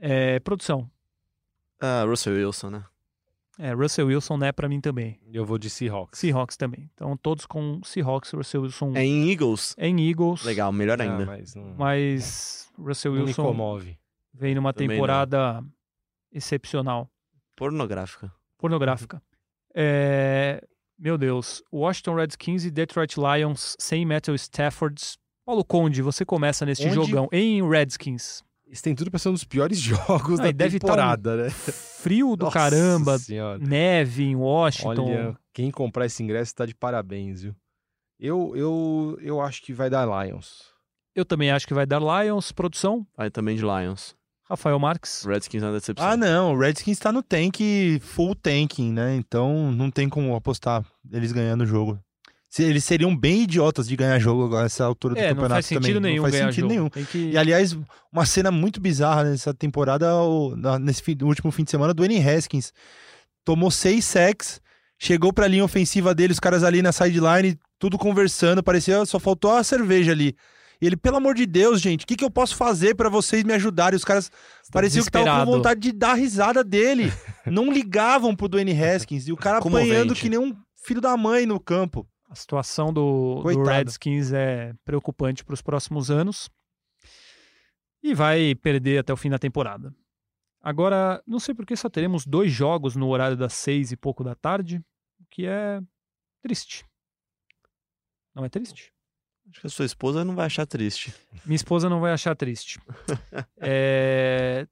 É, 0.00 0.38
produção. 0.40 0.88
Ah, 1.80 2.04
Russell 2.06 2.34
Wilson, 2.34 2.70
né? 2.70 2.84
É, 3.58 3.72
Russell 3.74 4.06
Wilson, 4.06 4.36
né, 4.38 4.52
pra 4.52 4.68
mim 4.68 4.80
também. 4.80 5.20
Eu 5.32 5.44
vou 5.44 5.58
de 5.58 5.68
Seahawks. 5.68 6.18
Seahawks 6.20 6.56
também. 6.56 6.88
Então, 6.94 7.16
todos 7.16 7.44
com 7.44 7.80
Seahawks, 7.84 8.30
Russell 8.32 8.62
Wilson 8.62 8.92
É 8.94 9.04
em 9.04 9.30
Eagles. 9.30 9.74
em 9.76 10.08
Eagles. 10.08 10.42
Legal, 10.44 10.72
melhor 10.72 10.98
Ah, 11.00 11.04
ainda. 11.04 11.26
mas 11.26 11.54
não, 11.54 11.74
Mas 11.76 12.70
Russell 12.78 13.12
não 13.12 13.20
me 13.20 13.26
Wilson 13.26 13.42
comove. 13.42 13.98
vem 14.32 14.54
numa 14.54 14.72
Também 14.72 14.88
não. 14.88 14.94
temporada 14.94 15.62
excepcional, 16.32 17.10
Pornográfica. 17.56 18.32
pornográfica. 18.56 19.20
É, 19.74 20.62
meu 20.98 21.16
Deus, 21.18 21.62
Washington 21.72 22.14
Redskins 22.14 22.64
e 22.64 22.70
Detroit 22.70 23.16
Lions 23.18 23.76
sem 23.78 24.04
Metal 24.06 24.34
Stafford. 24.34 25.00
Paulo 25.44 25.64
Conde, 25.64 26.02
você 26.02 26.24
começa 26.24 26.64
neste 26.64 26.86
Onde? 26.86 26.94
jogão 26.94 27.28
em 27.32 27.66
Redskins. 27.68 28.42
Isso 28.66 28.82
tem 28.82 28.94
tudo 28.94 29.10
pra 29.10 29.18
ser 29.18 29.28
um 29.28 29.32
dos 29.32 29.44
piores 29.44 29.78
jogos 29.80 30.40
Ah, 30.40 30.44
da 30.44 30.50
deve 30.52 30.78
tá 30.78 30.86
um 30.86 30.88
temporada, 30.90 31.36
né? 31.44 31.50
Frio 31.50 32.36
do 32.36 32.44
Nossa 32.46 32.58
caramba, 32.58 33.18
Senhora. 33.18 33.58
neve 33.58 34.22
em 34.24 34.36
Washington. 34.36 35.04
Olha, 35.10 35.38
quem 35.52 35.70
comprar 35.70 36.06
esse 36.06 36.22
ingresso 36.22 36.54
tá 36.54 36.64
de 36.64 36.74
parabéns, 36.74 37.42
viu? 37.42 37.54
Eu, 38.18 38.52
eu, 38.56 39.18
eu 39.20 39.40
acho 39.40 39.62
que 39.62 39.72
vai 39.72 39.90
dar 39.90 40.06
Lions. 40.06 40.70
Eu 41.14 41.24
também 41.24 41.50
acho 41.50 41.66
que 41.66 41.74
vai 41.74 41.84
dar 41.84 42.00
Lions, 42.00 42.52
produção. 42.52 43.06
Vai 43.16 43.30
também 43.30 43.56
de 43.56 43.62
Lions. 43.62 44.14
Rafael 44.48 44.78
Marques. 44.78 45.24
Redskins 45.24 45.62
é 45.62 45.66
uma 45.66 45.72
decepção. 45.72 46.06
Ah, 46.06 46.16
não. 46.16 46.52
O 46.54 46.58
Redskins 46.58 46.98
tá 46.98 47.10
no 47.12 47.22
tank, 47.22 47.60
full 48.00 48.34
tanking, 48.34 48.92
né? 48.92 49.14
Então 49.16 49.72
não 49.72 49.90
tem 49.90 50.08
como 50.08 50.34
apostar 50.34 50.84
eles 51.10 51.32
ganhando 51.32 51.62
o 51.62 51.66
jogo. 51.66 51.98
Se- 52.50 52.62
Eles 52.64 52.84
seriam 52.84 53.16
bem 53.16 53.44
idiotas 53.44 53.88
de 53.88 53.96
ganhar 53.96 54.18
jogo 54.18 54.44
agora 54.44 54.64
nessa 54.64 54.84
altura 54.84 55.14
do 55.14 55.20
É, 55.20 55.28
campeonato 55.28 55.48
não 55.48 55.56
faz 55.56 55.66
sentido 55.66 55.94
também. 55.94 56.02
nenhum 56.02 56.16
não 56.16 56.22
faz 56.24 56.34
ganhar 56.34 56.46
sentido 56.52 56.62
jogo. 56.74 56.90
nenhum. 56.94 57.06
Que... 57.06 57.30
E 57.30 57.38
aliás, 57.38 57.74
uma 58.12 58.26
cena 58.26 58.50
muito 58.50 58.78
bizarra 58.78 59.24
nessa 59.24 59.54
temporada, 59.54 60.06
na- 60.58 60.78
nesse 60.78 61.02
último 61.22 61.50
fim 61.50 61.64
de 61.64 61.70
semana, 61.70 61.94
do 61.94 62.04
N. 62.04 62.18
Haskins. 62.28 62.72
Tomou 63.42 63.70
seis 63.70 64.04
sacks, 64.04 64.60
chegou 64.98 65.32
pra 65.32 65.48
linha 65.48 65.64
ofensiva 65.64 66.14
dele, 66.14 66.32
os 66.34 66.38
caras 66.40 66.62
ali 66.62 66.82
na 66.82 66.92
sideline, 66.92 67.58
tudo 67.78 67.96
conversando, 67.96 68.62
parecia 68.62 69.04
só 69.06 69.18
faltou 69.18 69.52
a 69.52 69.64
cerveja 69.64 70.12
ali. 70.12 70.36
E 70.82 70.86
ele, 70.86 70.96
pelo 70.96 71.18
amor 71.18 71.36
de 71.36 71.46
Deus, 71.46 71.80
gente, 71.80 72.02
o 72.02 72.06
que, 72.08 72.16
que 72.16 72.24
eu 72.24 72.30
posso 72.30 72.56
fazer 72.56 72.96
pra 72.96 73.08
vocês 73.08 73.44
me 73.44 73.52
ajudarem? 73.52 73.96
Os 73.96 74.04
caras 74.04 74.32
pareciam 74.72 75.04
que 75.04 75.10
estavam 75.10 75.46
com 75.46 75.52
vontade 75.52 75.78
de 75.78 75.92
dar 75.92 76.14
risada 76.14 76.64
dele. 76.64 77.04
Não 77.46 77.72
ligavam 77.72 78.34
pro 78.34 78.48
Dwayne 78.48 78.72
Haskins. 78.72 79.28
E 79.28 79.32
o 79.32 79.36
cara 79.36 79.60
Comovente. 79.60 79.92
apanhando 79.92 80.14
que 80.16 80.28
nem 80.28 80.40
um 80.40 80.56
filho 80.84 81.00
da 81.00 81.16
mãe 81.16 81.46
no 81.46 81.60
campo. 81.60 82.04
A 82.28 82.34
situação 82.34 82.92
do, 82.92 83.42
do. 83.44 83.62
Redskins 83.62 84.32
é 84.32 84.74
preocupante 84.84 85.44
para 85.44 85.54
os 85.54 85.62
próximos 85.62 86.10
anos. 86.10 86.50
E 88.02 88.12
vai 88.12 88.52
perder 88.56 88.98
até 88.98 89.12
o 89.12 89.16
fim 89.16 89.30
da 89.30 89.38
temporada. 89.38 89.94
Agora, 90.60 91.22
não 91.24 91.38
sei 91.38 91.54
por 91.54 91.64
que 91.64 91.76
só 91.76 91.88
teremos 91.88 92.26
dois 92.26 92.50
jogos 92.50 92.96
no 92.96 93.08
horário 93.08 93.36
das 93.36 93.52
seis 93.52 93.92
e 93.92 93.96
pouco 93.96 94.24
da 94.24 94.34
tarde, 94.34 94.82
o 95.20 95.24
que 95.30 95.46
é 95.46 95.80
triste. 96.42 96.84
Não 98.34 98.44
é 98.44 98.48
triste? 98.48 98.91
Acho 99.52 99.60
que 99.60 99.66
a 99.66 99.70
sua 99.70 99.84
esposa 99.84 100.24
não 100.24 100.34
vai 100.34 100.46
achar 100.46 100.66
triste. 100.66 101.14
Minha 101.44 101.56
esposa 101.56 101.88
não 101.88 102.00
vai 102.00 102.12
achar 102.12 102.34
triste. 102.34 102.80
É, 103.64 104.66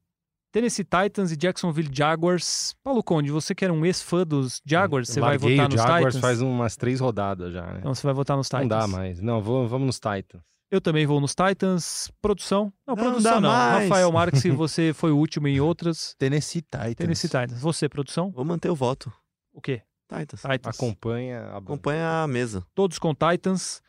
Tennessee 0.52 0.84
Titans 0.84 1.30
e 1.30 1.36
Jacksonville 1.36 1.88
Jaguars. 1.92 2.74
Paulo 2.82 3.02
Conde, 3.04 3.30
você 3.30 3.54
que 3.54 3.64
era 3.64 3.72
um 3.72 3.84
ex-fã 3.86 4.26
dos 4.26 4.60
Jaguars, 4.66 5.08
você 5.08 5.20
vai 5.20 5.38
votar 5.38 5.68
nos 5.68 5.80
Jaguars 5.80 6.04
Titans? 6.06 6.20
faz 6.20 6.40
umas 6.40 6.76
três 6.76 6.98
rodadas 6.98 7.52
já, 7.52 7.64
né? 7.72 7.76
Então 7.78 7.94
você 7.94 8.04
vai 8.04 8.14
votar 8.14 8.36
nos 8.36 8.48
Titans. 8.48 8.62
Não 8.62 8.68
dá 8.68 8.86
mais. 8.88 9.20
Não, 9.20 9.40
vou- 9.40 9.68
vamos 9.68 9.86
nos 9.86 9.96
Titans. 9.96 10.42
Eu 10.70 10.80
também 10.80 11.06
vou 11.06 11.20
nos 11.20 11.34
Titans. 11.34 12.10
Produção? 12.20 12.72
Não, 12.86 12.94
Não, 12.96 13.04
produção 13.04 13.34
dá 13.34 13.40
não. 13.40 13.48
mais. 13.50 13.82
Rafael 13.88 14.12
Marques, 14.12 14.42
você 14.54 14.92
foi 14.92 15.10
o 15.12 15.16
último 15.16 15.46
em 15.48 15.60
outras. 15.60 16.14
Tennessee 16.18 16.62
Titans. 16.62 16.94
Tennessee 16.96 17.28
Titans. 17.28 17.60
Você, 17.60 17.88
produção? 17.88 18.30
Vou 18.30 18.44
manter 18.44 18.70
o 18.70 18.74
voto. 18.74 19.12
O 19.52 19.60
quê? 19.60 19.82
Titans. 20.08 20.42
Titans. 20.42 20.74
Acompanha 20.76 21.42
a 21.42 21.58
Acompanha 21.58 22.22
a 22.22 22.26
mesa. 22.26 22.64
Todos 22.74 22.98
com 22.98 23.14
Titans. 23.14 23.80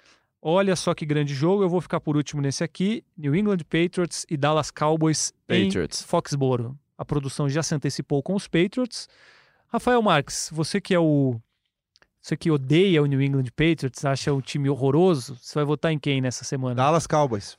Olha 0.42 0.76
só 0.76 0.94
que 0.94 1.06
grande 1.06 1.34
jogo. 1.34 1.64
Eu 1.64 1.70
vou 1.70 1.80
ficar 1.82 2.00
por 2.00 2.18
último 2.18 2.42
nesse 2.42 2.64
aqui. 2.64 3.04
New 3.18 3.36
England 3.36 3.60
Patriots 3.70 4.26
e 4.30 4.36
Dallas 4.36 4.72
Cowboys 4.72 5.32
Patriots. 5.48 6.02
em 6.02 6.06
Foxboro. 6.06 6.78
A 6.98 7.06
produção 7.06 7.48
já 7.50 7.62
se 7.62 7.76
antecipou 7.76 8.24
com 8.24 8.34
os 8.36 8.48
Patriots. 8.48 9.08
Rafael 9.68 10.02
Marques, 10.02 10.50
você 10.52 10.82
que 10.82 10.94
é 10.94 11.00
o... 11.00 11.40
Você 12.22 12.38
que 12.38 12.52
odeia 12.52 13.02
o 13.02 13.06
New 13.08 13.22
England 13.22 13.46
Patriots, 13.56 14.06
acha 14.06 14.32
o 14.32 14.42
time 14.44 14.70
horroroso, 14.70 15.36
você 15.42 15.56
vai 15.56 15.64
votar 15.66 15.92
em 15.92 15.98
quem 15.98 16.22
nessa 16.22 16.44
semana? 16.44 16.76
Dallas 16.76 17.08
Cowboys. 17.08 17.58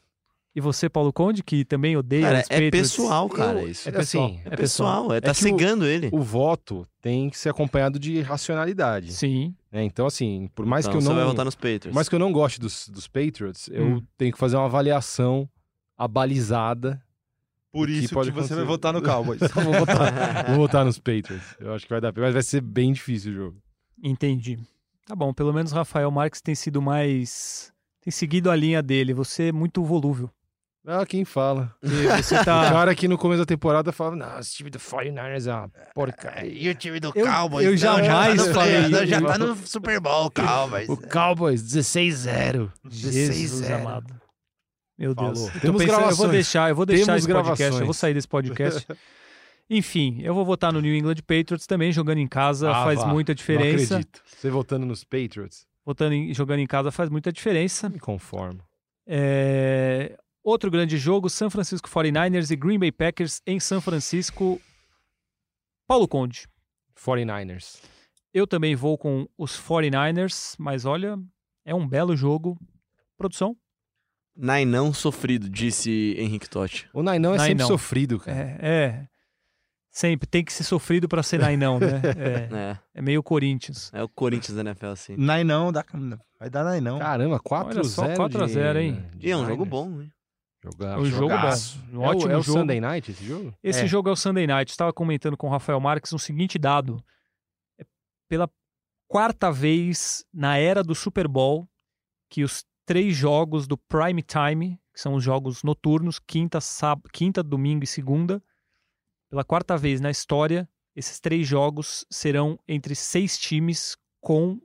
E 0.55 0.61
você, 0.61 0.89
Paulo 0.89 1.13
Conde, 1.13 1.43
que 1.43 1.65
também 1.65 1.97
odeia 1.97 2.23
Cara, 2.23 2.35
os 2.41 2.51
é 2.51 2.61
Patriots? 2.61 2.71
pessoal, 2.97 3.29
cara, 3.29 3.65
isso. 3.65 3.89
É 3.89 3.93
pessoal. 3.93 4.27
Assim, 4.27 4.41
É 4.45 4.57
pessoal, 4.57 5.13
é, 5.15 5.21
tá 5.21 5.33
que 5.35 5.41
o- 5.41 5.43
cegando 5.43 5.85
ele. 5.87 6.11
O 6.13 6.21
voto 6.21 6.87
tem 7.01 7.29
que 7.31 7.39
ser 7.39 7.49
acompanhado 7.49 7.99
de 7.99 8.21
racionalidade. 8.21 9.13
Sim. 9.15 9.55
Né? 9.73 9.83
Então, 9.85 10.07
assim, 10.07 10.49
por 10.55 10.67
mais 10.67 10.85
então 10.85 10.93
que 10.93 10.99
eu 10.99 11.03
você 11.03 11.09
não. 11.09 11.17
vai 11.17 11.25
votar 11.25 11.45
nos 11.45 11.55
Por 11.55 11.63
Patriots. 11.63 11.95
mais 11.95 12.09
que 12.09 12.15
eu 12.15 12.19
não 12.19 12.31
goste 12.33 12.61
dos, 12.61 12.89
dos 12.89 13.09
Patriots, 13.09 13.69
eu 13.73 13.85
Hum. 13.97 14.03
tenho 14.19 14.31
que 14.33 14.39
fazer 14.39 14.57
uma 14.57 14.67
avaliação 14.67 15.49
abalizada. 15.97 17.03
Por 17.73 17.87
que 17.89 17.95
isso 17.95 18.13
pode 18.15 18.31
que 18.31 18.37
você 18.37 18.55
vai 18.55 18.65
votar 18.65 18.93
no 18.93 19.01
Cowboys. 19.03 19.41
vou, 19.41 19.73
votar, 19.73 20.45
vou 20.49 20.57
votar 20.57 20.85
nos 20.85 20.99
Patriots. 20.99 21.57
Eu 21.59 21.73
acho 21.73 21.87
que 21.87 21.91
vai 21.91 22.01
dar. 22.01 22.13
Mas 22.15 22.35
vai 22.35 22.43
ser 22.43 22.61
bem 22.61 22.93
difícil 22.93 23.33
o 23.33 23.35
jogo. 23.35 23.63
Entendi. 24.03 24.59
Tá 25.07 25.17
bom, 25.17 25.33
pelo 25.33 25.53
menos 25.53 25.73
Rafael 25.73 26.11
Marques 26.11 26.41
tem 26.43 26.55
sido 26.55 26.83
mais. 26.83 27.73
tem 28.03 28.11
seguido 28.11 28.51
a 28.51 28.57
linha 28.57 28.83
dele. 28.83 29.15
Você 29.15 29.45
é 29.49 29.53
muito 29.53 29.83
volúvel. 29.83 30.31
Ah, 30.85 31.07
quem 31.07 31.25
fala? 31.25 31.73
Você 31.81 32.35
O 32.41 32.45
tá. 32.45 32.71
cara 32.71 32.95
que 32.95 33.07
no 33.07 33.17
começo 33.17 33.39
da 33.41 33.47
temporada 33.47 33.93
falava: 33.93 34.17
Não, 34.17 34.39
esse 34.41 34.55
time 34.57 34.69
do 34.71 34.79
49ers 34.81 35.47
é 35.49 35.55
uma 35.55 35.71
porcaria. 35.95 36.51
E 36.53 36.69
o 36.69 36.75
time 36.75 36.99
do 36.99 37.13
Eu- 37.15 37.25
Cowboys? 37.27 37.67
eu 37.67 37.77
jamais 37.77 38.07
já 38.07 38.43
tá 38.43 38.49
no 38.49 38.55
falei. 38.55 39.07
Já 39.07 39.21
tá 39.23 39.39
no 39.39 39.57
Super 39.67 40.01
Bowl, 40.01 40.31
Cowboys. 40.31 40.89
O 40.89 40.97
Cowboys, 40.97 41.63
16-0. 41.63 42.71
Jesus 42.91 43.61
16-0. 43.63 43.75
amado. 43.81 44.21
Meu 44.99 45.15
Deus. 45.15 45.39
Falou. 45.47 45.61
Temos 45.61 45.61
pensando, 45.61 45.81
eu 45.81 45.87
vou 45.87 45.87
gravações. 46.01 46.31
deixar, 46.33 46.69
eu 46.71 46.75
vou 46.77 46.87
deixar 46.87 47.07
Temos 47.07 47.19
esse 47.25 47.29
podcast, 47.33 47.51
eu 47.53 47.57
gravações. 47.69 47.85
vou 47.87 47.95
sair 47.95 48.15
desse 48.15 48.29
podcast. 48.29 48.87
Enfim, 49.71 50.21
eu 50.23 50.35
vou 50.35 50.45
votar 50.45 50.73
no 50.73 50.81
New 50.81 50.95
England 50.95 51.15
Patriots 51.27 51.67
também, 51.67 51.93
jogando 51.93 52.19
em 52.19 52.27
casa 52.27 52.71
Ah, 52.71 52.85
faz 52.85 52.99
vá. 53.01 53.07
muita 53.07 53.33
Não 53.33 53.37
diferença. 53.37 53.95
acredito. 53.97 54.21
Você 54.27 54.51
votando 54.51 54.85
nos 54.85 55.03
Patriots? 55.05 55.65
Votando 55.87 56.13
em, 56.15 56.35
jogando 56.35 56.59
em 56.59 56.67
casa 56.67 56.91
faz 56.91 57.09
muita 57.09 57.33
diferença. 57.33 57.89
Me 57.89 57.99
conformo. 57.99 58.61
É, 59.07 60.17
Outro 60.45 60.71
grande 60.71 60.99
jogo, 60.99 61.31
San 61.31 61.49
Francisco 61.51 61.89
49ers 61.89 62.51
e 62.51 62.57
Green 62.57 62.79
Bay 62.79 62.91
Packers 62.91 63.41
em 63.47 63.61
São 63.61 63.81
Francisco. 63.81 64.61
Paulo 65.87 66.09
Conde. 66.09 66.49
49ers. 66.99 67.81
Eu 68.35 68.47
também 68.47 68.75
vou 68.75 68.97
com 68.99 69.29
os 69.37 69.57
49ers, 69.61 70.55
mas 70.59 70.85
olha, 70.85 71.17
é 71.65 71.75
um 71.75 71.87
belo 71.87 72.17
jogo. 72.17 72.59
Produção? 73.17 73.57
Nainão 74.35 74.93
sofrido, 74.93 75.49
disse 75.49 76.17
Henrique 76.19 76.49
Totti. 76.49 76.89
O 76.93 77.03
Nainão 77.03 77.35
é 77.35 77.39
sempre 77.39 77.55
Nainão. 77.55 77.69
sofrido, 77.69 78.19
cara. 78.19 78.39
É, 78.39 78.59
é. 78.63 79.09
Sempre 79.91 80.27
tem 80.27 80.43
que 80.43 80.53
ser 80.53 80.65
sofrido 80.65 81.07
para 81.07 81.23
ser 81.23 81.39
Nainão, 81.39 81.79
né? 81.79 82.01
É, 82.17 82.49
É, 82.51 82.79
é 82.95 83.03
meio 83.03 83.23
Corinthians. 83.23 83.91
é 83.93 84.03
o 84.03 84.09
Corinthians 84.09 84.57
da 84.57 84.63
NFL, 84.63 84.87
assim. 84.87 85.17
Nine 85.17 85.45
não, 85.45 85.71
dá, 85.71 85.85
vai 86.41 86.49
dar 86.49 86.65
nine 86.65 86.81
não. 86.81 86.99
Caramba, 86.99 87.39
4x0. 87.39 87.67
Olha 87.67 87.85
só, 87.85 88.15
4 88.17 88.43
a 88.43 88.47
0, 88.47 88.79
hein? 88.81 89.05
de 89.15 89.29
E 89.29 89.31
é 89.31 89.37
um 89.37 89.47
jogo 89.47 89.67
bom, 89.67 90.01
hein? 90.01 90.11
Jogar, 90.65 90.97
É 90.97 91.01
um 91.01 91.05
jogo 91.07 91.29
jogaço. 91.33 91.79
bom. 91.91 91.99
Um 91.99 92.03
É 92.03 92.07
o- 92.07 92.11
ótimo 92.11 92.33
é 92.33 92.37
o 92.37 92.43
jogo. 92.43 92.59
Sunday 92.61 92.81
Night 92.81 93.11
esse 93.11 93.25
jogo? 93.25 93.55
Esse 93.63 93.81
É. 93.81 93.87
jogo 93.87 94.09
é 94.09 94.13
o 94.13 94.17
Sunday 94.17 94.47
Night. 94.47 94.71
Estava 94.71 94.93
comentando 94.93 95.37
com 95.37 95.49
o 95.49 95.51
Rafael 95.51 95.81
Marques 95.81 96.13
um 96.13 96.19
seguinte 96.19 96.59
dado. 96.59 97.03
É 97.81 97.85
pela 98.29 98.49
quarta 99.09 99.51
vez 99.51 100.25
na 100.33 100.57
era 100.59 100.83
do 100.85 100.95
Super 100.95 101.27
Bowl 101.27 101.69
que 102.31 102.45
os 102.45 102.65
três 102.87 103.17
jogos 103.17 103.67
do 103.67 103.77
prime 103.77 104.23
time, 104.23 104.81
que 104.95 105.01
são 105.01 105.15
os 105.15 105.25
jogos 105.25 105.63
noturnos, 105.65 106.19
quinta, 106.21 106.61
sábado, 106.61 107.09
quinta, 107.13 107.43
domingo 107.43 107.83
e 107.83 107.87
segunda, 107.87 108.43
pela 109.31 109.45
quarta 109.45 109.77
vez 109.77 110.01
na 110.01 110.11
história, 110.11 110.69
esses 110.95 111.19
três 111.19 111.47
jogos 111.47 112.05
serão 112.11 112.59
entre 112.69 112.95
seis 112.95 113.37
times 113.39 113.97
com 114.21 114.61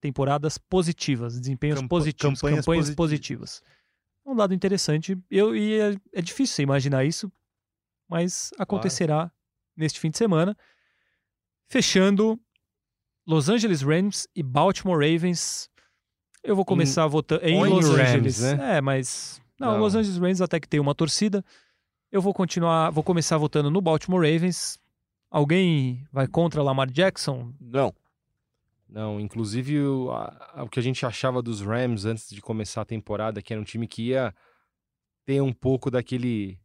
temporadas 0.00 0.56
positivas, 0.58 1.38
desempenhos 1.38 1.78
Campa- 1.80 1.88
positivos, 1.88 2.40
campanhas 2.40 2.64
campanhas, 2.64 2.94
positivas. 2.94 2.96
positivas. 2.96 3.62
Um 4.30 4.36
dado 4.36 4.54
interessante. 4.54 5.18
Eu, 5.28 5.56
e 5.56 5.80
é, 5.80 5.96
é 6.12 6.22
difícil 6.22 6.54
você 6.54 6.62
imaginar 6.62 7.04
isso, 7.04 7.30
mas 8.08 8.50
acontecerá 8.58 9.30
neste 9.76 9.98
fim 9.98 10.08
de 10.10 10.18
semana. 10.18 10.56
Fechando, 11.68 12.38
Los 13.26 13.48
Angeles 13.48 13.82
Rams 13.82 14.28
e 14.34 14.42
Baltimore 14.42 14.98
Ravens. 14.98 15.68
Eu 16.44 16.54
vou 16.54 16.64
começar 16.64 17.06
votando 17.08 17.44
em 17.44 17.58
ou 17.58 17.66
em 17.66 17.70
Los 17.70 17.88
Rams, 17.88 18.00
Angeles. 18.00 18.40
né? 18.40 18.76
É, 18.76 18.80
mas 18.80 19.42
não, 19.58 19.72
Não. 19.72 19.78
Los 19.80 19.94
Angeles 19.94 20.18
Rams 20.18 20.40
até 20.40 20.60
que 20.60 20.68
tem 20.68 20.78
uma 20.80 20.94
torcida. 20.94 21.44
Eu 22.10 22.22
vou 22.22 22.32
continuar, 22.32 22.90
vou 22.90 23.02
começar 23.02 23.36
votando 23.36 23.70
no 23.70 23.80
Baltimore 23.80 24.20
Ravens. 24.22 24.78
Alguém 25.30 26.04
vai 26.12 26.26
contra 26.26 26.62
Lamar 26.62 26.90
Jackson? 26.90 27.52
Não. 27.60 27.92
Não, 28.90 29.20
inclusive 29.20 29.80
o, 29.80 30.10
a- 30.10 30.62
o 30.64 30.68
que 30.68 30.80
a 30.80 30.82
gente 30.82 31.06
achava 31.06 31.40
dos 31.40 31.60
Rams 31.60 32.04
antes 32.04 32.28
de 32.28 32.40
começar 32.40 32.82
a 32.82 32.84
temporada, 32.84 33.40
que 33.40 33.52
era 33.52 33.60
um 33.60 33.64
time 33.64 33.86
que 33.86 34.08
ia 34.08 34.34
ter 35.24 35.40
um 35.40 35.52
pouco 35.52 35.90
daquele 35.90 36.58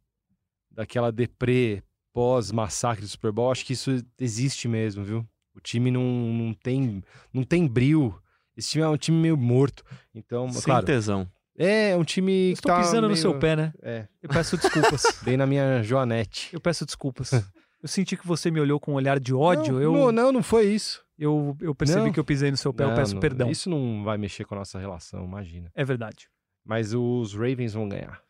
daquela 0.70 1.10
deprê 1.12 1.82
pós-massacre 2.12 3.02
do 3.02 3.08
Super 3.08 3.30
Bowl, 3.30 3.52
acho 3.52 3.64
que 3.64 3.72
isso 3.74 3.90
existe 4.18 4.66
mesmo, 4.66 5.04
viu? 5.04 5.26
O 5.54 5.60
time 5.60 5.90
não, 5.90 6.02
não 6.02 6.52
tem 6.52 7.02
não 7.32 7.44
tem 7.44 7.66
brilho. 7.66 8.20
Esse 8.56 8.70
time 8.70 8.84
é 8.84 8.88
um 8.88 8.96
time 8.96 9.16
meio 9.18 9.36
morto. 9.36 9.84
Então, 10.14 10.50
Sem 10.50 10.62
claro, 10.62 10.84
tesão. 10.84 11.30
é 11.56 11.94
um 11.96 12.02
time 12.04 12.48
que 12.48 12.52
Estou 12.54 12.72
tá 12.72 12.80
pisando 12.80 13.02
no 13.02 13.08
meio- 13.08 13.20
seu 13.20 13.38
pé, 13.38 13.54
né? 13.54 13.72
É, 13.82 14.08
Eu 14.22 14.28
peço 14.30 14.56
desculpas. 14.56 15.02
bem 15.22 15.36
na 15.36 15.46
minha 15.46 15.82
joanete. 15.82 16.48
eu 16.52 16.60
peço 16.60 16.84
desculpas. 16.84 17.30
Eu 17.32 17.88
senti 17.88 18.16
que 18.16 18.26
você 18.26 18.50
me 18.50 18.58
olhou 18.60 18.80
com 18.80 18.92
um 18.92 18.94
olhar 18.96 19.20
de 19.20 19.32
ódio. 19.34 19.74
Não, 19.74 19.80
eu, 19.82 19.92
não, 19.92 20.10
não, 20.12 20.32
não 20.32 20.42
foi 20.42 20.66
isso. 20.66 21.04
Eu, 21.18 21.56
eu 21.60 21.74
percebi 21.74 22.06
Não. 22.06 22.12
que 22.12 22.20
eu 22.20 22.24
pisei 22.24 22.50
no 22.50 22.56
seu 22.56 22.72
pé. 22.74 22.84
eu 22.84 22.88
Não, 22.88 22.94
peço 22.96 23.14
não, 23.14 23.20
perdão. 23.20 23.50
Isso 23.50 23.68
não 23.70 24.02
vai 24.04 24.18
mexer 24.18 24.44
com 24.44 24.54
a 24.54 24.58
nossa 24.58 24.78
relação, 24.78 25.24
imagina. 25.24 25.70
É 25.74 25.84
verdade. 25.84 26.28
Mas 26.64 26.92
os 26.94 27.32
Ravens 27.34 27.72
vão 27.74 27.88
ganhar. 27.88 28.20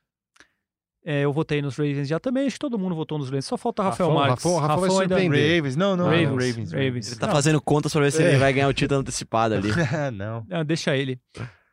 É, 1.04 1.22
eu 1.22 1.32
votei 1.32 1.62
nos 1.62 1.76
Ravens 1.76 2.08
já 2.08 2.18
também, 2.18 2.46
acho 2.46 2.54
que 2.56 2.60
todo 2.60 2.76
mundo 2.78 2.94
votou 2.96 3.16
nos 3.16 3.28
Ravens. 3.28 3.44
Só 3.46 3.56
falta 3.56 3.82
Rafael 3.82 4.08
Rafão- 4.10 4.22
Marques. 4.26 4.44
Rafão- 4.44 4.58
Rafão 4.60 4.80
vai 4.80 4.90
ainda... 4.90 5.14
surpreender. 5.16 5.56
Ravens, 5.56 5.76
não, 5.76 5.96
não. 5.96 6.04
Ravens, 6.06 6.24
não, 6.28 6.34
Ravens, 6.36 6.72
Ravens. 6.72 7.06
Ele 7.12 7.20
tá 7.20 7.26
Não. 7.28 7.34
fazendo 7.34 7.60
contas 7.60 7.92
pra 7.92 8.02
ver 8.02 8.10
se 8.12 8.22
É. 8.22 8.28
ele 8.30 8.38
vai 8.38 8.52
ganhar 8.52 8.66
o 8.68 8.74
título 8.74 9.00
antecipado 9.00 9.54
ali. 9.54 9.68
não. 10.16 10.44
Ah, 10.50 10.64
deixa 10.64 10.96
ele. 10.96 11.20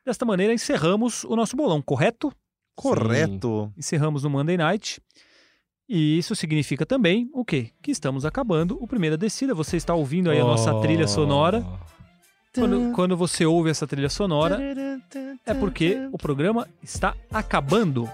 Desta 0.06 0.24
maneira, 0.24 0.52
encerramos 0.52 1.24
o 1.24 1.34
nosso 1.34 1.56
bolão, 1.56 1.82
correto? 1.82 2.32
Correto. 2.76 3.72
Encerramos 3.76 4.22
no 4.22 4.30
Monday 4.30 4.56
Night. 4.56 5.00
E 5.88 6.18
isso 6.18 6.34
significa 6.34 6.86
também 6.86 7.28
o 7.32 7.44
quê? 7.44 7.70
Que 7.82 7.90
estamos 7.90 8.24
acabando 8.24 8.78
o 8.80 8.86
Primeira 8.86 9.16
Descida. 9.16 9.54
Você 9.54 9.76
está 9.76 9.94
ouvindo 9.94 10.30
aí 10.30 10.40
a 10.40 10.44
nossa 10.44 10.74
trilha 10.80 11.06
sonora. 11.06 11.64
Quando, 12.54 12.92
quando 12.92 13.16
você 13.16 13.44
ouve 13.44 13.68
essa 13.68 13.86
trilha 13.86 14.08
sonora, 14.08 14.58
é 15.44 15.52
porque 15.52 16.08
o 16.12 16.16
programa 16.16 16.68
está 16.82 17.14
acabando. 17.30 18.08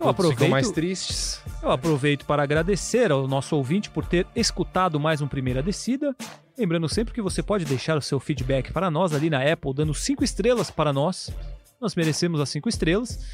Eu 0.00 0.08
aproveito, 0.08 0.50
mais 0.50 0.70
tristes. 0.70 1.40
eu 1.60 1.72
aproveito 1.72 2.24
para 2.24 2.42
agradecer 2.42 3.10
ao 3.10 3.26
nosso 3.26 3.56
ouvinte 3.56 3.90
por 3.90 4.06
ter 4.06 4.26
escutado 4.34 5.00
mais 5.00 5.20
um 5.20 5.26
Primeira 5.26 5.62
Descida. 5.62 6.14
Lembrando 6.56 6.88
sempre 6.88 7.14
que 7.14 7.22
você 7.22 7.42
pode 7.42 7.64
deixar 7.64 7.96
o 7.96 8.02
seu 8.02 8.20
feedback 8.20 8.72
para 8.72 8.90
nós 8.90 9.12
ali 9.12 9.30
na 9.30 9.40
Apple, 9.40 9.74
dando 9.74 9.94
cinco 9.94 10.22
estrelas 10.22 10.70
para 10.70 10.92
nós. 10.92 11.32
Nós 11.80 11.94
merecemos 11.94 12.40
as 12.40 12.48
cinco 12.48 12.68
estrelas. 12.68 13.24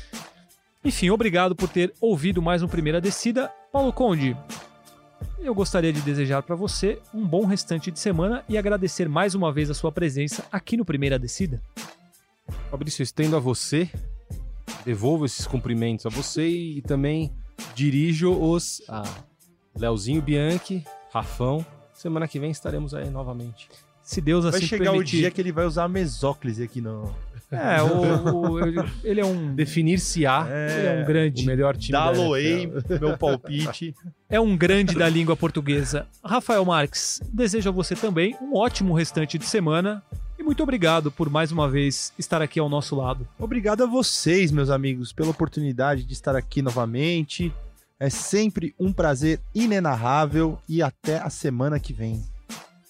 Enfim, 0.85 1.11
obrigado 1.11 1.57
por 1.57 1.69
ter 1.69 1.95
ouvido 2.01 2.43
mais 2.43 2.63
um 2.63 2.69
Primeira 2.69 3.01
Descida. 3.01 3.51
Paulo 3.73 3.93
Conde, 3.93 4.37
eu 5.39 5.55
gostaria 5.55 5.93
de 5.93 6.01
desejar 6.03 6.43
para 6.43 6.55
você 6.55 6.99
um 7.13 7.27
bom 7.27 7.47
restante 7.47 7.91
de 7.91 7.99
semana 7.99 8.45
e 8.49 8.59
agradecer 8.59 9.09
mais 9.09 9.35
uma 9.35 9.51
vez 9.53 9.71
a 9.71 9.75
sua 9.75 9.91
presença 9.91 10.45
aqui 10.53 10.77
no 10.77 10.85
Primeira 10.85 11.19
Descida. 11.19 11.63
Fabrício, 12.71 13.01
eu 13.01 13.05
estendo 13.05 13.35
a 13.35 13.41
você, 13.41 13.91
devolvo 14.85 15.25
esses 15.25 15.47
cumprimentos 15.47 16.05
a 16.05 16.11
você 16.11 16.47
e, 16.47 16.83
também 16.83 17.33
dirijo-os 17.75 18.83
a 18.87 19.03
Leozinho 19.75 20.21
Bianchi, 20.21 20.85
Rafão. 21.11 21.65
Semana 21.95 22.29
que 22.29 22.39
vem 22.39 22.51
estaremos 22.51 22.93
aí 22.93 23.09
novamente. 23.09 23.71
Se 24.03 24.21
Deus 24.21 24.45
assim 24.45 24.59
Vai 24.59 24.69
chegar 24.69 24.91
permitir. 24.91 25.17
o 25.17 25.21
dia 25.21 25.31
que 25.31 25.41
ele 25.41 25.51
vai 25.53 25.65
usar 25.65 25.85
a 25.85 25.89
mesóclise 25.89 26.63
aqui 26.63 26.83
no. 26.83 27.15
É, 27.57 27.83
o, 27.83 28.35
o- 28.53 28.59
ele- 29.05 29.21
é 29.21 29.25
um, 29.25 29.55
Definir-se-á 29.55 30.47
ele 30.49 30.87
é 30.87 30.99
um 30.99 31.03
o 31.05 31.07
grande. 31.07 31.47
melhor 31.47 31.77
time 31.77 31.93
da 31.93 32.11
Daloei, 32.13 32.67
meu 33.01 33.17
palpite. 33.19 33.95
É 34.29 34.41
um 34.41 34.57
grande 34.57 34.95
da 34.95 35.09
língua 35.09 35.37
portuguesa. 35.37 36.07
Rafael 36.25 36.65
Marques, 36.65 37.21
desejo 37.33 37.69
a 37.69 37.73
você 37.73 37.95
também 37.95 38.37
um 38.41 38.57
ótimo 38.57 38.95
restante 38.95 39.39
de 39.39 39.45
semana 39.47 40.03
e 40.39 40.43
muito 40.43 40.63
obrigado 40.63 41.11
por 41.13 41.31
mais 41.31 41.53
uma 41.53 41.69
vez 41.69 42.13
estar 42.19 42.43
aqui 42.43 42.59
ao 42.59 42.69
nosso 42.69 42.97
lado. 42.97 43.27
Obrigado 43.39 43.83
a 43.85 43.87
vocês, 43.87 44.51
meus 44.51 44.71
amigos, 44.71 45.13
pela 45.13 45.31
oportunidade 45.31 46.05
de 46.05 46.13
estar 46.13 46.35
aqui 46.35 46.61
novamente. 46.63 47.53
É 48.01 48.11
sempre 48.11 48.75
um 48.79 48.93
prazer 48.93 49.41
inenarrável 49.55 50.59
e 50.69 50.83
até 50.83 51.19
a 51.19 51.31
semana 51.31 51.79
que 51.79 51.93
vem. 51.93 52.21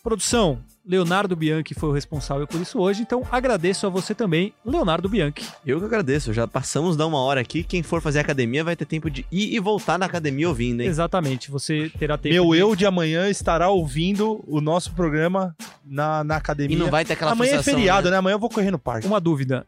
Produção, 0.03 0.59
Leonardo 0.87 1.35
Bianchi 1.35 1.73
foi 1.75 1.89
o 1.89 1.93
responsável 1.93 2.47
por 2.47 2.61
isso 2.61 2.79
hoje, 2.79 3.01
então 3.03 3.23
agradeço 3.33 3.87
a 3.87 3.91
você 3.91 4.15
também, 4.15 4.53
Leonardo 4.65 5.09
Bianchi. 5.09 5.47
Eu 5.65 5.79
que 5.79 5.87
agradeço, 5.87 6.33
já 6.33 6.47
passamos 6.47 6.95
da 6.97 7.07
uma 7.07 7.19
hora 7.19 7.41
aqui. 7.41 7.63
Quem 7.65 7.83
for 7.83 8.03
fazer 8.03 8.19
academia 8.19 8.63
vai 8.63 8.77
ter 8.77 8.85
tempo 8.85 9.09
de 9.09 9.25
ir 9.33 9.55
e 9.55 9.59
voltar 9.59 9.99
na 9.99 10.05
academia 10.05 10.47
ouvindo, 10.49 10.83
hein? 10.83 10.87
Exatamente, 10.89 11.51
você 11.51 11.91
terá 11.99 12.19
tempo. 12.19 12.35
Meu 12.35 12.51
de- 12.53 12.59
eu 12.59 12.77
de 12.77 12.85
amanhã 12.85 13.29
estará 13.31 13.71
ouvindo 13.71 14.45
o 14.47 14.61
nosso 14.61 14.93
programa 14.93 15.57
na, 15.85 16.23
na 16.23 16.35
E 16.35 16.37
academia. 16.37 16.77
não 16.79 16.91
vai 16.91 17.05
ter 17.05 17.15
aquela 17.15 17.33
Amanhã 17.33 17.57
é 17.57 17.63
feriado, 17.63 18.07
né? 18.09 18.13
né? 18.13 18.19
Amanhã 18.19 18.35
eu 18.35 18.39
vou 18.39 18.51
correr 18.51 18.71
no 18.71 18.79
parque. 18.79 19.07
Uma 19.07 19.21
dúvida. 19.21 19.67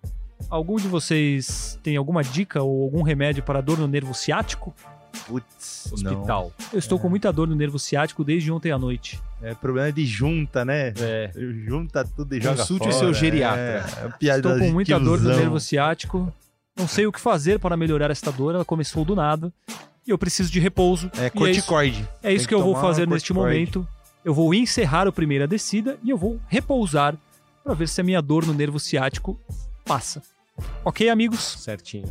Algum 0.51 0.77
de 0.77 0.87
vocês 0.87 1.79
tem 1.83 1.97
alguma 1.97 2.23
dica 2.23 2.63
ou 2.63 2.83
algum 2.85 3.01
remédio 3.03 3.43
para 3.43 3.63
dor 3.63 3.79
no 3.79 3.87
nervo 3.89 4.13
ciático? 4.13 4.75
Putz, 5.27 5.91
Hospital. 5.93 6.53
Eu 6.73 6.79
estou 6.79 6.99
com 6.99 7.09
muita 7.09 7.33
dor 7.33 7.49
no 7.49 7.55
nervo 7.55 7.79
ciático 7.79 8.23
desde 8.25 8.51
ontem 8.53 8.71
à 8.71 8.79
noite. 8.79 9.21
não. 9.41 9.49
É 9.49 9.55
problema 9.55 9.91
de 9.93 10.05
junta, 10.07 10.65
né? 10.65 10.93
É. 10.99 11.31
Junta 11.67 12.05
tudo 12.05 12.35
e 12.35 12.41
joga 12.41 12.57
Consulte 12.57 12.89
o 12.89 12.93
seu 12.93 13.13
geriatra. 13.15 13.61
É, 14.03 14.07
é 14.07 14.09
piada 14.19 14.39
Estou 14.39 14.59
com 14.59 14.73
muita 14.73 14.99
dor 14.99 15.21
no 15.21 15.29
nervo 15.29 15.61
ciático. 15.61 16.33
Não 16.77 16.87
sei 16.89 17.07
o 17.07 17.13
que 17.13 17.21
fazer 17.21 17.59
para 17.59 17.77
melhorar 17.77 18.11
esta 18.11 18.31
dor. 18.31 18.55
Ela 18.55 18.65
começou 18.65 19.05
do 19.05 19.15
nada. 19.15 19.53
E 20.07 20.11
eu 20.11 20.19
preciso 20.19 20.51
de 20.53 20.61
repouso. 20.61 21.11
É 21.17 21.23
E 21.23 21.23
é 21.23 21.27
isso, 21.27 21.33
corticoide. 21.37 22.09
é 22.23 22.33
isso 22.33 22.41
Tem 22.41 22.49
que 22.49 22.55
eu 22.55 22.63
vou 22.63 22.75
fazer 22.77 23.09
neste 23.09 23.33
corticoide. 23.33 23.59
momento. 23.77 23.89
Eu 24.25 24.35
vou 24.35 24.53
encerrar 24.55 25.07
a 25.07 25.13
primeira 25.13 25.47
descida 25.47 25.99
e 26.03 26.11
eu 26.11 26.17
vou 26.19 26.41
repousar 26.49 27.17
para 27.65 27.75
ver 27.75 27.89
se 27.89 28.01
a 28.01 28.05
minha 28.05 28.21
dor 28.23 28.45
no 28.47 28.53
nervo 28.55 28.79
ciático 28.79 29.41
passa. 29.85 30.23
Ok, 30.85 31.09
amigos? 31.09 31.41
Certinho. 31.61 32.07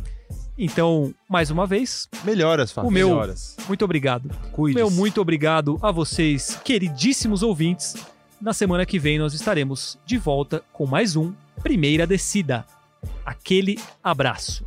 Então, 0.58 1.14
mais 1.28 1.50
uma 1.50 1.66
vez, 1.66 2.08
Melhoras, 2.24 2.72
Fábio. 2.72 2.88
o 2.88 2.92
meu 2.92 3.08
Melhoras. 3.08 3.56
muito 3.68 3.84
obrigado. 3.84 4.30
Cuide. 4.52 4.76
Meu 4.76 4.90
muito 4.90 5.20
obrigado 5.20 5.78
a 5.82 5.90
vocês, 5.90 6.58
queridíssimos 6.64 7.42
ouvintes. 7.42 7.94
Na 8.40 8.52
semana 8.52 8.86
que 8.86 8.98
vem 8.98 9.18
nós 9.18 9.34
estaremos 9.34 9.98
de 10.06 10.16
volta 10.18 10.62
com 10.72 10.86
mais 10.86 11.16
um 11.16 11.32
Primeira 11.62 12.06
Descida. 12.06 12.64
Aquele 13.24 13.78
abraço. 14.02 14.64